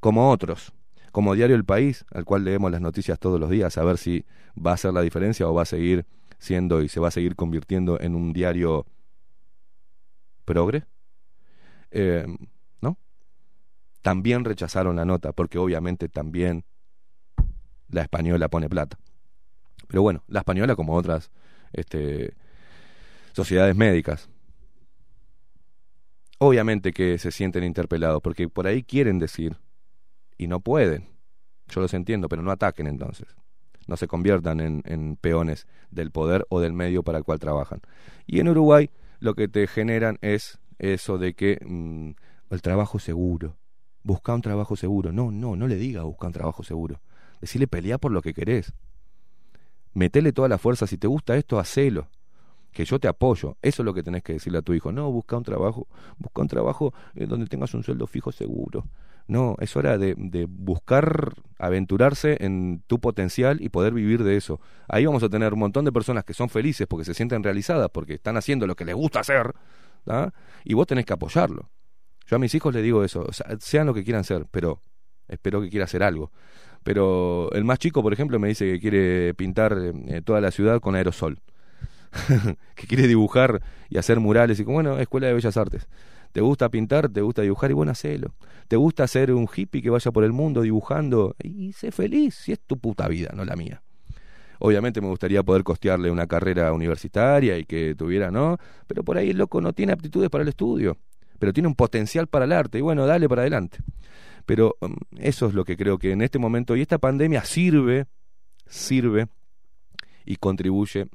Como 0.01 0.29
otros, 0.33 0.73
como 1.13 1.35
Diario 1.35 1.57
El 1.57 1.65
País, 1.65 2.05
al 2.13 2.25
cual 2.25 2.45
leemos 2.45 2.71
las 2.71 2.81
noticias 2.81 3.19
todos 3.19 3.41
los 3.41 3.51
días, 3.51 3.79
a 3.79 3.85
ver 3.85 3.99
si 3.99 4.25
va 4.55 4.73
a 4.73 4.75
hacer 4.75 4.93
la 4.93 5.03
diferencia 5.03 5.49
o 5.49 5.55
va 5.55 5.63
a 5.63 5.67
seguir 5.67 6.07
siendo 6.39 6.83
y 6.83 6.89
se 6.89 7.01
va 7.01 7.09
a 7.09 7.13
seguir 7.13 7.37
convirtiendo 7.37 8.01
en 8.01 8.15
un 8.15 8.33
diario 8.33 8.87
progre. 10.45 10.85
Eh, 11.91 12.27
¿No? 12.81 12.99
También 14.03 14.45
rechazaron 14.45 14.97
la 14.97 15.05
nota, 15.05 15.33
porque 15.33 15.59
obviamente 15.59 16.09
también 16.09 16.65
la 17.91 18.03
española 18.03 18.49
pone 18.49 18.69
plata. 18.69 18.99
Pero 19.89 20.03
bueno, 20.03 20.23
la 20.29 20.41
española 20.41 20.77
como 20.77 20.95
otras 20.95 21.31
este, 21.73 22.35
sociedades 23.33 23.75
médicas. 23.75 24.29
Obviamente 26.39 26.93
que 26.93 27.19
se 27.19 27.33
sienten 27.33 27.65
interpelados, 27.65 28.23
porque 28.23 28.49
por 28.49 28.67
ahí 28.67 28.83
quieren 28.83 29.19
decir 29.19 29.57
y 30.39 30.47
no 30.47 30.61
pueden. 30.61 31.09
Yo 31.69 31.81
los 31.81 31.93
entiendo, 31.93 32.29
pero 32.29 32.43
no 32.43 32.51
ataquen 32.51 32.87
entonces. 32.87 33.29
No 33.87 33.97
se 33.97 34.07
conviertan 34.07 34.61
en, 34.61 35.17
peones 35.17 35.67
del 35.91 36.11
poder 36.11 36.47
o 36.51 36.61
del 36.61 36.73
medio 36.73 37.03
para 37.03 37.19
el 37.19 37.25
cual 37.25 37.39
trabajan. 37.39 37.81
Y 38.27 38.41
en 38.41 38.49
Uruguay 38.49 38.91
lo 39.19 39.35
que 39.35 39.49
te 39.49 39.67
generan 39.67 40.19
es 40.21 40.59
eso 40.79 41.19
de 41.19 41.35
que 41.35 41.59
mm, 41.65 42.11
el 42.51 42.63
trabajo 42.63 42.99
seguro. 42.99 43.57
Busca 44.03 44.35
un 44.35 44.43
trabajo 44.43 44.77
seguro. 44.77 45.13
No, 45.13 45.31
no, 45.31 45.57
no 45.57 45.67
le 45.67 45.77
diga 45.77 46.03
busca 46.03 46.27
un 46.27 46.33
trabajo 46.33 46.63
seguro. 46.63 47.01
Decirle 47.41 47.67
pelea 47.67 47.99
por 47.99 48.13
lo 48.13 48.23
que 48.23 48.35
querés. 48.35 48.73
Metele 49.95 50.33
toda 50.33 50.49
la 50.49 50.59
fuerza. 50.59 50.87
Si 50.87 50.99
te 50.99 51.07
gusta 51.07 51.37
esto, 51.37 51.59
hacelo. 51.59 52.09
Que 52.73 52.85
yo 52.85 52.99
te 52.99 53.09
apoyo. 53.09 53.57
Eso 53.63 53.83
es 53.83 53.87
lo 53.87 53.95
que 53.95 54.03
tenés 54.03 54.23
que 54.23 54.35
decirle 54.35 54.59
a 54.59 54.63
tu 54.63 54.75
hijo. 54.75 54.93
No, 54.93 55.11
busca 55.11 55.37
un 55.37 55.45
trabajo. 55.45 55.89
Busca 56.19 56.43
un 56.43 56.49
trabajo 56.49 56.93
eh, 57.15 57.27
donde 57.27 57.47
tengas 57.47 57.75
un 57.75 57.83
sueldo 57.83 58.07
fijo 58.07 58.33
seguro. 58.33 58.85
No, 59.29 59.57
es 59.61 59.77
hora 59.77 59.99
de, 59.99 60.15
buscar 60.49 61.35
aventurarse 61.59 62.39
en 62.41 62.83
tu 62.87 62.99
potencial 62.99 63.61
y 63.61 63.69
poder 63.69 63.93
vivir 63.93 64.25
de 64.25 64.37
eso. 64.37 64.59
Ahí 64.89 65.05
vamos 65.05 65.23
a 65.23 65.29
tener 65.29 65.53
un 65.53 65.59
montón 65.59 65.85
de 65.85 65.93
personas 65.93 66.25
que 66.25 66.33
son 66.33 66.49
felices 66.49 66.87
porque 66.89 67.05
se 67.05 67.13
sienten 67.13 67.43
realizadas, 67.43 67.91
porque 67.93 68.15
están 68.15 68.39
haciendo 68.39 68.67
lo 68.67 68.75
que 68.75 68.87
les 68.87 68.95
gusta 68.95 69.21
hacer, 69.21 69.55
¿tá? 70.05 70.33
y 70.65 70.73
vos 70.73 70.87
tenés 70.87 71.05
que 71.05 71.13
apoyarlo. 71.13 71.69
Yo 72.27 72.37
a 72.37 72.39
mis 72.39 72.55
hijos 72.55 72.75
les 72.75 72.83
digo 72.83 73.05
eso, 73.05 73.27
sean 73.61 73.87
lo 73.87 73.93
que 73.93 74.03
quieran 74.03 74.25
ser, 74.25 74.47
pero 74.51 74.81
espero 75.29 75.61
que 75.61 75.69
quiera 75.69 75.85
hacer 75.85 76.03
algo. 76.03 76.33
Pero 76.83 77.53
el 77.53 77.65
más 77.65 77.79
chico, 77.79 78.03
por 78.03 78.15
ejemplo, 78.15 78.39
me 78.39 78.49
dice 78.49 78.73
que 78.73 78.81
quiere 78.81 79.35
pintar 79.35 79.77
eh, 79.79 80.23
toda 80.25 80.41
la 80.41 80.51
ciudad 80.51 80.81
con 80.81 80.95
aerosol. 80.95 81.41
que 82.75 82.87
quiere 82.87 83.07
dibujar 83.07 83.61
y 83.91 83.99
hacer 83.99 84.21
murales 84.21 84.59
y 84.59 84.65
como, 84.65 84.77
bueno, 84.77 84.99
Escuela 84.99 85.27
de 85.27 85.35
Bellas 85.35 85.59
Artes. 85.59 85.87
¿Te 86.33 86.41
gusta 86.41 86.69
pintar? 86.69 87.09
¿Te 87.09 87.21
gusta 87.21 87.43
dibujar? 87.43 87.71
Y 87.71 87.75
bueno, 87.75 87.93
hacelo. 87.93 88.35
¿Te 88.69 88.77
gusta 88.77 89.07
ser 89.07 89.33
un 89.33 89.49
hippie 89.55 89.83
que 89.83 89.91
vaya 89.91 90.11
por 90.11 90.25
el 90.25 90.33
mundo 90.33 90.63
dibujando? 90.63 91.35
Y 91.43 91.73
sé 91.73 91.91
feliz, 91.91 92.35
si 92.35 92.53
es 92.53 92.61
tu 92.61 92.79
puta 92.79 93.09
vida, 93.09 93.33
no 93.35 93.45
la 93.45 93.57
mía. 93.57 93.83
Obviamente 94.61 95.01
me 95.01 95.09
gustaría 95.09 95.43
poder 95.43 95.63
costearle 95.63 96.11
una 96.11 96.27
carrera 96.27 96.73
universitaria 96.73 97.59
y 97.59 97.65
que 97.65 97.95
tuviera, 97.95 98.31
¿no? 98.31 98.59
Pero 98.87 99.05
por 99.05 99.17
ahí 99.17 99.31
el 99.31 99.39
loco 99.39 99.61
no 99.61 99.73
tiene 99.73 99.93
aptitudes 99.93 100.31
para 100.31 100.43
el 100.43 100.49
estudio, 100.49 100.97
pero 101.39 101.53
tiene 101.53 101.69
un 101.69 101.75
potencial 101.75 102.27
para 102.27 102.45
el 102.45 102.53
arte 102.53 102.79
y 102.79 102.81
bueno, 102.81 103.07
dale 103.07 103.29
para 103.29 103.43
adelante. 103.43 103.79
Pero 104.47 104.77
um, 104.81 104.97
eso 105.19 105.47
es 105.47 105.55
lo 105.55 105.65
que 105.65 105.77
creo 105.77 105.99
que 105.99 106.11
en 106.11 106.23
este 106.23 106.39
momento, 106.39 106.75
y 106.75 106.81
esta 106.81 106.99
pandemia 106.99 107.45
sirve, 107.45 108.07
sirve 108.67 109.29
y 110.25 110.37
contribuye, 110.37 111.07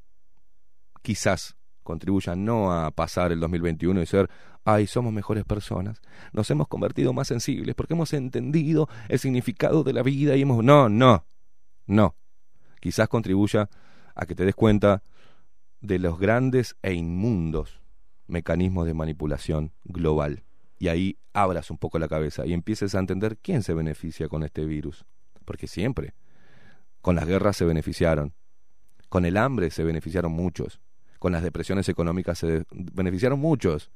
quizás 1.01 1.55
contribuya 1.83 2.35
no 2.35 2.71
a 2.71 2.91
pasar 2.91 3.31
el 3.31 3.39
2021 3.39 4.01
y 4.01 4.05
ser, 4.05 4.29
ay, 4.65 4.87
somos 4.87 5.13
mejores 5.13 5.43
personas, 5.43 6.01
nos 6.31 6.49
hemos 6.49 6.67
convertido 6.67 7.13
más 7.13 7.27
sensibles 7.27 7.75
porque 7.75 7.93
hemos 7.93 8.13
entendido 8.13 8.89
el 9.09 9.19
significado 9.19 9.83
de 9.83 9.93
la 9.93 10.03
vida 10.03 10.35
y 10.35 10.41
hemos... 10.41 10.63
No, 10.63 10.89
no, 10.89 11.25
no. 11.85 12.15
Quizás 12.79 13.07
contribuya 13.07 13.69
a 14.15 14.25
que 14.25 14.35
te 14.35 14.45
des 14.45 14.55
cuenta 14.55 15.03
de 15.81 15.99
los 15.99 16.19
grandes 16.19 16.75
e 16.81 16.93
inmundos 16.93 17.81
mecanismos 18.27 18.85
de 18.85 18.93
manipulación 18.93 19.73
global. 19.83 20.43
Y 20.79 20.87
ahí 20.87 21.17
abras 21.33 21.71
un 21.71 21.77
poco 21.77 21.99
la 21.99 22.07
cabeza 22.07 22.45
y 22.45 22.53
empieces 22.53 22.95
a 22.95 22.99
entender 22.99 23.37
quién 23.37 23.63
se 23.63 23.73
beneficia 23.73 24.27
con 24.27 24.43
este 24.43 24.65
virus. 24.65 25.05
Porque 25.45 25.67
siempre, 25.67 26.13
con 27.01 27.15
las 27.15 27.27
guerras 27.27 27.57
se 27.57 27.65
beneficiaron, 27.65 28.33
con 29.09 29.25
el 29.25 29.37
hambre 29.37 29.69
se 29.69 29.83
beneficiaron 29.83 30.31
muchos, 30.31 30.79
con 31.23 31.31
las 31.31 31.41
depresiones 31.41 31.87
económicas 31.87 32.37
se 32.37 32.65
beneficiaron 32.69 33.39
muchos. 33.39 33.91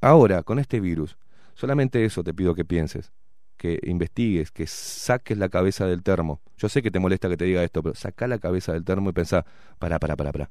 Ahora, 0.00 0.44
con 0.44 0.60
este 0.60 0.78
virus, 0.78 1.18
solamente 1.54 2.04
eso 2.04 2.22
te 2.22 2.32
pido 2.32 2.54
que 2.54 2.64
pienses, 2.64 3.10
que 3.56 3.80
investigues, 3.82 4.52
que 4.52 4.68
saques 4.68 5.36
la 5.36 5.48
cabeza 5.48 5.86
del 5.86 6.04
termo. 6.04 6.40
Yo 6.58 6.68
sé 6.68 6.80
que 6.80 6.92
te 6.92 7.00
molesta 7.00 7.28
que 7.28 7.36
te 7.36 7.44
diga 7.44 7.64
esto, 7.64 7.82
pero 7.82 7.96
saca 7.96 8.28
la 8.28 8.38
cabeza 8.38 8.72
del 8.72 8.84
termo 8.84 9.10
y 9.10 9.12
pensá, 9.12 9.44
para, 9.80 9.98
para, 9.98 10.14
para, 10.14 10.30
para. 10.30 10.50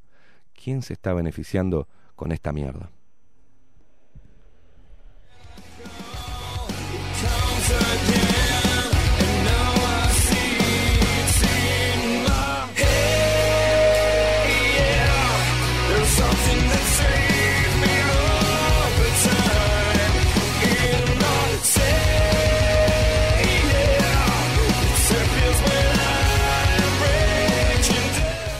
¿Quién 0.62 0.82
se 0.82 0.92
está 0.92 1.14
beneficiando 1.14 1.88
con 2.18 2.34
esta 2.34 2.52
mierda? 2.52 2.90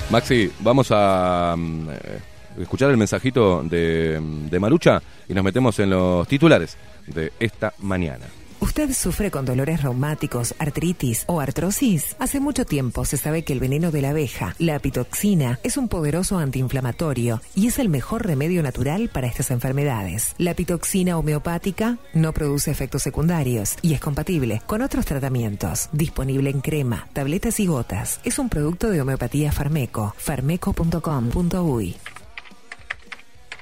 Maxi, 0.10 0.52
vamos 0.62 0.88
a 0.92 1.56
mm, 1.56 1.90
eh, 1.90 2.20
escuchar 2.62 2.90
el 2.90 2.98
mensajito 2.98 3.62
de, 3.64 4.20
de 4.50 4.60
Marucha 4.60 5.00
y 5.28 5.34
nos 5.36 5.44
metemos 5.44 5.78
en 5.80 5.92
los 5.92 6.28
titulares 6.28 6.78
de 7.06 7.32
esta 7.40 7.74
mañana. 7.80 8.26
¿Usted 8.70 8.94
sufre 8.94 9.32
con 9.32 9.46
dolores 9.46 9.82
reumáticos, 9.82 10.54
artritis 10.60 11.24
o 11.26 11.40
artrosis? 11.40 12.16
Hace 12.20 12.40
mucho 12.40 12.66
tiempo 12.66 13.04
se 13.04 13.18
sabe 13.18 13.44
que 13.44 13.52
el 13.52 13.60
veneno 13.60 13.90
de 13.90 14.04
la 14.04 14.12
abeja, 14.12 14.56
la 14.60 14.76
apitoxina, 14.76 15.60
es 15.64 15.76
un 15.76 15.88
poderoso 15.88 16.38
antiinflamatorio 16.38 17.42
y 17.56 17.66
es 17.66 17.80
el 17.80 17.90
mejor 17.90 18.28
remedio 18.28 18.62
natural 18.62 19.10
para 19.10 19.26
estas 19.26 19.50
enfermedades. 19.50 20.36
La 20.38 20.52
apitoxina 20.52 21.18
homeopática 21.18 21.98
no 22.14 22.32
produce 22.32 22.70
efectos 22.70 23.02
secundarios 23.02 23.76
y 23.82 23.96
es 23.96 24.00
compatible 24.02 24.62
con 24.68 24.84
otros 24.84 25.08
tratamientos. 25.08 25.90
Disponible 25.92 26.52
en 26.52 26.62
crema, 26.62 27.08
tabletas 27.12 27.60
y 27.60 27.66
gotas. 27.66 28.22
Es 28.24 28.38
un 28.38 28.50
producto 28.50 28.92
de 28.92 29.02
homeopatía 29.02 29.52
Farmeco. 29.52 30.14
farmeco.com.uy 30.16 31.98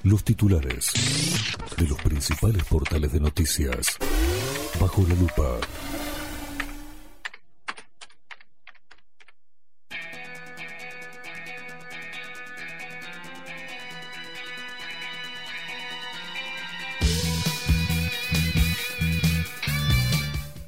Los 0.04 0.26
titulares 0.26 0.92
de 1.78 1.88
los 1.88 1.98
principales 2.02 2.66
portales 2.66 3.14
de 3.14 3.22
noticias. 3.22 3.98
Bajo 4.80 5.02
la 5.08 5.16
lupa. 5.16 5.60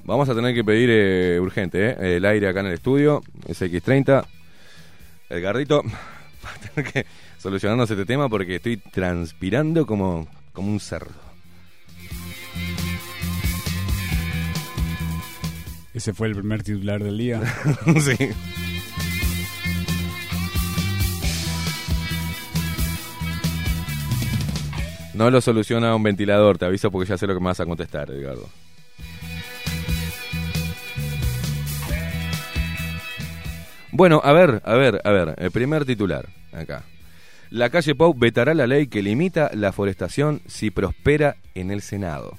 Vamos 0.10 0.28
a 0.28 0.34
tener 0.34 0.56
que 0.56 0.64
pedir 0.64 0.90
eh, 0.92 1.40
urgente 1.40 1.92
eh, 1.92 2.18
el 2.18 2.26
aire 2.26 2.48
acá 2.48 2.62
en 2.62 2.66
el 2.66 2.74
estudio, 2.74 3.22
SX30. 3.48 4.26
El 5.30 5.42
gardito 5.42 5.84
va 6.44 6.50
a 6.50 6.68
tener 6.68 6.92
que 6.92 7.06
solucionarnos 7.38 7.92
este 7.92 8.06
tema 8.06 8.28
porque 8.28 8.56
estoy 8.56 8.78
transpirando 8.78 9.86
como, 9.86 10.28
como 10.52 10.72
un 10.72 10.80
cerdo. 10.80 11.29
Ese 16.00 16.14
fue 16.14 16.28
el 16.28 16.34
primer 16.34 16.64
titular 16.64 17.04
del 17.04 17.18
día. 17.18 17.42
sí. 18.00 18.30
No 25.14 25.30
lo 25.30 25.42
soluciona 25.42 25.94
un 25.94 26.02
ventilador, 26.02 26.58
te 26.58 26.64
aviso 26.64 26.90
porque 26.90 27.10
ya 27.10 27.18
sé 27.18 27.28
lo 27.28 27.34
que 27.34 27.42
me 27.42 27.48
vas 27.48 27.60
a 27.60 27.66
contestar, 27.66 28.10
Edgardo. 28.12 28.48
Bueno, 33.92 34.22
a 34.24 34.32
ver, 34.32 34.62
a 34.64 34.76
ver, 34.76 35.02
a 35.04 35.12
ver, 35.12 35.36
el 35.38 35.52
primer 35.52 35.84
titular, 35.84 36.30
acá. 36.54 36.84
La 37.50 37.70
calle 37.70 37.94
Pau 37.94 38.14
vetará 38.14 38.54
la 38.54 38.68
ley 38.68 38.88
que 38.88 39.02
limita 39.02 39.52
la 39.54 39.74
forestación 39.74 40.42
si 40.48 40.72
prospera 40.72 41.36
en 41.56 41.72
el 41.72 41.82
Senado. 41.82 42.38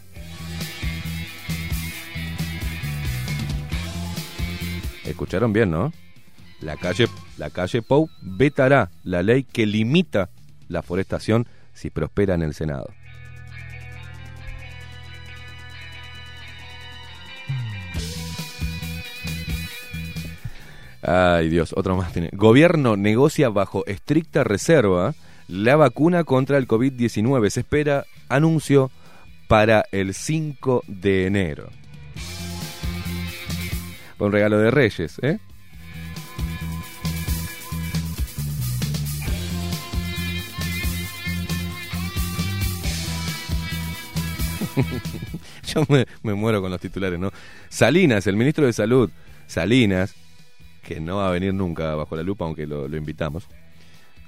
Escucharon 5.10 5.52
bien, 5.52 5.70
¿no? 5.70 5.92
La 6.60 6.76
calle, 6.76 7.06
la 7.38 7.50
calle 7.50 7.82
Pou 7.82 8.08
vetará 8.22 8.90
la 9.02 9.22
ley 9.22 9.44
que 9.44 9.66
limita 9.66 10.28
la 10.68 10.82
forestación 10.82 11.46
si 11.72 11.90
prospera 11.90 12.34
en 12.34 12.42
el 12.42 12.54
Senado. 12.54 12.88
Ay 21.02 21.48
Dios, 21.48 21.72
otro 21.74 21.96
más 21.96 22.12
tiene. 22.12 22.28
Gobierno 22.32 22.96
negocia 22.96 23.48
bajo 23.48 23.86
estricta 23.86 24.44
reserva 24.44 25.14
la 25.48 25.76
vacuna 25.76 26.24
contra 26.24 26.58
el 26.58 26.68
COVID-19. 26.68 27.50
Se 27.50 27.60
espera 27.60 28.04
anuncio 28.28 28.90
para 29.48 29.86
el 29.90 30.14
5 30.14 30.84
de 30.86 31.26
enero. 31.26 31.79
Un 34.20 34.32
regalo 34.32 34.58
de 34.58 34.70
Reyes, 34.70 35.18
¿eh? 35.22 35.38
Yo 45.66 45.84
me, 45.88 46.06
me 46.22 46.34
muero 46.34 46.60
con 46.60 46.70
los 46.70 46.80
titulares, 46.80 47.18
¿no? 47.18 47.32
Salinas, 47.68 48.26
el 48.26 48.36
ministro 48.36 48.66
de 48.66 48.72
Salud, 48.72 49.10
Salinas, 49.46 50.14
que 50.82 51.00
no 51.00 51.16
va 51.16 51.28
a 51.28 51.32
venir 51.32 51.54
nunca 51.54 51.94
bajo 51.94 52.14
la 52.14 52.22
lupa, 52.22 52.44
aunque 52.44 52.66
lo, 52.66 52.88
lo 52.88 52.96
invitamos. 52.96 53.46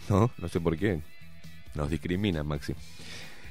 No, 0.09 0.31
no 0.39 0.49
sé 0.49 0.59
por 0.61 0.77
qué. 0.79 1.01
Nos 1.75 1.91
discriminan, 1.91 2.47
Maxi. 2.47 2.75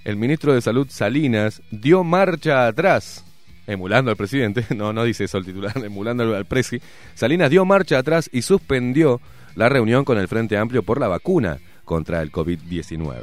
El 0.03 0.15
ministro 0.15 0.53
de 0.53 0.61
Salud, 0.61 0.87
Salinas, 0.89 1.61
dio 1.69 2.03
marcha 2.03 2.65
atrás, 2.67 3.23
emulando 3.67 4.11
al 4.11 4.17
presidente, 4.17 4.65
no, 4.75 4.93
no 4.93 5.03
dice 5.03 5.25
eso 5.25 5.37
el 5.37 5.45
titular, 5.45 5.73
emulando 5.83 6.35
al, 6.35 6.45
presi. 6.45 6.81
Salinas 7.13 7.49
dio 7.49 7.65
marcha 7.65 7.99
atrás 7.99 8.29
y 8.31 8.41
suspendió 8.41 9.21
la 9.55 9.69
reunión 9.69 10.05
con 10.05 10.17
el 10.17 10.27
Frente 10.27 10.57
Amplio 10.57 10.83
por 10.83 10.99
la 10.99 11.07
vacuna 11.07 11.59
contra 11.85 12.21
el 12.21 12.31
COVID-19. 12.31 13.15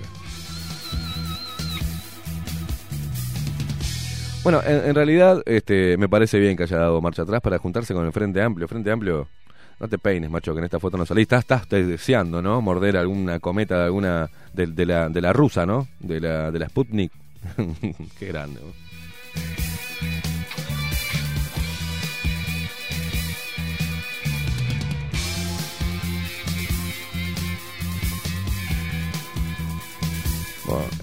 Bueno, 4.42 4.62
en, 4.64 4.94
realidad 4.94 5.42
este, 5.46 5.96
me 5.98 6.08
parece 6.08 6.38
bien 6.38 6.56
que 6.56 6.62
haya 6.62 6.78
dado 6.78 7.02
marcha 7.02 7.22
atrás 7.22 7.40
para 7.42 7.58
juntarse 7.58 7.92
con 7.92 8.06
el 8.06 8.12
Frente 8.12 8.40
Amplio. 8.40 8.66
Frente 8.66 8.90
Amplio, 8.90 9.28
no 9.80 9.88
te 9.88 9.98
peines, 9.98 10.30
macho, 10.30 10.54
que 10.54 10.58
en 10.58 10.64
esta 10.64 10.80
foto 10.80 10.96
no 10.96 11.04
salís. 11.04 11.22
Estás, 11.22 11.44
estás 11.44 11.68
deseando, 11.68 12.40
¿no? 12.40 12.60
Morder 12.62 12.96
alguna 12.96 13.40
cometa 13.40 13.78
de 13.78 13.84
alguna 13.84 14.30
de, 14.52 14.86
la, 14.86 15.08
de 15.08 15.20
la 15.20 15.32
rusa, 15.32 15.66
¿no? 15.66 15.88
De 16.00 16.20
la, 16.20 16.50
de 16.50 16.58
la 16.58 16.68
Sputnik. 16.68 17.12
Qué 18.18 18.26
grande. 18.26 18.60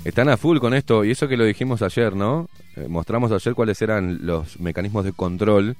Están 0.04 0.30
a 0.30 0.38
full 0.38 0.60
con 0.60 0.74
esto, 0.74 1.04
y 1.04 1.12
eso 1.12 1.28
que 1.28 1.38
lo 1.38 1.46
dijimos 1.46 1.82
ayer, 1.82 2.16
¿no? 2.16 2.48
Eh, 2.76 2.88
mostramos 2.88 3.32
ayer 3.32 3.54
cuáles 3.54 3.82
eran 3.82 4.26
los 4.26 4.60
mecanismos 4.60 5.04
de 5.06 5.14
control, 5.14 5.78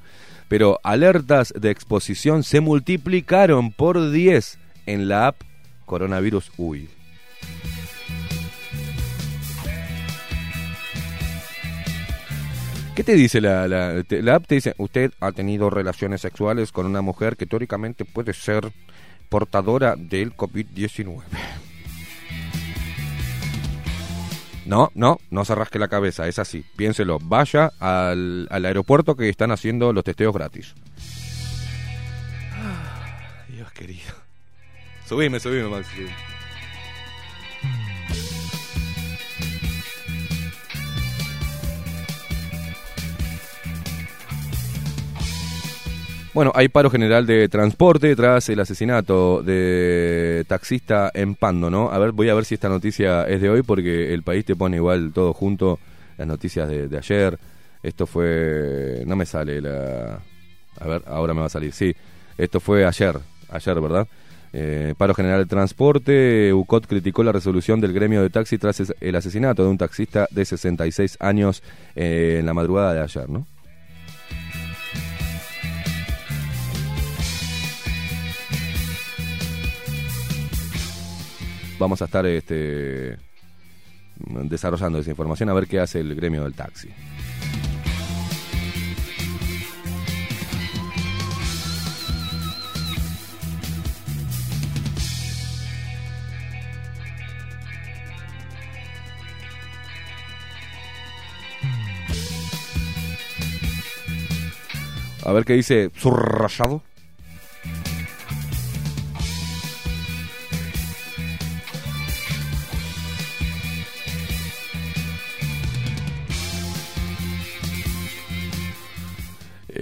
pero 0.48 0.80
alertas 0.84 1.54
de 1.56 1.72
exposición 1.72 2.44
se 2.44 2.60
multiplicaron 2.60 3.72
por 3.72 4.12
10 4.12 4.58
en 4.86 5.08
la 5.08 5.28
app 5.28 5.42
Coronavirus 5.86 6.52
UI. 6.58 6.90
¿Qué 12.96 13.04
te 13.04 13.14
dice 13.14 13.42
la, 13.42 13.68
la, 13.68 14.04
la 14.10 14.36
app? 14.36 14.48
Te 14.48 14.56
dice, 14.56 14.74
usted 14.78 15.12
ha 15.20 15.34
tenido 15.34 15.70
relaciones 15.70 16.22
sexuales 16.22 16.72
con 16.72 16.86
una 16.86 17.02
mujer 17.02 17.36
que 17.36 17.46
teóricamente 17.46 18.06
puede 18.06 18.34
ser 18.34 18.72
portadora 19.30 19.96
del 19.98 20.34
COVID-19. 20.34 21.22
No, 24.66 24.92
no, 24.96 25.20
no 25.30 25.46
se 25.46 25.54
rasque 25.56 25.80
la 25.80 25.88
cabeza, 25.88 26.28
es 26.28 26.40
así. 26.40 26.66
Piénselo, 26.76 27.20
vaya 27.22 27.72
al, 27.80 28.48
al 28.50 28.66
aeropuerto 28.66 29.16
que 29.16 29.30
están 29.30 29.52
haciendo 29.52 29.94
los 29.94 30.04
testeos 30.04 30.34
gratis. 30.34 30.74
Dios 33.48 33.72
querido. 33.72 34.14
Subime, 35.08 35.40
subime, 35.40 35.70
Max. 35.70 35.88
Bueno, 46.36 46.52
hay 46.54 46.68
paro 46.68 46.90
general 46.90 47.26
de 47.26 47.48
transporte 47.48 48.14
tras 48.14 48.50
el 48.50 48.60
asesinato 48.60 49.42
de 49.42 50.44
taxista 50.50 51.10
en 51.14 51.36
Pando, 51.36 51.70
¿no? 51.70 51.90
A 51.90 51.98
ver, 51.98 52.12
voy 52.12 52.28
a 52.28 52.34
ver 52.34 52.44
si 52.44 52.56
esta 52.56 52.68
noticia 52.68 53.24
es 53.24 53.40
de 53.40 53.50
hoy 53.50 53.64
porque 53.64 54.14
el 54.14 54.22
país 54.22 54.44
te 54.44 54.54
pone 54.54 54.76
igual 54.76 55.14
todo 55.14 55.32
junto, 55.32 55.80
las 56.18 56.28
noticias 56.28 56.68
de, 56.68 56.98
ayer. 56.98 57.40
Esto 57.82 58.06
fue... 58.06 59.04
no 59.08 59.16
me 59.16 59.26
sale 59.26 59.62
la... 59.62 60.20
A 60.78 60.86
ver, 60.86 61.04
ahora 61.08 61.34
me 61.34 61.40
va 61.40 61.46
a 61.46 61.50
salir. 61.50 61.72
Sí, 61.72 61.96
esto 62.38 62.60
fue 62.60 62.86
ayer, 62.86 63.18
ayer, 63.48 63.80
¿verdad? 63.80 64.06
Eh, 64.52 64.94
paro 64.98 65.14
general 65.14 65.40
de 65.40 65.46
transporte, 65.46 66.52
UCOT 66.52 66.86
criticó 66.86 67.24
la 67.24 67.32
resolución 67.32 67.80
del 67.80 67.94
gremio 67.94 68.22
de 68.22 68.30
taxi 68.30 68.58
tras 68.58 68.84
el 69.00 69.16
asesinato 69.16 69.64
de 69.64 69.70
un 69.70 69.78
taxista 69.78 70.28
de 70.32 70.44
66 70.44 71.16
años 71.22 71.64
eh, 71.96 72.40
en 72.42 72.46
la 72.46 72.54
madrugada 72.54 72.94
de 72.94 73.00
ayer, 73.00 73.30
¿no? 73.30 73.48
Vamos 81.86 82.02
a 82.02 82.06
estar 82.06 82.26
este, 82.26 83.16
desarrollando 84.16 84.98
esa 84.98 85.12
información 85.12 85.50
a 85.50 85.54
ver 85.54 85.68
qué 85.68 85.80
hace 85.80 86.00
el 86.00 86.16
gremio 86.16 86.44
del 86.44 86.56
taxi. 86.56 86.90
A 105.24 105.32
ver 105.34 105.46
qué 105.46 105.54
dice 105.54 105.92
subrayado. 105.96 106.82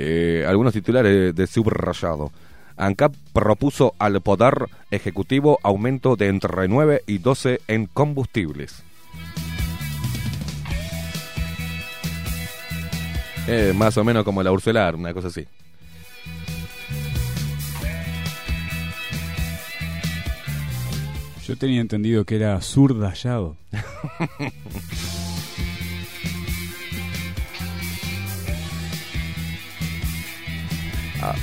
Eh, 0.06 0.46
algunos 0.46 0.74
titulares 0.74 1.34
de 1.34 1.48
subrayado. 1.48 2.32
ANCAP 2.76 3.16
propuso 3.32 3.94
al 4.00 4.20
Poder 4.20 4.68
Ejecutivo 4.92 5.60
aumento 5.64 6.18
de 6.18 6.28
entre 6.28 6.68
9 6.68 7.04
y 7.08 7.20
12 7.20 7.62
en 7.70 7.86
combustibles. 7.86 8.84
Eh, 13.48 13.72
más 13.76 13.96
o 13.98 14.04
menos 14.04 14.26
como 14.26 14.44
la 14.44 14.52
Ursular, 14.52 14.96
una 14.96 15.14
cosa 15.14 15.30
así. 15.30 15.48
Yo 21.48 21.56
tenía 21.58 21.80
entendido 21.80 22.26
que 22.26 22.36
era 22.36 22.60
surdallado. 22.62 23.56
Ah, 31.26 31.36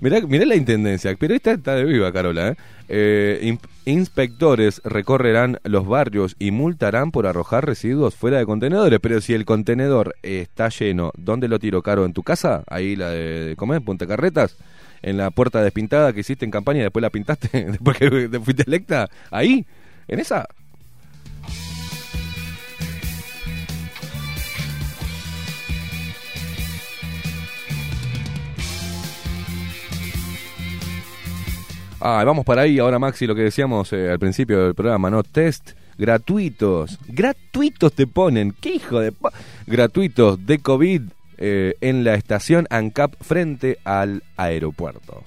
mirá, 0.00 0.20
mirá 0.20 0.44
la 0.46 0.54
intendencia, 0.54 1.14
pero 1.18 1.34
esta 1.34 1.52
está 1.52 1.74
de 1.74 1.84
viva, 1.84 2.12
Carola. 2.12 2.50
¿eh? 2.50 2.56
Eh, 2.88 3.38
in- 3.42 3.58
inspectores 3.84 4.80
recorrerán 4.84 5.58
los 5.64 5.86
barrios 5.88 6.36
y 6.38 6.50
multarán 6.52 7.10
por 7.10 7.26
arrojar 7.26 7.66
residuos 7.66 8.14
fuera 8.14 8.38
de 8.38 8.46
contenedores. 8.46 9.00
Pero 9.00 9.20
si 9.20 9.34
el 9.34 9.44
contenedor 9.44 10.14
está 10.22 10.68
lleno, 10.68 11.10
¿dónde 11.16 11.48
lo 11.48 11.58
tiro, 11.58 11.82
Caro? 11.82 12.04
¿En 12.04 12.12
tu 12.12 12.22
casa? 12.22 12.62
Ahí 12.68 12.94
la 12.94 13.10
de, 13.10 13.56
Punta 13.84 14.06
Carretas. 14.06 14.56
En 15.02 15.16
la 15.16 15.30
puerta 15.30 15.62
despintada 15.62 16.12
que 16.12 16.20
hiciste 16.20 16.44
en 16.44 16.50
campaña 16.50 16.78
y 16.80 16.82
después 16.84 17.02
la 17.02 17.10
pintaste, 17.10 17.48
después 17.72 17.98
que 17.98 18.28
te 18.28 18.38
fuiste 18.40 18.62
electa. 18.66 19.10
Ahí, 19.30 19.66
en 20.06 20.20
esa. 20.20 20.46
Ah, 32.06 32.22
vamos 32.22 32.44
para 32.44 32.62
ahí 32.62 32.78
ahora, 32.78 32.98
Maxi, 32.98 33.26
lo 33.26 33.34
que 33.34 33.40
decíamos 33.42 33.90
eh, 33.94 34.10
al 34.10 34.18
principio 34.18 34.62
del 34.62 34.74
programa, 34.74 35.08
¿no? 35.10 35.22
Test 35.22 35.70
gratuitos. 35.96 36.98
Gratuitos 37.08 37.94
te 37.94 38.06
ponen. 38.06 38.54
¿Qué 38.60 38.74
hijo 38.74 39.00
de... 39.00 39.12
Gratuitos 39.66 40.44
de 40.44 40.58
COVID 40.58 41.02
eh, 41.38 41.74
en 41.80 42.04
la 42.04 42.14
estación 42.14 42.66
ANCAP 42.68 43.14
frente 43.22 43.78
al 43.84 44.22
aeropuerto. 44.36 45.24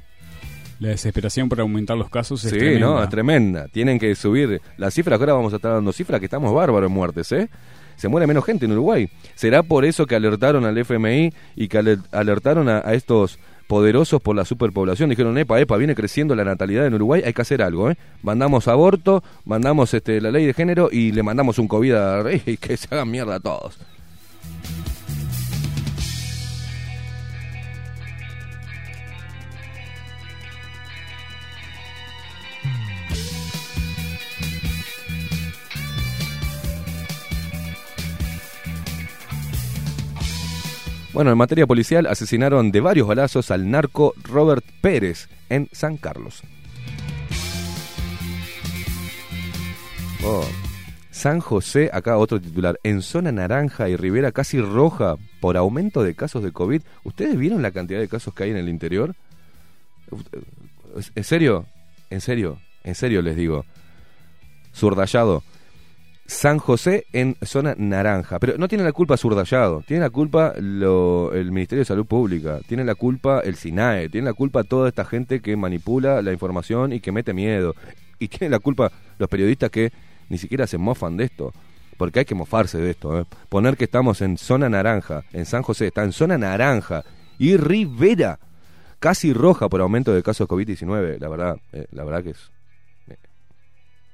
La 0.79 0.89
desesperación 0.89 1.49
por 1.49 1.59
aumentar 1.61 1.97
los 1.97 2.09
casos 2.11 2.43
es 2.45 2.51
sí, 2.51 2.57
tremenda. 2.59 2.85
no, 2.85 3.03
es 3.03 3.09
tremenda. 3.09 3.67
Tienen 3.69 3.97
que 3.97 4.13
subir 4.13 4.61
las 4.77 4.93
cifras, 4.93 5.19
ahora 5.19 5.33
vamos 5.33 5.53
a 5.53 5.55
estar 5.55 5.71
dando 5.73 5.91
cifras 5.91 6.19
que 6.19 6.27
estamos 6.27 6.53
bárbaros 6.53 6.89
en 6.91 6.95
muertes, 6.95 7.31
¿eh? 7.31 7.49
Se 7.95 8.07
muere 8.07 8.27
menos 8.27 8.45
gente 8.45 8.65
en 8.65 8.73
Uruguay. 8.73 9.09
¿Será 9.33 9.63
por 9.63 9.83
eso 9.83 10.05
que 10.05 10.13
alertaron 10.15 10.63
al 10.65 10.77
FMI 10.77 11.33
y 11.55 11.67
que 11.67 11.79
aler- 11.79 12.03
alertaron 12.11 12.69
a, 12.69 12.83
a 12.85 12.93
estos 12.93 13.39
poderosos 13.67 14.21
por 14.21 14.35
la 14.35 14.45
superpoblación? 14.45 15.09
Dijeron, 15.09 15.37
epa, 15.37 15.59
epa, 15.59 15.77
viene 15.77 15.95
creciendo 15.95 16.35
la 16.35 16.43
natalidad 16.43 16.87
en 16.87 16.93
Uruguay, 16.93 17.21
hay 17.25 17.33
que 17.33 17.41
hacer 17.41 17.61
algo, 17.61 17.91
¿eh? 17.91 17.97
Mandamos 18.23 18.67
aborto, 18.67 19.23
mandamos 19.45 19.93
este, 19.93 20.21
la 20.21 20.31
ley 20.31 20.45
de 20.45 20.53
género 20.53 20.89
y 20.91 21.11
le 21.11 21.23
mandamos 21.23 21.59
un 21.59 21.67
COVID 21.67 21.93
a 21.93 22.23
y 22.45 22.57
que 22.57 22.77
se 22.77 22.87
hagan 22.91 23.11
mierda 23.11 23.35
a 23.35 23.39
todos. 23.39 23.77
Bueno, 41.17 41.31
en 41.31 41.37
materia 41.39 41.65
policial 41.65 42.05
asesinaron 42.05 42.71
de 42.71 42.79
varios 42.79 43.07
balazos 43.07 43.49
al 43.49 43.71
narco 43.71 44.13
Robert 44.21 44.63
Pérez 44.81 45.29
en 45.49 45.67
San 45.71 45.97
Carlos. 45.97 46.43
Oh. 50.23 50.47
San 51.09 51.39
José, 51.39 51.89
acá 51.91 52.19
otro 52.19 52.39
titular, 52.39 52.79
en 52.83 53.01
zona 53.01 53.31
naranja 53.31 53.89
y 53.89 53.95
Rivera 53.95 54.31
casi 54.31 54.61
roja 54.61 55.15
por 55.39 55.57
aumento 55.57 56.03
de 56.03 56.13
casos 56.13 56.43
de 56.43 56.51
COVID. 56.51 56.83
¿Ustedes 57.03 57.35
vieron 57.35 57.63
la 57.63 57.71
cantidad 57.71 57.99
de 57.99 58.07
casos 58.07 58.35
que 58.35 58.43
hay 58.43 58.51
en 58.51 58.57
el 58.57 58.69
interior? 58.69 59.15
¿En 61.15 61.23
serio? 61.23 61.65
¿En 62.11 62.21
serio? 62.21 62.59
¿En 62.83 62.93
serio 62.93 63.23
les 63.23 63.35
digo? 63.35 63.65
Surdallado. 64.71 65.41
San 66.27 66.59
José 66.59 67.05
en 67.13 67.37
zona 67.41 67.73
naranja. 67.77 68.37
Pero 68.39 68.57
no 68.57 68.67
tiene 68.67 68.83
la 68.83 68.91
culpa 68.91 69.15
Surdallado, 69.15 69.81
tiene 69.87 70.01
la 70.01 70.09
culpa 70.09 70.53
el 70.55 71.51
Ministerio 71.51 71.81
de 71.81 71.85
Salud 71.85 72.05
Pública, 72.05 72.59
tiene 72.67 72.83
la 72.83 72.95
culpa 72.95 73.39
el 73.39 73.55
SINAE, 73.55 74.09
tiene 74.09 74.25
la 74.25 74.33
culpa 74.33 74.63
toda 74.63 74.89
esta 74.89 75.05
gente 75.05 75.39
que 75.39 75.55
manipula 75.55 76.21
la 76.21 76.33
información 76.33 76.91
y 76.91 76.99
que 76.99 77.13
mete 77.13 77.33
miedo. 77.33 77.75
Y 78.19 78.27
tiene 78.27 78.49
la 78.51 78.59
culpa 78.59 78.91
los 79.17 79.29
periodistas 79.29 79.71
que 79.71 79.91
ni 80.29 80.37
siquiera 80.37 80.67
se 80.67 80.77
mofan 80.77 81.15
de 81.15 81.23
esto. 81.23 81.53
Porque 81.95 82.19
hay 82.19 82.25
que 82.25 82.35
mofarse 82.35 82.77
de 82.77 82.91
esto. 82.91 83.19
¿eh? 83.19 83.25
Poner 83.49 83.77
que 83.77 83.85
estamos 83.85 84.21
en 84.21 84.37
zona 84.37 84.69
naranja, 84.69 85.23
en 85.33 85.45
San 85.45 85.63
José 85.63 85.87
está 85.87 86.03
en 86.03 86.11
zona 86.11 86.37
naranja 86.37 87.03
y 87.39 87.55
Rivera 87.57 88.37
casi 88.99 89.33
roja 89.33 89.69
por 89.69 89.81
aumento 89.81 90.13
de 90.13 90.21
casos 90.23 90.47
de 90.47 90.53
COVID-19. 90.53 91.19
La 91.19 91.29
verdad, 91.29 91.57
eh, 91.71 91.87
la 91.91 92.03
verdad 92.03 92.23
que 92.23 92.31
es, 92.31 92.51
eh, 93.07 93.17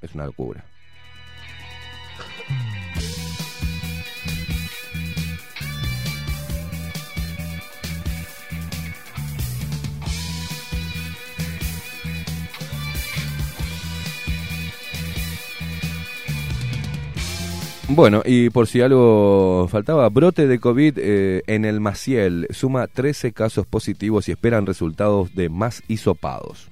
es 0.02 0.14
una 0.14 0.26
locura. 0.26 0.64
Bueno, 17.90 18.22
y 18.26 18.50
por 18.50 18.68
si 18.68 18.82
algo 18.82 19.68
faltaba, 19.70 20.08
brote 20.10 20.48
de 20.48 20.60
COVID 20.60 20.98
eh, 20.98 21.44
en 21.48 21.66
el 21.66 21.82
Maciel 21.82 22.48
suma 22.50 22.88
13 22.88 23.34
casos 23.34 23.68
positivos 23.68 24.30
y 24.30 24.32
esperan 24.32 24.66
resultados 24.66 25.36
de 25.36 25.50
más 25.50 25.84
hisopados. 25.90 26.70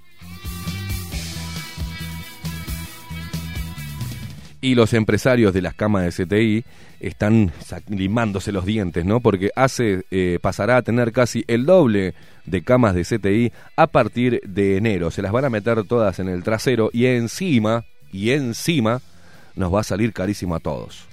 Y 4.61 4.75
los 4.75 4.93
empresarios 4.93 5.53
de 5.53 5.61
las 5.61 5.73
camas 5.73 6.03
de 6.03 6.25
CTI 6.25 6.63
están 7.01 7.51
limándose 7.89 8.51
los 8.51 8.65
dientes, 8.65 9.03
¿no? 9.03 9.19
Porque 9.19 9.49
hace 9.55 10.03
eh, 10.11 10.39
pasará 10.41 10.77
a 10.77 10.81
tener 10.81 11.11
casi 11.11 11.43
el 11.47 11.65
doble 11.65 12.13
de 12.45 12.63
camas 12.63 12.95
de 12.95 13.03
CTI 13.03 13.51
a 13.75 13.87
partir 13.87 14.39
de 14.45 14.77
enero. 14.77 15.11
Se 15.11 15.21
las 15.21 15.31
van 15.31 15.45
a 15.45 15.49
meter 15.49 15.83
todas 15.83 16.19
en 16.19 16.29
el 16.29 16.43
trasero 16.43 16.89
y 16.93 17.07
encima, 17.07 17.83
y 18.13 18.31
encima, 18.31 19.01
nos 19.55 19.73
va 19.73 19.81
a 19.81 19.83
salir 19.83 20.13
carísimo 20.13 20.55
a 20.55 20.59
todos. 20.59 21.07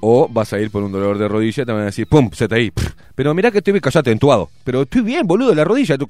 O 0.00 0.28
vas 0.28 0.52
a 0.52 0.60
ir 0.60 0.70
por 0.70 0.82
un 0.82 0.92
dolor 0.92 1.16
de 1.16 1.28
rodilla 1.28 1.62
y 1.62 1.66
te 1.66 1.72
van 1.72 1.82
a 1.82 1.86
decir, 1.86 2.06
¡pum! 2.06 2.28
CTI. 2.28 2.70
Pff. 2.72 2.92
Pero 3.14 3.32
mira 3.32 3.50
que 3.50 3.58
estoy 3.58 3.80
callate 3.80 4.10
entuado. 4.10 4.50
Pero 4.62 4.82
estoy 4.82 5.00
bien, 5.00 5.26
boludo, 5.26 5.54
la 5.54 5.64
rodilla. 5.64 5.96
Tu 5.96 6.06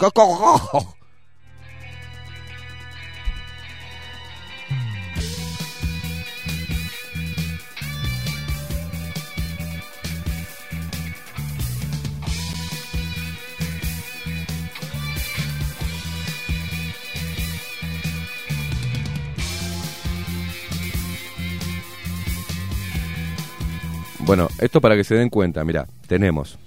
Bueno, 24.26 24.48
esto 24.58 24.80
para 24.80 24.96
que 24.96 25.04
se 25.04 25.14
den 25.14 25.28
cuenta, 25.28 25.64
mira, 25.64 25.86
tenemos 26.06 26.58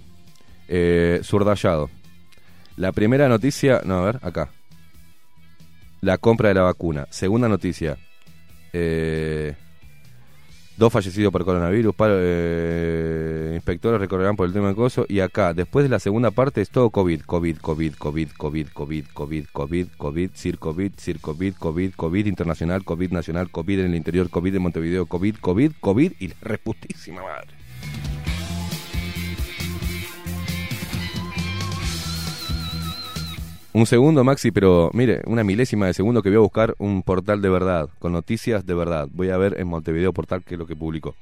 eh, 0.67 1.21
Surdallado. 1.23 1.89
La 2.75 2.91
primera 2.91 3.27
noticia, 3.27 3.81
no, 3.84 3.97
a 3.97 4.05
ver, 4.05 4.19
acá. 4.21 4.49
La 6.01 6.19
compra 6.19 6.49
de 6.49 6.55
la 6.55 6.61
vacuna. 6.61 7.07
Segunda 7.09 7.49
noticia. 7.49 7.97
eh, 8.73 9.55
Dos 10.77 10.93
fallecidos 10.93 11.31
por 11.31 11.43
coronavirus, 11.43 11.95
paro- 11.95 12.19
eh, 12.19 13.53
inspectores 13.55 13.99
recorrerán 13.99 14.35
por 14.35 14.45
el 14.45 14.53
tema 14.53 14.69
de 14.69 14.75
coso. 14.75 15.07
Y 15.09 15.21
acá, 15.21 15.55
después 15.55 15.81
de 15.83 15.89
la 15.89 15.97
segunda 15.97 16.29
parte, 16.29 16.61
es 16.61 16.69
todo 16.69 16.91
COVID. 16.91 17.21
COVID, 17.21 17.57
COVID, 17.57 17.93
COVID, 17.95 18.29
COVID, 18.37 18.67
COVID, 18.75 19.05
COVID, 19.11 19.45
COVID, 19.51 19.87
COVID, 19.97 20.29
Sir 20.35 20.59
COVID, 20.59 20.91
Sir 20.97 21.19
COVID, 21.19 21.55
COVID, 21.55 21.93
COVID 21.95 22.25
internacional, 22.27 22.83
COVID 22.83 23.11
nacional, 23.11 23.49
COVID 23.49 23.79
en 23.79 23.85
el 23.87 23.95
interior, 23.95 24.29
COVID 24.29 24.53
en 24.55 24.61
Montevideo, 24.61 25.07
COVID, 25.07 25.37
COVID, 25.41 25.71
COVID 25.79 26.11
y 26.19 26.27
la 26.27 26.35
reputísima 26.41 27.23
madre. 27.23 27.47
Un 33.77 33.85
segundo, 33.85 34.23
Maxi, 34.23 34.49
pero 34.49 34.89
mire, 34.91 35.21
una 35.27 35.43
milésima 35.43 35.85
de 35.85 35.93
segundo 35.93 36.23
que 36.23 36.29
voy 36.29 36.37
a 36.37 36.39
buscar 36.39 36.73
un 36.79 37.03
portal 37.03 37.43
de 37.43 37.49
verdad, 37.49 37.89
con 37.99 38.11
noticias 38.11 38.65
de 38.65 38.73
verdad. 38.73 39.07
Voy 39.11 39.29
a 39.29 39.37
ver 39.37 39.59
en 39.59 39.67
Montevideo 39.67 40.13
Portal 40.13 40.41
qué 40.43 40.55
es 40.55 40.59
lo 40.59 40.65
que 40.65 40.75
publicó. 40.75 41.13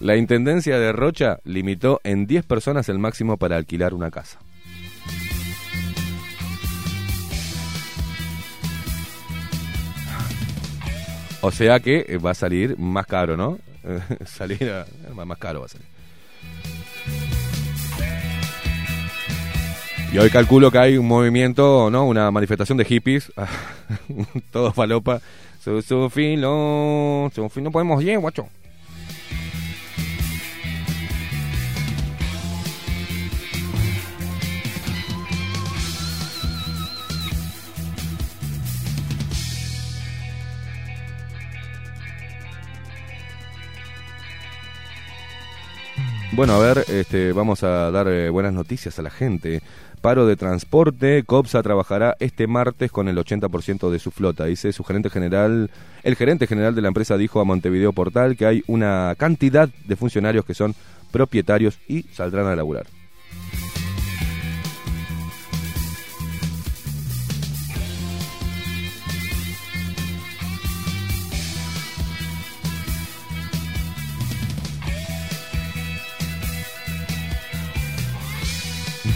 La 0.00 0.16
Intendencia 0.16 0.78
de 0.78 0.92
Rocha 0.92 1.38
limitó 1.44 2.00
en 2.04 2.26
10 2.26 2.44
personas 2.46 2.88
el 2.88 2.98
máximo 2.98 3.36
para 3.36 3.56
alquilar 3.56 3.92
una 3.94 4.10
casa. 4.10 4.38
O 11.42 11.50
sea 11.50 11.80
que 11.80 12.04
eh, 12.08 12.18
va 12.18 12.32
a 12.32 12.34
salir 12.34 12.76
más 12.78 13.06
caro, 13.06 13.36
¿no? 13.36 13.58
salir 14.26 14.70
a- 14.70 14.86
más 15.24 15.38
caro 15.38 15.60
va 15.60 15.66
a 15.66 15.68
salir. 15.68 15.86
Y 20.12 20.18
hoy 20.18 20.28
calculo 20.28 20.70
que 20.72 20.78
hay 20.78 20.96
un 20.98 21.06
movimiento, 21.06 21.88
¿no? 21.88 22.04
Una 22.04 22.30
manifestación 22.32 22.76
de 22.76 22.84
hippies. 22.84 23.32
Todo 24.50 24.72
falopa. 24.72 25.20
Su, 25.62 25.80
su 25.82 26.10
filo, 26.10 27.30
su 27.34 27.48
filo, 27.48 27.64
no 27.64 27.70
podemos 27.70 28.02
ir, 28.02 28.18
guacho. 28.18 28.48
Bueno, 46.40 46.54
a 46.54 46.58
ver, 46.58 46.86
este, 46.88 47.34
vamos 47.34 47.62
a 47.64 47.90
dar 47.90 48.08
eh, 48.08 48.30
buenas 48.30 48.54
noticias 48.54 48.98
a 48.98 49.02
la 49.02 49.10
gente. 49.10 49.60
Paro 50.00 50.24
de 50.26 50.36
transporte, 50.36 51.22
COPSA 51.24 51.62
trabajará 51.62 52.16
este 52.18 52.46
martes 52.46 52.90
con 52.90 53.08
el 53.08 53.18
80% 53.18 53.90
de 53.90 53.98
su 53.98 54.10
flota. 54.10 54.46
Dice 54.46 54.72
su 54.72 54.82
gerente 54.82 55.10
general, 55.10 55.70
el 56.02 56.16
gerente 56.16 56.46
general 56.46 56.74
de 56.74 56.80
la 56.80 56.88
empresa 56.88 57.18
dijo 57.18 57.40
a 57.40 57.44
Montevideo 57.44 57.92
Portal 57.92 58.38
que 58.38 58.46
hay 58.46 58.64
una 58.68 59.14
cantidad 59.18 59.68
de 59.68 59.96
funcionarios 59.96 60.46
que 60.46 60.54
son 60.54 60.74
propietarios 61.12 61.78
y 61.86 62.04
saldrán 62.04 62.46
a 62.46 62.56
laburar. 62.56 62.86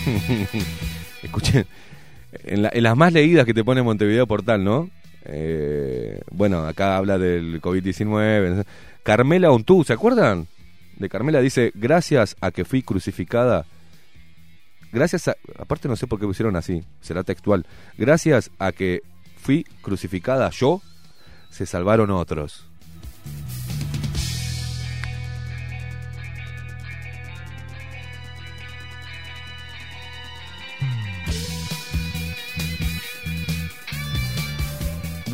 Escuchen, 1.22 1.66
en, 2.44 2.62
la- 2.62 2.70
en 2.72 2.82
las 2.82 2.97
más 2.97 3.12
leídas 3.12 3.44
que 3.47 3.55
te 3.55 3.64
pone 3.64 3.82
Montevideo 3.82 4.26
Portal, 4.26 4.62
¿no? 4.64 4.90
Eh, 5.24 6.20
bueno, 6.31 6.66
acá 6.66 6.97
habla 6.97 7.18
del 7.18 7.60
COVID-19. 7.60 8.64
Carmela 9.02 9.51
Ontú, 9.51 9.85
¿se 9.85 9.93
acuerdan? 9.94 10.47
De 10.97 11.09
Carmela 11.09 11.40
dice, 11.40 11.72
gracias 11.74 12.36
a 12.40 12.51
que 12.51 12.64
fui 12.64 12.82
crucificada. 12.82 13.66
Gracias 14.93 15.28
a... 15.28 15.36
Aparte 15.59 15.89
no 15.89 15.97
sé 15.97 16.06
por 16.06 16.20
qué 16.20 16.26
pusieron 16.26 16.56
así, 16.56 16.85
será 17.01 17.24
textual. 17.24 17.66
Gracias 17.98 18.51
a 18.59 18.70
que 18.72 19.01
fui 19.36 19.64
crucificada 19.82 20.51
yo, 20.51 20.82
se 21.51 21.66
salvaron 21.66 22.10
otros. 22.10 22.66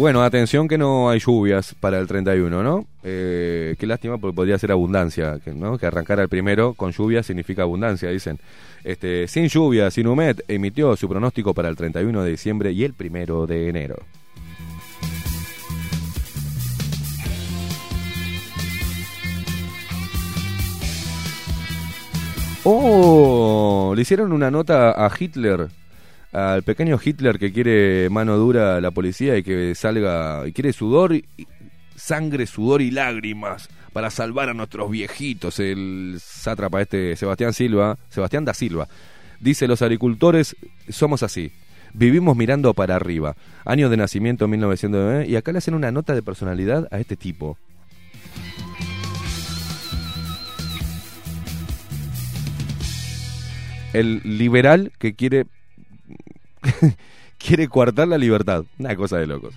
Bueno, 0.00 0.22
atención 0.22 0.66
que 0.66 0.78
no 0.78 1.10
hay 1.10 1.18
lluvias 1.18 1.74
para 1.78 1.98
el 1.98 2.06
31, 2.06 2.62
¿no? 2.62 2.86
Eh, 3.02 3.76
qué 3.78 3.86
lástima 3.86 4.16
porque 4.16 4.34
podría 4.34 4.58
ser 4.58 4.72
abundancia, 4.72 5.38
¿no? 5.54 5.76
Que 5.76 5.84
arrancar 5.84 6.18
el 6.20 6.28
primero 6.30 6.72
con 6.72 6.90
lluvia 6.90 7.22
significa 7.22 7.64
abundancia, 7.64 8.08
dicen. 8.08 8.38
Este, 8.82 9.28
sin 9.28 9.48
lluvia, 9.48 9.90
sin 9.90 10.06
humed, 10.06 10.40
emitió 10.48 10.96
su 10.96 11.06
pronóstico 11.06 11.52
para 11.52 11.68
el 11.68 11.76
31 11.76 12.22
de 12.22 12.30
diciembre 12.30 12.72
y 12.72 12.84
el 12.84 12.94
primero 12.94 13.46
de 13.46 13.68
enero. 13.68 13.96
Oh, 22.64 23.92
le 23.94 24.00
hicieron 24.00 24.32
una 24.32 24.50
nota 24.50 24.92
a 24.92 25.10
Hitler, 25.18 25.68
al 26.32 26.62
pequeño 26.62 26.98
Hitler 27.02 27.38
que 27.38 27.52
quiere 27.52 28.08
mano 28.10 28.36
dura 28.36 28.76
a 28.76 28.80
la 28.80 28.90
policía 28.90 29.36
y 29.36 29.42
que 29.42 29.74
salga, 29.74 30.46
y 30.46 30.52
quiere 30.52 30.72
sudor, 30.72 31.14
y, 31.14 31.24
sangre, 31.96 32.46
sudor 32.46 32.82
y 32.82 32.90
lágrimas 32.90 33.68
para 33.92 34.10
salvar 34.10 34.48
a 34.48 34.54
nuestros 34.54 34.90
viejitos. 34.90 35.58
El 35.58 36.16
sátrapa 36.20 36.80
este 36.80 37.16
Sebastián 37.16 37.52
Silva, 37.52 37.98
Sebastián 38.08 38.44
da 38.44 38.54
Silva, 38.54 38.88
dice 39.40 39.68
los 39.68 39.82
agricultores 39.82 40.56
somos 40.88 41.22
así. 41.22 41.52
Vivimos 41.92 42.36
mirando 42.36 42.72
para 42.72 42.94
arriba. 42.94 43.34
Año 43.64 43.88
de 43.88 43.96
nacimiento 43.96 44.46
1909 44.46 45.26
y 45.26 45.34
acá 45.34 45.50
le 45.50 45.58
hacen 45.58 45.74
una 45.74 45.90
nota 45.90 46.14
de 46.14 46.22
personalidad 46.22 46.86
a 46.92 47.00
este 47.00 47.16
tipo. 47.16 47.58
el 53.92 54.20
liberal 54.24 54.92
que 54.98 55.14
quiere 55.14 55.46
quiere 57.38 57.68
coartar 57.68 58.08
la 58.08 58.18
libertad. 58.18 58.64
Una 58.78 58.96
cosa 58.96 59.18
de 59.18 59.26
locos. 59.26 59.54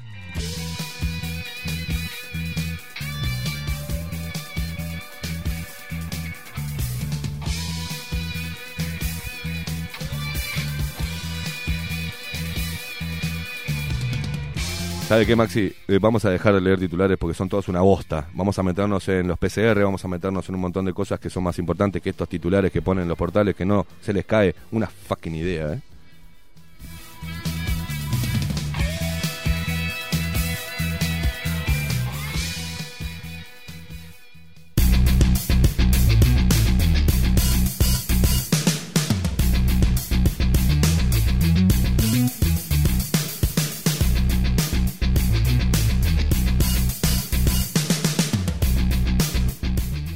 ¿Sabe 15.14 15.28
qué, 15.28 15.36
Maxi? 15.36 15.72
Eh, 15.88 16.00
vamos 16.02 16.26
a 16.26 16.32
dejar 16.32 16.56
de 16.56 16.62
leer 16.62 16.80
titulares 16.80 17.20
porque 17.20 17.36
son 17.36 17.48
todos 17.48 17.68
una 17.68 17.82
bosta. 17.82 18.30
Vamos 18.34 18.58
a 18.58 18.64
meternos 18.64 19.08
en 19.10 19.28
los 19.28 19.38
PCR, 19.38 19.84
vamos 19.84 20.04
a 20.04 20.08
meternos 20.08 20.50
en 20.50 20.56
un 20.56 20.62
montón 20.62 20.86
de 20.86 20.94
cosas 20.94 21.20
que 21.20 21.30
son 21.30 21.44
más 21.44 21.60
importantes 21.60 22.02
que 22.02 22.10
estos 22.10 22.28
titulares 22.28 22.72
que 22.72 22.82
ponen 22.82 23.08
los 23.08 23.16
portales 23.16 23.54
que 23.54 23.64
no 23.64 23.86
se 24.02 24.12
les 24.12 24.26
cae 24.26 24.56
una 24.72 24.88
fucking 24.88 25.36
idea, 25.36 25.74
¿eh? 25.74 25.82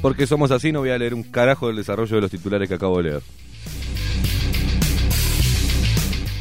Porque 0.00 0.26
somos 0.26 0.50
así, 0.52 0.70
no 0.70 0.80
voy 0.80 0.90
a 0.90 0.98
leer 0.98 1.12
un 1.14 1.24
carajo 1.24 1.66
del 1.66 1.76
desarrollo 1.76 2.14
de 2.16 2.20
los 2.22 2.30
titulares 2.30 2.68
que 2.68 2.74
acabo 2.74 2.98
de 2.98 3.02
leer. 3.10 3.22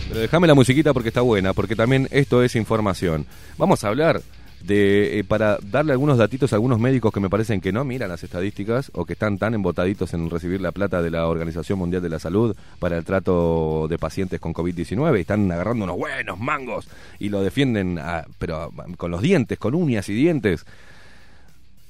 Pero 0.09 0.19
déjame 0.21 0.47
la 0.47 0.53
musiquita 0.53 0.93
porque 0.93 1.09
está 1.09 1.21
buena, 1.21 1.53
porque 1.53 1.75
también 1.75 2.07
esto 2.11 2.43
es 2.43 2.55
información. 2.55 3.25
Vamos 3.57 3.83
a 3.83 3.87
hablar 3.89 4.21
de, 4.61 5.19
eh, 5.19 5.23
para 5.23 5.57
darle 5.61 5.91
algunos 5.91 6.17
datitos 6.17 6.51
a 6.53 6.55
algunos 6.55 6.79
médicos 6.79 7.11
que 7.11 7.19
me 7.19 7.29
parecen 7.29 7.59
que 7.61 7.71
no 7.71 7.83
miran 7.83 8.09
las 8.09 8.23
estadísticas 8.23 8.91
o 8.93 9.05
que 9.05 9.13
están 9.13 9.37
tan 9.37 9.53
embotaditos 9.55 10.13
en 10.13 10.29
recibir 10.29 10.61
la 10.61 10.71
plata 10.71 11.01
de 11.01 11.09
la 11.11 11.27
Organización 11.27 11.79
Mundial 11.79 12.01
de 12.01 12.09
la 12.09 12.19
Salud 12.19 12.55
para 12.79 12.97
el 12.97 13.05
trato 13.05 13.87
de 13.89 13.97
pacientes 13.97 14.39
con 14.39 14.53
COVID-19 14.53 15.17
y 15.17 15.21
están 15.21 15.51
agarrando 15.51 15.83
unos 15.85 15.97
buenos 15.97 16.39
mangos 16.39 16.87
y 17.19 17.29
lo 17.29 17.41
defienden, 17.41 17.97
a- 17.99 18.25
pero 18.39 18.55
a- 18.63 18.69
con 18.97 19.09
los 19.11 19.21
dientes, 19.21 19.57
con 19.57 19.73
uñas 19.75 20.09
y 20.09 20.13
dientes. 20.13 20.65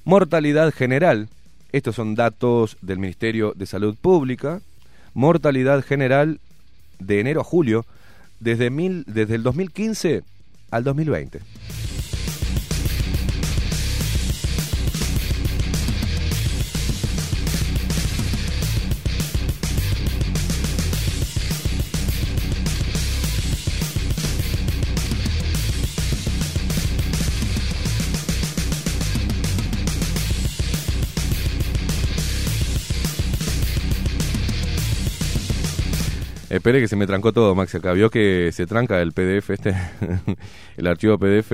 Mortalidad 0.05 0.73
general, 0.73 1.27
estos 1.77 1.95
son 1.95 2.15
datos 2.15 2.77
del 2.81 2.99
Ministerio 2.99 3.53
de 3.55 3.65
Salud 3.65 3.95
Pública. 3.95 4.61
Mortalidad 5.13 5.83
general 5.83 6.39
de 6.99 7.19
enero 7.19 7.41
a 7.41 7.43
julio, 7.43 7.85
desde, 8.39 8.69
mil, 8.69 9.03
desde 9.07 9.35
el 9.35 9.43
2015 9.43 10.23
al 10.71 10.83
2020. 10.83 11.39
Espere 36.57 36.79
que 36.79 36.87
se 36.87 36.95
me 36.95 37.05
trancó 37.05 37.31
todo, 37.31 37.53
Max, 37.53 37.75
acá. 37.75 37.93
Vio 37.93 38.09
que 38.09 38.49
se 38.51 38.65
tranca 38.65 38.99
el 38.99 39.11
PDF 39.11 39.51
este, 39.51 39.75
el 40.77 40.87
archivo 40.87 41.19
PDF, 41.19 41.51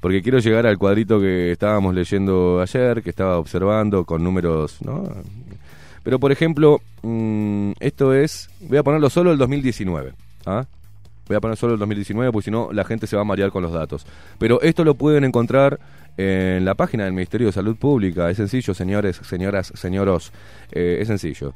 porque 0.00 0.20
quiero 0.20 0.38
llegar 0.38 0.66
al 0.66 0.76
cuadrito 0.76 1.18
que 1.18 1.50
estábamos 1.50 1.94
leyendo 1.94 2.60
ayer, 2.60 3.02
que 3.02 3.08
estaba 3.08 3.38
observando 3.38 4.04
con 4.04 4.22
números, 4.22 4.82
¿no? 4.82 5.02
Pero, 6.02 6.18
por 6.18 6.30
ejemplo, 6.30 6.82
mm, 7.00 7.72
esto 7.80 8.12
es, 8.12 8.50
voy 8.60 8.76
a 8.76 8.82
ponerlo 8.82 9.08
solo 9.08 9.32
el 9.32 9.38
2019, 9.38 10.12
¿ah? 10.44 10.66
Voy 11.26 11.36
a 11.38 11.40
poner 11.40 11.56
solo 11.56 11.72
el 11.72 11.78
2019 11.78 12.30
porque 12.30 12.44
si 12.44 12.50
no 12.50 12.68
la 12.70 12.84
gente 12.84 13.06
se 13.06 13.16
va 13.16 13.22
a 13.22 13.24
marear 13.24 13.50
con 13.50 13.62
los 13.62 13.72
datos. 13.72 14.06
Pero 14.38 14.60
esto 14.60 14.84
lo 14.84 14.94
pueden 14.94 15.24
encontrar 15.24 15.80
en 16.18 16.66
la 16.66 16.74
página 16.74 17.04
del 17.04 17.14
Ministerio 17.14 17.46
de 17.46 17.52
Salud 17.54 17.76
Pública. 17.76 18.28
Es 18.28 18.36
sencillo, 18.36 18.74
señores, 18.74 19.22
señoras, 19.24 19.72
señoros. 19.74 20.32
eh, 20.70 20.98
es 21.00 21.08
sencillo. 21.08 21.54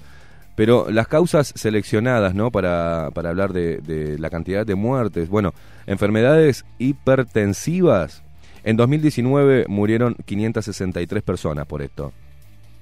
Pero 0.59 0.91
las 0.91 1.07
causas 1.07 1.53
seleccionadas, 1.55 2.35
¿no? 2.35 2.51
Para, 2.51 3.13
para 3.15 3.31
hablar 3.31 3.53
de, 3.53 3.77
de 3.77 4.19
la 4.19 4.29
cantidad 4.29 4.67
de 4.67 4.75
muertes. 4.75 5.29
Bueno, 5.29 5.55
enfermedades 5.87 6.65
hipertensivas. 6.81 8.25
En 8.65 8.77
2019 8.77 9.67
murieron 9.69 10.17
563 10.25 11.23
personas 11.23 11.65
por 11.65 11.81
esto. 11.81 12.13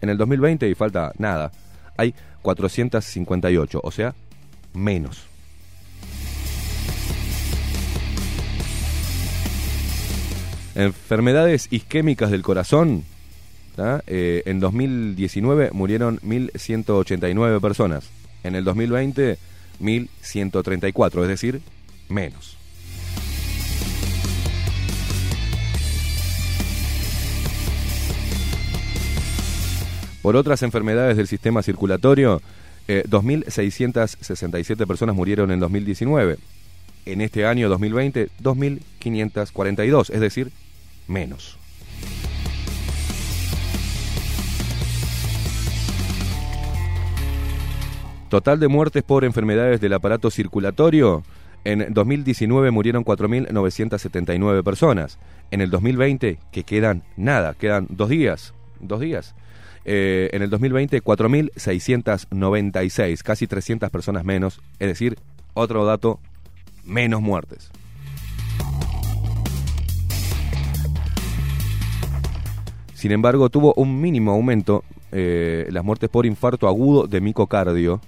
En 0.01 0.09
el 0.09 0.17
2020, 0.17 0.71
y 0.71 0.75
falta 0.75 1.13
nada, 1.19 1.53
hay 1.99 2.15
458, 2.41 3.81
o 3.85 3.91
sea, 3.91 4.15
menos. 4.73 5.27
Enfermedades 10.75 11.69
isquémicas 11.71 12.31
del 12.31 12.41
corazón. 12.41 13.05
Eh, 13.79 14.43
en 14.47 14.61
2019 14.61 15.71
murieron 15.73 16.19
1.189 16.21 17.61
personas. 17.61 18.09
En 18.43 18.55
el 18.55 18.65
2020, 18.65 19.39
1.134, 19.81 21.23
es 21.23 21.29
decir, 21.29 21.61
menos. 22.09 22.57
Por 30.23 30.37
otras 30.37 30.63
enfermedades 30.63 31.17
del 31.17 31.29
sistema 31.29 31.63
circulatorio, 31.63 32.43
eh, 32.89 33.05
2.667 33.09 34.87
personas 34.87 35.15
murieron 35.15 35.51
en 35.51 35.61
2019. 35.61 36.39
En 37.05 37.21
este 37.21 37.47
año 37.47 37.69
2020, 37.69 38.31
2.542, 38.43 40.11
es 40.11 40.21
decir, 40.21 40.51
menos. 41.07 41.59
Total 48.29 48.59
de 48.59 48.69
muertes 48.69 49.05
por 49.05 49.25
enfermedades 49.25 49.81
del 49.81 49.93
aparato 49.93 50.31
circulatorio. 50.31 51.23
En 51.65 51.93
2019 51.93 52.73
murieron 52.73 53.05
4.979 53.05 54.65
personas. 54.65 55.19
En 55.51 55.61
el 55.61 55.71
2020, 55.71 56.39
que 56.51 56.65
quedan 56.65 57.05
nada, 57.17 57.55
quedan 57.55 57.87
dos 57.89 58.09
días. 58.09 58.53
Dos 58.81 58.99
días. 59.01 59.37
Eh, 59.85 60.31
en 60.33 60.43
el 60.43 60.51
2020, 60.51 61.01
4.696, 61.03 63.23
casi 63.23 63.47
300 63.47 63.91
personas 63.91 64.25
menos. 64.25 64.61
Es 64.81 64.89
decir, 64.89 65.17
otro 65.55 65.85
dato, 65.85 66.19
menos 66.85 67.23
muertes. 67.23 67.71
Sin 72.95 73.13
embargo, 73.13 73.51
tuvo 73.51 73.73
un 73.75 74.01
mínimo 74.01 74.33
aumento 74.33 74.83
eh, 75.13 75.69
las 75.71 75.85
muertes 75.85 76.11
por 76.11 76.27
infarto 76.27 76.67
agudo 76.67 77.07
de 77.07 77.21
micocardio, 77.21 78.01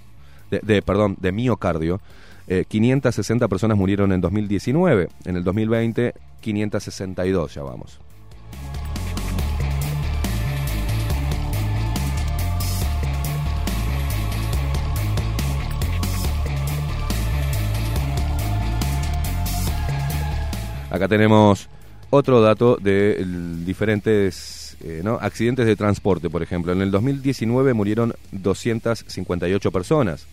de, 0.49 0.81
perdón, 0.81 1.17
de 1.19 1.31
miocardio. 1.31 2.01
Eh, 2.47 2.65
560 2.67 3.47
personas 3.47 3.77
murieron 3.77 4.11
en 4.11 4.21
2019. 4.21 5.09
En 5.25 5.35
el 5.35 5.43
2020, 5.43 6.13
562 6.41 7.53
ya 7.53 7.63
vamos. 7.63 7.99
Acá 20.89 21.07
tenemos 21.07 21.69
otro 22.09 22.41
dato 22.41 22.77
de 22.81 23.23
diferentes 23.63 24.75
eh, 24.81 25.01
¿no? 25.03 25.19
accidentes 25.21 25.67
de 25.67 25.75
transporte, 25.75 26.29
por 26.29 26.41
ejemplo. 26.41 26.71
En 26.71 26.81
el 26.81 26.89
2019 26.89 27.73
murieron 27.73 28.13
258 28.31 29.71
personas, 29.71 30.25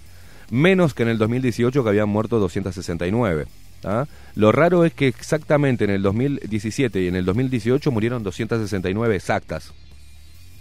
menos 0.51 0.95
que 0.95 1.03
en 1.03 1.11
el 1.11 1.19
2018 1.19 1.83
que 1.83 1.89
habían 1.89 2.09
muerto 2.09 2.39
269. 2.39 3.47
¿ah? 3.85 4.07
Lo 4.35 4.53
raro 4.53 4.85
es 4.85 4.95
que 4.95 5.09
exactamente 5.09 5.85
en 5.85 5.91
el 5.91 6.03
2017 6.03 7.03
y 7.03 7.09
en 7.09 7.17
el 7.17 7.25
2018 7.25 7.91
murieron 7.91 8.23
269 8.23 9.17
exactas. 9.17 9.73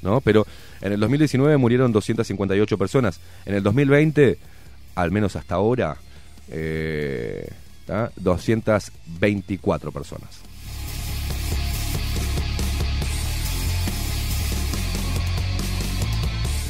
¿no? 0.02 0.22
Pero 0.22 0.46
en 0.82 0.94
el 0.94 1.00
2019 1.00 1.58
murieron 1.58 1.92
258 1.92 2.78
personas. 2.78 3.20
En 3.46 3.56
el 3.56 3.64
2020, 3.64 4.38
al 4.96 5.12
menos 5.12 5.36
hasta 5.36 5.56
ahora, 5.56 5.98
eh, 6.50 7.50
¿tá? 7.86 8.12
224 8.18 9.92
personas. 9.92 10.30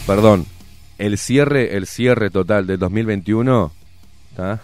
Perdón, 0.08 0.46
el 0.98 1.18
cierre, 1.18 1.76
el 1.76 1.88
cierre 1.88 2.30
total 2.30 2.68
del 2.68 2.80
2021, 2.80 3.72
¿tá? 4.36 4.62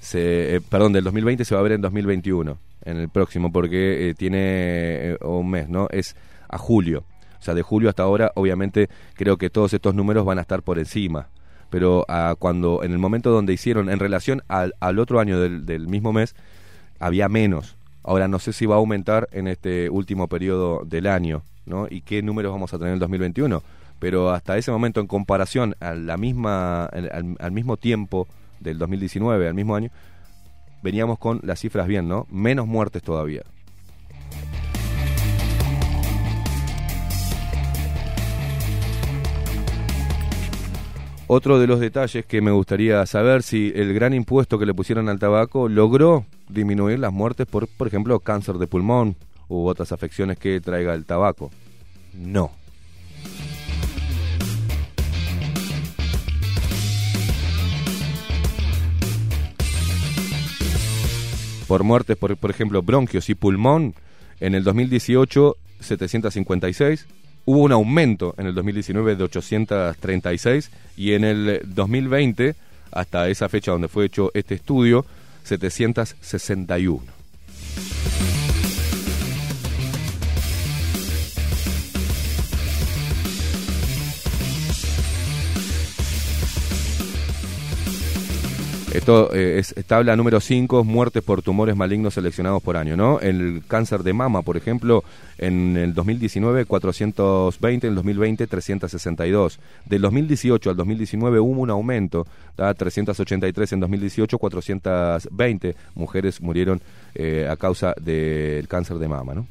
Se, 0.00 0.56
eh, 0.56 0.60
perdón, 0.60 0.92
del 0.92 1.04
2020 1.04 1.44
se 1.44 1.54
va 1.54 1.60
a 1.60 1.64
ver 1.64 1.72
en 1.72 1.80
2021, 1.80 2.58
en 2.84 2.96
el 2.96 3.08
próximo, 3.08 3.50
porque 3.50 4.10
eh, 4.10 4.14
tiene 4.14 4.38
eh, 4.40 5.18
un 5.22 5.50
mes, 5.50 5.68
¿no? 5.68 5.88
Es 5.90 6.14
a 6.48 6.58
julio. 6.58 7.04
O 7.38 7.42
sea, 7.42 7.54
de 7.54 7.62
julio 7.62 7.88
hasta 7.88 8.04
ahora, 8.04 8.32
obviamente, 8.34 8.88
creo 9.14 9.36
que 9.36 9.50
todos 9.50 9.72
estos 9.74 9.94
números 9.94 10.24
van 10.24 10.38
a 10.38 10.42
estar 10.42 10.62
por 10.62 10.78
encima. 10.78 11.28
Pero 11.70 12.04
ah, 12.08 12.36
cuando, 12.38 12.84
en 12.84 12.92
el 12.92 12.98
momento 12.98 13.30
donde 13.30 13.52
hicieron, 13.52 13.90
en 13.90 13.98
relación 13.98 14.42
al, 14.48 14.74
al 14.80 14.98
otro 14.98 15.18
año 15.18 15.40
del, 15.40 15.66
del 15.66 15.88
mismo 15.88 16.12
mes, 16.12 16.36
había 17.00 17.28
menos. 17.28 17.76
Ahora 18.04 18.28
no 18.28 18.38
sé 18.38 18.52
si 18.52 18.66
va 18.66 18.76
a 18.76 18.78
aumentar 18.78 19.28
en 19.32 19.48
este 19.48 19.90
último 19.90 20.28
periodo 20.28 20.84
del 20.84 21.08
año, 21.08 21.42
¿no? 21.66 21.88
Y 21.90 22.02
qué 22.02 22.22
números 22.22 22.52
vamos 22.52 22.72
a 22.72 22.78
tener 22.78 22.90
en 22.90 22.94
el 22.94 23.00
2021. 23.00 23.62
Pero 23.98 24.30
hasta 24.30 24.56
ese 24.58 24.70
momento, 24.70 25.00
en 25.00 25.06
comparación 25.06 25.74
a 25.80 25.94
la 25.94 26.16
misma, 26.16 26.84
al, 26.86 27.36
al- 27.40 27.52
mismo 27.52 27.76
tiempo 27.76 28.28
del 28.60 28.78
2019, 28.78 29.48
al 29.48 29.54
mismo 29.54 29.74
año, 29.74 29.90
veníamos 30.82 31.18
con 31.18 31.40
las 31.42 31.60
cifras 31.60 31.86
bien, 31.86 32.06
¿no? 32.08 32.26
Menos 32.30 32.66
muertes 32.66 33.02
todavía. 33.02 33.42
Otro 41.28 41.58
de 41.58 41.66
los 41.66 41.80
detalles 41.80 42.24
que 42.24 42.40
me 42.40 42.52
gustaría 42.52 43.04
saber 43.04 43.42
si 43.42 43.72
el 43.74 43.92
gran 43.92 44.14
impuesto 44.14 44.58
que 44.60 44.66
le 44.66 44.74
pusieron 44.74 45.08
al 45.08 45.18
tabaco 45.18 45.68
logró 45.68 46.24
disminuir 46.48 47.00
las 47.00 47.12
muertes 47.12 47.46
por, 47.46 47.66
por 47.66 47.88
ejemplo, 47.88 48.20
cáncer 48.20 48.56
de 48.58 48.68
pulmón 48.68 49.16
u 49.48 49.66
otras 49.66 49.90
afecciones 49.90 50.38
que 50.38 50.60
traiga 50.60 50.94
el 50.94 51.04
tabaco. 51.04 51.50
No. 52.14 52.52
Por 61.66 61.82
muertes, 61.84 62.16
por, 62.16 62.36
por 62.36 62.50
ejemplo, 62.50 62.82
bronquios 62.82 63.28
y 63.28 63.34
pulmón, 63.34 63.94
En 64.40 64.54
el 64.54 64.64
2018, 64.64 65.56
756. 65.80 67.06
Hubo 67.46 67.60
un 67.60 67.72
aumento 67.72 68.34
en 68.38 68.46
el 68.46 68.54
2019 68.54 69.16
de 69.16 69.24
836 69.24 70.70
y 70.96 71.12
en 71.12 71.24
el 71.24 71.62
2020, 71.64 72.54
hasta 72.90 73.28
esa 73.28 73.48
fecha 73.48 73.70
donde 73.70 73.88
fue 73.88 74.06
hecho 74.06 74.30
este 74.34 74.56
estudio, 74.56 75.06
761. 75.44 77.02
Esto 88.96 89.30
eh, 89.34 89.58
es 89.58 89.74
tabla 89.86 90.16
número 90.16 90.40
5, 90.40 90.82
muertes 90.82 91.22
por 91.22 91.42
tumores 91.42 91.76
malignos 91.76 92.14
seleccionados 92.14 92.62
por 92.62 92.78
año, 92.78 92.96
¿no? 92.96 93.20
El 93.20 93.62
cáncer 93.68 94.02
de 94.02 94.14
mama, 94.14 94.40
por 94.40 94.56
ejemplo, 94.56 95.04
en 95.36 95.76
el 95.76 95.92
2019 95.92 96.64
420, 96.64 97.86
en 97.86 97.90
el 97.90 97.94
2020 97.96 98.46
362. 98.46 99.60
Del 99.84 100.00
2018 100.00 100.70
al 100.70 100.76
2019 100.76 101.40
hubo 101.40 101.60
un 101.60 101.68
aumento, 101.68 102.26
¿tá? 102.54 102.72
383 102.72 103.74
en 103.74 103.80
2018, 103.80 104.38
420 104.38 105.76
mujeres 105.94 106.40
murieron 106.40 106.80
eh, 107.14 107.46
a 107.50 107.56
causa 107.56 107.92
del 108.00 108.66
cáncer 108.66 108.96
de 108.96 109.08
mama, 109.08 109.34
¿no? 109.34 109.46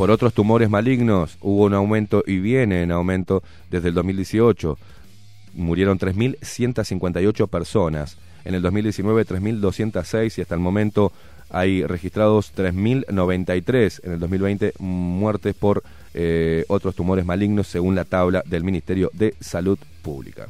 Por 0.00 0.10
otros 0.10 0.32
tumores 0.32 0.70
malignos 0.70 1.36
hubo 1.42 1.64
un 1.64 1.74
aumento 1.74 2.24
y 2.26 2.38
viene 2.38 2.82
en 2.82 2.90
aumento 2.90 3.42
desde 3.68 3.88
el 3.88 3.94
2018. 3.94 4.78
Murieron 5.52 5.98
3.158 5.98 7.46
personas. 7.48 8.16
En 8.46 8.54
el 8.54 8.62
2019 8.62 9.26
3.206 9.26 10.38
y 10.38 10.40
hasta 10.40 10.54
el 10.54 10.60
momento 10.62 11.12
hay 11.50 11.84
registrados 11.84 12.54
3.093. 12.56 14.00
En 14.02 14.12
el 14.12 14.20
2020 14.20 14.72
muertes 14.78 15.54
por 15.54 15.82
eh, 16.14 16.64
otros 16.68 16.94
tumores 16.94 17.26
malignos 17.26 17.66
según 17.66 17.94
la 17.94 18.06
tabla 18.06 18.42
del 18.46 18.64
Ministerio 18.64 19.10
de 19.12 19.34
Salud 19.38 19.78
Pública. 20.00 20.48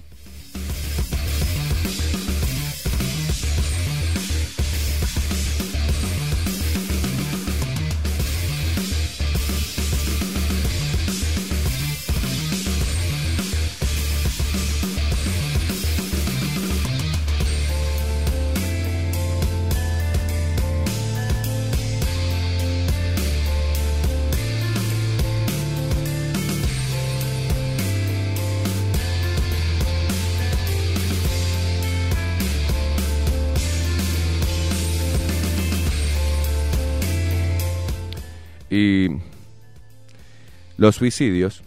Los 40.77 40.97
suicidios, 40.97 41.63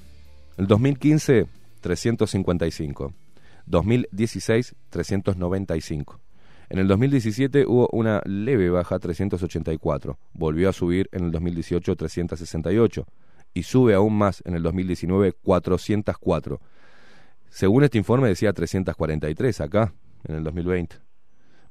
el 0.58 0.68
2015 0.68 1.46
355, 1.82 3.14
2016 3.66 4.76
395. 4.90 6.20
En 6.70 6.80
el 6.80 6.88
2017 6.88 7.66
hubo 7.68 7.88
una 7.92 8.22
leve 8.26 8.70
baja 8.70 8.98
384, 8.98 10.18
volvió 10.34 10.70
a 10.70 10.74
subir 10.74 11.10
en 11.12 11.26
el 11.26 11.32
2018 11.32 11.96
368 11.96 13.06
y 13.54 13.64
sube 13.64 13.94
aún 13.94 14.18
más 14.18 14.42
en 14.46 14.56
el 14.56 14.64
2019 14.64 15.34
404. 15.34 16.60
Según 17.50 17.84
este 17.84 18.00
informe 18.00 18.30
decía 18.30 18.54
343 18.54 19.62
acá 19.62 19.94
en 20.24 20.36
el 20.36 20.44
2020, 20.44 20.96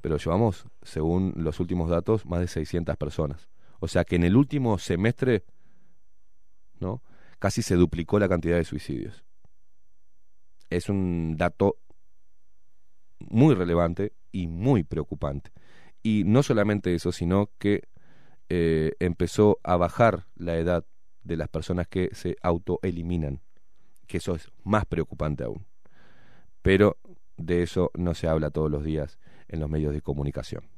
pero 0.01 0.19
llevamos, 0.19 0.67
según 0.83 1.33
los 1.37 1.59
últimos 1.59 1.91
datos, 1.91 2.25
más 2.25 2.39
de 2.39 2.47
600 2.47 2.97
personas. 2.97 3.52
O 3.83 3.89
sea 3.89 4.05
que 4.05 4.15
en 4.15 4.23
el 4.23 4.37
último 4.37 4.79
semestre, 4.79 5.43
¿no? 6.79 7.03
Casi 7.41 7.63
se 7.63 7.75
duplicó 7.75 8.21
la 8.21 8.29
cantidad 8.29 8.57
de 8.57 8.65
suicidios. 8.65 9.25
Es 10.71 10.89
un 10.89 11.37
dato 11.37 11.79
muy 13.19 13.57
relevante 13.57 14.13
y 14.31 14.47
muy 14.47 14.85
preocupante. 14.85 15.51
Y 16.01 16.23
no 16.25 16.45
solamente 16.45 16.95
eso, 16.95 17.11
sino 17.11 17.51
que 17.59 17.83
eh, 18.49 18.93
empezó 19.01 19.59
a 19.65 19.77
bajar 19.77 20.27
la 20.37 20.57
edad 20.59 20.87
de 21.25 21.37
las 21.37 21.49
personas 21.49 21.89
que 21.89 22.11
se 22.13 22.37
autoeliminan, 22.41 23.41
que 24.07 24.19
eso 24.19 24.37
es 24.37 24.49
más 24.63 24.87
preocupante 24.87 25.43
aún. 25.43 25.67
Pero 26.63 26.99
de 27.37 27.65
eso 27.65 27.91
no 27.95 28.15
se 28.15 28.29
habla 28.29 28.51
todos 28.51 28.71
los 28.71 28.85
días 28.85 29.19
en 29.49 29.59
los 29.59 29.69
medios 29.69 29.93
de 29.93 30.03
comunicación. 30.03 30.72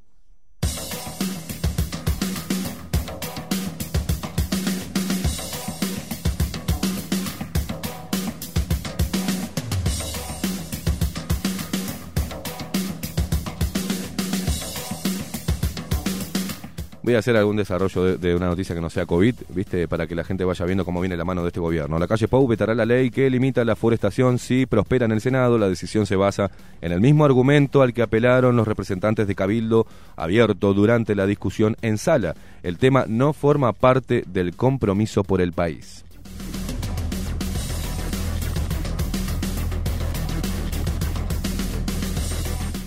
Voy 17.05 17.16
a 17.16 17.18
hacer 17.18 17.36
algún 17.36 17.56
desarrollo 17.56 18.16
de, 18.16 18.35
una 18.35 18.47
noticia 18.47 18.74
que 18.74 18.81
no 18.81 18.89
sea 18.89 19.05
COVID, 19.05 19.35
¿viste? 19.51 19.86
Para 19.86 20.06
que 20.06 20.14
la 20.14 20.24
gente 20.24 20.43
vaya 20.43 20.64
viendo 20.64 20.86
cómo 20.86 21.02
viene 21.02 21.18
la 21.18 21.24
mano 21.26 21.43
de 21.43 21.48
este 21.48 21.60
gobierno. 21.60 21.98
La 21.98 22.09
calle 22.09 22.28
Pau 22.28 22.47
vetará 22.47 22.74
la 22.74 22.86
ley 22.86 23.10
que 23.10 23.28
limita 23.28 23.62
la 23.62 23.76
forestación 23.76 24.39
si 24.39 24.64
prospera 24.64 25.05
en 25.05 25.12
el 25.12 25.20
Senado. 25.20 25.59
La 25.59 25.68
decisión 25.68 26.06
se 26.06 26.16
basa 26.16 26.51
en 26.81 26.93
el 26.93 27.02
mismo 27.02 27.26
argumento 27.26 27.82
al 27.82 27.93
que 27.93 28.01
apelaron 28.01 28.56
los 28.56 28.66
representantes 28.66 29.26
de 29.26 29.35
Cabildo 29.35 29.86
abierto 30.16 30.72
durante 30.72 31.14
la 31.14 31.26
discusión 31.26 31.76
en 31.82 31.98
sala. 31.98 32.36
El 32.62 32.78
tema 32.78 33.05
no 33.06 33.35
forma 33.35 33.74
parte 33.74 34.24
del 34.26 34.56
compromiso 34.56 35.24
por 35.24 35.43
el 35.43 35.52
país. 35.52 36.06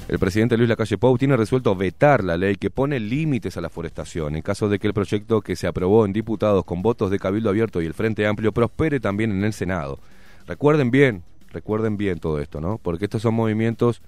El 0.07 0.19
presidente 0.19 0.55
Luis 0.55 0.69
Lacalle 0.69 0.97
Pou 0.97 1.17
tiene 1.17 1.35
resuelto 1.35 1.75
vetar 1.75 2.23
la 2.23 2.37
ley 2.37 2.55
que 2.55 2.69
pone 2.69 2.97
límites 2.97 3.57
a 3.57 3.61
la 3.61 3.69
forestación 3.69 4.37
en 4.37 4.41
caso 4.41 4.69
de 4.69 4.79
que 4.79 4.87
el 4.87 4.93
proyecto 4.93 5.41
que 5.41 5.57
se 5.57 5.67
aprobó 5.67 6.05
en 6.05 6.13
diputados 6.13 6.63
con 6.63 6.81
votos 6.81 7.11
de 7.11 7.19
Cabildo 7.19 7.49
Abierto 7.49 7.81
y 7.81 7.85
el 7.85 7.93
Frente 7.93 8.25
Amplio 8.25 8.53
prospere 8.53 9.01
también 9.01 9.31
en 9.31 9.43
el 9.43 9.51
Senado. 9.51 9.99
Recuerden 10.47 10.91
bien, 10.91 11.23
recuerden 11.51 11.97
bien 11.97 12.19
todo 12.19 12.39
esto, 12.39 12.61
¿no? 12.61 12.77
Porque 12.77 13.03
estos 13.03 13.21
son 13.21 13.33
movimientos 13.33 14.01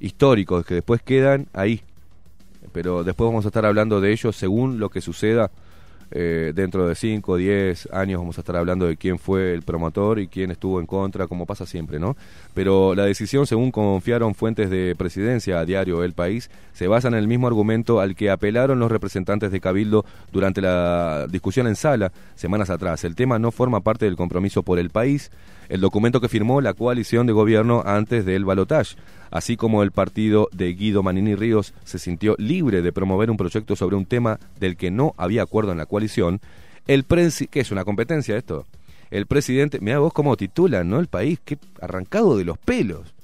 históricos 0.00 0.64
que 0.64 0.76
después 0.76 1.02
quedan 1.02 1.46
ahí. 1.52 1.82
Pero 2.72 3.04
después 3.04 3.28
vamos 3.28 3.44
a 3.44 3.48
estar 3.48 3.66
hablando 3.66 4.00
de 4.00 4.12
ellos 4.12 4.34
según 4.36 4.78
lo 4.78 4.88
que 4.88 5.02
suceda 5.02 5.50
eh, 6.16 6.52
dentro 6.54 6.86
de 6.86 6.94
5 6.94 7.32
o 7.32 7.36
10 7.36 7.88
años 7.92 8.20
vamos 8.20 8.38
a 8.38 8.42
estar 8.42 8.54
hablando 8.54 8.86
de 8.86 8.96
quién 8.96 9.18
fue 9.18 9.52
el 9.52 9.62
promotor 9.62 10.20
y 10.20 10.28
quién 10.28 10.52
estuvo 10.52 10.78
en 10.78 10.86
contra, 10.86 11.26
como 11.26 11.44
pasa 11.44 11.66
siempre, 11.66 11.98
¿no? 11.98 12.16
Pero 12.54 12.94
la 12.94 13.04
decisión, 13.04 13.48
según 13.48 13.72
confiaron 13.72 14.36
fuentes 14.36 14.70
de 14.70 14.94
presidencia 14.96 15.58
a 15.58 15.64
diario 15.64 16.04
El 16.04 16.12
País, 16.12 16.50
se 16.72 16.86
basa 16.86 17.08
en 17.08 17.14
el 17.14 17.26
mismo 17.26 17.48
argumento 17.48 17.98
al 18.00 18.14
que 18.14 18.30
apelaron 18.30 18.78
los 18.78 18.92
representantes 18.92 19.50
de 19.50 19.60
Cabildo 19.60 20.04
durante 20.30 20.60
la 20.60 21.26
discusión 21.28 21.66
en 21.66 21.74
sala 21.74 22.12
semanas 22.36 22.70
atrás. 22.70 23.02
El 23.02 23.16
tema 23.16 23.40
no 23.40 23.50
forma 23.50 23.80
parte 23.80 24.04
del 24.04 24.14
compromiso 24.14 24.62
por 24.62 24.78
el 24.78 24.90
país, 24.90 25.32
el 25.68 25.80
documento 25.80 26.20
que 26.20 26.28
firmó 26.28 26.60
la 26.60 26.74
coalición 26.74 27.26
de 27.26 27.32
gobierno 27.32 27.82
antes 27.84 28.24
del 28.24 28.44
balotaje. 28.44 28.96
Así 29.30 29.56
como 29.56 29.82
el 29.82 29.90
partido 29.90 30.48
de 30.52 30.72
Guido 30.74 31.02
Manini 31.02 31.34
Ríos 31.34 31.74
se 31.84 31.98
sintió 31.98 32.36
libre 32.38 32.82
de 32.82 32.92
promover 32.92 33.30
un 33.30 33.36
proyecto 33.36 33.76
sobre 33.76 33.96
un 33.96 34.06
tema 34.06 34.38
del 34.60 34.76
que 34.76 34.90
no 34.90 35.14
había 35.16 35.42
acuerdo 35.42 35.72
en 35.72 35.78
la 35.78 35.86
coalición, 35.86 36.40
el 36.86 37.04
presi 37.04 37.46
¿qué 37.46 37.60
es 37.60 37.70
una 37.70 37.84
competencia 37.84 38.36
esto? 38.36 38.66
El 39.10 39.26
presidente, 39.26 39.78
mira 39.80 39.98
vos 39.98 40.12
cómo 40.12 40.36
titulan, 40.36 40.88
¿no? 40.88 41.00
El 41.00 41.06
país, 41.06 41.38
qué 41.44 41.58
arrancado 41.80 42.36
de 42.36 42.44
los 42.44 42.58
pelos. 42.58 43.14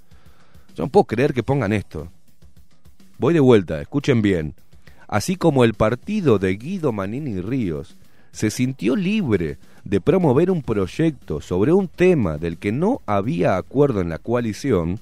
Yo 0.74 0.84
no 0.84 0.88
puedo 0.88 1.04
creer 1.04 1.34
que 1.34 1.42
pongan 1.42 1.72
esto. 1.72 2.08
Voy 3.18 3.34
de 3.34 3.40
vuelta, 3.40 3.80
escuchen 3.80 4.22
bien. 4.22 4.54
Así 5.08 5.36
como 5.36 5.64
el 5.64 5.74
partido 5.74 6.38
de 6.38 6.56
Guido 6.56 6.92
Manini 6.92 7.40
Ríos 7.40 7.96
se 8.32 8.50
sintió 8.50 8.96
libre 8.96 9.58
de 9.84 10.00
promover 10.00 10.50
un 10.50 10.62
proyecto 10.62 11.40
sobre 11.40 11.72
un 11.72 11.88
tema 11.88 12.38
del 12.38 12.58
que 12.58 12.72
no 12.72 13.00
había 13.06 13.56
acuerdo 13.56 14.00
en 14.00 14.08
la 14.08 14.18
coalición, 14.18 15.00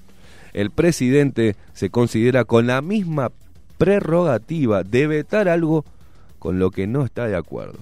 el 0.53 0.71
presidente 0.71 1.57
se 1.75 1.91
considera 1.91 2.45
con 2.45 2.67
la 2.67 2.83
misma 2.83 3.31
prerrogativa 3.77 4.83
de 4.83 5.07
vetar 5.07 5.49
algo 5.49 5.85
con 6.39 6.59
lo 6.59 6.71
que 6.71 6.87
no 6.87 7.05
está 7.05 7.27
de 7.27 7.37
acuerdo. 7.37 7.79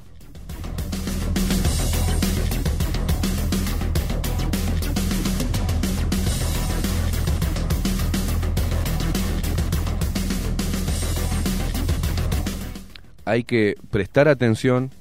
Hay 13.24 13.43
que 13.43 13.74
prestar 13.90 14.28
atención 14.28 14.93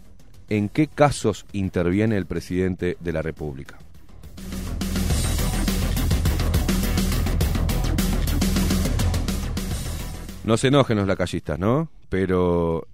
en 0.49 0.69
qué 0.69 0.87
casos 0.87 1.45
interviene 1.53 2.17
el 2.17 2.25
presidente 2.25 2.97
de 2.99 3.13
la 3.13 3.21
República. 3.21 3.77
No 10.43 10.57
se 10.57 10.67
enojen 10.67 10.97
los 10.97 11.07
lacayistas, 11.07 11.57
¿no? 11.57 11.89
Pero 12.09 12.87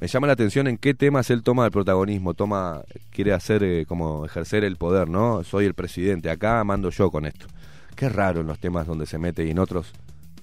me 0.00 0.08
llama 0.08 0.26
la 0.26 0.32
atención 0.32 0.66
en 0.66 0.78
qué 0.78 0.94
temas 0.94 1.28
él 1.30 1.42
toma 1.42 1.66
el 1.66 1.70
protagonismo, 1.70 2.34
toma, 2.34 2.82
quiere 3.10 3.34
hacer 3.34 3.62
eh, 3.62 3.84
como 3.86 4.24
ejercer 4.24 4.64
el 4.64 4.76
poder, 4.76 5.08
¿no? 5.08 5.44
Soy 5.44 5.66
el 5.66 5.74
presidente, 5.74 6.30
acá 6.30 6.64
mando 6.64 6.90
yo 6.90 7.10
con 7.10 7.26
esto. 7.26 7.46
Qué 7.94 8.08
raro 8.08 8.40
en 8.40 8.46
los 8.46 8.58
temas 8.58 8.86
donde 8.86 9.06
se 9.06 9.18
mete 9.18 9.44
y 9.44 9.50
en 9.50 9.58
otros 9.58 9.92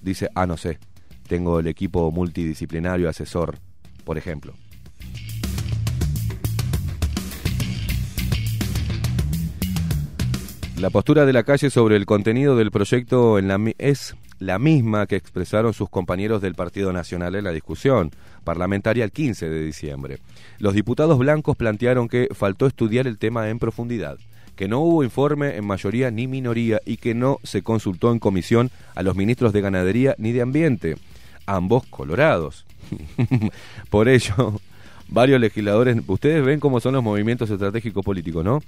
dice, 0.00 0.28
ah, 0.34 0.46
no 0.46 0.56
sé, 0.56 0.78
tengo 1.26 1.58
el 1.58 1.66
equipo 1.66 2.10
multidisciplinario 2.10 3.08
asesor, 3.08 3.58
por 4.04 4.16
ejemplo. 4.16 4.54
La 10.80 10.88
postura 10.88 11.26
de 11.26 11.34
la 11.34 11.42
calle 11.42 11.68
sobre 11.68 11.96
el 11.96 12.06
contenido 12.06 12.56
del 12.56 12.70
proyecto 12.70 13.38
es 13.76 14.16
la 14.38 14.58
misma 14.58 15.06
que 15.06 15.16
expresaron 15.16 15.74
sus 15.74 15.90
compañeros 15.90 16.40
del 16.40 16.54
Partido 16.54 16.90
Nacional 16.90 17.34
en 17.34 17.44
la 17.44 17.50
discusión 17.50 18.12
parlamentaria 18.44 19.04
el 19.04 19.12
15 19.12 19.50
de 19.50 19.62
diciembre. 19.62 20.20
Los 20.58 20.72
diputados 20.72 21.18
blancos 21.18 21.58
plantearon 21.58 22.08
que 22.08 22.28
faltó 22.32 22.66
estudiar 22.66 23.06
el 23.06 23.18
tema 23.18 23.50
en 23.50 23.58
profundidad, 23.58 24.16
que 24.56 24.68
no 24.68 24.80
hubo 24.80 25.04
informe 25.04 25.56
en 25.56 25.66
mayoría 25.66 26.10
ni 26.10 26.26
minoría 26.26 26.80
y 26.86 26.96
que 26.96 27.14
no 27.14 27.40
se 27.42 27.60
consultó 27.60 28.10
en 28.10 28.18
comisión 28.18 28.70
a 28.94 29.02
los 29.02 29.16
ministros 29.16 29.52
de 29.52 29.60
Ganadería 29.60 30.14
ni 30.16 30.32
de 30.32 30.40
Ambiente, 30.40 30.96
ambos 31.44 31.84
colorados. 31.88 32.64
Por 33.90 34.08
ello, 34.08 34.58
varios 35.08 35.42
legisladores, 35.42 35.98
ustedes 36.06 36.42
ven 36.42 36.58
cómo 36.58 36.80
son 36.80 36.94
los 36.94 37.04
movimientos 37.04 37.50
estratégicos 37.50 38.02
políticos, 38.02 38.42
¿no? 38.42 38.62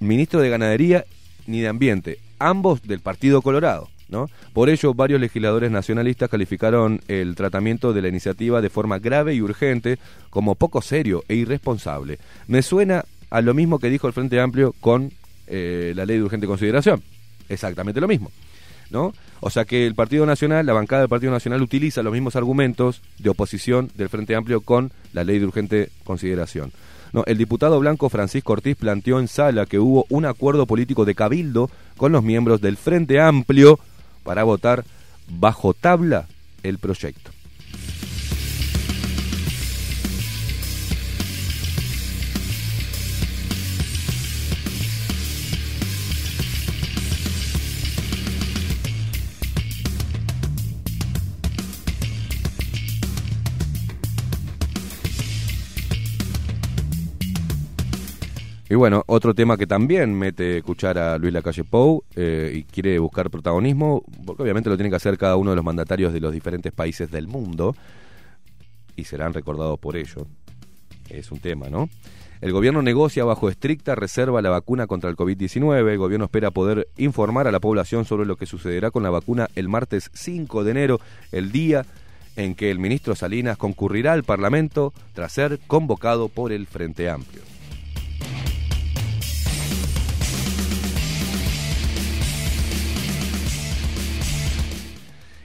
Ministro 0.00 0.40
de 0.40 0.50
Ganadería 0.50 1.04
ni 1.46 1.60
de 1.60 1.68
Ambiente, 1.68 2.18
ambos 2.38 2.82
del 2.82 3.00
Partido 3.00 3.42
Colorado. 3.42 3.88
¿no? 4.08 4.28
Por 4.52 4.68
ello, 4.68 4.92
varios 4.92 5.20
legisladores 5.20 5.70
nacionalistas 5.70 6.28
calificaron 6.28 7.00
el 7.06 7.36
tratamiento 7.36 7.92
de 7.92 8.02
la 8.02 8.08
iniciativa 8.08 8.60
de 8.60 8.70
forma 8.70 8.98
grave 8.98 9.34
y 9.34 9.40
urgente 9.40 9.98
como 10.30 10.56
poco 10.56 10.82
serio 10.82 11.22
e 11.28 11.36
irresponsable. 11.36 12.18
Me 12.48 12.62
suena 12.62 13.04
a 13.30 13.40
lo 13.40 13.54
mismo 13.54 13.78
que 13.78 13.90
dijo 13.90 14.08
el 14.08 14.12
Frente 14.12 14.40
Amplio 14.40 14.74
con 14.80 15.12
eh, 15.46 15.92
la 15.94 16.04
ley 16.04 16.16
de 16.16 16.24
urgente 16.24 16.46
consideración. 16.46 17.02
Exactamente 17.48 18.00
lo 18.00 18.08
mismo. 18.08 18.30
¿no? 18.90 19.12
O 19.40 19.50
sea 19.50 19.64
que 19.64 19.86
el 19.86 19.94
Partido 19.94 20.26
Nacional, 20.26 20.66
la 20.66 20.72
bancada 20.72 21.02
del 21.02 21.08
Partido 21.08 21.32
Nacional 21.32 21.62
utiliza 21.62 22.02
los 22.02 22.12
mismos 22.12 22.36
argumentos 22.36 23.02
de 23.18 23.30
oposición 23.30 23.90
del 23.94 24.08
Frente 24.08 24.34
Amplio 24.34 24.60
con 24.60 24.92
la 25.12 25.24
ley 25.24 25.38
de 25.38 25.46
urgente 25.46 25.90
consideración. 26.04 26.72
No, 27.12 27.24
el 27.26 27.38
diputado 27.38 27.78
blanco 27.80 28.08
Francisco 28.08 28.52
Ortiz 28.52 28.76
planteó 28.76 29.18
en 29.18 29.28
sala 29.28 29.66
que 29.66 29.78
hubo 29.78 30.06
un 30.10 30.26
acuerdo 30.26 30.66
político 30.66 31.04
de 31.04 31.14
cabildo 31.14 31.70
con 31.96 32.12
los 32.12 32.22
miembros 32.22 32.60
del 32.60 32.76
Frente 32.76 33.20
Amplio 33.20 33.78
para 34.22 34.44
votar 34.44 34.84
bajo 35.28 35.74
tabla 35.74 36.26
el 36.62 36.78
proyecto. 36.78 37.30
Y 58.70 58.76
bueno, 58.76 59.02
otro 59.08 59.34
tema 59.34 59.56
que 59.56 59.66
también 59.66 60.16
mete 60.16 60.58
escuchar 60.58 60.96
a 60.96 61.18
Luis 61.18 61.32
Lacalle 61.32 61.64
Pou 61.64 62.04
eh, 62.14 62.52
y 62.54 62.62
quiere 62.62 63.00
buscar 63.00 63.28
protagonismo, 63.28 64.04
porque 64.24 64.44
obviamente 64.44 64.70
lo 64.70 64.76
tiene 64.76 64.90
que 64.90 64.96
hacer 64.96 65.18
cada 65.18 65.34
uno 65.34 65.50
de 65.50 65.56
los 65.56 65.64
mandatarios 65.64 66.12
de 66.12 66.20
los 66.20 66.32
diferentes 66.32 66.72
países 66.72 67.10
del 67.10 67.26
mundo, 67.26 67.74
y 68.94 69.02
serán 69.02 69.34
recordados 69.34 69.76
por 69.80 69.96
ello. 69.96 70.24
Es 71.08 71.32
un 71.32 71.40
tema, 71.40 71.68
¿no? 71.68 71.88
El 72.40 72.52
gobierno 72.52 72.80
negocia 72.80 73.24
bajo 73.24 73.48
estricta 73.48 73.96
reserva 73.96 74.40
la 74.40 74.50
vacuna 74.50 74.86
contra 74.86 75.10
el 75.10 75.16
COVID-19. 75.16 75.90
El 75.90 75.98
gobierno 75.98 76.26
espera 76.26 76.52
poder 76.52 76.86
informar 76.96 77.48
a 77.48 77.52
la 77.52 77.58
población 77.58 78.04
sobre 78.04 78.24
lo 78.24 78.36
que 78.36 78.46
sucederá 78.46 78.92
con 78.92 79.02
la 79.02 79.10
vacuna 79.10 79.48
el 79.56 79.68
martes 79.68 80.12
5 80.14 80.62
de 80.62 80.70
enero, 80.70 81.00
el 81.32 81.50
día 81.50 81.86
en 82.36 82.54
que 82.54 82.70
el 82.70 82.78
ministro 82.78 83.16
Salinas 83.16 83.58
concurrirá 83.58 84.12
al 84.12 84.22
Parlamento 84.22 84.94
tras 85.12 85.32
ser 85.32 85.58
convocado 85.66 86.28
por 86.28 86.52
el 86.52 86.68
Frente 86.68 87.10
Amplio. 87.10 87.49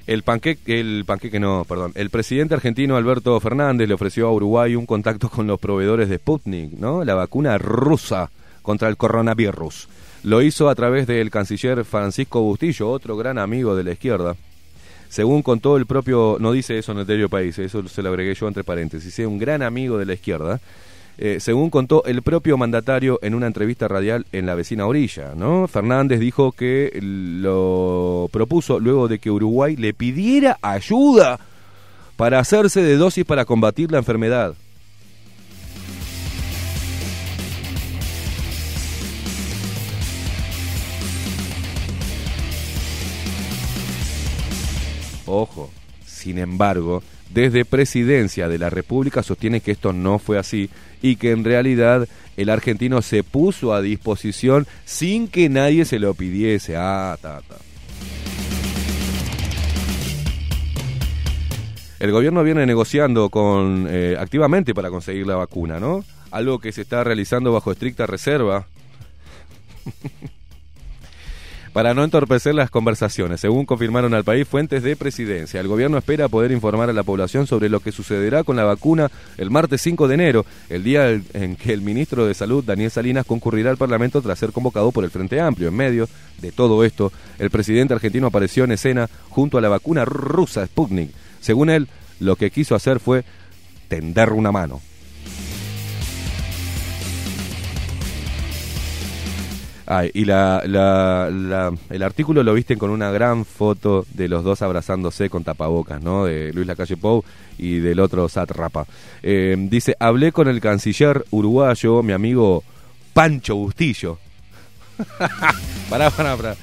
El 0.07 0.21
panqueque, 0.21 0.79
el 0.79 1.03
panqueque 1.05 1.39
no, 1.39 1.65
perdón. 1.67 1.91
El 1.95 2.11
presidente 2.11 2.53
argentino 2.53 2.95
Alberto 2.95 3.39
Fernández 3.39 3.87
le 3.87 3.95
ofreció 3.95 4.27
a 4.27 4.31
Uruguay 4.31 4.75
un 4.75 4.85
contacto 4.85 5.29
con 5.29 5.47
los 5.47 5.59
proveedores 5.59 6.09
de 6.09 6.17
Sputnik, 6.17 6.73
¿no? 6.73 7.03
La 7.03 7.15
vacuna 7.15 7.57
rusa 7.57 8.29
contra 8.61 8.87
el 8.87 8.97
coronavirus. 8.97 9.87
Lo 10.23 10.41
hizo 10.41 10.69
a 10.69 10.75
través 10.75 11.07
del 11.07 11.31
canciller 11.31 11.85
Francisco 11.85 12.41
Bustillo, 12.41 12.89
otro 12.89 13.17
gran 13.17 13.37
amigo 13.37 13.75
de 13.75 13.83
la 13.83 13.91
izquierda. 13.93 14.35
Según 15.09 15.41
contó 15.43 15.77
el 15.77 15.85
propio, 15.85 16.37
no 16.39 16.51
dice 16.51 16.77
eso 16.77 16.91
en 16.91 16.99
el 16.99 17.07
diario 17.07 17.29
País, 17.29 17.57
eso 17.59 17.87
se 17.87 18.01
lo 18.01 18.09
agregué 18.09 18.33
yo 18.33 18.47
entre 18.47 18.63
paréntesis, 18.63 19.17
es 19.17 19.25
un 19.25 19.37
gran 19.37 19.61
amigo 19.61 19.97
de 19.97 20.05
la 20.05 20.13
izquierda. 20.13 20.59
Eh, 21.17 21.37
según 21.39 21.69
contó 21.69 22.03
el 22.05 22.21
propio 22.21 22.57
mandatario 22.57 23.19
en 23.21 23.35
una 23.35 23.47
entrevista 23.47 23.87
radial 23.87 24.25
en 24.33 24.45
la 24.45 24.55
vecina 24.55 24.85
orilla, 24.85 25.33
¿no? 25.33 25.67
Fernández 25.67 26.19
dijo 26.19 26.51
que 26.51 26.91
lo 27.01 28.27
propuso 28.31 28.81
luego 28.81 29.07
de 29.07 29.19
que 29.19 29.31
Uruguay 29.31 29.77
le 29.77 29.93
pidiera 29.93 30.57
ayuda 30.61 31.39
para 32.17 32.39
hacerse 32.39 32.81
de 32.81 32.97
dosis 32.97 33.23
para 33.23 33.45
combatir 33.45 33.91
la 33.91 33.97
enfermedad. 33.99 34.55
Ojo, 45.25 45.71
sin 46.05 46.37
embargo, 46.37 47.01
desde 47.33 47.65
Presidencia 47.65 48.47
de 48.47 48.57
la 48.57 48.69
República 48.69 49.23
sostiene 49.23 49.61
que 49.61 49.71
esto 49.71 49.91
no 49.91 50.19
fue 50.19 50.37
así 50.37 50.69
y 51.05 51.17
que 51.17 51.29
en 51.29 51.43
realidad 51.43 52.07
el 52.35 52.49
argentino 52.49 53.03
se 53.03 53.23
puso 53.23 53.75
a 53.75 53.81
disposición 53.81 54.65
sin 54.85 55.27
que 55.27 55.49
nadie 55.49 55.85
se 55.85 55.99
lo 55.99 56.15
pidiese. 56.15 56.75
Ah, 56.77 57.15
ta, 57.21 57.41
ta. 57.47 57.57
El 61.99 62.11
gobierno 62.11 62.43
viene 62.43 62.65
negociando 62.65 63.29
con 63.29 63.85
eh, 63.87 64.17
activamente 64.19 64.73
para 64.73 64.89
conseguir 64.89 65.27
la 65.27 65.35
vacuna, 65.35 65.79
¿no? 65.79 66.03
Algo 66.31 66.57
que 66.57 66.71
se 66.71 66.81
está 66.81 67.03
realizando 67.03 67.53
bajo 67.53 67.71
estricta 67.71 68.07
reserva 68.07 68.65
para 71.75 71.93
no 71.93 72.05
entorpecer 72.05 72.55
las 72.55 72.69
conversaciones. 72.69 73.41
Según 73.41 73.65
confirmaron 73.65 74.13
al 74.13 74.23
país 74.23 74.47
fuentes 74.47 74.81
de 74.81 74.95
presidencia, 74.95 75.59
el 75.59 75.67
gobierno 75.67 75.97
espera 75.97 76.29
poder 76.29 76.53
informar 76.53 76.89
a 76.89 76.93
la 76.93 77.03
población 77.03 77.47
sobre 77.47 77.67
lo 77.67 77.81
que 77.81 77.91
sucederá 77.91 78.45
con 78.45 78.55
la 78.55 78.63
vacuna 78.63 79.11
el 79.37 79.51
martes 79.51 79.81
5 79.81 80.07
de 80.07 80.13
enero, 80.13 80.45
el 80.69 80.85
día 80.85 81.11
en 81.33 81.57
que 81.57 81.73
el 81.73 81.81
ministro 81.81 82.25
de 82.25 82.33
Salud, 82.33 82.63
Daniel 82.63 82.91
Salinas, 82.91 83.25
concurrirá 83.25 83.71
al 83.71 83.77
Parlamento 83.77 84.21
tras 84.21 84.39
ser 84.39 84.53
convocado 84.53 84.93
por 84.93 85.03
el 85.03 85.11
Frente 85.11 85.41
Amplio. 85.41 85.67
En 85.67 85.75
medio 85.75 86.07
de 86.41 86.53
todo 86.53 86.81
esto, 86.85 87.11
el 87.39 87.49
presidente 87.49 87.93
argentino 87.93 88.27
apareció 88.27 88.63
en 88.63 88.71
escena 88.71 89.09
junto 89.27 89.57
a 89.57 89.61
la 89.61 89.67
vacuna 89.67 90.05
rusa 90.05 90.65
Sputnik. 90.65 91.11
Según 91.41 91.69
él, 91.69 91.89
lo 92.21 92.37
que 92.37 92.51
quiso 92.51 92.75
hacer 92.75 93.01
fue 93.01 93.25
tender 93.89 94.31
una 94.31 94.53
mano. 94.53 94.79
Ay, 99.87 100.09
y 100.15 100.25
la, 100.25 100.63
la- 100.65 101.71
el 101.91 102.03
artículo 102.03 102.41
lo 102.41 102.53
visten 102.55 102.79
con 102.79 102.89
una 102.89 103.11
gran 103.11 103.45
foto 103.45 104.05
de 104.13 104.27
los 104.27 104.43
dos 104.43 104.61
abrazándose 104.63 105.29
con 105.29 105.43
tapabocas, 105.43 106.01
¿no? 106.01 106.25
De 106.25 106.51
Luis 106.53 106.65
Lacalle 106.65 106.97
Pou 106.97 107.23
y 107.59 107.77
del 107.79 107.99
otro 107.99 108.27
Sat 108.27 108.49
Rapa. 108.51 108.85
Eh, 109.21 109.55
dice, 109.69 109.95
hablé 109.99 110.31
con 110.31 110.47
el 110.47 110.59
canciller 110.59 111.23
uruguayo, 111.29 112.01
mi 112.01 112.13
amigo 112.13 112.63
Pancho 113.13 113.55
Bustillo. 113.55 114.17
pará, 115.89 116.09
pará, 116.09 116.35
pará. 116.35 116.55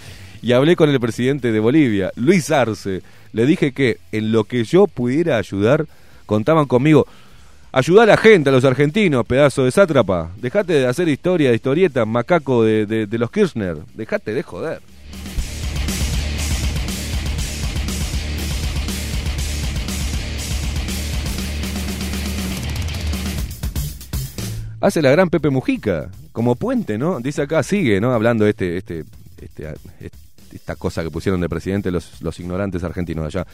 Y 0.42 0.52
hablé 0.52 0.74
con 0.74 0.90
el 0.90 0.98
presidente 0.98 1.52
de 1.52 1.60
Bolivia, 1.60 2.10
Luis 2.16 2.50
Arce. 2.50 3.02
Le 3.32 3.46
dije 3.46 3.72
que 3.72 3.98
en 4.10 4.32
lo 4.32 4.44
que 4.44 4.64
yo 4.64 4.86
pudiera 4.88 5.36
ayudar, 5.38 5.86
contaban 6.26 6.66
conmigo. 6.66 7.06
Ayudá 7.74 8.02
a 8.02 8.06
la 8.06 8.18
gente, 8.18 8.50
a 8.50 8.52
los 8.52 8.66
argentinos, 8.66 9.24
pedazo 9.24 9.64
de 9.64 9.70
sátrapa. 9.70 10.30
Dejate 10.36 10.74
de 10.74 10.86
hacer 10.86 11.08
historia, 11.08 11.48
de 11.48 11.56
historietas, 11.56 12.06
macaco 12.06 12.62
de, 12.62 12.84
de, 12.84 13.18
los 13.18 13.30
Kirchner. 13.30 13.78
Dejate 13.94 14.34
de 14.34 14.42
joder. 14.42 14.82
Hace 24.82 25.00
la 25.00 25.10
gran 25.10 25.30
Pepe 25.30 25.48
Mujica, 25.48 26.10
como 26.32 26.56
puente, 26.56 26.98
¿no? 26.98 27.20
Dice 27.20 27.40
acá, 27.40 27.62
sigue, 27.62 28.02
¿no? 28.02 28.12
Hablando 28.12 28.46
este, 28.46 28.76
este, 28.76 29.04
este 29.40 29.66
esta 30.54 30.76
cosa 30.76 31.02
que 31.02 31.10
pusieron 31.10 31.40
de 31.40 31.48
presidente 31.48 31.90
los, 31.90 32.20
los 32.20 32.38
ignorantes 32.38 32.84
argentinos 32.84 33.26
allá. 33.26 33.46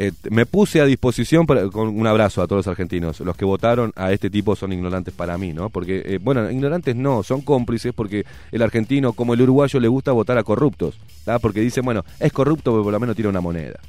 Eh, 0.00 0.12
me 0.30 0.46
puse 0.46 0.80
a 0.80 0.84
disposición 0.84 1.44
con 1.44 1.88
un 1.88 2.06
abrazo 2.06 2.40
a 2.40 2.46
todos 2.46 2.60
los 2.60 2.68
argentinos. 2.68 3.18
Los 3.18 3.36
que 3.36 3.44
votaron 3.44 3.92
a 3.96 4.12
este 4.12 4.30
tipo 4.30 4.54
son 4.54 4.72
ignorantes 4.72 5.12
para 5.12 5.36
mí, 5.36 5.52
¿no? 5.52 5.70
Porque, 5.70 6.02
eh, 6.04 6.18
bueno, 6.22 6.48
ignorantes 6.48 6.94
no, 6.94 7.24
son 7.24 7.40
cómplices 7.40 7.92
porque 7.92 8.24
el 8.52 8.62
argentino, 8.62 9.12
como 9.12 9.34
el 9.34 9.42
uruguayo, 9.42 9.80
le 9.80 9.88
gusta 9.88 10.12
votar 10.12 10.38
a 10.38 10.44
corruptos. 10.44 10.96
¿tá? 11.24 11.40
Porque 11.40 11.60
dice, 11.60 11.80
bueno, 11.80 12.04
es 12.20 12.32
corrupto, 12.32 12.70
pero 12.70 12.84
por 12.84 12.92
lo 12.92 13.00
menos 13.00 13.16
tira 13.16 13.28
una 13.28 13.40
moneda. 13.40 13.80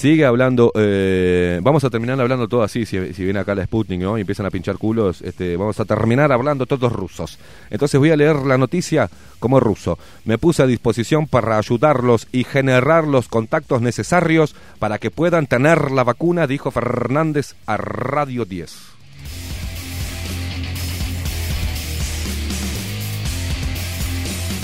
Sigue 0.00 0.24
hablando, 0.24 0.72
eh, 0.76 1.60
vamos 1.62 1.84
a 1.84 1.90
terminar 1.90 2.18
hablando 2.18 2.48
todo 2.48 2.62
así, 2.62 2.86
si, 2.86 3.12
si 3.12 3.22
viene 3.22 3.38
acá 3.38 3.54
la 3.54 3.66
Sputnik 3.66 4.00
¿no? 4.00 4.16
y 4.16 4.22
empiezan 4.22 4.46
a 4.46 4.50
pinchar 4.50 4.78
culos, 4.78 5.20
este, 5.20 5.58
vamos 5.58 5.78
a 5.78 5.84
terminar 5.84 6.32
hablando 6.32 6.64
todos 6.64 6.90
rusos. 6.90 7.38
Entonces 7.68 8.00
voy 8.00 8.10
a 8.10 8.16
leer 8.16 8.36
la 8.36 8.56
noticia 8.56 9.10
como 9.38 9.60
ruso. 9.60 9.98
Me 10.24 10.38
puse 10.38 10.62
a 10.62 10.66
disposición 10.66 11.26
para 11.26 11.58
ayudarlos 11.58 12.28
y 12.32 12.44
generar 12.44 13.06
los 13.06 13.28
contactos 13.28 13.82
necesarios 13.82 14.56
para 14.78 14.96
que 14.96 15.10
puedan 15.10 15.46
tener 15.46 15.90
la 15.90 16.02
vacuna, 16.02 16.46
dijo 16.46 16.70
Fernández 16.70 17.54
a 17.66 17.76
Radio 17.76 18.46
10. 18.46 18.74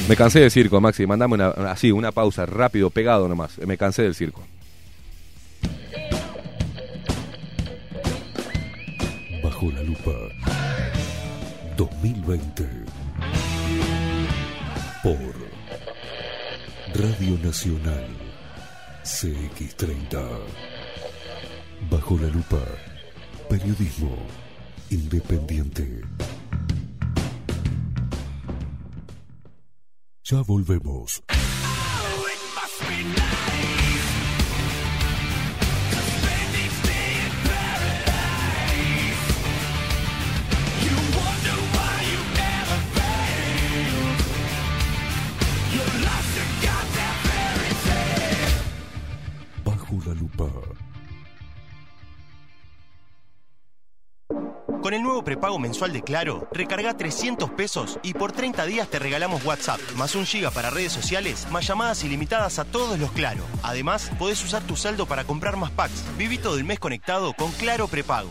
Me 0.09 0.17
cansé 0.17 0.41
del 0.41 0.51
circo, 0.51 0.81
Maxi, 0.81 1.07
mandame 1.07 1.45
así, 1.45 1.93
una 1.93 2.11
pausa, 2.11 2.47
rápido, 2.47 2.89
pegado 2.89 3.29
nomás. 3.29 3.59
Me 3.59 3.77
cansé 3.77 4.01
del 4.01 4.15
circo. 4.15 4.43
Bajo 9.67 9.77
la 9.79 9.83
lupa 9.83 10.13
2020 11.77 12.69
por 15.03 15.35
Radio 16.95 17.37
Nacional 17.43 18.07
CX30 19.03 20.39
Bajo 21.91 22.17
la 22.19 22.29
lupa 22.29 22.63
Periodismo 23.49 24.17
Independiente. 24.91 26.01
Ya 30.23 30.43
volvemos. 30.43 31.25
Lupa. 49.91 50.47
Con 54.83 54.95
el 54.95 55.03
nuevo 55.03 55.25
prepago 55.25 55.59
mensual 55.59 55.93
de 55.93 56.03
Claro, 56.03 56.49
recarga 56.53 56.97
300 56.97 57.51
pesos 57.51 57.99
y 58.03 58.15
por 58.15 58.33
30 58.33 58.67
días 58.67 58.89
te 58.89 58.99
regalamos 58.99 59.45
WhatsApp, 59.45 59.81
más 59.97 60.15
un 60.15 60.27
giga 60.27 60.51
para 60.51 60.71
redes 60.71 60.93
sociales, 60.93 61.47
más 61.51 61.67
llamadas 61.67 62.05
ilimitadas 62.05 62.59
a 62.59 62.65
todos 62.65 62.99
los 62.99 63.11
Claro. 63.13 63.43
Además, 63.63 64.11
podés 64.19 64.43
usar 64.45 64.63
tu 64.63 64.77
saldo 64.77 65.07
para 65.07 65.25
comprar 65.25 65.57
más 65.57 65.71
packs. 65.73 66.05
Viví 66.17 66.39
todo 66.39 66.57
el 66.57 66.65
mes 66.65 66.79
conectado 66.79 67.33
con 67.33 67.51
Claro 67.53 67.89
Prepago. 67.89 68.31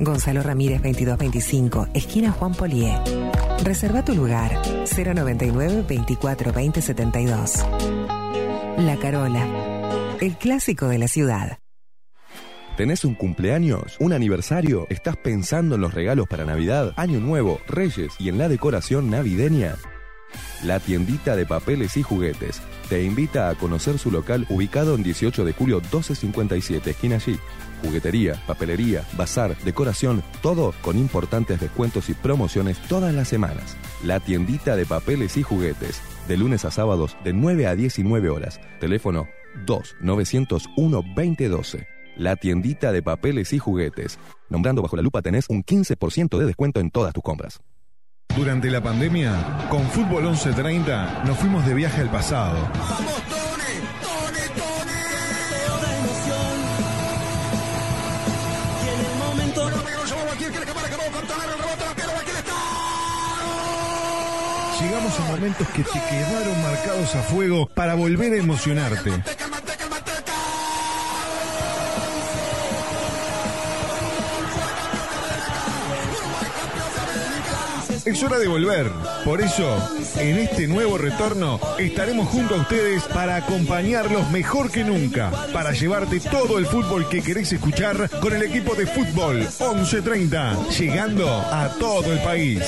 Gonzalo 0.00 0.42
Ramírez 0.42 0.80
2225, 0.82 1.88
esquina 1.92 2.30
Juan 2.30 2.54
Polié. 2.54 2.94
Reserva 3.64 4.04
tu 4.04 4.14
lugar 4.14 4.52
099 4.96 5.84
24 5.88 6.52
20 6.52 6.80
72. 6.80 7.52
La 8.78 8.96
Carola, 8.96 10.16
el 10.20 10.36
clásico 10.36 10.88
de 10.88 10.98
la 10.98 11.08
ciudad. 11.08 11.58
¿Tenés 12.76 13.04
un 13.04 13.16
cumpleaños? 13.16 13.96
¿Un 13.98 14.12
aniversario? 14.12 14.86
¿Estás 14.88 15.16
pensando 15.16 15.74
en 15.74 15.80
los 15.80 15.92
regalos 15.92 16.28
para 16.28 16.44
Navidad, 16.44 16.92
Año 16.94 17.18
Nuevo, 17.18 17.58
Reyes 17.66 18.12
y 18.20 18.28
en 18.28 18.38
la 18.38 18.48
decoración 18.48 19.10
navideña? 19.10 19.74
La 20.62 20.78
tiendita 20.78 21.34
de 21.34 21.44
papeles 21.44 21.96
y 21.96 22.02
juguetes 22.02 22.60
te 22.88 23.02
invita 23.02 23.48
a 23.48 23.54
conocer 23.56 23.98
su 23.98 24.12
local 24.12 24.46
ubicado 24.48 24.94
en 24.94 25.02
18 25.02 25.44
de 25.44 25.52
julio 25.52 25.80
1257, 25.80 26.90
esquina 26.90 27.16
allí. 27.16 27.38
Juguetería, 27.82 28.34
papelería, 28.46 29.04
bazar, 29.16 29.56
decoración, 29.64 30.22
todo 30.42 30.74
con 30.82 30.98
importantes 30.98 31.60
descuentos 31.60 32.08
y 32.08 32.14
promociones 32.14 32.78
todas 32.88 33.14
las 33.14 33.28
semanas. 33.28 33.76
La 34.04 34.20
tiendita 34.20 34.76
de 34.76 34.86
papeles 34.86 35.36
y 35.36 35.42
juguetes, 35.42 36.00
de 36.26 36.36
lunes 36.36 36.64
a 36.64 36.70
sábados 36.70 37.16
de 37.24 37.32
9 37.32 37.66
a 37.66 37.74
19 37.74 38.30
horas. 38.30 38.60
Teléfono 38.80 39.26
2-901-2012. 39.66 41.86
La 42.16 42.36
tiendita 42.36 42.92
de 42.92 43.02
papeles 43.02 43.52
y 43.52 43.58
juguetes. 43.58 44.18
Nombrando 44.48 44.82
bajo 44.82 44.96
la 44.96 45.02
lupa 45.02 45.22
tenés 45.22 45.46
un 45.48 45.64
15% 45.64 46.36
de 46.36 46.46
descuento 46.46 46.80
en 46.80 46.90
todas 46.90 47.12
tus 47.12 47.22
compras. 47.22 47.60
Durante 48.36 48.70
la 48.70 48.80
pandemia, 48.80 49.66
con 49.68 49.82
Fútbol 49.88 50.22
1130 50.24 51.24
nos 51.24 51.36
fuimos 51.38 51.66
de 51.66 51.74
viaje 51.74 52.02
al 52.02 52.10
pasado. 52.10 52.56
A 65.08 65.24
momentos 65.32 65.66
que 65.68 65.82
te 65.82 66.00
quedaron 66.10 66.62
marcados 66.62 67.14
a 67.14 67.22
fuego 67.22 67.66
para 67.66 67.94
volver 67.94 68.34
a 68.34 68.36
emocionarte. 68.36 69.10
Es 78.04 78.22
hora 78.22 78.38
de 78.38 78.48
volver. 78.48 78.90
Por 79.24 79.40
eso, 79.40 79.76
en 80.18 80.38
este 80.38 80.66
nuevo 80.66 80.98
retorno, 80.98 81.58
estaremos 81.78 82.28
junto 82.28 82.54
a 82.54 82.58
ustedes 82.58 83.04
para 83.04 83.36
acompañarlos 83.36 84.30
mejor 84.30 84.70
que 84.70 84.84
nunca, 84.84 85.30
para 85.52 85.72
llevarte 85.72 86.20
todo 86.20 86.58
el 86.58 86.66
fútbol 86.66 87.08
que 87.08 87.22
querés 87.22 87.52
escuchar 87.52 88.10
con 88.20 88.34
el 88.34 88.42
equipo 88.42 88.74
de 88.74 88.86
fútbol 88.86 89.38
1130, 89.38 90.68
llegando 90.78 91.28
a 91.30 91.70
todo 91.78 92.12
el 92.12 92.18
país. 92.20 92.62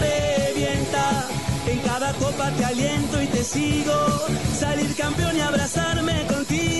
Revienta. 0.00 1.28
En 1.66 1.78
cada 1.80 2.12
copa 2.14 2.50
te 2.52 2.64
aliento 2.64 3.22
y 3.22 3.26
te 3.26 3.44
sigo. 3.44 3.94
Salir 4.58 4.94
campeón 4.96 5.36
y 5.36 5.40
abrazarme 5.40 6.26
contigo. 6.26 6.72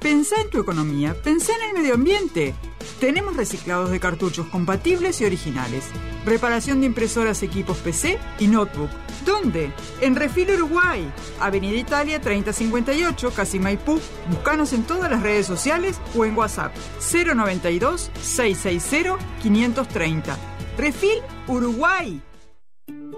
Pensá 0.00 0.40
en 0.40 0.50
tu 0.50 0.60
economía, 0.60 1.14
pensá 1.22 1.52
en 1.54 1.68
el 1.68 1.82
medio 1.82 1.94
ambiente. 1.94 2.54
Tenemos 3.02 3.36
reciclados 3.36 3.90
de 3.90 3.98
cartuchos 3.98 4.46
compatibles 4.46 5.20
y 5.20 5.24
originales. 5.24 5.86
Reparación 6.24 6.78
de 6.78 6.86
impresoras, 6.86 7.42
equipos 7.42 7.78
PC 7.78 8.16
y 8.38 8.46
notebook. 8.46 8.90
¿Dónde? 9.26 9.72
En 10.00 10.14
Refil 10.14 10.52
Uruguay, 10.52 11.12
Avenida 11.40 11.76
Italia 11.76 12.20
3058, 12.20 13.32
Casi 13.34 13.58
Maipú. 13.58 13.98
Búscanos 14.30 14.72
en 14.72 14.84
todas 14.84 15.10
las 15.10 15.20
redes 15.20 15.46
sociales 15.46 16.00
o 16.14 16.24
en 16.24 16.38
WhatsApp 16.38 16.72
092 17.12 18.12
660 18.22 19.18
530. 19.42 20.38
Refil 20.78 21.18
Uruguay. 21.48 22.22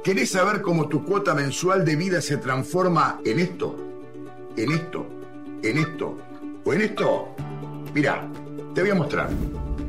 ¿Querés 0.02 0.30
saber 0.30 0.62
cómo 0.62 0.88
tu 0.88 1.04
cuota 1.04 1.34
mensual 1.34 1.84
de 1.84 1.96
vida 1.96 2.22
se 2.22 2.38
transforma 2.38 3.20
en 3.22 3.38
esto? 3.38 3.76
¿En 4.56 4.72
esto? 4.72 5.06
¿En 5.62 5.76
esto? 5.76 6.16
¿O 6.64 6.72
en 6.72 6.80
esto? 6.80 7.36
Mira, 7.92 8.26
te 8.74 8.80
voy 8.80 8.90
a 8.90 8.94
mostrar. 8.94 9.28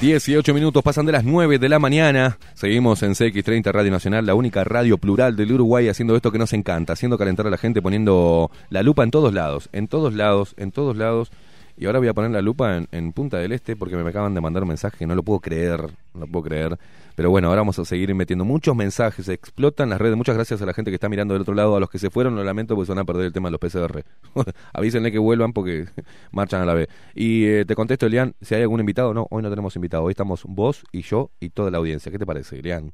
Dieciocho 0.00 0.54
minutos 0.54 0.84
pasan 0.84 1.06
de 1.06 1.12
las 1.12 1.24
9 1.24 1.58
de 1.58 1.68
la 1.68 1.80
mañana. 1.80 2.38
Seguimos 2.54 3.02
en 3.02 3.14
CX30 3.14 3.72
Radio 3.72 3.90
Nacional, 3.90 4.24
la 4.24 4.36
única 4.36 4.62
radio 4.62 4.96
plural 4.96 5.34
del 5.34 5.50
Uruguay, 5.50 5.88
haciendo 5.88 6.14
esto 6.14 6.30
que 6.30 6.38
nos 6.38 6.52
encanta, 6.52 6.92
haciendo 6.92 7.18
calentar 7.18 7.48
a 7.48 7.50
la 7.50 7.56
gente, 7.56 7.82
poniendo 7.82 8.48
la 8.70 8.84
lupa 8.84 9.02
en 9.02 9.10
todos 9.10 9.34
lados, 9.34 9.68
en 9.72 9.88
todos 9.88 10.14
lados, 10.14 10.54
en 10.56 10.70
todos 10.70 10.96
lados. 10.96 11.32
Y 11.76 11.86
ahora 11.86 11.98
voy 11.98 12.06
a 12.06 12.14
poner 12.14 12.30
la 12.30 12.42
lupa 12.42 12.76
en, 12.76 12.86
en 12.92 13.12
Punta 13.12 13.38
del 13.38 13.50
Este 13.50 13.74
porque 13.74 13.96
me 13.96 14.08
acaban 14.08 14.34
de 14.34 14.40
mandar 14.40 14.62
un 14.62 14.68
mensaje 14.68 15.04
no 15.04 15.16
lo 15.16 15.24
puedo 15.24 15.40
creer, 15.40 15.80
no 16.14 16.20
lo 16.20 16.26
puedo 16.28 16.44
creer. 16.44 16.78
Pero 17.18 17.30
bueno, 17.30 17.48
ahora 17.48 17.62
vamos 17.62 17.76
a 17.80 17.84
seguir 17.84 18.14
metiendo 18.14 18.44
muchos 18.44 18.76
mensajes, 18.76 19.26
se 19.26 19.32
explotan 19.32 19.90
las 19.90 20.00
redes. 20.00 20.16
Muchas 20.16 20.36
gracias 20.36 20.62
a 20.62 20.66
la 20.66 20.72
gente 20.72 20.92
que 20.92 20.94
está 20.94 21.08
mirando 21.08 21.34
del 21.34 21.40
otro 21.42 21.52
lado, 21.52 21.74
a 21.74 21.80
los 21.80 21.90
que 21.90 21.98
se 21.98 22.10
fueron, 22.10 22.36
lo 22.36 22.44
lamento 22.44 22.76
porque 22.76 22.86
se 22.86 22.92
van 22.92 23.00
a 23.00 23.04
perder 23.04 23.26
el 23.26 23.32
tema 23.32 23.48
de 23.48 23.58
los 23.58 23.60
PCR. 23.60 24.04
Avísenle 24.72 25.10
que 25.10 25.18
vuelvan 25.18 25.52
porque 25.52 25.86
marchan 26.30 26.62
a 26.62 26.64
la 26.64 26.74
vez. 26.74 26.86
Y 27.16 27.44
eh, 27.46 27.64
te 27.64 27.74
contesto, 27.74 28.06
Elian, 28.06 28.36
si 28.40 28.54
hay 28.54 28.62
algún 28.62 28.78
invitado. 28.78 29.14
No, 29.14 29.26
hoy 29.30 29.42
no 29.42 29.50
tenemos 29.50 29.74
invitado. 29.74 30.04
Hoy 30.04 30.12
estamos 30.12 30.44
vos 30.44 30.84
y 30.92 31.02
yo 31.02 31.32
y 31.40 31.50
toda 31.50 31.72
la 31.72 31.78
audiencia. 31.78 32.12
¿Qué 32.12 32.20
te 32.20 32.24
parece, 32.24 32.60
Elian? 32.60 32.92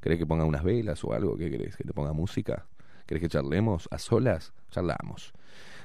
¿Querés 0.00 0.20
que 0.20 0.26
ponga 0.26 0.44
unas 0.44 0.62
velas 0.62 1.02
o 1.02 1.12
algo? 1.12 1.36
¿Qué 1.36 1.50
querés? 1.50 1.76
¿Que 1.76 1.82
te 1.82 1.92
ponga 1.92 2.12
música? 2.12 2.66
¿Querés 3.06 3.22
que 3.22 3.28
charlemos 3.28 3.88
a 3.90 3.98
solas? 3.98 4.52
Charlamos. 4.70 5.32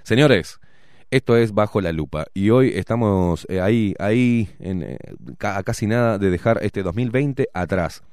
Señores, 0.03 0.59
esto 1.11 1.35
es 1.37 1.53
Bajo 1.53 1.81
la 1.81 1.91
Lupa 1.91 2.27
y 2.33 2.51
hoy 2.51 2.73
estamos 2.75 3.47
eh, 3.49 3.61
ahí, 3.61 3.95
ahí, 3.99 4.49
en, 4.59 4.83
eh, 4.83 4.97
a 5.39 5.63
casi 5.63 5.87
nada 5.87 6.17
de 6.17 6.29
dejar 6.29 6.59
este 6.61 6.83
2020 6.83 7.49
atrás. 7.53 8.03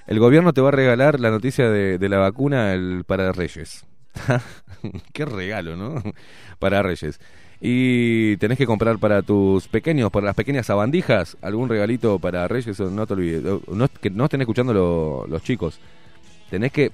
el 0.07 0.19
gobierno 0.21 0.53
te 0.53 0.61
va 0.61 0.69
a 0.69 0.71
regalar 0.71 1.19
la 1.19 1.33
noticia 1.33 1.69
de, 1.69 2.09
la 2.09 2.19
vacuna 2.19 2.75
el, 2.75 3.03
para 3.05 3.33
Reyes. 3.33 3.85
Qué 5.13 5.25
regalo, 5.25 5.75
¿no? 5.77 6.01
para 6.61 6.81
Reyes. 6.81 7.19
Y 7.61 8.37
tenés 8.37 8.57
que 8.57 8.67
comprar 8.67 8.99
para 9.01 9.23
tus 9.23 9.67
pequeños, 9.67 10.13
para 10.13 10.27
las 10.27 10.37
pequeñas 10.37 10.67
sabandijas, 10.67 11.37
algún 11.43 11.69
regalito 11.69 12.21
para 12.21 12.47
Reyes, 12.47 12.79
no 12.79 13.05
te 13.05 13.15
olvides. 13.15 13.43
No, 13.43 13.89
que 13.89 14.11
no 14.11 14.27
estén 14.27 14.43
escuchando 14.43 14.73
lo- 14.73 15.27
los 15.27 15.43
chicos. 15.43 15.81
Tenés 16.51 16.71
que 16.71 16.93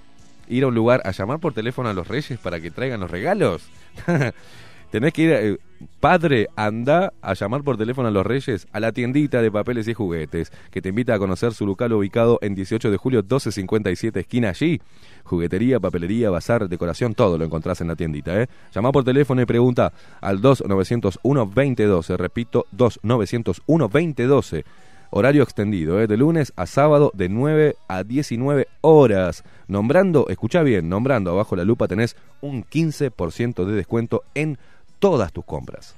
ir 0.48 0.64
a 0.64 0.68
un 0.68 0.74
lugar 0.74 1.02
a 1.05 1.10
llamar 1.10 1.39
por 1.39 1.52
teléfono 1.52 1.90
a 1.90 1.93
los 1.93 2.09
Reyes 2.09 2.39
para 2.39 2.60
que 2.60 2.70
traigan 2.70 3.01
los 3.01 3.10
regalos. 3.10 3.68
Tenés 4.90 5.12
que 5.12 5.22
ir, 5.22 5.31
eh, 5.32 5.59
padre, 6.01 6.48
anda 6.56 7.12
a 7.23 7.35
llamar 7.35 7.62
por 7.62 7.77
teléfono 7.77 8.09
a 8.09 8.11
los 8.11 8.27
Reyes 8.27 8.66
a 8.73 8.81
la 8.81 8.93
tiendita 8.93 9.40
de 9.43 9.51
papeles 9.51 9.89
y 9.89 9.94
juguetes, 9.94 10.52
que 10.70 10.82
te 10.82 10.90
invita 10.90 11.15
a 11.15 11.19
conocer 11.19 11.55
su 11.55 11.66
local 11.66 11.93
ubicado 11.93 12.39
en 12.43 12.55
18 12.55 12.90
de 12.90 12.97
julio 12.97 13.20
1257, 13.20 14.20
esquina 14.20 14.51
allí. 14.51 14.81
Juguetería, 15.24 15.81
papelería, 15.81 16.31
bazar, 16.31 16.69
decoración, 16.69 17.15
todo 17.15 17.39
lo 17.39 17.44
encontrás 17.44 17.81
en 17.81 17.89
la 17.89 17.97
tiendita. 17.97 18.40
¿eh? 18.40 18.48
Llama 18.74 18.93
por 18.93 19.05
teléfono 19.05 19.40
y 19.43 19.47
pregunta 19.47 19.93
al 20.20 20.40
2901-2012, 20.40 22.16
repito, 22.16 22.66
2901-2012. 22.77 24.65
Horario 25.16 25.44
extendido, 25.44 26.01
¿eh? 26.01 26.09
de 26.09 26.16
lunes 26.16 26.52
a 26.56 26.66
sábado 26.66 27.12
de 27.15 27.28
9 27.28 27.77
a 27.86 28.02
19 28.02 28.66
horas. 28.81 29.44
Nombrando, 29.69 30.27
escucha 30.28 30.62
bien, 30.62 30.89
nombrando 30.89 31.31
abajo 31.31 31.55
la 31.55 31.62
lupa 31.65 31.86
tenés 31.86 32.16
un 32.40 32.65
15% 32.65 33.65
de 33.65 33.74
descuento 33.74 34.24
en 34.35 34.59
todas 34.99 35.33
tus 35.33 35.45
compras. 35.45 35.95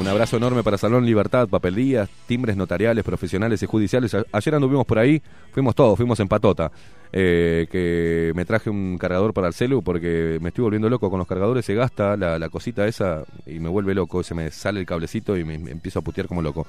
Un 0.00 0.08
abrazo 0.08 0.38
enorme 0.38 0.62
para 0.62 0.78
Salón 0.78 1.04
Libertad, 1.04 1.46
papelerías, 1.46 2.08
timbres 2.26 2.56
notariales, 2.56 3.04
profesionales 3.04 3.62
y 3.62 3.66
judiciales. 3.66 4.16
Ayer 4.32 4.54
anduvimos 4.54 4.86
por 4.86 4.98
ahí, 4.98 5.20
fuimos 5.52 5.74
todos, 5.74 5.94
fuimos 5.98 6.18
en 6.20 6.26
patota. 6.26 6.72
Eh, 7.12 7.66
que 7.70 8.32
me 8.34 8.46
traje 8.46 8.70
un 8.70 8.96
cargador 8.96 9.34
para 9.34 9.48
el 9.48 9.52
celu 9.52 9.82
porque 9.82 10.38
me 10.40 10.48
estoy 10.48 10.62
volviendo 10.62 10.88
loco 10.88 11.10
con 11.10 11.18
los 11.18 11.28
cargadores, 11.28 11.66
se 11.66 11.74
gasta 11.74 12.16
la, 12.16 12.48
cosita 12.48 12.86
esa 12.86 13.24
y 13.44 13.58
me 13.58 13.68
vuelve 13.68 13.94
loco, 13.94 14.22
se 14.22 14.32
me 14.32 14.50
sale 14.50 14.80
el 14.80 14.86
cablecito 14.86 15.36
y 15.36 15.44
me 15.44 15.56
empiezo 15.56 15.98
a 15.98 16.02
putear 16.02 16.28
como 16.28 16.40
loco. 16.40 16.66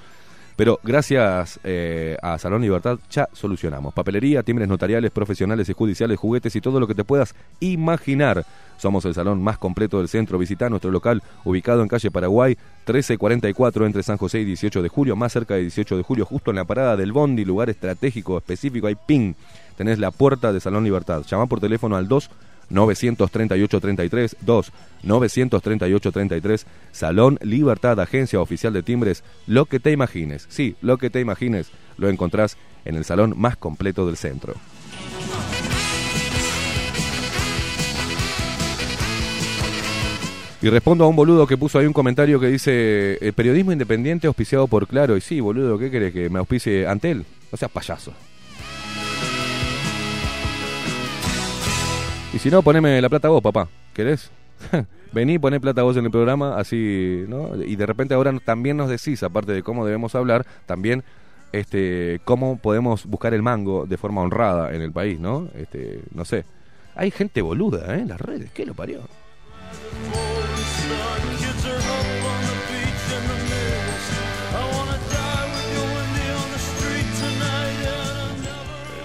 Pero 0.62 0.80
gracias 0.84 1.60
eh, 1.64 2.16
a 2.22 2.38
Salón 2.38 2.62
Libertad 2.62 3.00
ya 3.10 3.28
solucionamos. 3.34 3.96
Papelería, 3.96 4.44
timbres 4.44 4.68
notariales, 4.68 5.10
profesionales 5.10 5.68
y 5.68 5.74
judiciales, 5.74 6.20
juguetes 6.20 6.56
y 6.56 6.62
todo 6.62 6.80
lo 6.80 6.86
que 6.86 6.94
te 6.94 7.04
puedas 7.04 7.34
imaginar. 7.60 8.46
Somos 8.78 9.04
el 9.06 9.16
salón 9.16 9.42
más 9.42 9.58
completo 9.58 9.98
del 9.98 10.08
centro. 10.08 10.38
Visita 10.38 10.70
nuestro 10.70 10.92
local 10.92 11.24
ubicado 11.46 11.82
en 11.82 11.88
calle 11.88 12.12
Paraguay 12.12 12.56
1344 12.86 13.88
entre 13.88 14.04
San 14.04 14.18
José 14.18 14.42
y 14.42 14.46
18 14.46 14.84
de 14.84 14.90
julio, 14.90 15.16
más 15.16 15.34
cerca 15.34 15.56
de 15.56 15.62
18 15.62 15.98
de 15.98 16.04
julio, 16.04 16.26
justo 16.28 16.52
en 16.52 16.58
la 16.58 16.66
parada 16.66 16.96
del 16.96 17.12
Bondi, 17.12 17.44
lugar 17.44 17.72
estratégico 17.72 18.38
específico. 18.38 18.86
Hay 18.86 18.98
ping. 19.08 19.34
Tenés 19.78 19.98
la 19.98 20.12
puerta 20.12 20.54
de 20.54 20.60
Salón 20.60 20.84
Libertad. 20.84 21.24
Llama 21.24 21.48
por 21.48 21.60
teléfono 21.60 21.96
al 21.96 22.08
2 22.08 22.30
938-33, 22.72 24.36
2 24.42 24.72
938-33, 25.04 26.66
Salón 26.92 27.38
Libertad, 27.42 28.00
agencia 28.00 28.40
oficial 28.40 28.74
de 28.74 28.84
timbres, 28.84 29.24
lo 29.48 29.66
que 29.66 29.80
te 29.80 29.92
imagines, 29.92 30.46
sí, 30.50 30.76
lo 30.82 30.98
que 30.98 31.10
te 31.10 31.20
imagines, 31.20 31.72
lo 31.98 32.10
encontrás 32.10 32.58
en 32.86 32.96
el 32.96 33.06
salón 33.06 33.34
más 33.38 33.58
completo 33.58 34.06
del 34.06 34.18
centro. 34.18 34.56
Y 40.64 40.70
respondo 40.70 41.06
a 41.06 41.08
un 41.08 41.16
boludo 41.16 41.48
que 41.48 41.58
puso 41.58 41.80
ahí 41.80 41.88
un 41.88 41.94
comentario 41.94 42.40
que 42.40 42.46
dice, 42.46 43.18
el 43.20 43.34
periodismo 43.34 43.72
independiente 43.72 44.28
auspiciado 44.28 44.68
por 44.68 44.86
Claro. 44.86 45.18
Y 45.18 45.22
sí, 45.22 45.40
boludo, 45.40 45.80
¿qué 45.80 45.90
querés 45.90 46.14
que 46.14 46.30
me 46.30 46.38
auspicie 46.38 46.86
Antel? 46.86 47.26
No 47.52 47.58
seas 47.58 47.72
payaso. 47.72 48.14
Y 52.34 52.40
si 52.40 52.50
no, 52.50 52.62
poneme 52.62 53.02
la 53.02 53.10
plata 53.10 53.28
vos, 53.30 53.42
papá. 53.42 53.68
¿Querés? 53.94 54.32
Vení, 55.12 55.38
poné 55.38 55.60
plata 55.60 55.84
vos 55.84 55.98
en 55.98 56.06
el 56.06 56.12
programa, 56.12 56.58
así, 56.58 57.26
¿no? 57.28 57.62
Y 57.62 57.76
de 57.76 57.86
repente 57.86 58.14
ahora 58.14 58.34
también 58.40 58.78
nos 58.78 58.90
decís, 58.90 59.22
aparte 59.24 59.52
de 59.52 59.64
cómo 59.64 59.86
debemos 59.86 60.16
hablar, 60.16 60.46
también 60.66 61.04
este 61.52 62.22
cómo 62.24 62.58
podemos 62.58 63.06
buscar 63.06 63.34
el 63.34 63.42
mango 63.42 63.86
de 63.86 63.98
forma 63.98 64.22
honrada 64.22 64.74
en 64.74 64.82
el 64.82 64.94
país, 64.94 65.20
¿no? 65.20 65.50
Este, 65.56 66.02
no 66.14 66.24
sé. 66.24 66.46
Hay 66.96 67.12
gente 67.12 67.42
boluda, 67.42 67.96
¿eh? 67.96 68.02
En 68.02 68.08
las 68.08 68.22
redes, 68.22 68.52
¿qué 68.52 68.66
lo 68.66 68.74
parió? 68.74 69.02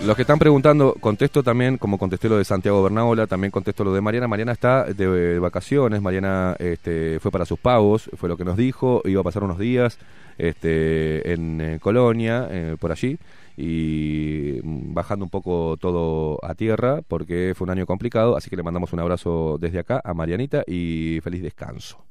Los 0.06 0.14
que 0.14 0.22
están 0.22 0.38
preguntando, 0.38 0.94
contesto 1.00 1.42
también, 1.42 1.78
como 1.78 1.98
contesté 1.98 2.28
lo 2.28 2.38
de 2.38 2.44
Santiago 2.44 2.80
Bernaola, 2.80 3.26
también 3.26 3.50
contesto 3.50 3.82
lo 3.82 3.92
de 3.92 4.00
Mariana. 4.00 4.28
Mariana 4.28 4.52
está 4.52 4.84
de, 4.84 5.40
vacaciones, 5.40 6.00
Mariana 6.00 6.54
este, 6.60 7.18
fue 7.18 7.32
para 7.32 7.44
sus 7.44 7.58
pagos, 7.58 8.08
fue 8.16 8.28
lo 8.28 8.36
que 8.36 8.44
nos 8.44 8.56
dijo, 8.56 9.02
iba 9.04 9.20
a 9.20 9.24
pasar 9.24 9.42
unos 9.42 9.58
días 9.58 9.98
este, 10.38 11.32
en, 11.32 11.60
eh, 11.60 11.78
Colonia, 11.80 12.46
eh, 12.48 12.76
por 12.78 12.92
allí, 12.92 13.18
y 13.56 14.60
mm, 14.62 14.94
bajando 14.94 15.24
un 15.24 15.30
poco 15.30 15.76
todo 15.76 16.38
a 16.44 16.54
tierra, 16.54 17.00
porque 17.08 17.54
fue 17.56 17.64
un 17.64 17.70
año 17.70 17.84
complicado, 17.84 18.36
así 18.36 18.48
que 18.48 18.54
le 18.56 18.62
mandamos 18.62 18.92
un 18.92 19.00
abrazo 19.00 19.58
desde 19.60 19.80
acá 19.80 20.00
a 20.04 20.14
Marianita 20.14 20.62
y 20.68 21.18
feliz 21.24 21.42
descanso. 21.42 22.05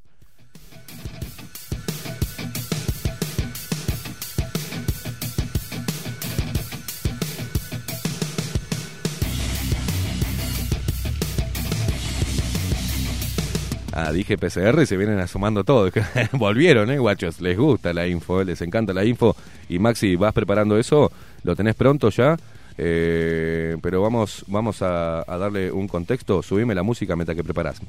Ah, 13.98 14.12
dije 14.12 14.38
PCR 14.38 14.82
y 14.82 14.86
se 14.86 14.98
vienen 14.98 15.20
asomando 15.20 15.64
todos. 15.64 15.90
Volvieron, 16.34 16.92
¿eh, 16.92 17.00
guachos? 17.00 17.40
Les 17.40 17.58
gusta 17.58 17.94
la 17.94 18.06
info, 18.06 18.42
eh, 18.42 18.46
les 18.46 18.62
encanta 18.62 18.92
la 18.92 19.06
info. 19.06 19.38
Y 19.70 19.80
Maxi, 19.80 20.18
¿vas 20.18 20.34
preparando 20.34 20.78
eso? 20.78 21.14
¿Lo 21.44 21.56
tenés 21.56 21.76
pronto 21.76 22.10
ya? 22.10 22.36
Eh, 22.78 23.78
pero 23.82 24.02
vamos, 24.02 24.44
vamos 24.48 24.82
a, 24.82 25.20
a 25.22 25.38
darle 25.38 25.72
un 25.72 25.88
contexto. 25.88 26.44
Subime 26.44 26.76
la 26.76 26.84
música 26.84 27.16
mientras 27.16 27.38
que 27.38 27.44
preparás. 27.46 27.80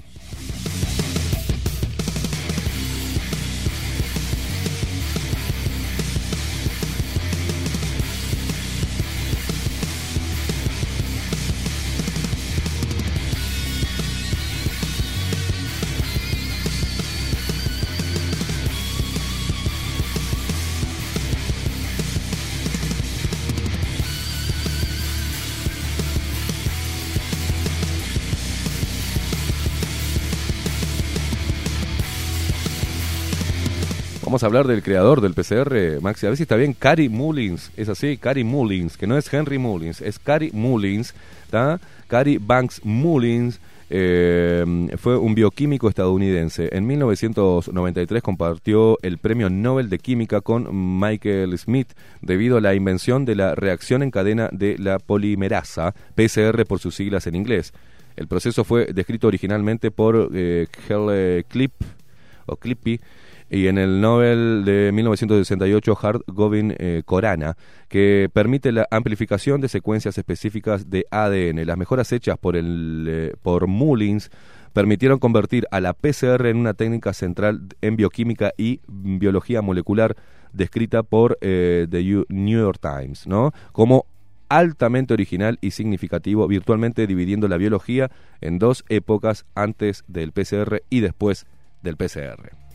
Vamos 34.36 34.42
a 34.42 34.48
hablar 34.48 34.66
del 34.66 34.82
creador 34.82 35.22
del 35.22 35.32
PCR, 35.32 35.98
Maxi. 36.02 36.26
A 36.26 36.28
ver 36.28 36.36
si 36.36 36.42
está 36.42 36.56
bien. 36.56 36.74
Cary 36.74 37.08
Mullins, 37.08 37.72
es 37.74 37.88
así, 37.88 38.18
Cary 38.18 38.44
Mullins, 38.44 38.98
que 38.98 39.06
no 39.06 39.16
es 39.16 39.32
Henry 39.32 39.56
Mullins, 39.56 40.02
es 40.02 40.18
Cary 40.18 40.50
Mullins, 40.52 41.14
¿está? 41.44 41.80
Cary 42.06 42.36
Banks 42.36 42.82
Mullins 42.84 43.58
eh, 43.88 44.62
fue 44.98 45.16
un 45.16 45.34
bioquímico 45.34 45.88
estadounidense. 45.88 46.68
En 46.70 46.86
1993 46.86 48.22
compartió 48.22 48.98
el 49.00 49.16
premio 49.16 49.48
Nobel 49.48 49.88
de 49.88 50.00
Química 50.00 50.42
con 50.42 50.68
Michael 51.00 51.56
Smith 51.56 51.94
debido 52.20 52.58
a 52.58 52.60
la 52.60 52.74
invención 52.74 53.24
de 53.24 53.36
la 53.36 53.54
reacción 53.54 54.02
en 54.02 54.10
cadena 54.10 54.50
de 54.52 54.76
la 54.76 54.98
polimerasa, 54.98 55.94
PCR 56.14 56.66
por 56.66 56.78
sus 56.78 56.94
siglas 56.94 57.26
en 57.26 57.36
inglés. 57.36 57.72
El 58.16 58.28
proceso 58.28 58.64
fue 58.64 58.84
descrito 58.92 59.28
originalmente 59.28 59.90
por 59.90 60.30
eh, 60.34 60.66
Clip 61.48 61.72
o 62.44 62.56
Clippy 62.56 63.00
y 63.51 63.68
en 63.68 63.78
el 63.78 64.01
Nobel 64.01 64.64
de 64.64 64.90
1968 64.93 65.98
Hart 66.01 66.23
Govin 66.27 66.74
eh, 66.78 67.02
Corana, 67.05 67.56
que 67.89 68.28
permite 68.32 68.73
la 68.73 68.86
amplificación 68.90 69.60
de 69.60 69.68
secuencias 69.68 70.18
específicas 70.18 70.90
de 70.90 71.06
ADN. 71.10 71.64
Las 71.66 71.78
mejoras 71.78 72.12
hechas 72.12 72.39
por, 72.39 72.56
el, 72.56 73.06
eh, 73.09 73.35
por 73.43 73.66
Mullins 73.66 74.31
permitieron 74.73 75.18
convertir 75.18 75.66
a 75.70 75.81
la 75.81 75.94
PCR 75.94 76.47
en 76.47 76.56
una 76.56 76.74
técnica 76.74 77.12
central 77.12 77.62
en 77.81 77.97
bioquímica 77.97 78.52
y 78.59 78.81
biología 78.89 79.62
molecular 79.62 80.16
descrita 80.52 81.02
por 81.02 81.39
eh, 81.40 81.86
The 81.90 82.02
New 82.28 82.60
York 82.60 82.81
Times, 82.81 83.27
¿no? 83.27 83.52
Como 83.73 84.06
altamente 84.48 85.14
original 85.14 85.59
y 85.60 85.73
significativo, 85.73 86.47
virtualmente 86.47 87.06
dividiendo 87.06 87.48
la 87.48 87.56
biología 87.56 88.10
en 88.40 88.59
dos 88.59 88.85
épocas 88.89 89.44
antes 89.55 90.05
del 90.09 90.32
PCR 90.32 90.82
y 90.89 91.01
después 91.01 91.47
del 91.82 91.97
PCR. 91.97 92.65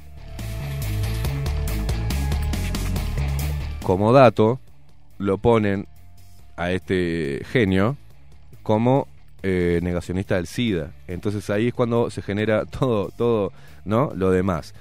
Como 3.84 4.14
dato, 4.14 4.60
lo 5.18 5.38
ponen 5.38 5.88
a 6.56 6.72
este 6.72 7.42
genio 7.52 7.98
como 8.64 9.08
eh, 9.44 9.80
negacionista 9.82 10.36
del 10.36 10.48
SIDA. 10.48 10.92
Entonces 11.08 11.50
ahí 11.50 11.70
es 11.70 11.74
cuando 11.74 12.10
se 12.12 12.22
genera 12.22 12.66
todo, 12.80 13.10
todo, 13.18 13.52
¿no? 13.86 14.12
Lo 14.16 14.32
demás. 14.32 14.74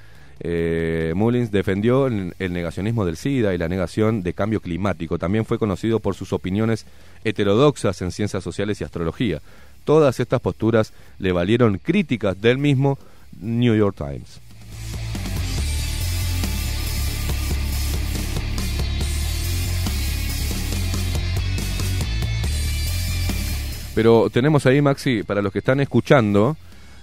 Eh, 0.42 1.12
Mullins 1.16 1.50
defendió 1.50 2.06
el, 2.06 2.34
negacionismo 2.38 3.04
del 3.04 3.16
SIDA 3.16 3.54
y 3.54 3.58
la 3.58 3.68
negación 3.68 4.22
de 4.22 4.34
cambio 4.34 4.60
climático. 4.60 5.18
También 5.18 5.44
fue 5.44 5.58
conocido 5.58 6.00
por 6.00 6.14
sus 6.14 6.32
opiniones 6.32 6.86
heterodoxas 7.24 8.00
en 8.02 8.10
ciencias 8.10 8.42
sociales 8.42 8.80
y 8.80 8.84
astrología. 8.84 9.40
Todas 9.84 10.20
estas 10.20 10.40
posturas 10.40 10.92
le 11.18 11.32
valieron 11.32 11.78
críticas 11.78 12.40
del 12.40 12.58
mismo 12.58 12.98
New 13.40 13.74
York 13.74 13.96
Times. 13.96 14.40
Pero 24.00 24.30
tenemos 24.30 24.64
ahí, 24.64 24.80
Maxi, 24.80 25.24
para 25.24 25.42
los 25.42 25.52
que 25.52 25.58
están 25.58 25.78
escuchando, 25.78 26.56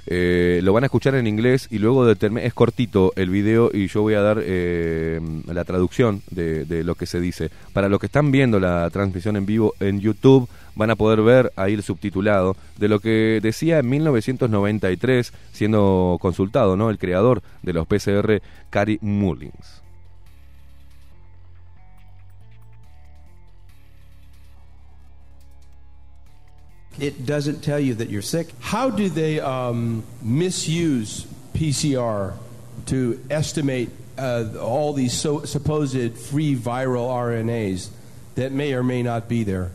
eh, 0.08 0.62
lo 0.64 0.74
van 0.74 0.82
a 0.82 0.88
escuchar 0.88 1.14
en 1.14 1.28
inglés 1.28 1.68
y 1.70 1.78
luego 1.78 2.08
de 2.08 2.18
es 2.42 2.56
cortito 2.56 3.14
el 3.16 3.30
video 3.30 3.70
y 3.72 3.86
yo 3.86 4.02
voy 4.02 4.16
a 4.16 4.22
dar 4.22 4.40
eh, 4.42 5.22
la 5.46 5.64
traducción 5.64 6.24
de, 6.32 6.66
de 6.66 6.84
lo 6.84 6.96
que 6.96 7.06
se 7.06 7.20
dice. 7.20 7.52
Para 7.72 7.88
los 7.88 8.00
que 8.00 8.08
están 8.08 8.32
viendo 8.32 8.60
la 8.60 8.90
transmisión 8.90 9.36
en 9.36 9.46
vivo 9.46 9.76
en 9.80 10.00
YouTube, 10.00 10.50
van 10.74 10.90
a 10.90 10.96
poder 10.96 11.22
ver 11.22 11.54
ahí 11.56 11.76
el 11.76 11.84
subtitulado 11.84 12.58
de 12.80 12.88
lo 12.88 13.00
que 13.00 13.42
decía 13.44 13.78
en 13.78 13.90
1993, 13.90 15.34
siendo 15.54 16.18
consultado, 16.20 16.76
¿no? 16.78 16.90
El 16.90 16.98
creador 16.98 17.44
de 17.62 17.74
los 17.74 17.86
PCR, 17.86 18.42
Cary 18.72 18.98
Mullins. 19.04 19.87
It 27.00 27.26
doesn't 27.26 27.62
tell 27.62 27.80
you 27.80 27.96
that 27.96 28.10
you're 28.10 28.22
sick. 28.22 28.48
How 28.60 28.90
do 28.90 29.10
they 29.10 29.40
um, 29.40 30.04
misuse 30.22 31.28
PCR 31.54 32.34
to 32.88 33.20
estimate 33.30 33.90
uh, 34.18 34.46
all 34.60 34.94
these 34.94 35.14
so, 35.14 35.44
supposed 35.44 36.18
free 36.18 36.56
viral 36.56 37.10
RNAs 37.10 37.90
that 38.36 38.52
may 38.52 38.74
or 38.74 38.84
may 38.84 39.04
not 39.04 39.28
be 39.28 39.44
there? 39.44 39.72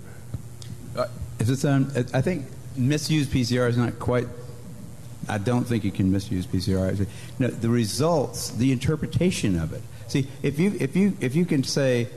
Uh, 0.97 1.07
um, 1.65 1.93
I 2.13 2.21
think 2.21 2.47
misuse 2.77 3.27
PCR 3.27 3.69
is 3.69 3.77
not 3.77 3.99
quite. 3.99 4.27
I 5.29 5.39
don't 5.39 5.65
think 5.65 5.85
you 5.85 5.93
can 5.93 6.11
misuse 6.11 6.47
PCR. 6.47 7.07
No, 7.39 7.49
the 7.49 7.69
results, 7.69 8.51
the 8.51 8.73
interpretation 8.73 9.59
of 9.59 9.73
it. 9.73 9.83
See, 10.09 10.27
if 10.43 10.59
you 10.59 10.77
if 10.81 10.97
you 10.97 11.17
if 11.21 11.35
you 11.35 11.45
can 11.45 11.63
say, 11.63 12.09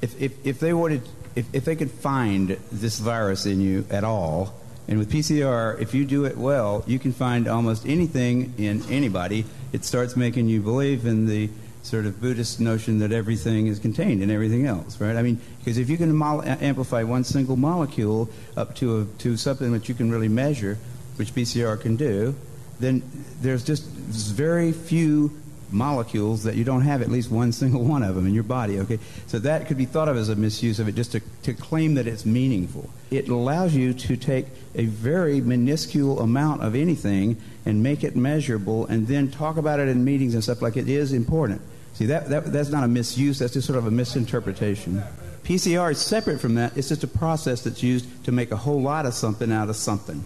if 0.00 0.20
if, 0.20 0.46
if 0.46 0.58
they 0.58 0.72
wanted, 0.72 1.02
if, 1.38 1.46
if 1.54 1.64
they 1.64 1.76
could 1.76 1.92
find 1.92 2.58
this 2.72 2.98
virus 2.98 3.46
in 3.46 3.60
you 3.60 3.86
at 3.90 4.02
all, 4.02 4.52
and 4.88 4.98
with 4.98 5.12
PCR, 5.12 5.80
if 5.80 5.94
you 5.94 6.04
do 6.04 6.24
it 6.24 6.36
well, 6.36 6.82
you 6.86 6.98
can 6.98 7.12
find 7.12 7.46
almost 7.46 7.86
anything 7.86 8.54
in 8.58 8.82
anybody. 8.90 9.44
It 9.72 9.84
starts 9.84 10.16
making 10.16 10.48
you 10.48 10.60
believe 10.60 11.06
in 11.06 11.26
the 11.26 11.48
sort 11.82 12.06
of 12.06 12.20
Buddhist 12.20 12.58
notion 12.58 12.98
that 12.98 13.12
everything 13.12 13.68
is 13.68 13.78
contained 13.78 14.20
in 14.20 14.32
everything 14.32 14.66
else, 14.66 15.00
right? 15.00 15.14
I 15.14 15.22
mean, 15.22 15.40
because 15.58 15.78
if 15.78 15.88
you 15.88 15.96
can 15.96 16.12
mol- 16.12 16.42
amplify 16.42 17.04
one 17.04 17.22
single 17.22 17.56
molecule 17.56 18.28
up 18.56 18.74
to 18.76 19.02
a, 19.02 19.04
to 19.18 19.36
something 19.36 19.70
that 19.72 19.88
you 19.88 19.94
can 19.94 20.10
really 20.10 20.28
measure, 20.28 20.76
which 21.16 21.34
PCR 21.34 21.80
can 21.80 21.94
do, 21.94 22.34
then 22.80 23.02
there's 23.40 23.64
just 23.64 23.84
very 23.84 24.72
few 24.72 25.38
molecules 25.70 26.44
that 26.44 26.54
you 26.54 26.64
don't 26.64 26.82
have 26.82 27.02
at 27.02 27.10
least 27.10 27.30
one 27.30 27.52
single 27.52 27.82
one 27.84 28.02
of 28.02 28.14
them 28.14 28.26
in 28.26 28.34
your 28.34 28.42
body. 28.42 28.78
Okay, 28.80 28.98
so 29.26 29.38
that 29.38 29.66
could 29.66 29.76
be 29.76 29.84
thought 29.84 30.08
of 30.08 30.16
as 30.16 30.28
a 30.28 30.36
misuse 30.36 30.78
of 30.78 30.88
it, 30.88 30.94
just 30.94 31.12
to, 31.12 31.20
to 31.42 31.54
claim 31.54 31.94
that 31.94 32.06
it's 32.06 32.24
meaningful. 32.24 32.90
It 33.10 33.28
allows 33.28 33.74
you 33.74 33.92
to 33.94 34.16
take 34.16 34.46
a 34.74 34.86
very 34.86 35.40
minuscule 35.40 36.20
amount 36.20 36.62
of 36.62 36.74
anything 36.74 37.36
and 37.64 37.82
make 37.82 38.04
it 38.04 38.16
measurable, 38.16 38.86
and 38.86 39.06
then 39.06 39.30
talk 39.30 39.56
about 39.56 39.80
it 39.80 39.88
in 39.88 40.04
meetings 40.04 40.34
and 40.34 40.42
stuff 40.42 40.62
like 40.62 40.76
it 40.76 40.88
is 40.88 41.12
important. 41.12 41.60
See, 41.94 42.06
that, 42.06 42.28
that 42.28 42.52
that's 42.52 42.70
not 42.70 42.84
a 42.84 42.88
misuse. 42.88 43.40
That's 43.40 43.52
just 43.52 43.66
sort 43.66 43.78
of 43.78 43.86
a 43.86 43.90
misinterpretation. 43.90 45.02
PCR 45.42 45.90
is 45.92 45.98
separate 45.98 46.40
from 46.40 46.54
that. 46.56 46.76
It's 46.76 46.88
just 46.88 47.02
a 47.04 47.08
process 47.08 47.62
that's 47.62 47.82
used 47.82 48.06
to 48.26 48.32
make 48.32 48.52
a 48.52 48.56
whole 48.56 48.80
lot 48.80 49.06
of 49.06 49.14
something 49.14 49.50
out 49.50 49.68
of 49.68 49.76
something. 49.76 50.24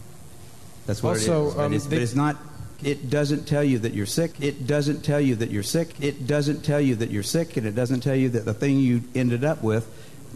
That's 0.86 1.02
what 1.02 1.10
Also, 1.10 1.44
it 1.44 1.48
is. 1.48 1.54
But, 1.54 1.64
um, 1.64 1.72
it's, 1.72 1.86
but 1.86 1.98
it's 1.98 2.14
not. 2.14 2.36
It 2.84 3.08
doesn't 3.10 3.46
tell 3.46 3.62
you 3.62 3.78
that 3.78 3.94
you're 3.94 4.06
sick. 4.06 4.32
It 4.40 4.66
doesn't 4.66 5.02
tell 5.02 5.20
you 5.20 5.36
that 5.36 5.52
you're 5.52 5.62
sick. 5.62 5.94
It 6.00 6.26
doesn't 6.26 6.62
tell 6.64 6.80
you 6.80 6.96
that 6.96 7.10
you're 7.10 7.22
sick, 7.22 7.56
and 7.56 7.64
it 7.64 7.76
doesn't 7.76 8.00
tell 8.00 8.16
you 8.16 8.28
that 8.30 8.44
the 8.44 8.54
thing 8.54 8.80
you 8.80 9.02
ended 9.14 9.44
up 9.44 9.62
with 9.62 9.86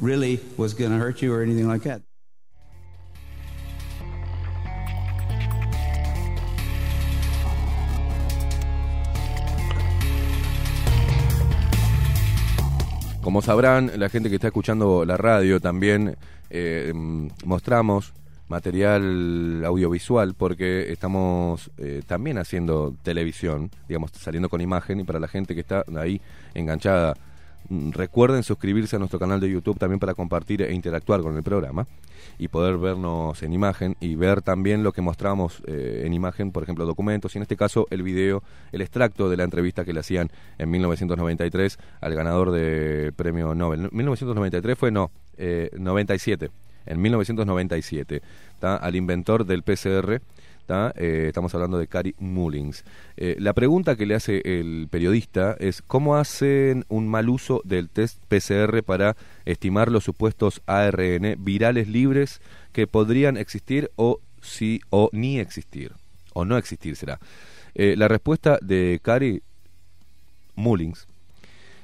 really 0.01 0.39
was 0.57 0.73
going 0.73 0.93
to 0.93 0.99
hurt 0.99 1.23
you 1.23 1.35
or 1.35 1.43
anything 1.43 1.67
like 1.67 1.83
that. 1.83 2.03
Como 13.23 13.43
sabrán, 13.43 13.91
la 13.99 14.09
gente 14.09 14.29
que 14.29 14.37
está 14.37 14.47
escuchando 14.47 15.05
la 15.05 15.17
radio 15.17 15.59
también 15.59 16.17
eh, 16.49 16.93
mostramos 17.45 18.13
material 18.49 19.65
audiovisual 19.65 20.35
porque 20.35 20.93
estamos 20.93 21.71
eh, 21.79 22.03
también 22.07 22.39
haciendo 22.39 22.95
televisión, 23.03 23.71
digamos, 23.89 24.13
saliendo 24.13 24.49
con 24.49 24.61
imagen 24.61 25.01
y 25.01 25.05
para 25.05 25.19
la 25.19 25.29
gente 25.29 25.55
que 25.55 25.61
está 25.61 25.85
ahí 25.97 26.21
enganchada, 26.55 27.15
mm, 27.69 27.91
recuerden 27.91 28.43
suscribirse 28.43 28.97
a 28.97 28.99
nuestro 28.99 29.19
canal 29.19 29.41
de 29.41 29.51
YouTube 29.51 29.79
también 29.79 29.99
para 29.99 30.15
compartir 30.15 30.63
e 30.63 30.73
interactuar 30.73 31.23
con 31.23 31.37
el 31.37 31.43
programa 31.43 31.87
y 32.39 32.49
poder 32.49 32.77
vernos 32.79 33.43
en 33.43 33.53
imagen 33.53 33.97
y 34.01 34.15
ver 34.15 34.43
también 34.43 34.83
lo 34.83 34.93
que 34.93 35.03
mostramos 35.03 35.63
eh, 35.67 36.03
en 36.05 36.13
imagen, 36.13 36.53
por 36.53 36.63
ejemplo, 36.63 36.87
documentos 36.87 37.35
y 37.35 37.39
en 37.39 37.43
este 37.43 37.57
caso 37.57 37.87
el 37.91 38.03
video, 38.03 38.43
el 38.73 38.81
extracto 38.83 39.29
de 39.29 39.37
la 39.37 39.45
entrevista 39.45 39.85
que 39.85 39.93
le 39.93 40.01
hacían 40.01 40.31
en 40.59 40.71
1993 40.71 41.79
al 42.01 42.15
ganador 42.15 42.53
de 42.53 43.13
premio 43.17 43.55
Nobel. 43.55 43.89
1993 43.91 44.79
fue 44.79 44.91
no, 44.91 45.11
eh, 45.37 45.71
97. 45.77 46.51
En 46.87 47.01
1997, 47.01 48.23
¿tá? 48.61 48.77
al 48.77 48.97
inventor 48.97 49.45
del 49.45 49.63
PCR. 49.63 50.21
Eh, 50.69 51.27
estamos 51.29 51.55
hablando 51.55 51.79
de 51.79 51.87
Cary 51.87 52.15
Mullins. 52.19 52.85
Eh, 53.17 53.37
la 53.39 53.53
pregunta 53.53 53.97
que 53.97 54.07
le 54.07 54.15
hace 54.15 54.43
el 54.45 54.89
periodista 54.91 55.57
es 55.61 55.81
cómo 55.81 56.17
hacen 56.17 56.85
un 56.89 57.09
mal 57.09 57.29
uso 57.29 57.61
del 57.65 57.89
test 57.89 58.19
PCR 58.27 58.83
para 58.83 59.17
estimar 59.45 59.93
los 59.93 60.05
supuestos 60.05 60.63
ARN 60.67 61.37
virales 61.39 61.89
libres 61.89 62.41
que 62.73 62.87
podrían 62.87 63.37
existir 63.37 63.91
o 63.97 64.21
sí 64.43 64.81
o 64.91 65.09
ni 65.13 65.39
existir 65.39 65.93
o 66.33 66.45
no 66.45 66.57
existir 66.57 66.97
será. 66.97 67.21
Eh, 67.75 67.95
la 67.97 68.09
respuesta 68.09 68.59
de 68.61 69.01
Cary 69.03 69.43
Mullins 70.57 71.07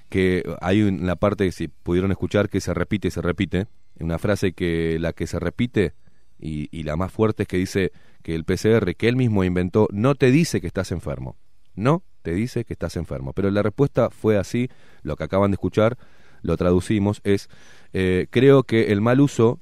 que 0.09 0.45
hay 0.61 0.83
una 0.83 1.16
parte, 1.16 1.51
si 1.53 1.69
pudieron 1.69 2.11
escuchar, 2.11 2.51
que 2.51 2.61
se 2.61 2.74
repite 2.74 3.11
se 3.11 3.23
repite, 3.23 3.66
una 4.05 4.19
frase 4.19 4.53
que 4.53 4.99
la 4.99 5.12
que 5.12 5.27
se 5.27 5.39
repite 5.39 5.95
y, 6.39 6.83
la 6.83 6.97
más 6.97 7.12
fuerte 7.12 7.45
es 7.45 7.49
que 7.49 7.57
dice 7.57 7.93
que 8.23 8.35
el 8.35 8.45
PCR 8.45 8.97
que 8.97 9.09
él 9.09 9.16
mismo 9.16 9.45
inventó 9.45 9.87
no 9.93 10.16
te 10.16 10.31
dice 10.33 10.61
que 10.61 10.66
estás 10.66 10.91
enfermo, 10.91 11.37
no 11.74 12.03
te 12.23 12.33
dice 12.33 12.65
que 12.65 12.73
estás 12.73 12.97
enfermo. 12.97 13.33
Pero 13.33 13.51
la 13.51 13.62
respuesta 13.62 14.11
fue 14.11 14.37
así, 14.37 14.69
lo 15.03 15.16
que 15.16 15.24
acaban 15.24 15.53
de 15.53 15.55
escuchar, 15.55 15.97
lo 16.43 16.57
traducimos, 16.57 17.20
es 17.23 17.49
eh, 17.93 18.27
creo 18.31 18.65
que 18.65 18.93
el 18.93 19.01
mal 19.01 19.20
uso 19.20 19.61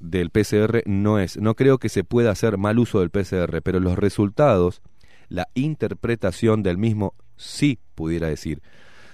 del 0.00 0.30
PCR 0.30 0.82
no 0.84 1.18
es, 1.18 1.38
no 1.38 1.54
creo 1.54 1.78
que 1.78 1.88
se 1.88 2.04
pueda 2.04 2.30
hacer 2.30 2.58
mal 2.58 2.78
uso 2.78 3.00
del 3.00 3.10
PCR, 3.10 3.62
pero 3.62 3.80
los 3.80 3.98
resultados, 3.98 4.82
la 5.28 5.48
interpretación 5.54 6.62
del 6.62 6.76
mismo 6.76 7.14
sí 7.36 7.78
pudiera 7.94 8.28
decir. 8.28 8.62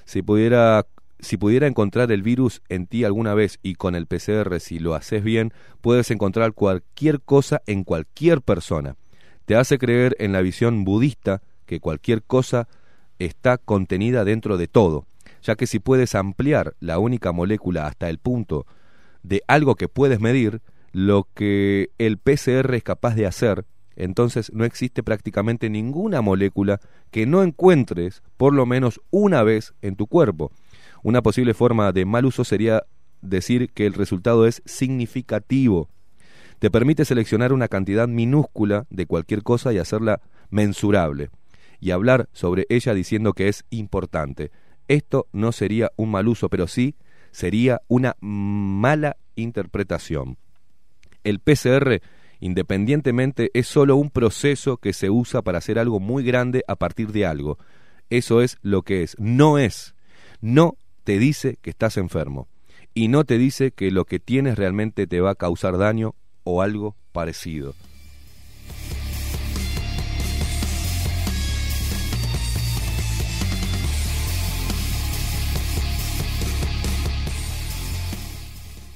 Si 0.04 0.22
pudiera 0.22 0.86
si 1.18 1.36
pudiera 1.36 1.66
encontrar 1.66 2.12
el 2.12 2.22
virus 2.22 2.62
en 2.68 2.86
ti 2.86 3.04
alguna 3.04 3.34
vez 3.34 3.58
y 3.62 3.74
con 3.74 3.94
el 3.94 4.06
PCR, 4.06 4.60
si 4.60 4.78
lo 4.78 4.94
haces 4.94 5.22
bien, 5.22 5.52
puedes 5.80 6.10
encontrar 6.10 6.52
cualquier 6.52 7.20
cosa 7.20 7.62
en 7.66 7.84
cualquier 7.84 8.42
persona. 8.42 8.96
Te 9.46 9.56
hace 9.56 9.78
creer 9.78 10.16
en 10.18 10.32
la 10.32 10.42
visión 10.42 10.84
budista 10.84 11.42
que 11.66 11.80
cualquier 11.80 12.22
cosa 12.22 12.68
está 13.18 13.58
contenida 13.58 14.24
dentro 14.24 14.58
de 14.58 14.68
todo, 14.68 15.06
ya 15.42 15.54
que 15.56 15.66
si 15.66 15.78
puedes 15.78 16.14
ampliar 16.14 16.74
la 16.80 16.98
única 16.98 17.32
molécula 17.32 17.86
hasta 17.86 18.08
el 18.08 18.18
punto 18.18 18.66
de 19.22 19.42
algo 19.48 19.74
que 19.74 19.88
puedes 19.88 20.20
medir, 20.20 20.60
lo 20.92 21.28
que 21.34 21.90
el 21.98 22.18
PCR 22.18 22.74
es 22.74 22.82
capaz 22.82 23.14
de 23.14 23.26
hacer, 23.26 23.64
entonces 23.96 24.52
no 24.52 24.64
existe 24.64 25.02
prácticamente 25.02 25.70
ninguna 25.70 26.20
molécula 26.20 26.80
que 27.10 27.26
no 27.26 27.42
encuentres 27.42 28.22
por 28.36 28.52
lo 28.52 28.66
menos 28.66 29.00
una 29.10 29.42
vez 29.42 29.74
en 29.82 29.96
tu 29.96 30.06
cuerpo. 30.06 30.52
Una 31.06 31.22
posible 31.22 31.54
forma 31.54 31.92
de 31.92 32.04
mal 32.04 32.24
uso 32.24 32.42
sería 32.42 32.82
decir 33.22 33.70
que 33.70 33.86
el 33.86 33.92
resultado 33.92 34.44
es 34.44 34.60
significativo. 34.64 35.88
Te 36.58 36.68
permite 36.68 37.04
seleccionar 37.04 37.52
una 37.52 37.68
cantidad 37.68 38.08
minúscula 38.08 38.86
de 38.90 39.06
cualquier 39.06 39.44
cosa 39.44 39.72
y 39.72 39.78
hacerla 39.78 40.20
mensurable, 40.50 41.30
y 41.78 41.92
hablar 41.92 42.28
sobre 42.32 42.66
ella 42.70 42.92
diciendo 42.92 43.34
que 43.34 43.46
es 43.46 43.64
importante. 43.70 44.50
Esto 44.88 45.28
no 45.30 45.52
sería 45.52 45.92
un 45.94 46.10
mal 46.10 46.26
uso, 46.26 46.48
pero 46.48 46.66
sí 46.66 46.96
sería 47.30 47.82
una 47.86 48.16
mala 48.20 49.16
interpretación. 49.36 50.38
El 51.22 51.38
PCR, 51.38 52.00
independientemente, 52.40 53.52
es 53.54 53.68
solo 53.68 53.94
un 53.94 54.10
proceso 54.10 54.78
que 54.78 54.92
se 54.92 55.08
usa 55.08 55.42
para 55.42 55.58
hacer 55.58 55.78
algo 55.78 56.00
muy 56.00 56.24
grande 56.24 56.64
a 56.66 56.74
partir 56.74 57.12
de 57.12 57.26
algo. 57.26 57.58
Eso 58.10 58.42
es 58.42 58.58
lo 58.60 58.82
que 58.82 59.04
es. 59.04 59.14
No 59.20 59.56
es. 59.56 59.94
No 60.40 60.76
te 61.06 61.20
dice 61.20 61.56
que 61.62 61.70
estás 61.70 61.98
enfermo. 61.98 62.48
Y 62.92 63.06
no 63.06 63.22
te 63.22 63.38
dice 63.38 63.70
que 63.70 63.92
lo 63.92 64.06
que 64.06 64.18
tienes 64.18 64.58
realmente 64.58 65.06
te 65.06 65.20
va 65.20 65.30
a 65.30 65.34
causar 65.36 65.78
daño 65.78 66.16
o 66.42 66.62
algo 66.62 66.96
parecido. 67.12 67.74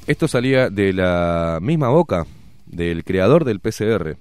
Esto 0.09 0.27
salía 0.27 0.69
de 0.69 0.93
la 0.93 1.61
misma 1.63 1.91
boca 1.91 2.27
del 2.67 3.05
creador 3.05 3.45
del 3.45 3.61
PCR. 3.61 4.17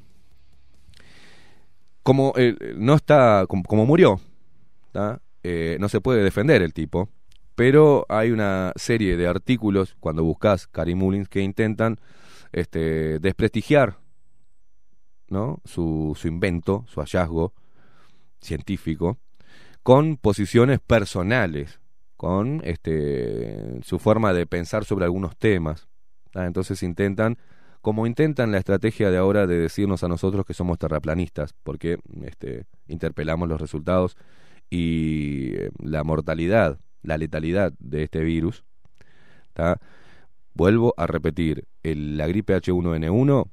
Como 2.04 2.34
eh, 2.38 2.56
no 2.78 2.94
está, 2.94 3.48
como, 3.48 3.88
murió. 3.88 4.22
Eh, 5.42 5.78
no 5.80 5.90
se 5.90 6.02
puede 6.02 6.24
defender 6.24 6.62
el 6.62 6.74
tipo, 6.74 7.10
pero 7.60 8.06
hay 8.08 8.32
una 8.32 8.72
serie 8.78 9.18
de 9.18 9.28
artículos 9.28 9.98
cuando 10.00 10.24
buscas 10.24 10.66
Karim 10.66 11.00
Mullins 11.00 11.28
que 11.28 11.42
intentan 11.42 12.00
este, 12.54 13.20
desprestigiar 13.20 13.98
¿no? 15.28 15.60
su, 15.66 16.18
invento, 16.24 16.86
su 16.88 17.02
hallazgo 17.02 17.52
científico, 18.40 19.18
con 19.84 20.16
posiciones 20.16 20.80
personales, 20.80 21.82
con 22.16 22.62
este, 22.64 23.82
su 23.84 24.00
forma 24.00 24.32
de 24.32 24.48
pensar 24.48 24.86
sobre 24.86 25.04
algunos 25.04 25.36
temas. 25.36 25.90
Entonces 26.36 26.82
intentan, 26.82 27.38
como 27.82 28.08
intentan 28.08 28.54
la 28.54 28.60
estrategia 28.60 29.12
de 29.12 29.18
ahora 29.18 29.48
de 29.48 29.60
decirnos 29.60 30.02
a 30.06 30.08
nosotros 30.08 30.46
que 30.46 30.54
somos 30.54 30.80
terraplanistas, 30.80 31.54
porque 31.64 31.98
este, 32.24 32.68
interpelamos 32.88 33.50
los 33.50 33.60
resultados 33.60 34.16
y 34.70 35.56
eh, 35.56 35.72
la 35.84 36.06
mortalidad, 36.06 36.80
la 37.04 37.18
letalidad 37.18 37.74
de 37.80 38.04
este 38.04 38.24
virus. 38.24 38.64
Vuelvo 40.54 40.94
a 40.98 41.08
repetir, 41.08 41.66
el- 41.84 42.18
la 42.18 42.28
gripe 42.28 42.54
H1N1 42.56 43.50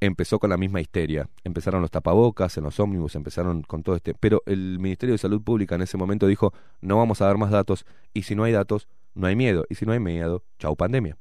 empezó 0.00 0.38
con 0.38 0.50
la 0.50 0.56
misma 0.56 0.80
histeria. 0.80 1.28
Empezaron 1.44 1.80
los 1.80 1.90
tapabocas 1.90 2.56
en 2.58 2.64
los 2.64 2.78
ómnibus, 2.80 3.14
empezaron 3.14 3.62
con 3.62 3.82
todo 3.82 3.96
este... 3.96 4.14
Pero 4.14 4.42
el 4.46 4.78
Ministerio 4.78 5.14
de 5.14 5.18
Salud 5.18 5.40
Pública 5.42 5.76
en 5.76 5.82
ese 5.82 5.96
momento 5.96 6.26
dijo, 6.26 6.52
no 6.80 6.98
vamos 6.98 7.22
a 7.22 7.26
dar 7.26 7.38
más 7.38 7.50
datos, 7.50 7.86
y 8.12 8.24
si 8.24 8.34
no 8.34 8.44
hay 8.44 8.52
datos, 8.52 8.88
no 9.14 9.26
hay 9.28 9.36
miedo, 9.36 9.64
y 9.70 9.76
si 9.76 9.86
no 9.86 9.92
hay 9.92 10.00
miedo, 10.00 10.42
chau 10.58 10.76
pandemia. 10.76 11.16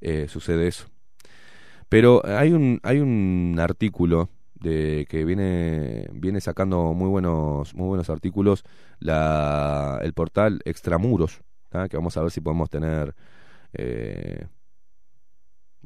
Eh, 0.00 0.26
sucede 0.28 0.66
eso. 0.66 0.88
Pero 1.88 2.22
hay 2.24 2.52
un, 2.52 2.80
hay 2.82 3.00
un 3.00 3.56
artículo 3.60 4.30
de 4.60 5.06
que 5.08 5.24
viene, 5.24 6.08
viene 6.12 6.40
sacando 6.40 6.92
muy 6.94 7.08
buenos, 7.08 7.74
muy 7.74 7.88
buenos 7.88 8.10
artículos 8.10 8.64
la, 8.98 9.98
el 10.02 10.12
portal 10.12 10.60
Extramuros, 10.64 11.42
que 11.88 11.96
vamos 11.96 12.16
a 12.16 12.22
ver 12.22 12.30
si 12.30 12.40
podemos 12.40 12.68
tener 12.68 13.14
eh, 13.72 14.46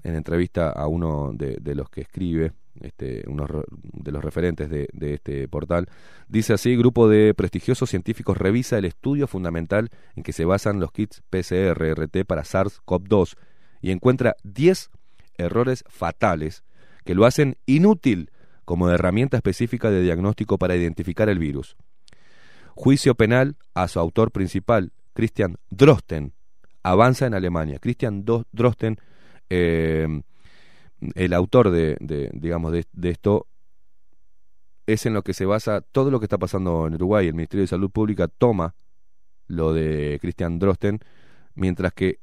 en 0.02 0.14
entrevista 0.14 0.70
a 0.70 0.86
uno 0.86 1.32
de, 1.34 1.74
los 1.74 1.88
que 1.88 2.02
escribe, 2.02 2.52
este, 2.80 3.22
uno 3.28 3.46
re- 3.46 3.62
de 3.70 4.12
los 4.12 4.22
referentes 4.24 4.68
de, 4.68 4.88
de 4.92 5.14
este 5.14 5.48
portal. 5.48 5.86
Dice 6.28 6.52
así, 6.52 6.76
grupo 6.76 7.08
de 7.08 7.32
prestigiosos 7.34 7.90
científicos 7.90 8.36
revisa 8.36 8.76
el 8.78 8.84
estudio 8.84 9.26
fundamental 9.26 9.90
en 10.16 10.22
que 10.22 10.32
se 10.32 10.44
basan 10.44 10.80
los 10.80 10.90
kits 10.92 11.22
PCR-RT 11.30 12.24
para 12.26 12.42
SARS-CoV-2 12.42 13.36
y 13.80 13.92
encuentra 13.92 14.36
10 14.42 14.90
errores 15.38 15.84
fatales 15.88 16.64
que 17.04 17.14
lo 17.14 17.26
hacen 17.26 17.56
inútil 17.66 18.30
como 18.64 18.90
herramienta 18.90 19.36
específica 19.36 19.90
de 19.90 20.02
diagnóstico 20.02 20.58
para 20.58 20.76
identificar 20.76 21.28
el 21.28 21.38
virus. 21.38 21.76
Juicio 22.74 23.14
penal 23.14 23.56
a 23.74 23.88
su 23.88 24.00
autor 24.00 24.30
principal, 24.32 24.92
Christian 25.12 25.56
Drosten, 25.70 26.32
avanza 26.82 27.26
en 27.26 27.34
Alemania. 27.34 27.78
Christian 27.78 28.24
Drosten, 28.52 28.98
eh, 29.48 30.22
el 31.14 31.32
autor 31.32 31.70
de, 31.70 31.96
de, 32.00 32.30
digamos, 32.34 32.72
de, 32.72 32.84
de 32.92 33.10
esto, 33.10 33.46
es 34.86 35.06
en 35.06 35.14
lo 35.14 35.22
que 35.22 35.34
se 35.34 35.46
basa 35.46 35.80
todo 35.80 36.10
lo 36.10 36.20
que 36.20 36.26
está 36.26 36.38
pasando 36.38 36.86
en 36.86 36.94
Uruguay. 36.94 37.26
El 37.26 37.34
Ministerio 37.34 37.62
de 37.62 37.68
Salud 37.68 37.90
Pública 37.90 38.28
toma 38.28 38.74
lo 39.46 39.72
de 39.72 40.18
Christian 40.20 40.58
Drosten, 40.58 41.00
mientras 41.54 41.92
que, 41.92 42.20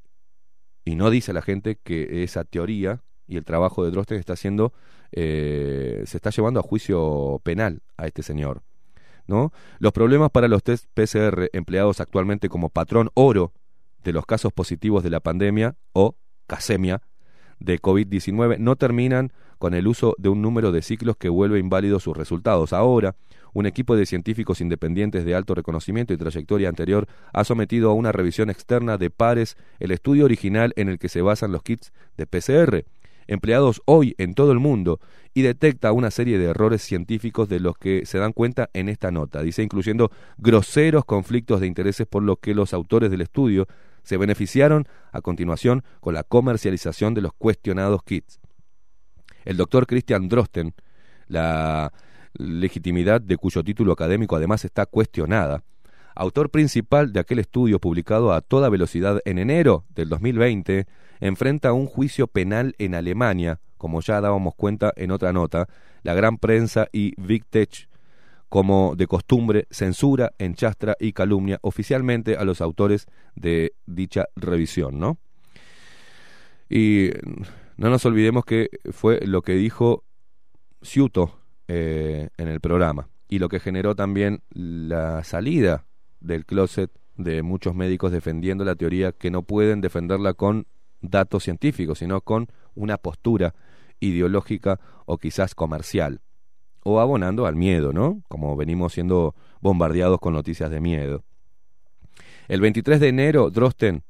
y 0.85 0.95
no 0.95 1.09
dice 1.09 1.31
a 1.31 1.33
la 1.33 1.41
gente 1.41 1.77
que 1.83 2.23
esa 2.23 2.43
teoría 2.43 3.01
y 3.31 3.37
el 3.37 3.45
trabajo 3.45 3.85
de 3.85 3.91
Drosten 3.91 4.19
está 4.19 4.33
haciendo, 4.33 4.73
eh, 5.13 6.03
se 6.05 6.17
está 6.17 6.31
llevando 6.31 6.59
a 6.59 6.63
juicio 6.63 7.39
penal 7.43 7.81
a 7.95 8.05
este 8.05 8.23
señor. 8.23 8.61
¿no? 9.25 9.53
Los 9.79 9.93
problemas 9.93 10.31
para 10.31 10.49
los 10.49 10.63
test 10.63 10.85
PCR 10.93 11.49
empleados 11.53 12.01
actualmente 12.01 12.49
como 12.49 12.67
patrón 12.67 13.09
oro 13.13 13.53
de 14.03 14.11
los 14.11 14.25
casos 14.25 14.51
positivos 14.51 15.01
de 15.01 15.11
la 15.11 15.21
pandemia 15.21 15.75
o 15.93 16.15
casemia 16.45 17.01
de 17.59 17.81
COVID-19 17.81 18.57
no 18.57 18.75
terminan 18.75 19.31
con 19.59 19.75
el 19.75 19.87
uso 19.87 20.13
de 20.17 20.27
un 20.27 20.41
número 20.41 20.73
de 20.73 20.81
ciclos 20.81 21.15
que 21.15 21.29
vuelve 21.29 21.59
inválidos 21.59 22.03
sus 22.03 22.17
resultados. 22.17 22.73
Ahora, 22.73 23.15
un 23.53 23.65
equipo 23.65 23.95
de 23.95 24.05
científicos 24.05 24.59
independientes 24.59 25.23
de 25.23 25.35
alto 25.35 25.55
reconocimiento 25.55 26.13
y 26.13 26.17
trayectoria 26.17 26.67
anterior 26.67 27.07
ha 27.31 27.45
sometido 27.45 27.91
a 27.91 27.93
una 27.93 28.11
revisión 28.11 28.49
externa 28.49 28.97
de 28.97 29.09
pares 29.09 29.55
el 29.79 29.91
estudio 29.91 30.25
original 30.25 30.73
en 30.75 30.89
el 30.89 30.99
que 30.99 31.07
se 31.07 31.21
basan 31.21 31.53
los 31.53 31.63
kits 31.63 31.93
de 32.17 32.25
PCR 32.27 32.83
empleados 33.27 33.81
hoy 33.85 34.15
en 34.17 34.33
todo 34.33 34.51
el 34.51 34.59
mundo 34.59 34.99
y 35.33 35.41
detecta 35.43 35.91
una 35.91 36.11
serie 36.11 36.37
de 36.37 36.45
errores 36.45 36.81
científicos 36.81 37.47
de 37.47 37.59
los 37.59 37.77
que 37.77 38.05
se 38.05 38.17
dan 38.17 38.33
cuenta 38.33 38.69
en 38.73 38.89
esta 38.89 39.11
nota. 39.11 39.41
Dice 39.41 39.63
incluyendo 39.63 40.11
groseros 40.37 41.05
conflictos 41.05 41.61
de 41.61 41.67
intereses 41.67 42.07
por 42.07 42.23
los 42.23 42.39
que 42.39 42.53
los 42.53 42.73
autores 42.73 43.11
del 43.11 43.21
estudio 43.21 43.67
se 44.03 44.17
beneficiaron 44.17 44.87
a 45.11 45.21
continuación 45.21 45.83
con 45.99 46.13
la 46.13 46.23
comercialización 46.23 47.13
de 47.13 47.21
los 47.21 47.33
cuestionados 47.33 48.03
kits. 48.03 48.39
El 49.45 49.57
doctor 49.57 49.87
Christian 49.87 50.27
Drosten, 50.27 50.73
la 51.27 51.91
legitimidad 52.33 53.21
de 53.21 53.37
cuyo 53.37 53.63
título 53.63 53.93
académico 53.93 54.35
además 54.35 54.65
está 54.65 54.85
cuestionada, 54.85 55.63
autor 56.15 56.49
principal 56.49 57.13
de 57.13 57.19
aquel 57.19 57.39
estudio 57.39 57.79
publicado 57.79 58.33
a 58.33 58.41
toda 58.41 58.69
velocidad 58.69 59.19
en 59.25 59.37
enero 59.37 59.85
del 59.89 60.09
2020, 60.09 60.85
enfrenta 61.19 61.73
un 61.73 61.85
juicio 61.85 62.27
penal 62.27 62.75
en 62.77 62.95
Alemania, 62.95 63.59
como 63.77 64.01
ya 64.01 64.21
dábamos 64.21 64.55
cuenta 64.55 64.93
en 64.95 65.11
otra 65.11 65.33
nota, 65.33 65.67
la 66.03 66.13
gran 66.13 66.37
prensa 66.37 66.87
y 66.91 67.13
Big 67.21 67.45
Tech, 67.45 67.87
como 68.49 68.95
de 68.97 69.07
costumbre, 69.07 69.65
censura, 69.71 70.33
enchastra 70.37 70.97
y 70.99 71.13
calumnia 71.13 71.59
oficialmente 71.61 72.35
a 72.35 72.43
los 72.43 72.59
autores 72.59 73.07
de 73.35 73.73
dicha 73.85 74.25
revisión, 74.35 74.99
¿no? 74.99 75.17
Y 76.69 77.11
no 77.77 77.89
nos 77.89 78.05
olvidemos 78.05 78.45
que 78.45 78.69
fue 78.91 79.19
lo 79.25 79.41
que 79.41 79.53
dijo 79.53 80.03
Ciuto 80.81 81.39
eh, 81.67 82.29
en 82.37 82.47
el 82.47 82.59
programa 82.59 83.07
y 83.29 83.39
lo 83.39 83.47
que 83.47 83.59
generó 83.59 83.95
también 83.95 84.43
la 84.49 85.23
salida 85.23 85.85
del 86.21 86.45
closet 86.45 86.91
de 87.17 87.43
muchos 87.43 87.75
médicos 87.75 88.11
defendiendo 88.11 88.63
la 88.63 88.75
teoría 88.75 89.11
que 89.11 89.31
no 89.31 89.43
pueden 89.43 89.81
defenderla 89.81 90.33
con 90.33 90.65
datos 91.01 91.43
científicos, 91.43 91.99
sino 91.99 92.21
con 92.21 92.47
una 92.75 92.97
postura 92.97 93.53
ideológica 93.99 94.79
o 95.05 95.17
quizás 95.17 95.55
comercial, 95.55 96.21
o 96.83 96.99
abonando 96.99 97.45
al 97.45 97.55
miedo, 97.55 97.93
¿no? 97.93 98.21
Como 98.27 98.55
venimos 98.55 98.93
siendo 98.93 99.35
bombardeados 99.59 100.19
con 100.19 100.33
noticias 100.33 100.71
de 100.71 100.79
miedo. 100.79 101.23
El 102.47 102.61
23 102.61 102.99
de 102.99 103.07
enero, 103.07 103.49
Drosten 103.49 104.03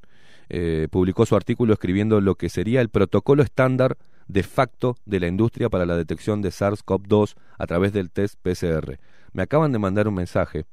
eh, 0.49 0.88
publicó 0.90 1.25
su 1.25 1.35
artículo 1.35 1.73
escribiendo 1.73 2.19
lo 2.22 2.35
que 2.35 2.49
sería 2.49 2.81
el 2.81 2.90
protocolo 2.90 3.43
estándar 3.43 3.98
de 4.27 4.43
facto 4.43 4.95
de 5.06 5.19
la 5.19 5.27
industria 5.27 5.69
para 5.69 5.85
la 5.85 5.95
detección 5.98 6.41
de 6.41 6.49
SARS-CoV-2 6.49 7.35
a 7.57 7.67
través 7.67 7.93
del 7.93 8.11
test 8.11 8.40
PCR. 8.41 8.98
Me 9.33 9.43
acaban 9.43 9.72
de 9.72 9.80
mandar 9.80 10.07
un 10.07 10.15
mensaje, 10.15 10.65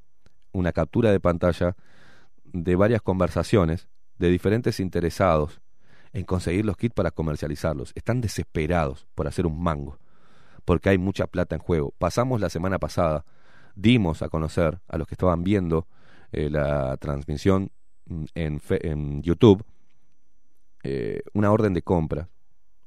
una 0.58 0.72
captura 0.72 1.10
de 1.10 1.20
pantalla 1.20 1.76
de 2.44 2.76
varias 2.76 3.02
conversaciones 3.02 3.88
de 4.18 4.28
diferentes 4.28 4.80
interesados 4.80 5.60
en 6.12 6.24
conseguir 6.24 6.64
los 6.64 6.76
kits 6.76 6.94
para 6.94 7.10
comercializarlos. 7.10 7.92
Están 7.94 8.20
desesperados 8.20 9.06
por 9.14 9.28
hacer 9.28 9.46
un 9.46 9.62
mango, 9.62 9.98
porque 10.64 10.88
hay 10.88 10.98
mucha 10.98 11.26
plata 11.26 11.54
en 11.54 11.60
juego. 11.60 11.94
Pasamos 11.98 12.40
la 12.40 12.50
semana 12.50 12.78
pasada, 12.78 13.24
dimos 13.74 14.22
a 14.22 14.28
conocer 14.28 14.80
a 14.88 14.98
los 14.98 15.06
que 15.06 15.14
estaban 15.14 15.44
viendo 15.44 15.86
eh, 16.32 16.50
la 16.50 16.96
transmisión 16.96 17.70
mm, 18.06 18.24
en, 18.34 18.60
en 18.70 19.22
YouTube 19.22 19.64
eh, 20.84 21.22
una 21.32 21.50
orden 21.50 21.74
de 21.74 21.82
compra 21.82 22.28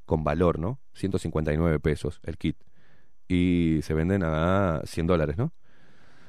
con 0.06 0.24
valor, 0.24 0.60
¿no? 0.60 0.80
159 0.94 1.80
pesos 1.80 2.20
el 2.24 2.38
kit. 2.38 2.58
Y 3.28 3.80
se 3.84 3.94
venden 3.94 4.24
a 4.24 4.82
100 4.86 5.08
dólares, 5.08 5.38
¿no? 5.38 5.54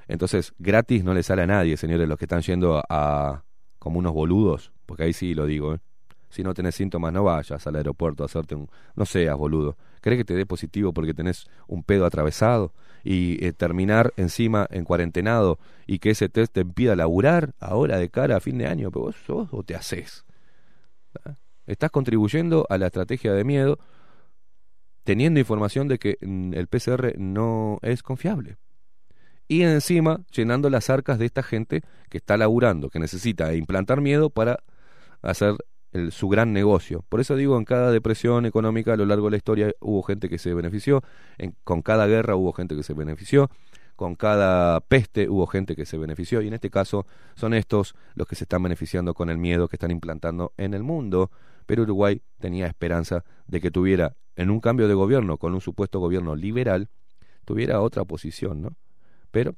Entonces, 0.08 0.52
gratis 0.58 1.04
no 1.04 1.14
le 1.14 1.22
sale 1.22 1.42
a 1.42 1.46
nadie, 1.46 1.76
señores, 1.76 2.08
los 2.08 2.18
que 2.18 2.24
están 2.24 2.42
yendo 2.42 2.82
a, 2.88 3.44
como 3.78 3.98
unos 3.98 4.12
boludos, 4.12 4.72
porque 4.86 5.04
ahí 5.04 5.12
sí 5.12 5.34
lo 5.34 5.46
digo, 5.46 5.74
¿eh? 5.74 5.78
Si 6.32 6.42
no 6.42 6.54
tenés 6.54 6.76
síntomas, 6.76 7.12
no 7.12 7.24
vayas 7.24 7.66
al 7.66 7.76
aeropuerto 7.76 8.22
a 8.22 8.26
hacerte 8.26 8.54
un... 8.54 8.70
No 8.96 9.04
seas 9.04 9.36
boludo. 9.36 9.76
¿Crees 10.00 10.16
que 10.16 10.24
te 10.24 10.34
dé 10.34 10.46
positivo 10.46 10.94
porque 10.94 11.12
tenés 11.12 11.46
un 11.66 11.82
pedo 11.82 12.06
atravesado? 12.06 12.72
Y 13.04 13.44
eh, 13.44 13.52
terminar 13.52 14.14
encima 14.16 14.66
en 14.70 14.84
cuarentenado 14.84 15.58
y 15.86 15.98
que 15.98 16.08
ese 16.08 16.30
test 16.30 16.54
te 16.54 16.62
impida 16.62 16.96
laburar 16.96 17.52
ahora 17.60 17.98
de 17.98 18.08
cara 18.08 18.38
a 18.38 18.40
fin 18.40 18.56
de 18.56 18.66
año, 18.66 18.90
pero 18.90 19.06
vos 19.06 19.16
sos 19.26 19.48
o 19.52 19.62
te 19.62 19.74
haces. 19.74 20.24
¿Ah? 21.22 21.34
Estás 21.66 21.90
contribuyendo 21.90 22.66
a 22.70 22.78
la 22.78 22.86
estrategia 22.86 23.34
de 23.34 23.44
miedo 23.44 23.78
teniendo 25.04 25.38
información 25.38 25.86
de 25.86 25.98
que 25.98 26.16
mm, 26.20 26.54
el 26.54 26.66
PCR 26.66 27.18
no 27.18 27.78
es 27.82 28.02
confiable. 28.02 28.56
Y 29.52 29.64
encima 29.64 30.22
llenando 30.34 30.70
las 30.70 30.88
arcas 30.88 31.18
de 31.18 31.26
esta 31.26 31.42
gente 31.42 31.82
que 32.08 32.16
está 32.16 32.38
laburando, 32.38 32.88
que 32.88 32.98
necesita 32.98 33.54
implantar 33.54 34.00
miedo 34.00 34.30
para 34.30 34.60
hacer 35.20 35.56
el- 35.92 36.10
su 36.10 36.30
gran 36.30 36.54
negocio. 36.54 37.04
Por 37.10 37.20
eso 37.20 37.36
digo, 37.36 37.58
en 37.58 37.66
cada 37.66 37.90
depresión 37.90 38.46
económica 38.46 38.94
a 38.94 38.96
lo 38.96 39.04
largo 39.04 39.26
de 39.26 39.32
la 39.32 39.36
historia 39.36 39.70
hubo 39.78 40.02
gente 40.04 40.30
que 40.30 40.38
se 40.38 40.54
benefició, 40.54 41.02
en- 41.36 41.54
con 41.64 41.82
cada 41.82 42.06
guerra 42.06 42.34
hubo 42.34 42.54
gente 42.54 42.74
que 42.74 42.82
se 42.82 42.94
benefició, 42.94 43.50
con 43.94 44.14
cada 44.14 44.80
peste 44.80 45.28
hubo 45.28 45.46
gente 45.46 45.76
que 45.76 45.84
se 45.84 45.98
benefició, 45.98 46.40
y 46.40 46.48
en 46.48 46.54
este 46.54 46.70
caso 46.70 47.06
son 47.34 47.52
estos 47.52 47.94
los 48.14 48.26
que 48.26 48.36
se 48.36 48.44
están 48.44 48.62
beneficiando 48.62 49.12
con 49.12 49.28
el 49.28 49.36
miedo 49.36 49.68
que 49.68 49.76
están 49.76 49.90
implantando 49.90 50.54
en 50.56 50.72
el 50.72 50.82
mundo. 50.82 51.30
Pero 51.66 51.82
Uruguay 51.82 52.22
tenía 52.40 52.66
esperanza 52.68 53.22
de 53.46 53.60
que 53.60 53.70
tuviera, 53.70 54.16
en 54.34 54.48
un 54.48 54.60
cambio 54.60 54.88
de 54.88 54.94
gobierno, 54.94 55.36
con 55.36 55.52
un 55.52 55.60
supuesto 55.60 56.00
gobierno 56.00 56.36
liberal, 56.36 56.88
tuviera 57.44 57.82
otra 57.82 58.06
posición, 58.06 58.62
¿no? 58.62 58.76
Pero 59.32 59.56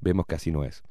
vemos 0.00 0.26
que 0.26 0.34
así 0.34 0.52
no 0.52 0.64
es. 0.64 0.82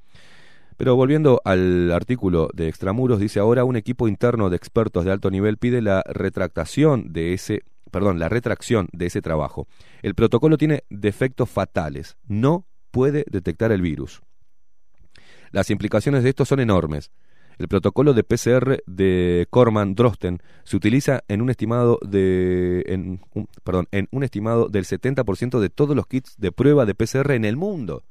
Pero 0.78 0.96
volviendo 0.96 1.42
al 1.46 1.92
artículo 1.92 2.50
de 2.54 2.68
Extramuros, 2.68 3.20
dice 3.20 3.40
ahora 3.40 3.64
un 3.64 3.76
equipo 3.76 4.08
interno 4.08 4.50
de 4.50 4.58
expertos 4.58 5.06
de 5.06 5.12
alto 5.12 5.30
nivel 5.30 5.58
pide 5.58 5.82
la 5.82 6.04
retractación 6.08 7.14
de 7.14 7.34
ese, 7.34 7.64
perdón, 7.92 8.20
la 8.20 8.30
retracción 8.30 8.90
de 8.92 9.06
ese 9.06 9.22
trabajo. 9.22 9.68
El 10.02 10.16
protocolo 10.16 10.58
tiene 10.58 10.84
defectos 10.90 11.50
fatales, 11.50 12.18
no 12.28 12.66
puede 12.92 13.24
detectar 13.30 13.72
el 13.72 13.82
virus. 13.82 14.22
Las 15.52 15.70
implicaciones 15.70 16.24
de 16.24 16.30
esto 16.30 16.46
son 16.46 16.60
enormes. 16.60 17.12
El 17.60 17.68
protocolo 17.68 18.16
de 18.16 18.24
PCR 18.24 18.82
de 18.88 19.46
Corman 19.52 19.94
Drosten 19.94 20.42
se 20.64 20.76
utiliza 20.76 21.24
en 21.28 21.40
un 21.40 21.52
estimado 21.52 22.00
de 22.02 22.84
en 22.88 23.22
perdón, 23.64 23.88
en 23.92 24.08
un 24.12 24.24
estimado 24.24 24.70
del 24.70 24.86
70% 24.86 25.60
de 25.60 25.70
todos 25.70 25.96
los 25.96 26.08
kits 26.08 26.36
de 26.38 26.52
prueba 26.52 26.88
de 26.88 26.96
PCR 26.96 27.32
en 27.34 27.46
el 27.46 27.56
mundo 27.56 28.04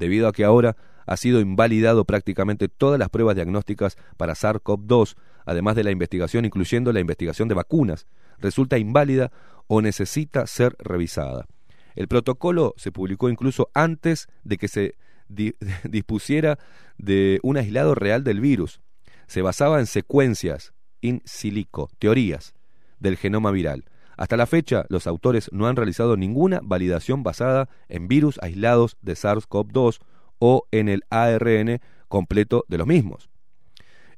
debido 0.00 0.26
a 0.26 0.32
que 0.32 0.44
ahora 0.44 0.76
ha 1.06 1.16
sido 1.16 1.40
invalidado 1.40 2.04
prácticamente 2.04 2.68
todas 2.68 2.98
las 2.98 3.10
pruebas 3.10 3.36
diagnósticas 3.36 3.96
para 4.16 4.34
SARS-CoV-2, 4.34 5.14
además 5.44 5.76
de 5.76 5.84
la 5.84 5.90
investigación, 5.92 6.44
incluyendo 6.44 6.92
la 6.92 7.00
investigación 7.00 7.48
de 7.48 7.54
vacunas, 7.54 8.06
resulta 8.38 8.78
inválida 8.78 9.30
o 9.68 9.80
necesita 9.82 10.46
ser 10.46 10.74
revisada. 10.78 11.46
El 11.94 12.08
protocolo 12.08 12.74
se 12.76 12.92
publicó 12.92 13.28
incluso 13.28 13.70
antes 13.74 14.28
de 14.44 14.56
que 14.56 14.68
se 14.68 14.94
di- 15.28 15.54
dispusiera 15.84 16.58
de 16.98 17.38
un 17.42 17.56
aislado 17.56 17.94
real 17.94 18.24
del 18.24 18.40
virus. 18.40 18.80
Se 19.26 19.42
basaba 19.42 19.78
en 19.80 19.86
secuencias 19.86 20.72
in 21.00 21.22
silico, 21.24 21.90
teorías 21.98 22.54
del 22.98 23.16
genoma 23.16 23.50
viral. 23.50 23.84
Hasta 24.20 24.36
la 24.36 24.44
fecha, 24.44 24.84
los 24.90 25.06
autores 25.06 25.48
no 25.50 25.66
han 25.66 25.76
realizado 25.76 26.14
ninguna 26.14 26.60
validación 26.62 27.22
basada 27.22 27.70
en 27.88 28.06
virus 28.06 28.38
aislados 28.42 28.98
de 29.00 29.14
SARS-CoV-2 29.14 30.00
o 30.38 30.66
en 30.72 30.90
el 30.90 31.04
ARN 31.08 31.80
completo 32.06 32.66
de 32.68 32.76
los 32.76 32.86
mismos. 32.86 33.30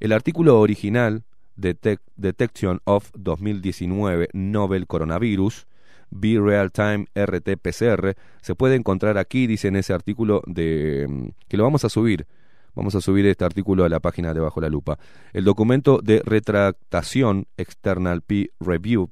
El 0.00 0.10
artículo 0.10 0.58
original 0.58 1.22
Detec- 1.56 2.00
Detection 2.16 2.80
of 2.82 3.12
2019 3.14 4.30
Novel 4.32 4.88
Coronavirus 4.88 5.68
Be 6.10 6.36
Real 6.40 6.72
Time 6.72 7.06
RT-PCR 7.14 8.16
se 8.40 8.56
puede 8.56 8.74
encontrar 8.74 9.18
aquí, 9.18 9.46
dice 9.46 9.68
en 9.68 9.76
ese 9.76 9.92
artículo 9.92 10.42
de 10.46 11.32
que 11.46 11.56
lo 11.56 11.62
vamos 11.62 11.84
a 11.84 11.88
subir. 11.88 12.26
Vamos 12.74 12.96
a 12.96 13.00
subir 13.00 13.24
este 13.26 13.44
artículo 13.44 13.84
a 13.84 13.88
la 13.88 14.00
página 14.00 14.34
de 14.34 14.40
Bajo 14.40 14.60
la 14.60 14.68
Lupa. 14.68 14.98
El 15.32 15.44
documento 15.44 16.00
de 16.02 16.22
retractación 16.24 17.46
External 17.56 18.22
P 18.22 18.50
Review 18.58 19.10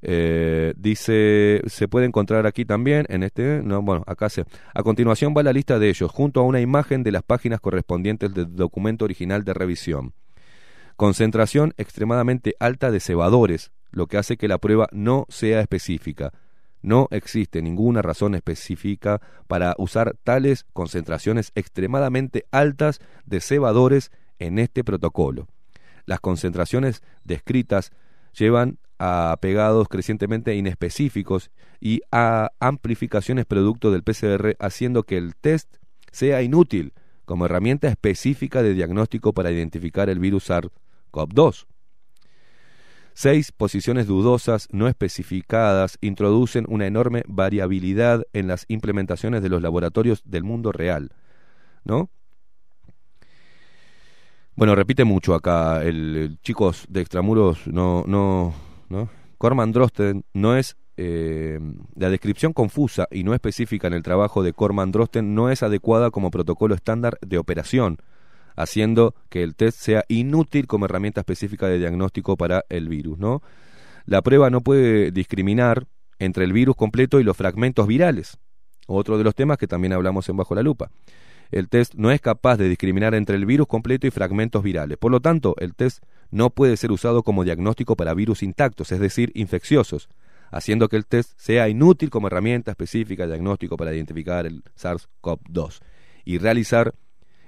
eh, 0.00 0.74
dice, 0.76 1.62
se 1.66 1.88
puede 1.88 2.06
encontrar 2.06 2.46
aquí 2.46 2.64
también, 2.64 3.06
en 3.08 3.22
este, 3.22 3.62
no, 3.62 3.82
bueno, 3.82 4.04
acá 4.06 4.28
se. 4.28 4.44
A 4.74 4.82
continuación 4.82 5.34
va 5.36 5.42
la 5.42 5.52
lista 5.52 5.78
de 5.78 5.88
ellos, 5.88 6.10
junto 6.10 6.40
a 6.40 6.44
una 6.44 6.60
imagen 6.60 7.02
de 7.02 7.12
las 7.12 7.22
páginas 7.22 7.60
correspondientes 7.60 8.32
del 8.32 8.54
documento 8.54 9.04
original 9.04 9.44
de 9.44 9.54
revisión. 9.54 10.12
Concentración 10.96 11.74
extremadamente 11.76 12.54
alta 12.58 12.90
de 12.90 13.00
cebadores, 13.00 13.72
lo 13.90 14.06
que 14.06 14.18
hace 14.18 14.36
que 14.36 14.48
la 14.48 14.58
prueba 14.58 14.88
no 14.92 15.26
sea 15.28 15.60
específica. 15.60 16.32
No 16.80 17.08
existe 17.10 17.60
ninguna 17.60 18.02
razón 18.02 18.34
específica 18.34 19.20
para 19.48 19.74
usar 19.78 20.16
tales 20.22 20.64
concentraciones 20.72 21.50
extremadamente 21.54 22.46
altas 22.52 23.00
de 23.26 23.40
cebadores 23.40 24.12
en 24.38 24.58
este 24.58 24.84
protocolo. 24.84 25.48
Las 26.06 26.20
concentraciones 26.20 27.02
descritas 27.24 27.92
llevan 28.38 28.78
a 28.98 29.36
pegados 29.40 29.88
crecientemente 29.88 30.54
inespecíficos 30.54 31.50
y 31.80 32.00
a 32.10 32.50
amplificaciones 32.58 33.46
producto 33.46 33.90
del 33.90 34.02
PCR, 34.02 34.56
haciendo 34.58 35.04
que 35.04 35.16
el 35.16 35.36
test 35.36 35.76
sea 36.10 36.42
inútil 36.42 36.92
como 37.24 37.44
herramienta 37.44 37.88
específica 37.88 38.62
de 38.62 38.74
diagnóstico 38.74 39.32
para 39.32 39.50
identificar 39.50 40.08
el 40.08 40.18
virus 40.18 40.50
SARS-CoV-2. 40.50 41.66
Seis 43.12 43.52
posiciones 43.52 44.06
dudosas 44.06 44.68
no 44.70 44.88
especificadas 44.88 45.98
introducen 46.00 46.64
una 46.68 46.86
enorme 46.86 47.24
variabilidad 47.26 48.24
en 48.32 48.46
las 48.46 48.64
implementaciones 48.68 49.42
de 49.42 49.48
los 49.48 49.60
laboratorios 49.60 50.22
del 50.24 50.44
mundo 50.44 50.72
real, 50.72 51.10
¿no? 51.84 52.10
Bueno, 54.58 54.74
repite 54.74 55.04
mucho 55.04 55.36
acá 55.36 55.84
el, 55.84 56.40
chicos 56.42 56.84
de 56.88 57.00
extramuros 57.00 57.64
no 57.68 58.02
no 58.08 58.52
no 58.88 59.08
Corman 59.38 59.70
Drosten 59.70 60.24
no 60.34 60.56
es 60.56 60.76
eh, 60.96 61.60
la 61.94 62.10
descripción 62.10 62.52
confusa 62.52 63.06
y 63.12 63.22
no 63.22 63.34
específica 63.34 63.86
en 63.86 63.94
el 63.94 64.02
trabajo 64.02 64.42
de 64.42 64.52
Corman 64.52 64.90
Drosten 64.90 65.36
no 65.36 65.48
es 65.48 65.62
adecuada 65.62 66.10
como 66.10 66.32
protocolo 66.32 66.74
estándar 66.74 67.18
de 67.20 67.38
operación, 67.38 67.98
haciendo 68.56 69.14
que 69.28 69.44
el 69.44 69.54
test 69.54 69.78
sea 69.78 70.02
inútil 70.08 70.66
como 70.66 70.86
herramienta 70.86 71.20
específica 71.20 71.68
de 71.68 71.78
diagnóstico 71.78 72.36
para 72.36 72.64
el 72.68 72.88
virus, 72.88 73.16
¿no? 73.16 73.42
La 74.06 74.22
prueba 74.22 74.50
no 74.50 74.60
puede 74.60 75.12
discriminar 75.12 75.86
entre 76.18 76.42
el 76.42 76.52
virus 76.52 76.74
completo 76.74 77.20
y 77.20 77.22
los 77.22 77.36
fragmentos 77.36 77.86
virales, 77.86 78.38
otro 78.88 79.18
de 79.18 79.22
los 79.22 79.36
temas 79.36 79.56
que 79.56 79.68
también 79.68 79.92
hablamos 79.92 80.28
en 80.28 80.36
Bajo 80.36 80.56
la 80.56 80.64
Lupa. 80.64 80.90
El 81.50 81.68
test 81.68 81.94
no 81.94 82.10
es 82.10 82.20
capaz 82.20 82.56
de 82.56 82.68
discriminar 82.68 83.14
entre 83.14 83.36
el 83.36 83.46
virus 83.46 83.66
completo 83.66 84.06
y 84.06 84.10
fragmentos 84.10 84.62
virales. 84.62 84.98
Por 84.98 85.10
lo 85.10 85.20
tanto, 85.20 85.54
el 85.58 85.74
test 85.74 86.02
no 86.30 86.50
puede 86.50 86.76
ser 86.76 86.92
usado 86.92 87.22
como 87.22 87.44
diagnóstico 87.44 87.96
para 87.96 88.14
virus 88.14 88.42
intactos, 88.42 88.92
es 88.92 89.00
decir, 89.00 89.32
infecciosos, 89.34 90.08
haciendo 90.50 90.88
que 90.88 90.96
el 90.96 91.06
test 91.06 91.32
sea 91.36 91.68
inútil 91.68 92.10
como 92.10 92.26
herramienta 92.26 92.70
específica 92.70 93.22
de 93.24 93.32
diagnóstico 93.32 93.76
para 93.76 93.94
identificar 93.94 94.46
el 94.46 94.62
SARS-CoV-2 94.76 95.80
y 96.24 96.38
realizar 96.38 96.94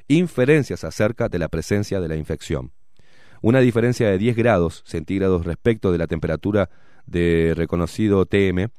inferencias 0.08 0.82
acerca 0.84 1.28
de 1.28 1.38
la 1.38 1.48
presencia 1.48 2.00
de 2.00 2.08
la 2.08 2.16
infección. 2.16 2.72
Una 3.42 3.60
diferencia 3.60 4.08
de 4.08 4.18
10 4.18 4.36
grados 4.36 4.82
centígrados 4.86 5.44
respecto 5.44 5.92
de 5.92 5.98
la 5.98 6.06
temperatura 6.06 6.70
de 7.06 7.52
reconocido 7.56 8.26
TM 8.26 8.70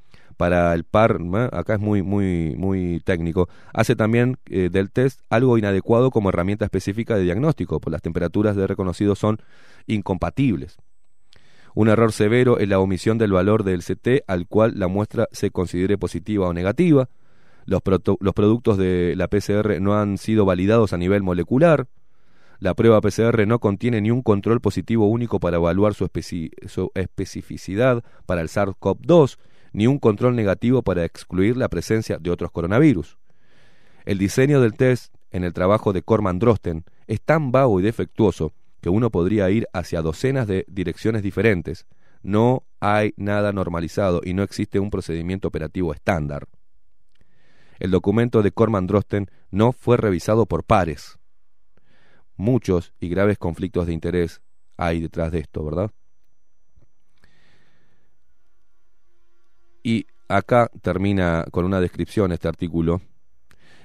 para 0.41 0.73
el 0.73 0.85
par, 0.85 1.19
acá 1.51 1.75
es 1.75 1.79
muy 1.79 2.01
muy 2.01 2.55
muy 2.57 2.99
técnico, 3.05 3.47
hace 3.75 3.95
también 3.95 4.37
eh, 4.49 4.69
del 4.71 4.89
test 4.89 5.21
algo 5.29 5.55
inadecuado 5.59 6.09
como 6.09 6.29
herramienta 6.29 6.65
específica 6.65 7.15
de 7.15 7.21
diagnóstico, 7.21 7.79
pues 7.79 7.91
las 7.91 8.01
temperaturas 8.01 8.55
de 8.55 8.65
reconocido 8.65 9.13
son 9.13 9.37
incompatibles. 9.85 10.77
Un 11.75 11.89
error 11.89 12.11
severo 12.11 12.57
es 12.57 12.67
la 12.67 12.79
omisión 12.79 13.19
del 13.19 13.33
valor 13.33 13.63
del 13.63 13.83
CT 13.83 14.23
al 14.25 14.47
cual 14.47 14.79
la 14.79 14.87
muestra 14.87 15.27
se 15.31 15.51
considere 15.51 15.99
positiva 15.99 16.47
o 16.47 16.53
negativa. 16.53 17.07
Los, 17.65 17.83
productos 17.83 18.79
de 18.79 19.13
la 19.15 19.27
PCR 19.27 19.79
no 19.79 19.95
han 19.95 20.17
sido 20.17 20.43
validados 20.43 20.91
a 20.91 20.97
nivel 20.97 21.21
molecular. 21.21 21.85
La 22.57 22.73
prueba 22.73 22.99
PCR 22.99 23.45
no 23.45 23.59
contiene 23.59 24.01
ni 24.01 24.09
un 24.09 24.23
control 24.23 24.59
positivo 24.59 25.05
único 25.05 25.39
para 25.39 25.57
evaluar 25.57 25.93
su, 25.93 26.09
su 26.65 26.91
especificidad 26.95 28.03
para 28.25 28.41
el 28.41 28.47
SARS-CoV-2, 28.47 29.37
ni 29.73 29.87
un 29.87 29.99
control 29.99 30.35
negativo 30.35 30.81
para 30.81 31.05
excluir 31.05 31.57
la 31.57 31.69
presencia 31.69 32.17
de 32.17 32.29
otros 32.29 32.51
coronavirus. 32.51 33.17
El 34.05 34.17
diseño 34.17 34.61
del 34.61 34.73
test 34.73 35.13
en 35.31 35.43
el 35.43 35.53
trabajo 35.53 35.93
de 35.93 36.01
Corman 36.03 36.39
Drosten 36.39 36.85
es 37.07 37.21
tan 37.21 37.51
vago 37.51 37.79
y 37.79 37.83
defectuoso 37.83 38.53
que 38.81 38.89
uno 38.89 39.09
podría 39.11 39.49
ir 39.49 39.67
hacia 39.73 40.01
docenas 40.01 40.47
de 40.47 40.65
direcciones 40.67 41.23
diferentes. 41.23 41.85
No 42.23 42.63
hay 42.79 43.13
nada 43.15 43.51
normalizado 43.51 44.21
y 44.23 44.33
no 44.33 44.43
existe 44.43 44.79
un 44.79 44.89
procedimiento 44.89 45.47
operativo 45.47 45.93
estándar. 45.93 46.47
El 47.79 47.91
documento 47.91 48.43
de 48.43 48.51
Corman 48.51 48.87
Drosten 48.87 49.29
no 49.49 49.71
fue 49.71 49.97
revisado 49.97 50.45
por 50.45 50.63
pares. 50.63 51.19
Muchos 52.35 52.93
y 52.99 53.09
graves 53.09 53.37
conflictos 53.37 53.87
de 53.87 53.93
interés 53.93 54.41
hay 54.77 54.99
detrás 55.01 55.31
de 55.31 55.39
esto, 55.39 55.63
¿verdad? 55.63 55.91
Y 59.83 60.07
acá 60.27 60.71
termina 60.81 61.45
con 61.51 61.65
una 61.65 61.79
descripción 61.79 62.31
este 62.31 62.47
artículo. 62.47 63.01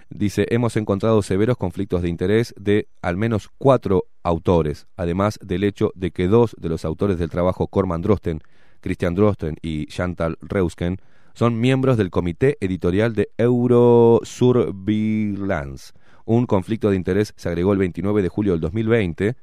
Dice, 0.09 0.47
hemos 0.51 0.77
encontrado 0.77 1.21
severos 1.23 1.57
conflictos 1.57 2.03
de 2.03 2.09
interés 2.09 2.55
de 2.57 2.87
al 3.03 3.17
menos 3.17 3.51
cuatro 3.59 4.05
autores, 4.23 4.87
además 4.97 5.37
del 5.43 5.65
hecho 5.65 5.91
de 5.97 6.13
que 6.13 6.29
dos 6.29 6.55
de 6.59 6.69
los 6.69 6.85
autores 6.85 7.19
del 7.19 7.31
trabajo 7.31 7.67
Corman 7.67 8.03
Drosten, 8.03 8.41
Christian 8.81 9.17
Drosten 9.17 9.57
y 9.63 9.87
Chantal 9.87 10.39
Reusken, 10.41 10.99
son 11.35 11.59
miembros 11.61 11.97
del 11.97 12.11
comité 12.11 12.57
editorial 12.61 13.15
de 13.15 13.31
Eurosurveillance. 13.37 15.93
Un 16.25 16.47
conflicto 16.47 16.91
de 16.91 16.97
interés 16.97 17.35
se 17.37 17.49
agregó 17.49 17.73
el 17.73 17.79
29 17.79 18.23
de 18.23 18.29
julio 18.29 18.53
del 18.53 18.61
2020. 18.61 19.35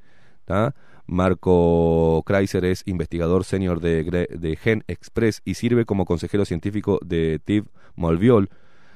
¿tá? 0.45 0.73
Marco 1.05 2.23
Kreiser 2.25 2.65
es 2.65 2.83
investigador 2.85 3.43
senior 3.43 3.81
de, 3.81 4.57
Gen 4.61 4.83
Express 4.87 5.41
y 5.43 5.55
sirve 5.55 5.85
como 5.85 6.05
consejero 6.05 6.45
científico 6.45 6.99
de 7.05 7.39
TIV 7.43 7.65
Molviol, 7.95 8.49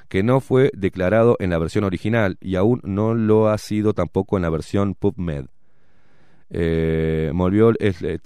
que 0.07 0.23
no 0.23 0.39
fue 0.39 0.71
declarado 0.73 1.35
en 1.39 1.49
la 1.49 1.57
versión 1.57 1.83
original 1.83 2.37
y 2.39 2.55
aún 2.55 2.79
no 2.83 3.13
lo 3.13 3.49
ha 3.49 3.57
sido 3.57 3.93
tampoco 3.93 4.37
en 4.37 4.43
la 4.43 4.49
versión 4.49 4.95
PubMed. 4.95 5.47
Eh, 6.49 7.31
Molviol 7.33 7.75
es, 7.81 8.01
eh, 8.01 8.19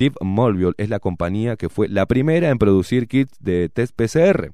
es 0.77 0.89
la 0.89 0.99
compañía 0.99 1.55
que 1.55 1.69
fue 1.69 1.87
la 1.89 2.05
primera 2.05 2.49
en 2.49 2.59
producir 2.59 3.07
kits 3.07 3.35
de 3.39 3.67
test 3.69 3.95
PCR, 3.95 4.53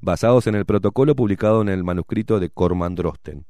basados 0.00 0.48
en 0.48 0.56
el 0.56 0.64
protocolo 0.64 1.14
publicado 1.14 1.62
en 1.62 1.68
el 1.68 1.84
manuscrito 1.84 2.40
de 2.40 2.50
Corman 2.50 2.96
Drosten. 2.96 3.46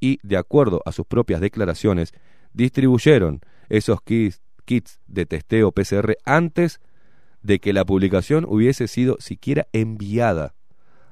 Y, 0.00 0.18
de 0.22 0.36
acuerdo 0.36 0.82
a 0.84 0.92
sus 0.92 1.06
propias 1.06 1.40
declaraciones, 1.40 2.12
distribuyeron 2.52 3.40
esos 3.68 4.00
kits, 4.02 4.40
kits 4.64 5.00
de 5.06 5.26
testeo 5.26 5.72
PCR 5.72 6.16
antes 6.24 6.80
de 7.42 7.58
que 7.60 7.72
la 7.72 7.84
publicación 7.84 8.46
hubiese 8.48 8.88
sido 8.88 9.16
siquiera 9.20 9.66
enviada. 9.72 10.54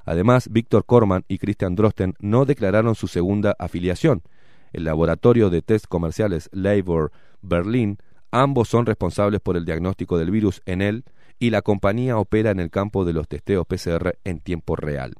Además, 0.05 0.49
Víctor 0.51 0.85
Corman 0.85 1.25
y 1.29 1.39
Christian 1.39 1.77
Drosten 1.77 2.15
no 2.19 2.45
declararon 2.45 2.95
su 2.95 3.07
segunda 3.07 3.55
afiliación. 3.59 4.23
El 4.73 4.85
laboratorio 4.85 5.51
de 5.51 5.63
test 5.63 5.87
comerciales 5.87 6.49
Labor 6.53 7.13
Berlin, 7.43 7.99
ambos 8.31 8.69
son 8.69 8.87
responsables 8.87 9.41
por 9.41 9.57
el 9.57 9.65
diagnóstico 9.65 10.19
del 10.19 10.31
virus 10.31 10.63
en 10.65 10.81
él 10.81 11.05
y 11.39 11.51
la 11.51 11.63
compañía 11.63 12.17
opera 12.17 12.51
en 12.51 12.61
el 12.61 12.71
campo 12.71 13.05
de 13.05 13.13
los 13.13 13.29
testeos 13.29 13.67
PCR 13.67 14.19
en 14.25 14.41
tiempo 14.41 14.75
real. 14.75 15.15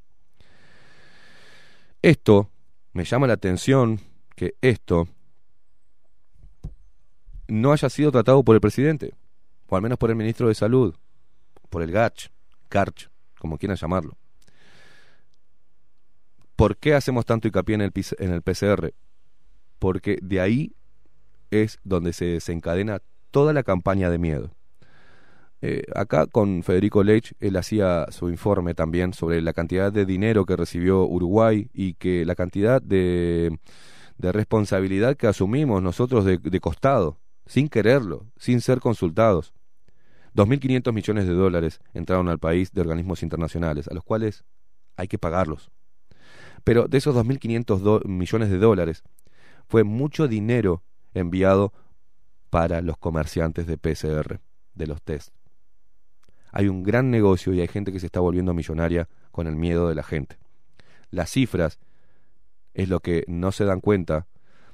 Esto 2.01 2.51
me 2.93 3.05
llama 3.05 3.27
la 3.27 3.35
atención 3.35 4.01
que 4.35 4.55
esto 4.61 5.09
no 7.53 7.73
haya 7.73 7.91
sido 7.91 8.11
tratado 8.11 8.43
por 8.43 8.55
el 8.55 8.63
presidente, 8.63 9.15
o 9.69 9.77
al 9.77 9.83
menos 9.83 9.99
por 9.99 10.09
el 10.09 10.17
ministro 10.17 10.49
de 10.49 10.55
Salud, 10.55 10.95
por 11.69 11.83
el 11.83 11.93
GACH, 11.93 12.31
GARCH, 12.71 13.11
como 13.39 13.59
quieran 13.59 13.77
llamarlo. 13.77 14.17
¿Por 16.57 16.79
qué 16.79 16.95
hacemos 16.95 17.27
tanto 17.27 17.49
hincapié 17.49 17.75
en 17.75 17.83
el, 17.83 17.93
en 18.19 18.33
el 18.33 18.41
PCR? 18.41 18.95
Porque 19.79 20.19
de 20.23 20.41
ahí 20.41 20.73
es 21.51 21.79
donde 21.85 22.15
se 22.15 22.25
desencadena 22.25 23.03
toda 23.31 23.53
la 23.53 23.63
campaña 23.63 24.09
de 24.09 24.19
miedo. 24.19 24.51
Eh, 25.61 25.83
acá 25.95 26.27
con 26.27 26.63
Federico 26.63 27.03
Lech, 27.05 27.35
él 27.39 27.57
hacía 27.57 28.07
su 28.11 28.31
informe 28.31 28.75
también 28.75 29.13
sobre 29.13 29.43
la 29.43 29.53
cantidad 29.53 29.93
de 29.93 30.07
dinero 30.07 30.47
que 30.47 30.57
recibió 30.57 31.05
Uruguay 31.05 31.69
y 31.75 31.95
que 31.95 32.25
la 32.25 32.35
cantidad 32.35 32.81
de, 32.81 33.59
de 34.17 34.33
responsabilidad 34.33 35.19
que 35.19 35.27
asumimos 35.27 35.83
nosotros 35.83 36.25
de 36.25 36.61
costado, 36.61 37.19
sin 37.47 37.69
quererlo, 37.69 38.27
sin 38.37 38.61
ser 38.61 38.81
consultados. 38.81 39.53
2.500 40.35 40.93
millones 40.93 41.27
de 41.27 41.35
dólares 41.35 41.81
entraron 41.93 42.29
al 42.29 42.39
país 42.39 42.73
de 42.73 42.81
organismos 42.81 43.23
internacionales, 43.23 43.89
a 43.89 43.95
los 43.95 44.05
cuales 44.05 44.45
hay 44.97 45.09
que 45.09 45.19
pagarlos. 45.19 45.71
Pero 46.65 46.87
de 46.89 46.99
esos 46.99 47.15
2.500 47.15 47.81
do- 47.81 48.01
millones 48.05 48.51
de 48.51 48.59
dólares, 48.59 49.03
fue 49.69 49.85
mucho 49.85 50.29
dinero 50.29 50.83
enviado 51.15 51.73
para 52.51 52.81
los 52.83 52.97
comerciantes 52.99 53.67
de 53.67 53.79
PCR, 53.79 54.41
de 54.75 54.87
los 54.87 55.03
test. 55.03 55.31
Hay 56.51 56.69
un 56.69 56.83
gran 56.83 57.11
negocio 57.11 57.55
y 57.55 57.61
hay 57.61 57.69
gente 57.69 57.93
que 57.93 58.01
se 58.01 58.07
está 58.07 58.21
volviendo 58.21 58.53
millonaria 58.55 59.09
con 59.31 59.47
el 59.47 59.57
miedo 59.57 59.89
de 59.89 59.95
la 59.95 60.03
gente. 60.03 60.37
Las 61.11 61.31
cifras 61.31 61.79
es 62.75 62.89
lo 62.89 63.01
que 63.01 63.25
no 63.27 63.53
se 63.53 63.65
dan 63.65 63.81
cuenta 63.81 64.27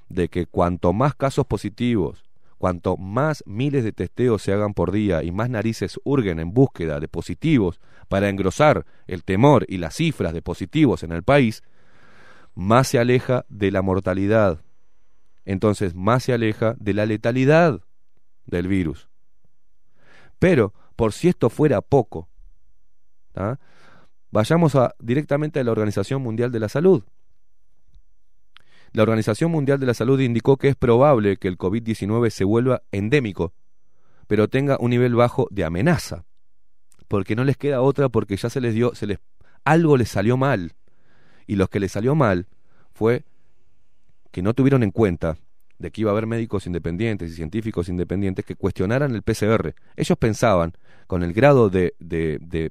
de 0.09 0.29
que 0.29 0.47
cuanto 0.47 0.93
más 0.93 1.15
casos 1.15 1.47
positivos, 1.47 2.25
cuanto 2.59 2.97
más 2.97 3.43
miles 3.47 3.85
de 3.85 3.93
testeos 3.93 4.43
se 4.43 4.53
hagan 4.53 4.75
por 4.75 4.93
día 4.93 5.23
y 5.23 5.31
más 5.31 5.49
narices 5.49 5.99
hurguen 6.05 6.41
en 6.41 6.53
búsqueda 6.53 7.01
de 7.01 7.09
positivos 7.09 7.81
para 8.09 8.29
engrosar 8.29 8.85
el 9.07 9.25
temor 9.25 9.65
y 9.69 9.79
las 9.79 9.95
cifras 9.95 10.33
de 10.33 10.43
positivos 10.43 11.03
en 11.03 11.13
el 11.13 11.23
país, 11.23 11.63
más 12.55 12.89
se 12.89 12.99
aleja 12.99 13.47
de 13.49 13.71
la 13.71 13.83
mortalidad. 13.83 14.61
Entonces 15.45 15.95
más 15.95 16.25
se 16.25 16.33
aleja 16.33 16.75
de 16.79 16.95
la 16.95 17.07
letalidad 17.07 17.81
del 18.47 18.67
virus. 18.67 19.09
Pero, 20.39 20.75
por 20.97 21.13
si 21.13 21.29
esto 21.29 21.51
fuera 21.51 21.81
poco, 21.81 22.29
¿tá? 23.33 23.59
vayamos 24.31 24.77
directamente 24.99 25.61
a 25.61 25.65
la 25.65 25.73
Organización 25.73 26.23
Mundial 26.23 26.53
de 26.53 26.61
la 26.61 26.69
Salud. 26.69 27.05
La 28.93 29.03
Organización 29.03 29.51
Mundial 29.51 29.79
de 29.79 29.87
la 29.87 29.95
Salud 29.95 30.21
indicó 30.21 30.57
que 30.57 30.69
es 30.69 30.77
probable 30.77 31.37
que 31.37 31.49
el 31.49 31.59
COVID-19 31.59 32.31
se 32.31 32.45
vuelva 32.45 32.83
endémico, 32.91 33.53
pero 34.27 34.49
tenga 34.49 34.77
un 34.81 34.91
nivel 34.91 35.15
bajo 35.15 35.49
de 35.51 35.65
amenaza, 35.65 36.25
porque 37.07 37.37
no 37.37 37.45
les 37.45 37.57
queda 37.57 37.81
otra 37.81 38.09
porque 38.09 38.37
ya 38.37 38.51
se 38.51 38.61
les 38.61 38.75
dio, 38.75 38.95
se 38.95 39.07
les 39.07 39.19
algo 39.65 39.97
les 39.97 40.09
salió 40.09 40.37
mal. 40.37 40.73
Y 41.47 41.57
lo 41.57 41.69
que 41.69 41.81
les 41.81 41.93
salió 41.93 42.15
mal 42.15 42.47
fue 42.93 43.25
que 44.31 44.43
no 44.43 44.55
tuvieron 44.55 44.83
en 44.83 44.91
cuenta 44.91 45.37
de 45.79 45.91
que 45.91 46.01
iba 46.01 46.11
a 46.11 46.13
haber 46.13 46.27
médicos 46.27 46.67
independientes 46.67 47.31
y 47.31 47.35
científicos 47.35 47.89
independientes 47.89 48.45
que 48.45 48.57
cuestionaran 48.57 49.15
el 49.15 49.23
PCR. 49.23 49.75
Ellos 49.97 50.19
pensaban, 50.19 50.73
con 51.07 51.23
el 51.23 51.33
grado 51.33 51.71
de, 51.71 51.95
de, 51.99 52.39
de, 52.41 52.71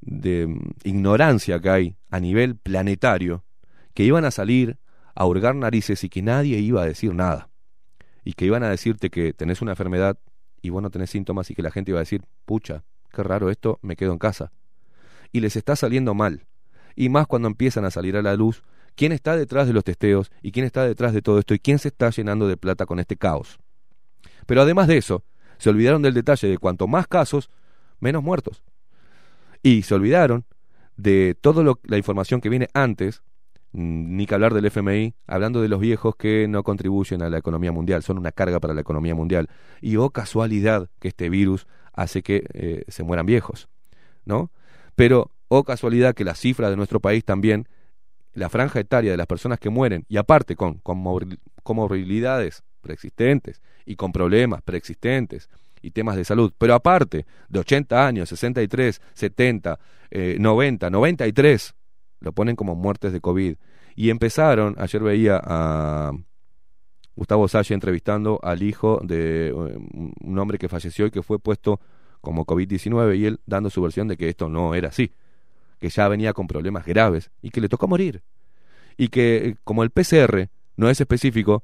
de 0.00 0.46
mm, 0.46 0.70
ignorancia 0.84 1.60
que 1.60 1.68
hay 1.68 1.96
a 2.10 2.20
nivel 2.20 2.56
planetario, 2.56 3.44
que 3.92 4.04
iban 4.04 4.24
a 4.24 4.30
salir 4.30 4.78
a 5.14 5.26
hurgar 5.26 5.54
narices 5.54 6.04
y 6.04 6.08
que 6.08 6.22
nadie 6.22 6.58
iba 6.58 6.82
a 6.82 6.86
decir 6.86 7.14
nada. 7.14 7.48
Y 8.24 8.32
que 8.32 8.46
iban 8.46 8.62
a 8.62 8.70
decirte 8.70 9.10
que 9.10 9.32
tenés 9.32 9.62
una 9.62 9.72
enfermedad 9.72 10.18
y 10.62 10.70
vos 10.70 10.82
no 10.82 10.90
tenés 10.90 11.10
síntomas 11.10 11.50
y 11.50 11.54
que 11.54 11.62
la 11.62 11.70
gente 11.70 11.90
iba 11.90 11.98
a 11.98 12.02
decir, 12.02 12.22
pucha, 12.44 12.84
qué 13.12 13.22
raro 13.22 13.50
esto, 13.50 13.78
me 13.82 13.96
quedo 13.96 14.12
en 14.12 14.18
casa. 14.18 14.50
Y 15.32 15.40
les 15.40 15.56
está 15.56 15.76
saliendo 15.76 16.14
mal. 16.14 16.46
Y 16.96 17.08
más 17.08 17.26
cuando 17.26 17.48
empiezan 17.48 17.84
a 17.84 17.90
salir 17.90 18.16
a 18.16 18.22
la 18.22 18.34
luz 18.34 18.62
quién 18.94 19.12
está 19.12 19.36
detrás 19.36 19.66
de 19.66 19.72
los 19.72 19.84
testeos 19.84 20.30
y 20.42 20.52
quién 20.52 20.64
está 20.64 20.84
detrás 20.84 21.12
de 21.12 21.22
todo 21.22 21.38
esto 21.38 21.54
y 21.54 21.58
quién 21.58 21.78
se 21.78 21.88
está 21.88 22.10
llenando 22.10 22.46
de 22.48 22.56
plata 22.56 22.86
con 22.86 22.98
este 22.98 23.16
caos. 23.16 23.58
Pero 24.46 24.62
además 24.62 24.88
de 24.88 24.96
eso, 24.96 25.24
se 25.58 25.70
olvidaron 25.70 26.02
del 26.02 26.14
detalle 26.14 26.48
de 26.48 26.58
cuanto 26.58 26.86
más 26.86 27.06
casos, 27.06 27.50
menos 28.00 28.22
muertos. 28.22 28.62
Y 29.62 29.82
se 29.82 29.94
olvidaron 29.94 30.44
de 30.96 31.36
toda 31.40 31.64
la 31.84 31.96
información 31.96 32.40
que 32.40 32.48
viene 32.48 32.68
antes, 32.74 33.22
ni 33.74 34.26
que 34.26 34.34
hablar 34.34 34.54
del 34.54 34.66
FMI, 34.66 35.14
hablando 35.26 35.60
de 35.60 35.68
los 35.68 35.80
viejos 35.80 36.14
que 36.16 36.46
no 36.48 36.62
contribuyen 36.62 37.22
a 37.22 37.28
la 37.28 37.38
economía 37.38 37.72
mundial, 37.72 38.02
son 38.02 38.18
una 38.18 38.30
carga 38.30 38.60
para 38.60 38.72
la 38.72 38.80
economía 38.80 39.14
mundial. 39.14 39.48
Y 39.80 39.96
oh 39.96 40.10
casualidad 40.10 40.88
que 41.00 41.08
este 41.08 41.28
virus 41.28 41.66
hace 41.92 42.22
que 42.22 42.44
eh, 42.54 42.84
se 42.88 43.02
mueran 43.02 43.26
viejos, 43.26 43.68
¿no? 44.24 44.50
Pero 44.94 45.32
oh 45.48 45.64
casualidad 45.64 46.14
que 46.14 46.24
las 46.24 46.38
cifras 46.38 46.70
de 46.70 46.76
nuestro 46.76 47.00
país 47.00 47.24
también 47.24 47.68
la 48.32 48.48
franja 48.48 48.80
etaria 48.80 49.10
de 49.10 49.16
las 49.16 49.26
personas 49.26 49.58
que 49.58 49.70
mueren, 49.70 50.04
y 50.08 50.16
aparte 50.16 50.56
con, 50.56 50.74
con 50.78 50.98
mor- 50.98 51.38
comorbilidades 51.62 52.62
preexistentes 52.80 53.60
y 53.86 53.96
con 53.96 54.12
problemas 54.12 54.62
preexistentes 54.62 55.48
y 55.82 55.90
temas 55.90 56.16
de 56.16 56.24
salud, 56.24 56.52
pero 56.58 56.74
aparte 56.74 57.26
de 57.48 57.58
80 57.58 58.06
años, 58.06 58.28
63, 58.28 59.00
70, 59.14 59.78
eh, 60.10 60.36
90, 60.40 60.90
93, 60.90 61.74
lo 62.24 62.32
ponen 62.32 62.56
como 62.56 62.74
muertes 62.74 63.12
de 63.12 63.20
COVID. 63.20 63.56
Y 63.96 64.10
empezaron, 64.10 64.74
ayer 64.78 65.02
veía 65.02 65.40
a 65.42 66.12
Gustavo 67.14 67.46
Salle 67.46 67.74
entrevistando 67.74 68.40
al 68.42 68.62
hijo 68.62 69.00
de 69.04 69.48
eh, 69.48 69.52
un 69.52 70.38
hombre 70.38 70.58
que 70.58 70.68
falleció 70.68 71.06
y 71.06 71.10
que 71.10 71.22
fue 71.22 71.38
puesto 71.38 71.80
como 72.20 72.44
COVID-19 72.44 73.16
y 73.16 73.26
él 73.26 73.40
dando 73.46 73.70
su 73.70 73.82
versión 73.82 74.08
de 74.08 74.16
que 74.16 74.28
esto 74.28 74.48
no 74.48 74.74
era 74.74 74.88
así 74.88 75.12
que 75.84 75.90
ya 75.90 76.08
venía 76.08 76.32
con 76.32 76.46
problemas 76.46 76.86
graves 76.86 77.30
y 77.42 77.50
que 77.50 77.60
le 77.60 77.68
tocó 77.68 77.86
morir. 77.86 78.22
Y 78.96 79.08
que 79.08 79.36
eh, 79.36 79.56
como 79.64 79.82
el 79.82 79.90
PCR 79.90 80.48
no 80.76 80.88
es 80.88 80.98
específico, 80.98 81.62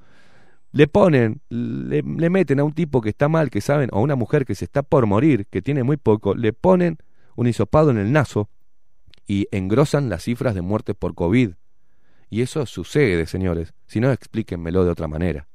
le 0.72 0.88
ponen, 0.88 1.40
le, 1.48 2.02
le 2.02 2.28
meten 2.28 2.60
a 2.60 2.64
un 2.64 2.74
tipo 2.74 3.00
que 3.00 3.08
está 3.08 3.30
mal, 3.30 3.48
que 3.48 3.62
saben, 3.62 3.88
o 3.92 3.96
a 3.96 4.00
una 4.02 4.16
mujer 4.16 4.44
que 4.44 4.54
se 4.54 4.66
está 4.66 4.82
por 4.82 5.06
morir, 5.06 5.46
que 5.46 5.62
tiene 5.62 5.84
muy 5.84 5.96
poco, 5.96 6.34
le 6.34 6.52
ponen 6.52 6.98
un 7.34 7.46
hisopado 7.46 7.90
en 7.90 7.96
el 7.96 8.12
naso 8.12 8.50
y 9.30 9.46
engrosan 9.52 10.08
las 10.08 10.24
cifras 10.24 10.56
de 10.56 10.60
muertes 10.60 10.96
por 10.96 11.14
COVID. 11.14 11.52
Y 12.30 12.42
eso 12.42 12.66
sucede, 12.66 13.26
señores. 13.26 13.74
Si 13.86 14.00
no, 14.00 14.10
explíquenmelo 14.10 14.84
de 14.84 14.90
otra 14.90 15.06
manera. 15.06 15.46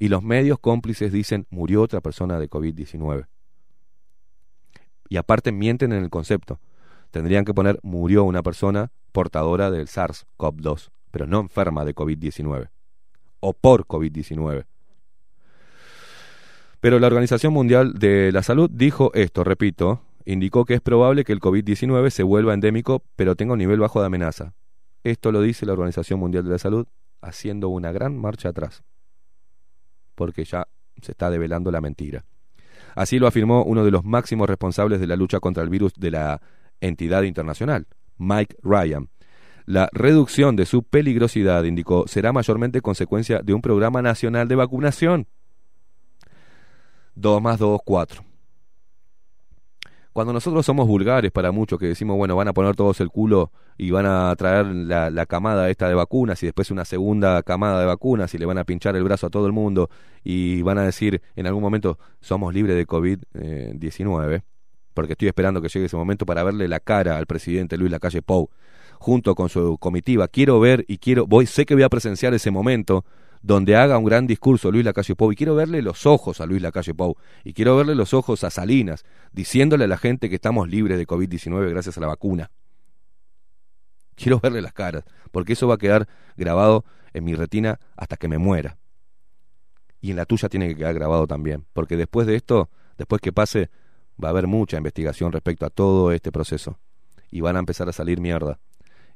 Y 0.00 0.08
los 0.08 0.24
medios 0.24 0.58
cómplices 0.58 1.12
dicen, 1.12 1.46
murió 1.48 1.80
otra 1.80 2.00
persona 2.00 2.40
de 2.40 2.50
COVID-19. 2.50 3.28
Y 5.08 5.16
aparte 5.16 5.52
mienten 5.52 5.92
en 5.92 6.02
el 6.02 6.10
concepto. 6.10 6.58
Tendrían 7.12 7.44
que 7.44 7.54
poner, 7.54 7.78
murió 7.84 8.24
una 8.24 8.42
persona 8.42 8.90
portadora 9.12 9.70
del 9.70 9.86
SARS-CoV-2, 9.86 10.90
pero 11.12 11.28
no 11.28 11.38
enferma 11.38 11.84
de 11.84 11.94
COVID-19. 11.94 12.70
O 13.38 13.52
por 13.52 13.86
COVID-19. 13.86 14.66
Pero 16.80 16.98
la 16.98 17.06
Organización 17.06 17.52
Mundial 17.52 17.92
de 17.92 18.32
la 18.32 18.42
Salud 18.42 18.68
dijo 18.68 19.12
esto, 19.14 19.44
repito, 19.44 20.02
indicó 20.26 20.64
que 20.64 20.74
es 20.74 20.80
probable 20.80 21.24
que 21.24 21.32
el 21.32 21.40
COVID-19 21.40 22.10
se 22.10 22.22
vuelva 22.22 22.52
endémico, 22.52 23.02
pero 23.14 23.36
tenga 23.36 23.54
un 23.54 23.58
nivel 23.58 23.80
bajo 23.80 24.00
de 24.00 24.06
amenaza. 24.06 24.52
Esto 25.04 25.32
lo 25.32 25.40
dice 25.40 25.64
la 25.64 25.72
Organización 25.72 26.20
Mundial 26.20 26.44
de 26.44 26.50
la 26.50 26.58
Salud, 26.58 26.86
haciendo 27.22 27.68
una 27.68 27.92
gran 27.92 28.18
marcha 28.18 28.50
atrás, 28.50 28.82
porque 30.14 30.44
ya 30.44 30.66
se 31.00 31.12
está 31.12 31.30
develando 31.30 31.70
la 31.70 31.80
mentira. 31.80 32.24
Así 32.96 33.18
lo 33.18 33.26
afirmó 33.26 33.62
uno 33.62 33.84
de 33.84 33.90
los 33.90 34.04
máximos 34.04 34.48
responsables 34.48 35.00
de 35.00 35.06
la 35.06 35.16
lucha 35.16 35.38
contra 35.38 35.62
el 35.62 35.68
virus 35.68 35.94
de 35.94 36.10
la 36.10 36.42
entidad 36.80 37.22
internacional, 37.22 37.86
Mike 38.18 38.56
Ryan. 38.62 39.08
La 39.64 39.88
reducción 39.92 40.56
de 40.56 40.66
su 40.66 40.82
peligrosidad, 40.82 41.64
indicó, 41.64 42.06
será 42.08 42.32
mayormente 42.32 42.80
consecuencia 42.80 43.42
de 43.42 43.54
un 43.54 43.62
programa 43.62 44.02
nacional 44.02 44.48
de 44.48 44.54
vacunación. 44.56 45.26
2 47.14 47.42
más 47.42 47.58
2, 47.58 47.80
4. 47.84 48.25
Cuando 50.16 50.32
nosotros 50.32 50.64
somos 50.64 50.88
vulgares 50.88 51.30
para 51.30 51.52
muchos 51.52 51.78
que 51.78 51.88
decimos, 51.88 52.16
bueno, 52.16 52.34
van 52.36 52.48
a 52.48 52.54
poner 52.54 52.74
todos 52.74 53.02
el 53.02 53.10
culo 53.10 53.52
y 53.76 53.90
van 53.90 54.06
a 54.06 54.34
traer 54.34 54.64
la, 54.64 55.26
camada 55.26 55.68
esta 55.68 55.90
de 55.90 55.94
vacunas 55.94 56.42
y 56.42 56.46
después 56.46 56.70
una 56.70 56.86
segunda 56.86 57.42
camada 57.42 57.78
de 57.80 57.84
vacunas 57.84 58.32
y 58.32 58.38
le 58.38 58.46
van 58.46 58.56
a 58.56 58.64
pinchar 58.64 58.96
el 58.96 59.04
brazo 59.04 59.26
a 59.26 59.28
todo 59.28 59.46
el 59.46 59.52
mundo 59.52 59.90
y 60.24 60.62
van 60.62 60.78
a 60.78 60.84
decir 60.84 61.20
en 61.34 61.46
algún 61.46 61.62
momento 61.62 61.98
somos 62.22 62.54
libres 62.54 62.76
de 62.76 62.86
COVID-19, 62.86 64.42
porque 64.94 65.12
estoy 65.12 65.28
esperando 65.28 65.60
que 65.60 65.68
llegue 65.68 65.84
ese 65.84 65.98
momento 65.98 66.24
para 66.24 66.42
verle 66.42 66.66
la 66.66 66.80
cara 66.80 67.18
al 67.18 67.26
presidente 67.26 67.76
Luis 67.76 67.90
Lacalle 67.90 68.22
Pou 68.22 68.48
junto 68.94 69.34
con 69.34 69.50
su 69.50 69.76
comitiva. 69.76 70.28
Quiero 70.28 70.58
ver 70.60 70.86
y 70.88 70.96
quiero, 70.96 71.26
voy, 71.26 71.44
sé 71.44 71.66
que 71.66 71.74
voy 71.74 71.82
a 71.82 71.90
presenciar 71.90 72.32
ese 72.32 72.50
momento 72.50 73.04
donde 73.46 73.76
haga 73.76 73.96
un 73.96 74.04
gran 74.04 74.26
discurso 74.26 74.72
Luis 74.72 74.84
Lacalle 74.84 75.14
Pou 75.14 75.30
y 75.30 75.36
quiero 75.36 75.54
verle 75.54 75.80
los 75.80 76.04
ojos 76.04 76.40
a 76.40 76.46
Luis 76.46 76.60
Lacalle 76.60 76.94
Pou 76.94 77.16
y 77.44 77.52
quiero 77.52 77.76
verle 77.76 77.94
los 77.94 78.12
ojos 78.12 78.42
a 78.42 78.50
Salinas 78.50 79.04
diciéndole 79.30 79.84
a 79.84 79.86
la 79.86 79.98
gente 79.98 80.28
que 80.28 80.34
estamos 80.34 80.68
libres 80.68 80.98
de 80.98 81.06
COVID-19 81.06 81.70
gracias 81.70 81.96
a 81.96 82.00
la 82.00 82.08
vacuna. 82.08 82.50
Quiero 84.16 84.40
verle 84.40 84.62
las 84.62 84.72
caras, 84.72 85.04
porque 85.30 85.52
eso 85.52 85.68
va 85.68 85.74
a 85.74 85.78
quedar 85.78 86.08
grabado 86.36 86.84
en 87.12 87.22
mi 87.22 87.36
retina 87.36 87.78
hasta 87.96 88.16
que 88.16 88.26
me 88.26 88.38
muera. 88.38 88.78
Y 90.00 90.10
en 90.10 90.16
la 90.16 90.24
tuya 90.24 90.48
tiene 90.48 90.66
que 90.66 90.74
quedar 90.74 90.94
grabado 90.94 91.28
también, 91.28 91.66
porque 91.72 91.96
después 91.96 92.26
de 92.26 92.34
esto, 92.34 92.68
después 92.98 93.20
que 93.20 93.32
pase, 93.32 93.70
va 94.22 94.28
a 94.28 94.30
haber 94.32 94.48
mucha 94.48 94.76
investigación 94.76 95.30
respecto 95.30 95.66
a 95.66 95.70
todo 95.70 96.10
este 96.10 96.32
proceso. 96.32 96.80
Y 97.30 97.42
van 97.42 97.54
a 97.54 97.60
empezar 97.60 97.88
a 97.88 97.92
salir 97.92 98.20
mierda. 98.20 98.58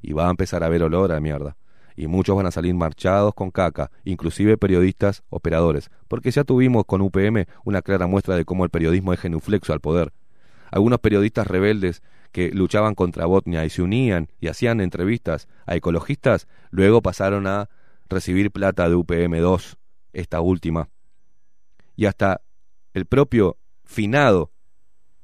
Y 0.01 0.13
va 0.13 0.27
a 0.27 0.29
empezar 0.29 0.63
a 0.63 0.67
haber 0.67 0.83
olor 0.83 1.11
a 1.11 1.19
mierda 1.19 1.57
y 1.95 2.07
muchos 2.07 2.35
van 2.35 2.45
a 2.45 2.51
salir 2.51 2.73
marchados 2.73 3.33
con 3.33 3.51
caca, 3.51 3.91
inclusive 4.03 4.57
periodistas 4.57 5.23
operadores, 5.29 5.89
porque 6.07 6.31
ya 6.31 6.43
tuvimos 6.43 6.85
con 6.85 7.01
UPM 7.01 7.45
una 7.63 7.81
clara 7.81 8.07
muestra 8.07 8.35
de 8.35 8.45
cómo 8.45 8.63
el 8.63 8.69
periodismo 8.69 9.13
es 9.13 9.19
genuflexo 9.19 9.73
al 9.73 9.79
poder. 9.79 10.13
Algunos 10.71 10.99
periodistas 10.99 11.47
rebeldes 11.47 12.01
que 12.31 12.51
luchaban 12.51 12.95
contra 12.95 13.25
Botnia 13.25 13.65
y 13.65 13.69
se 13.69 13.81
unían 13.81 14.29
y 14.39 14.47
hacían 14.47 14.79
entrevistas 14.79 15.47
a 15.65 15.75
ecologistas, 15.75 16.47
luego 16.69 17.01
pasaron 17.01 17.45
a 17.45 17.69
recibir 18.09 18.51
plata 18.51 18.89
de 18.89 18.95
UPM2, 18.95 19.75
esta 20.13 20.41
última. 20.41 20.89
Y 21.95 22.05
hasta 22.05 22.41
el 22.93 23.05
propio 23.05 23.57
finado 23.83 24.51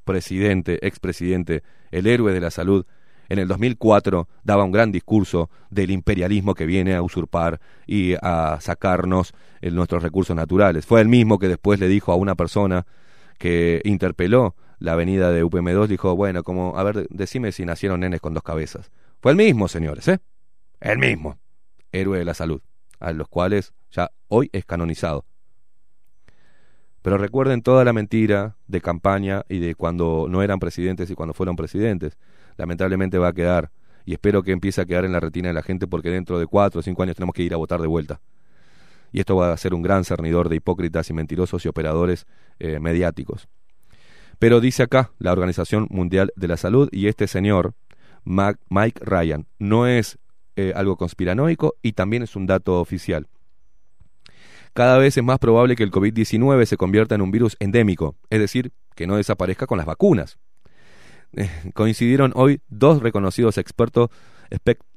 presidente, 0.03 0.85
expresidente, 0.87 1.63
el 1.91 2.07
héroe 2.07 2.33
de 2.33 2.39
la 2.39 2.51
salud, 2.51 2.85
en 3.29 3.39
el 3.39 3.47
2004 3.47 4.27
daba 4.43 4.63
un 4.63 4.71
gran 4.71 4.91
discurso 4.91 5.49
del 5.69 5.91
imperialismo 5.91 6.53
que 6.53 6.65
viene 6.65 6.95
a 6.95 7.01
usurpar 7.01 7.59
y 7.85 8.13
a 8.21 8.57
sacarnos 8.61 9.33
en 9.61 9.75
nuestros 9.75 10.03
recursos 10.03 10.35
naturales. 10.35 10.85
Fue 10.85 11.01
el 11.01 11.07
mismo 11.07 11.39
que 11.39 11.47
después 11.47 11.79
le 11.79 11.87
dijo 11.87 12.11
a 12.11 12.15
una 12.15 12.35
persona 12.35 12.85
que 13.37 13.81
interpeló 13.83 14.55
la 14.79 14.93
avenida 14.93 15.31
de 15.31 15.43
UPM2, 15.43 15.87
dijo, 15.87 16.15
bueno, 16.15 16.43
como, 16.43 16.77
a 16.77 16.83
ver, 16.83 17.07
decime 17.09 17.51
si 17.51 17.65
nacieron 17.65 17.99
nenes 17.99 18.21
con 18.21 18.33
dos 18.33 18.43
cabezas. 18.43 18.91
Fue 19.19 19.31
el 19.31 19.37
mismo, 19.37 19.67
señores, 19.67 20.07
¿eh? 20.07 20.19
El 20.79 20.99
mismo. 20.99 21.37
Héroe 21.91 22.19
de 22.19 22.25
la 22.25 22.33
salud, 22.33 22.61
a 22.99 23.11
los 23.11 23.27
cuales 23.27 23.73
ya 23.91 24.11
hoy 24.27 24.49
es 24.53 24.65
canonizado. 24.65 25.25
Pero 27.01 27.17
recuerden 27.17 27.61
toda 27.61 27.85
la 27.85 27.93
mentira 27.93 28.57
de 28.67 28.81
campaña 28.81 29.43
y 29.47 29.59
de 29.59 29.75
cuando 29.75 30.27
no 30.29 30.43
eran 30.43 30.59
presidentes 30.59 31.09
y 31.09 31.15
cuando 31.15 31.33
fueron 31.33 31.55
presidentes 31.55 32.17
lamentablemente 32.57 33.17
va 33.17 33.29
a 33.29 33.33
quedar. 33.33 33.71
Y 34.05 34.13
espero 34.13 34.43
que 34.43 34.51
empiece 34.51 34.81
a 34.81 34.85
quedar 34.85 35.05
en 35.05 35.11
la 35.11 35.19
retina 35.19 35.49
de 35.49 35.53
la 35.53 35.63
gente 35.63 35.87
porque 35.87 36.09
dentro 36.09 36.39
de 36.39 36.47
cuatro 36.47 36.79
o 36.79 36.83
cinco 36.83 37.03
años 37.03 37.15
tenemos 37.15 37.33
que 37.33 37.43
ir 37.43 37.53
a 37.53 37.57
votar 37.57 37.81
de 37.81 37.87
vuelta. 37.87 38.21
Y 39.11 39.19
esto 39.19 39.35
va 39.35 39.51
a 39.51 39.57
ser 39.57 39.73
un 39.73 39.81
gran 39.81 40.03
cernidor 40.03 40.49
de 40.49 40.57
hipócritas 40.57 41.09
y 41.09 41.13
mentirosos 41.13 41.65
y 41.65 41.67
operadores 41.67 42.25
eh, 42.59 42.79
mediáticos. 42.79 43.47
Pero 44.39 44.59
dice 44.59 44.83
acá 44.83 45.11
la 45.17 45.31
Organización 45.31 45.87
Mundial 45.89 46.31
de 46.35 46.47
la 46.47 46.57
Salud 46.57 46.89
y 46.91 47.07
este 47.07 47.27
señor, 47.27 47.73
Mike 48.23 49.01
Ryan, 49.03 49.47
no 49.57 49.87
es 49.87 50.19
eh, 50.55 50.73
algo 50.75 50.95
conspiranoico 50.95 51.75
y 51.81 51.93
también 51.93 52.23
es 52.23 52.35
un 52.35 52.45
dato 52.45 52.79
oficial. 52.79 53.27
Cada 54.73 54.97
vez 54.99 55.17
es 55.17 55.23
más 55.23 55.39
probable 55.39 55.75
que 55.75 55.83
el 55.83 55.91
COVID-19 55.91 56.65
se 56.65 56.77
convierta 56.77 57.15
en 57.15 57.21
un 57.21 57.31
virus 57.31 57.57
endémico, 57.59 58.15
es 58.29 58.39
decir, 58.39 58.73
que 58.95 59.07
no 59.07 59.17
desaparezca 59.17 59.65
con 59.65 59.77
las 59.77 59.87
vacunas. 59.87 60.37
coincidieron 61.73 62.31
hoy 62.35 62.61
dos 62.67 63.01
reconocidos 63.01 63.57
expertos, 63.57 64.09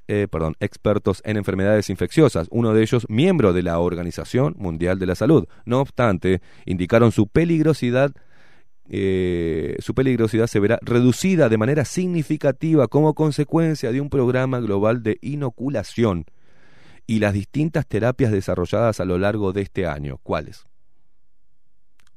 eh, 0.08 0.26
expertos 0.60 1.22
en 1.24 1.36
enfermedades 1.36 1.90
infecciosas, 1.90 2.48
uno 2.50 2.74
de 2.74 2.82
ellos 2.82 3.06
miembro 3.08 3.52
de 3.52 3.62
la 3.62 3.78
Organización 3.78 4.54
Mundial 4.58 4.98
de 4.98 5.06
la 5.06 5.14
Salud. 5.14 5.46
No 5.64 5.80
obstante, 5.80 6.40
indicaron 6.66 7.12
su 7.12 7.26
peligrosidad 7.26 8.12
eh, 8.92 9.76
su 9.78 9.94
peligrosidad 9.94 10.48
se 10.48 10.58
verá 10.58 10.80
reducida 10.82 11.48
de 11.48 11.56
manera 11.56 11.84
significativa 11.84 12.88
como 12.88 13.14
consecuencia 13.14 13.92
de 13.92 14.00
un 14.00 14.10
programa 14.10 14.58
global 14.58 15.04
de 15.04 15.18
inoculación 15.22 16.24
y 17.06 17.20
las 17.20 17.32
distintas 17.32 17.86
terapias 17.86 18.32
desarrolladas 18.32 18.98
a 18.98 19.04
lo 19.04 19.16
largo 19.16 19.52
de 19.52 19.62
este 19.62 19.86
año. 19.86 20.18
¿Cuáles? 20.24 20.66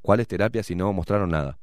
¿Cuáles 0.01 0.27
terapias 0.27 0.65
si 0.65 0.73
no 0.73 0.91
mostraron 0.93 1.29
nada? 1.29 1.59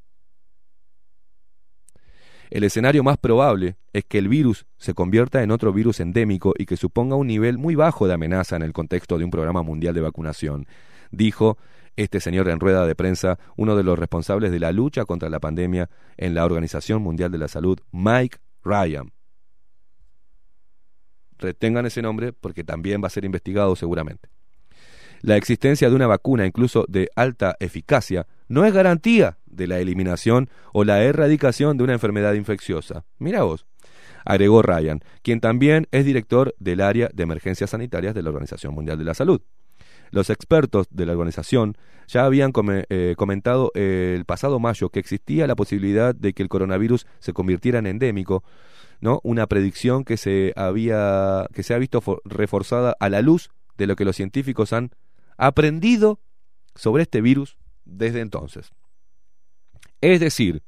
El 2.51 2.65
escenario 2.65 3.05
más 3.05 3.17
probable 3.17 3.77
es 3.93 4.05
que 4.05 4.19
el 4.19 4.29
virus 4.29 4.67
se 4.77 4.93
convierta 4.93 5.43
en 5.45 5.53
otro 5.53 5.73
virus 5.73 6.01
endémico 6.01 6.53
y 6.59 6.67
que 6.67 6.77
suponga 6.77 7.15
un 7.15 7.29
nivel 7.29 7.59
muy 7.59 7.77
bajo 7.77 8.09
de 8.09 8.15
amenaza 8.15 8.57
en 8.57 8.63
el 8.63 8.73
contexto 8.73 9.19
de 9.19 9.25
un 9.25 9.31
programa 9.31 9.63
mundial 9.63 9.95
de 9.95 10.01
vacunación, 10.01 10.67
dijo 11.13 11.59
este 11.95 12.19
señor 12.19 12.49
en 12.49 12.59
rueda 12.59 12.87
de 12.87 12.97
prensa, 12.97 13.39
uno 13.57 13.77
de 13.77 13.85
los 13.85 13.99
responsables 13.99 14.51
de 14.51 14.59
la 14.59 14.73
lucha 14.73 15.05
contra 15.05 15.29
la 15.29 15.39
pandemia 15.39 15.91
en 16.17 16.35
la 16.35 16.45
Organización 16.45 17.03
Mundial 17.03 17.31
de 17.31 17.39
la 17.39 17.47
Salud, 17.47 17.79
Mike 17.93 18.39
Ryan. 18.65 19.13
Retengan 21.39 21.87
ese 21.87 22.03
nombre 22.03 22.33
porque 22.33 22.65
también 22.65 23.01
va 23.03 23.07
a 23.07 23.11
ser 23.11 23.25
investigado 23.25 23.77
seguramente. 23.77 24.29
La 25.23 25.37
existencia 25.37 25.91
de 25.91 25.95
una 25.95 26.07
vacuna, 26.07 26.47
incluso 26.47 26.87
de 26.89 27.11
alta 27.15 27.57
eficacia, 27.61 28.27
no 28.49 28.65
es 28.65 28.73
garantía 28.73 29.39
de 29.47 29.67
la 29.67 29.79
eliminación 29.79 30.49
o 30.73 30.85
la 30.85 31.03
erradicación 31.03 31.77
de 31.77 31.85
una 31.85 31.93
enfermedad 31.93 32.35
infecciosa. 32.35 33.05
Mira 33.19 33.43
vos, 33.43 33.67
agregó 34.25 34.63
Ryan, 34.63 35.01
quien 35.23 35.41
también 35.41 35.87
es 35.91 36.05
director 36.05 36.55
del 36.59 36.81
área 36.81 37.11
de 37.13 37.23
emergencias 37.23 37.71
sanitarias 37.71 38.15
de 38.15 38.23
la 38.23 38.31
Organización 38.31 38.75
Mundial 38.75 38.99
de 38.99 39.05
la 39.05 39.15
Salud. 39.15 39.43
Los 40.11 40.31
expertos 40.31 40.89
de 40.91 41.07
la 41.07 41.13
organización 41.13 41.77
ya 42.09 42.25
habían 42.25 42.53
eh, 42.89 43.15
comentado 43.17 43.71
el 43.75 44.25
pasado 44.25 44.59
mayo 44.59 44.89
que 44.89 44.99
existía 44.99 45.47
la 45.47 45.55
posibilidad 45.55 46.15
de 46.15 46.33
que 46.33 46.43
el 46.43 46.49
coronavirus 46.49 47.07
se 47.21 47.33
convirtiera 47.33 47.79
en 47.79 47.87
endémico, 47.87 48.43
¿no? 49.01 49.21
Una 49.23 49.47
predicción 49.47 50.05
que 50.05 50.17
se 50.17 50.53
había 50.57 51.47
que 51.55 51.63
se 51.63 51.75
ha 51.75 51.79
visto 51.79 52.03
reforzada 52.25 52.97
a 52.99 53.09
la 53.09 53.23
luz 53.23 53.51
de 53.79 53.87
lo 53.87 53.95
que 53.95 54.05
los 54.05 54.17
científicos 54.17 54.73
han 54.73 54.91
aprendido 55.41 56.21
sobre 56.75 57.05
este 57.05 57.23
virus 57.23 57.57
desde 57.87 58.21
entonces. 58.21 58.71
Es 60.03 60.21
decir, 60.21 60.63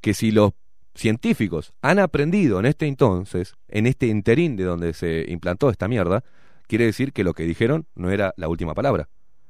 que 0.00 0.14
si 0.14 0.30
los 0.30 0.52
científicos 0.94 1.74
han 1.82 1.98
aprendido 1.98 2.60
en 2.60 2.66
este 2.66 2.86
entonces, 2.86 3.56
en 3.66 3.86
este 3.86 4.06
interín 4.06 4.54
de 4.54 4.64
donde 4.64 4.94
se 4.94 5.24
implantó 5.28 5.68
esta 5.68 5.88
mierda, 5.88 6.22
quiere 6.68 6.84
decir 6.84 7.12
que 7.12 7.24
lo 7.24 7.34
que 7.34 7.42
dijeron 7.42 7.86
no 7.96 8.10
era 8.10 8.34
la 8.36 8.48
última 8.48 8.72
palabra. 8.72 9.08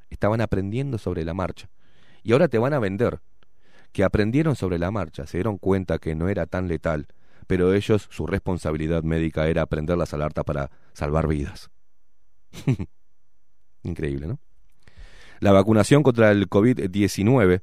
estaban 0.09 0.41
aprendiendo 0.41 0.97
sobre 0.97 1.27
la 1.27 1.35
marcha. 1.35 1.68
Y 2.23 2.33
ahora 2.33 2.49
te 2.49 2.57
van 2.57 2.73
a 2.73 2.78
vender 2.78 3.20
que 3.93 4.02
aprendieron 4.02 4.57
sobre 4.57 4.78
la 4.78 4.91
marcha, 4.91 5.27
se 5.27 5.36
dieron 5.36 5.59
cuenta 5.59 5.99
que 5.99 6.15
no 6.15 6.31
era 6.31 6.47
tan 6.47 6.67
letal, 6.68 7.09
pero 7.47 7.75
ellos, 7.75 8.09
su 8.10 8.27
responsabilidad 8.27 9.02
médica 9.02 9.49
era 9.49 9.60
aprender 9.60 9.99
las 9.99 10.15
alertas 10.15 10.44
para 10.44 10.70
salvar 10.94 11.28
vidas. 11.28 11.70
Increíble, 13.82 14.26
¿no? 14.26 14.39
La 15.40 15.52
vacunación 15.52 16.02
contra 16.02 16.31
el 16.32 16.48
COVID-19 16.48 17.60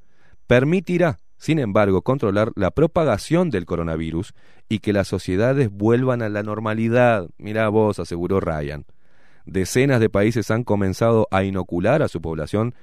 permitirá, 0.47 1.17
sin 1.37 1.59
embargo, 1.59 2.01
controlar 2.01 2.51
la 2.55 2.71
propagación 2.71 3.49
del 3.49 3.65
coronavirus 3.65 4.33
y 4.69 4.79
que 4.79 4.93
las 4.93 5.07
sociedades 5.07 5.69
vuelvan 5.69 6.21
a 6.21 6.29
la 6.29 6.43
normalidad. 6.43 7.27
Mira 7.37 7.67
vos, 7.69 7.99
aseguró 7.99 8.39
Ryan. 8.39 8.85
Decenas 9.45 9.99
de 9.99 10.09
países 10.09 10.49
han 10.51 10.63
comenzado 10.63 11.27
a 11.31 11.43
inocular 11.43 12.01
a 12.01 12.07
su 12.07 12.21
población 12.21 12.73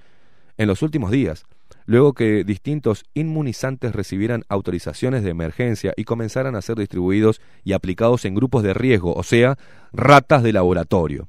en 0.58 0.68
los 0.68 0.82
últimos 0.82 1.10
días, 1.10 1.44
luego 1.86 2.12
que 2.12 2.44
distintos 2.44 3.04
inmunizantes 3.14 3.94
recibieran 3.94 4.44
autorizaciones 4.48 5.24
de 5.24 5.30
emergencia 5.30 5.94
y 5.96 6.04
comenzaran 6.04 6.54
a 6.54 6.62
ser 6.62 6.76
distribuidos 6.76 7.40
y 7.64 7.72
aplicados 7.72 8.24
en 8.26 8.34
grupos 8.34 8.62
de 8.62 8.74
riesgo, 8.74 9.14
o 9.14 9.22
sea, 9.22 9.56
ratas 9.92 10.42
de 10.42 10.52
laboratorio. 10.52 11.28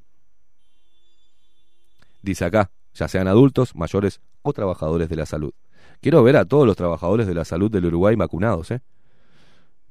Dice 2.23 2.45
acá, 2.45 2.71
ya 2.93 3.07
sean 3.07 3.27
adultos, 3.27 3.75
mayores 3.75 4.21
o 4.41 4.53
trabajadores 4.53 5.09
de 5.09 5.17
la 5.17 5.25
salud. 5.25 5.53
Quiero 6.01 6.23
ver 6.23 6.37
a 6.37 6.45
todos 6.45 6.65
los 6.65 6.75
trabajadores 6.75 7.27
de 7.27 7.35
la 7.35 7.45
salud 7.45 7.69
del 7.69 7.85
Uruguay 7.85 8.15
vacunados, 8.15 8.71
¿eh? 8.71 8.81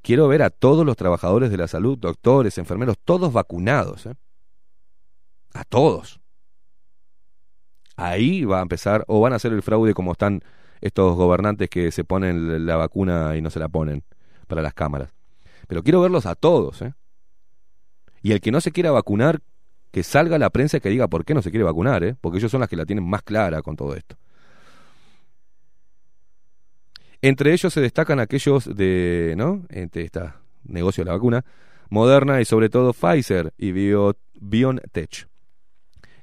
Quiero 0.01 0.27
ver 0.27 0.43
a 0.43 0.51
todos 0.51 0.85
los 0.85 0.97
trabajadores 0.97 1.51
de 1.51 1.59
la 1.59 1.69
salud, 1.69 1.97
doctores, 1.97 2.59
enfermeros, 2.59 2.97
todos 3.05 3.33
vacunados, 3.33 4.07
¿eh? 4.07 4.15
A 5.53 5.65
todos. 5.65 6.21
Ahí 7.97 8.45
va 8.45 8.59
a 8.61 8.63
empezar, 8.63 9.05
o 9.07 9.21
van 9.21 9.35
a 9.35 9.37
hacer 9.37 9.53
el 9.53 9.63
fraude 9.63 9.95
como 9.95 10.13
están 10.13 10.43
estos 10.81 11.15
gobernantes 11.15 11.69
que 11.69 11.93
se 11.93 12.03
ponen 12.03 12.67
la 12.67 12.77
vacuna 12.77 13.37
y 13.37 13.43
no 13.43 13.51
se 13.51 13.61
la 13.61 13.69
ponen 13.69 14.03
para 14.49 14.63
las 14.63 14.75
cámaras. 14.75 15.15
Pero 15.69 15.83
quiero 15.83 16.01
verlos 16.01 16.25
a 16.25 16.35
todos, 16.35 16.81
¿eh? 16.81 16.95
Y 18.23 18.33
el 18.33 18.41
que 18.41 18.51
no 18.51 18.61
se 18.61 18.73
quiera 18.73 18.91
vacunar, 18.91 19.43
que 19.93 20.03
salga 20.03 20.39
la 20.39 20.51
prensa 20.51 20.81
que 20.81 20.89
diga 20.89 21.07
por 21.07 21.25
qué 21.25 21.35
no 21.35 21.43
se 21.43 21.51
quiere 21.51 21.65
vacunar, 21.65 22.03
¿eh? 22.03 22.17
porque 22.21 22.39
ellos 22.39 22.51
son 22.51 22.61
las 22.61 22.69
que 22.69 22.77
la 22.77 22.87
tienen 22.87 23.09
más 23.09 23.23
clara 23.23 23.63
con 23.63 23.77
todo 23.77 23.95
esto. 23.95 24.17
Entre 27.21 27.53
ellos 27.53 27.73
se 27.73 27.81
destacan 27.81 28.19
aquellos 28.19 28.75
de, 28.75 29.35
¿no? 29.37 29.65
Entre 29.69 30.03
esta 30.03 30.41
negocio 30.65 31.05
de 31.05 31.11
la 31.11 31.15
vacuna, 31.15 31.45
Moderna 31.89 32.41
y 32.41 32.45
sobre 32.45 32.69
todo 32.69 32.93
Pfizer 32.93 33.53
y 33.59 33.73
Bio, 33.73 34.17
BioNTech, 34.41 35.29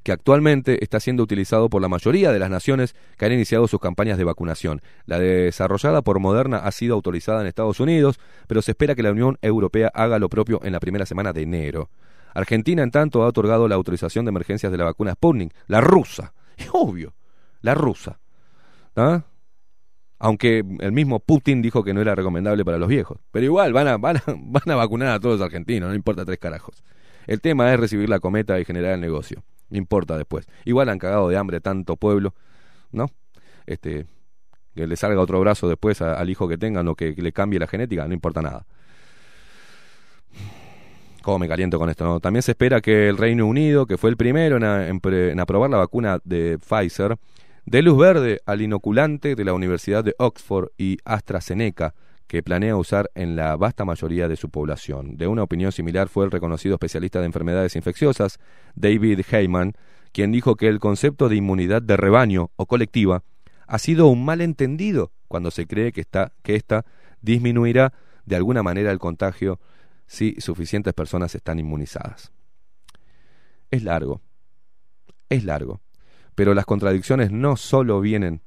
que 0.04 0.12
actualmente 0.12 0.84
está 0.84 1.00
siendo 1.00 1.24
utilizado 1.24 1.70
por 1.70 1.82
la 1.82 1.90
mayoría 1.90 2.32
de 2.32 2.40
las 2.40 2.50
naciones 2.50 2.96
que 3.18 3.26
han 3.26 3.34
iniciado 3.34 3.68
sus 3.68 3.80
campañas 3.80 4.18
de 4.18 4.24
vacunación. 4.24 4.82
La 5.06 5.20
desarrollada 5.20 6.02
por 6.02 6.20
Moderna 6.20 6.58
ha 6.58 6.72
sido 6.72 6.96
autorizada 6.96 7.42
en 7.42 7.48
Estados 7.48 7.80
Unidos, 7.80 8.20
pero 8.48 8.62
se 8.62 8.72
espera 8.72 8.96
que 8.96 9.04
la 9.04 9.12
Unión 9.12 9.38
Europea 9.42 9.92
haga 9.94 10.20
lo 10.20 10.28
propio 10.28 10.60
en 10.64 10.74
la 10.74 10.80
primera 10.80 11.06
semana 11.06 11.34
de 11.34 11.44
enero. 11.44 11.90
Argentina, 12.34 12.84
en 12.84 12.92
tanto, 12.92 13.24
ha 13.24 13.28
otorgado 13.28 13.68
la 13.68 13.76
autorización 13.76 14.26
de 14.26 14.30
emergencias 14.30 14.72
de 14.72 14.78
la 14.78 14.86
vacuna 14.86 15.14
Sputnik, 15.14 15.54
la 15.68 15.82
rusa. 15.82 16.34
Es 16.58 16.68
obvio, 16.74 17.14
la 17.62 17.74
rusa. 17.74 18.20
¿Ah? 18.96 19.24
Aunque 20.18 20.62
el 20.80 20.92
mismo 20.92 21.22
Putin 21.22 21.62
dijo 21.62 21.86
que 21.86 21.94
no 21.94 22.02
era 22.02 22.16
recomendable 22.16 22.66
para 22.66 22.78
los 22.78 22.90
viejos. 22.90 23.18
Pero 23.32 23.46
igual, 23.46 23.72
van 23.72 23.88
a, 23.88 23.98
van 23.98 24.18
a, 24.18 24.24
van 24.38 24.70
a 24.70 24.76
vacunar 24.76 25.10
a 25.10 25.20
todos 25.20 25.40
los 25.40 25.46
argentinos, 25.46 25.90
no 25.90 25.96
importa 25.96 26.26
tres 26.26 26.38
carajos. 26.38 26.84
El 27.28 27.40
tema 27.40 27.72
es 27.74 27.80
recibir 27.80 28.10
la 28.10 28.20
cometa 28.20 28.60
y 28.60 28.66
generar 28.66 28.94
el 28.94 29.02
negocio. 29.02 29.44
No 29.70 29.78
importa 29.78 30.18
después. 30.18 30.48
Igual 30.66 30.90
han 30.90 31.00
cagado 31.00 31.30
de 31.30 31.38
hambre 31.38 31.62
tanto 31.62 31.96
pueblo, 31.96 32.34
¿no? 32.92 33.06
Este, 33.66 34.08
que 34.76 34.88
le 34.88 34.96
salga 34.96 35.22
otro 35.22 35.40
brazo 35.40 35.70
después 35.70 36.02
al 36.02 36.30
hijo 36.30 36.48
que 36.48 36.58
tengan 36.58 36.88
o 36.88 36.96
que, 36.96 37.14
le 37.14 37.32
cambie 37.32 37.60
la 37.60 37.68
genética, 37.68 38.08
no 38.08 38.14
importa 38.14 38.42
nada 38.42 38.66
me 41.38 41.48
caliento 41.48 41.78
con 41.78 41.90
esto. 41.90 42.06
¿no? 42.06 42.20
También 42.20 42.42
se 42.42 42.52
espera 42.52 42.82
que 42.82 43.10
el 43.10 43.18
Reino 43.18 43.46
Unido, 43.46 43.86
que 43.86 43.98
fue 43.98 44.10
el 44.10 44.18
primero 44.18 44.58
en, 44.58 45.40
aprobar 45.40 45.70
la 45.70 45.78
vacuna 45.78 46.20
de 46.24 46.58
Pfizer, 46.58 47.18
dé 47.66 47.82
luz 47.82 47.98
verde 47.98 48.40
al 48.46 48.62
inoculante 48.62 49.36
de 49.36 49.46
la 49.46 49.54
Universidad 49.54 50.04
de 50.04 50.16
Oxford 50.18 50.70
y 50.78 50.98
AstraZeneca, 51.06 51.94
que 52.28 52.44
planea 52.44 52.76
usar 52.76 53.10
en 53.16 53.36
la 53.36 53.56
vasta 53.56 53.86
mayoría 53.86 54.28
de 54.28 54.36
su 54.36 54.50
población. 54.50 55.18
De 55.18 55.28
una 55.28 55.44
opinión 55.44 55.72
similar 55.72 56.08
fue 56.10 56.26
el 56.26 56.32
reconocido 56.32 56.76
especialista 56.76 57.20
de 57.20 57.26
enfermedades 57.26 57.76
infecciosas, 57.76 58.40
David 58.76 59.22
Heyman, 59.32 59.74
quien 60.12 60.32
dijo 60.32 60.56
que 60.56 60.68
el 60.68 60.80
concepto 60.80 61.28
de 61.28 61.36
inmunidad 61.36 61.82
de 61.82 61.98
rebaño 61.98 62.52
o 62.56 62.66
colectiva 62.66 63.24
ha 63.68 63.80
sido 63.80 64.08
un 64.08 64.26
malentendido 64.26 65.12
cuando 65.28 65.52
se 65.52 65.68
cree 65.68 65.92
que, 65.92 66.02
está, 66.02 66.32
que 66.42 66.56
esta 66.56 66.86
disminuirá 67.22 67.94
de 68.26 68.36
alguna 68.36 68.64
manera 68.64 68.92
el 68.92 69.00
contagio 69.00 69.60
si 70.10 70.36
suficientes 70.40 70.96
personas 70.96 71.36
están 71.36 71.60
inmunizadas. 71.60 72.32
Es 73.70 73.84
largo, 73.84 74.22
es 75.30 75.44
largo, 75.44 75.82
pero 76.34 76.56
las 76.56 76.66
contradicciones 76.66 77.32
no 77.32 77.56
solo 77.56 78.02
vienen 78.02 78.42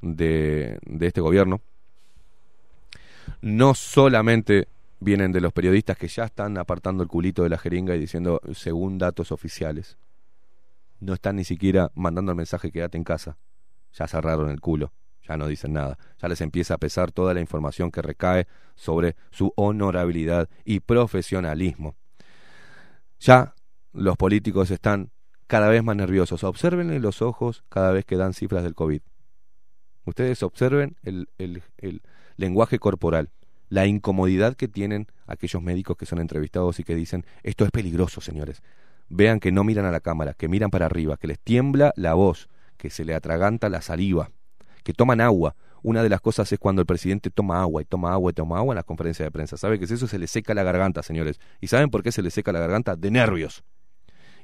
de, 0.00 0.80
de 0.82 1.06
este 1.06 1.20
gobierno, 1.20 1.60
no 3.40 3.74
solamente 3.74 4.66
vienen 4.98 5.30
de 5.30 5.40
los 5.40 5.52
periodistas 5.52 5.96
que 5.96 6.08
ya 6.08 6.24
están 6.24 6.58
apartando 6.58 7.04
el 7.04 7.08
culito 7.08 7.44
de 7.44 7.50
la 7.50 7.58
jeringa 7.58 7.94
y 7.94 8.00
diciendo 8.00 8.40
según 8.52 8.98
datos 8.98 9.30
oficiales. 9.30 9.96
No 10.98 11.14
están 11.14 11.36
ni 11.36 11.44
siquiera 11.44 11.92
mandando 11.94 12.32
el 12.32 12.36
mensaje 12.36 12.72
quédate 12.72 12.98
en 12.98 13.04
casa. 13.04 13.36
Ya 13.92 14.08
cerraron 14.08 14.50
el 14.50 14.60
culo 14.60 14.92
ya 15.28 15.36
no 15.36 15.46
dicen 15.46 15.74
nada, 15.74 15.98
ya 16.20 16.28
les 16.28 16.40
empieza 16.40 16.74
a 16.74 16.78
pesar 16.78 17.12
toda 17.12 17.34
la 17.34 17.40
información 17.40 17.90
que 17.90 18.00
recae 18.00 18.46
sobre 18.74 19.16
su 19.30 19.52
honorabilidad 19.56 20.48
y 20.64 20.80
profesionalismo. 20.80 21.96
Ya 23.20 23.54
los 23.92 24.16
políticos 24.16 24.70
están 24.70 25.10
cada 25.46 25.68
vez 25.68 25.82
más 25.82 25.96
nerviosos. 25.96 26.44
Observen 26.44 27.00
los 27.02 27.20
ojos 27.20 27.64
cada 27.68 27.92
vez 27.92 28.04
que 28.04 28.16
dan 28.16 28.32
cifras 28.32 28.62
del 28.62 28.74
COVID. 28.74 29.02
Ustedes 30.04 30.42
observen 30.42 30.96
el, 31.02 31.28
el, 31.36 31.62
el 31.76 32.02
lenguaje 32.36 32.78
corporal, 32.78 33.30
la 33.68 33.86
incomodidad 33.86 34.54
que 34.54 34.68
tienen 34.68 35.08
aquellos 35.26 35.62
médicos 35.62 35.96
que 35.98 36.06
son 36.06 36.20
entrevistados 36.20 36.80
y 36.80 36.84
que 36.84 36.94
dicen, 36.94 37.26
esto 37.42 37.64
es 37.66 37.70
peligroso, 37.70 38.22
señores. 38.22 38.62
Vean 39.10 39.40
que 39.40 39.52
no 39.52 39.64
miran 39.64 39.84
a 39.84 39.90
la 39.90 40.00
cámara, 40.00 40.32
que 40.32 40.48
miran 40.48 40.70
para 40.70 40.86
arriba, 40.86 41.18
que 41.18 41.26
les 41.26 41.38
tiembla 41.38 41.92
la 41.96 42.14
voz, 42.14 42.48
que 42.78 42.88
se 42.88 43.04
le 43.04 43.14
atraganta 43.14 43.68
la 43.68 43.82
saliva 43.82 44.30
que 44.88 44.94
toman 44.94 45.20
agua. 45.20 45.54
Una 45.82 46.02
de 46.02 46.08
las 46.08 46.22
cosas 46.22 46.50
es 46.50 46.58
cuando 46.58 46.80
el 46.80 46.86
presidente 46.86 47.28
toma 47.28 47.60
agua 47.60 47.82
y 47.82 47.84
toma 47.84 48.10
agua 48.10 48.30
y 48.30 48.32
toma 48.32 48.56
agua 48.56 48.72
en 48.72 48.76
las 48.76 48.86
conferencias 48.86 49.26
de 49.26 49.30
prensa. 49.30 49.58
¿Sabe 49.58 49.78
que 49.78 49.84
es 49.84 49.90
eso? 49.90 50.06
Se 50.06 50.18
le 50.18 50.26
seca 50.26 50.54
la 50.54 50.62
garganta, 50.62 51.02
señores. 51.02 51.38
¿Y 51.60 51.66
saben 51.66 51.90
por 51.90 52.02
qué 52.02 52.10
se 52.10 52.22
le 52.22 52.30
seca 52.30 52.52
la 52.52 52.60
garganta? 52.60 52.96
De 52.96 53.10
nervios. 53.10 53.64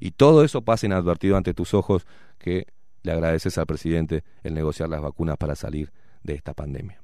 Y 0.00 0.10
todo 0.10 0.44
eso 0.44 0.60
pasa 0.60 0.84
inadvertido 0.84 1.38
ante 1.38 1.54
tus 1.54 1.72
ojos 1.72 2.06
que 2.36 2.66
le 3.02 3.12
agradeces 3.12 3.56
al 3.56 3.64
presidente 3.64 4.22
el 4.42 4.52
negociar 4.52 4.90
las 4.90 5.00
vacunas 5.00 5.38
para 5.38 5.54
salir 5.54 5.90
de 6.22 6.34
esta 6.34 6.52
pandemia. 6.52 7.00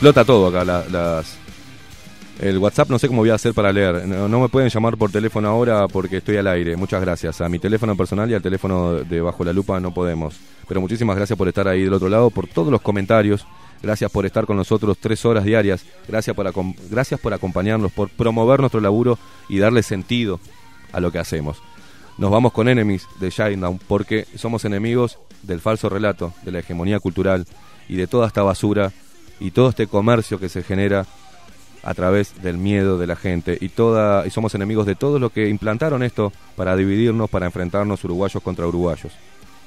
Explota 0.00 0.24
todo 0.24 0.46
acá. 0.46 0.64
las, 0.64 1.36
el 2.40 2.56
WhatsApp 2.56 2.88
no 2.88 2.98
sé 2.98 3.06
cómo 3.06 3.20
voy 3.20 3.28
a 3.28 3.34
hacer 3.34 3.52
para 3.52 3.70
leer. 3.70 4.06
No, 4.08 4.40
me 4.40 4.48
pueden 4.48 4.70
llamar 4.70 4.96
por 4.96 5.10
teléfono 5.10 5.46
ahora 5.46 5.88
porque 5.88 6.16
estoy 6.16 6.38
al 6.38 6.46
aire. 6.46 6.74
Muchas 6.74 7.02
gracias. 7.02 7.42
A 7.42 7.50
mi 7.50 7.58
teléfono 7.58 7.94
personal 7.94 8.30
y 8.30 8.32
al 8.32 8.40
teléfono 8.40 8.94
de 8.94 9.20
Bajo 9.20 9.44
la 9.44 9.52
Lupa 9.52 9.78
no 9.78 9.92
podemos. 9.92 10.36
Pero 10.66 10.80
muchísimas 10.80 11.16
gracias 11.16 11.36
por 11.36 11.48
estar 11.48 11.68
ahí 11.68 11.84
del 11.84 11.92
otro 11.92 12.08
lado, 12.08 12.30
por 12.30 12.46
todos 12.46 12.72
los 12.72 12.80
comentarios. 12.80 13.46
Gracias 13.82 14.10
por 14.10 14.24
estar 14.24 14.46
con 14.46 14.56
nosotros 14.56 14.96
tres 14.98 15.22
horas 15.26 15.44
diarias. 15.44 15.84
Gracias 16.08 16.34
por, 16.34 16.50
gracias 16.88 17.20
por 17.20 17.34
acompañarnos, 17.34 17.92
por 17.92 18.08
promover 18.08 18.60
nuestro 18.60 18.80
laburo 18.80 19.18
y 19.50 19.58
darle 19.58 19.82
sentido 19.82 20.40
a 20.92 21.00
lo 21.00 21.12
que 21.12 21.18
hacemos. 21.18 21.58
Nos 22.16 22.30
vamos 22.30 22.54
con 22.54 22.70
Enemies 22.70 23.06
de 23.20 23.28
Shinedown 23.28 23.78
porque 23.86 24.26
somos 24.34 24.64
enemigos 24.64 25.18
del 25.42 25.60
falso 25.60 25.90
relato, 25.90 26.32
de 26.42 26.52
la 26.52 26.60
hegemonía 26.60 27.00
cultural 27.00 27.44
y 27.86 27.96
de 27.96 28.06
toda 28.06 28.26
esta 28.26 28.42
basura 28.42 28.94
y 29.40 29.50
todo 29.50 29.70
este 29.70 29.86
comercio 29.86 30.38
que 30.38 30.48
se 30.48 30.62
genera 30.62 31.06
a 31.82 31.94
través 31.94 32.42
del 32.42 32.58
miedo 32.58 32.98
de 32.98 33.06
la 33.06 33.16
gente 33.16 33.56
y 33.60 33.70
toda 33.70 34.26
y 34.26 34.30
somos 34.30 34.54
enemigos 34.54 34.86
de 34.86 34.94
todos 34.94 35.20
los 35.20 35.32
que 35.32 35.48
implantaron 35.48 36.02
esto 36.02 36.32
para 36.56 36.76
dividirnos, 36.76 37.30
para 37.30 37.46
enfrentarnos 37.46 38.04
uruguayos 38.04 38.42
contra 38.42 38.66
uruguayos. 38.66 39.12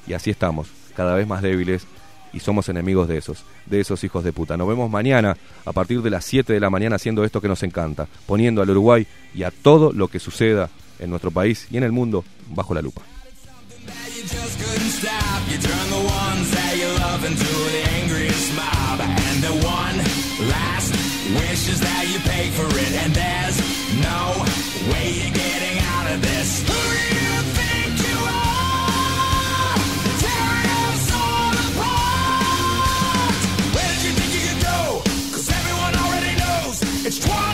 Y 0.06 0.12
así 0.12 0.30
estamos, 0.30 0.68
cada 0.96 1.14
vez 1.14 1.26
más 1.26 1.42
débiles 1.42 1.86
y 2.32 2.40
somos 2.40 2.68
enemigos 2.68 3.08
de 3.08 3.18
esos, 3.18 3.44
de 3.66 3.80
esos 3.80 4.02
hijos 4.04 4.24
de 4.24 4.32
puta. 4.32 4.56
Nos 4.56 4.68
vemos 4.68 4.90
mañana 4.90 5.36
a 5.64 5.72
partir 5.72 6.02
de 6.02 6.10
las 6.10 6.24
7 6.24 6.52
de 6.52 6.60
la 6.60 6.70
mañana 6.70 6.96
haciendo 6.96 7.24
esto 7.24 7.40
que 7.40 7.48
nos 7.48 7.62
encanta, 7.62 8.06
poniendo 8.26 8.62
al 8.62 8.70
Uruguay 8.70 9.06
y 9.34 9.44
a 9.44 9.50
todo 9.50 9.92
lo 9.92 10.08
que 10.08 10.18
suceda 10.18 10.68
en 10.98 11.10
nuestro 11.10 11.30
país 11.30 11.66
y 11.70 11.76
en 11.76 11.84
el 11.84 11.92
mundo 11.92 12.24
bajo 12.50 12.74
la 12.74 12.82
lupa. 12.82 13.02
The 19.44 19.50
one 19.50 19.98
last 20.48 20.92
wish 21.36 21.68
is 21.68 21.78
that 21.80 22.08
you 22.08 22.18
pay 22.20 22.48
for 22.48 22.64
it. 22.64 22.92
And 23.04 23.12
there's 23.12 23.60
no 24.00 24.40
way 24.88 25.20
you're 25.20 25.36
getting 25.36 25.76
out 25.84 26.06
of 26.12 26.22
this. 26.22 26.62
Who 26.64 26.72
do 26.72 27.04
you 27.12 27.44
think 27.52 27.92
you 28.08 28.18
are? 28.24 29.76
Tearing 30.24 30.68
us 30.88 31.04
all 31.12 31.52
apart. 31.60 33.36
Where 33.76 33.90
did 33.92 34.02
you 34.08 34.12
think 34.16 34.32
you 34.32 34.48
could 34.48 34.64
go? 34.64 35.04
Everyone 35.44 35.92
already 35.92 36.34
knows 36.40 36.80
it's 37.04 37.18
20 37.20 37.53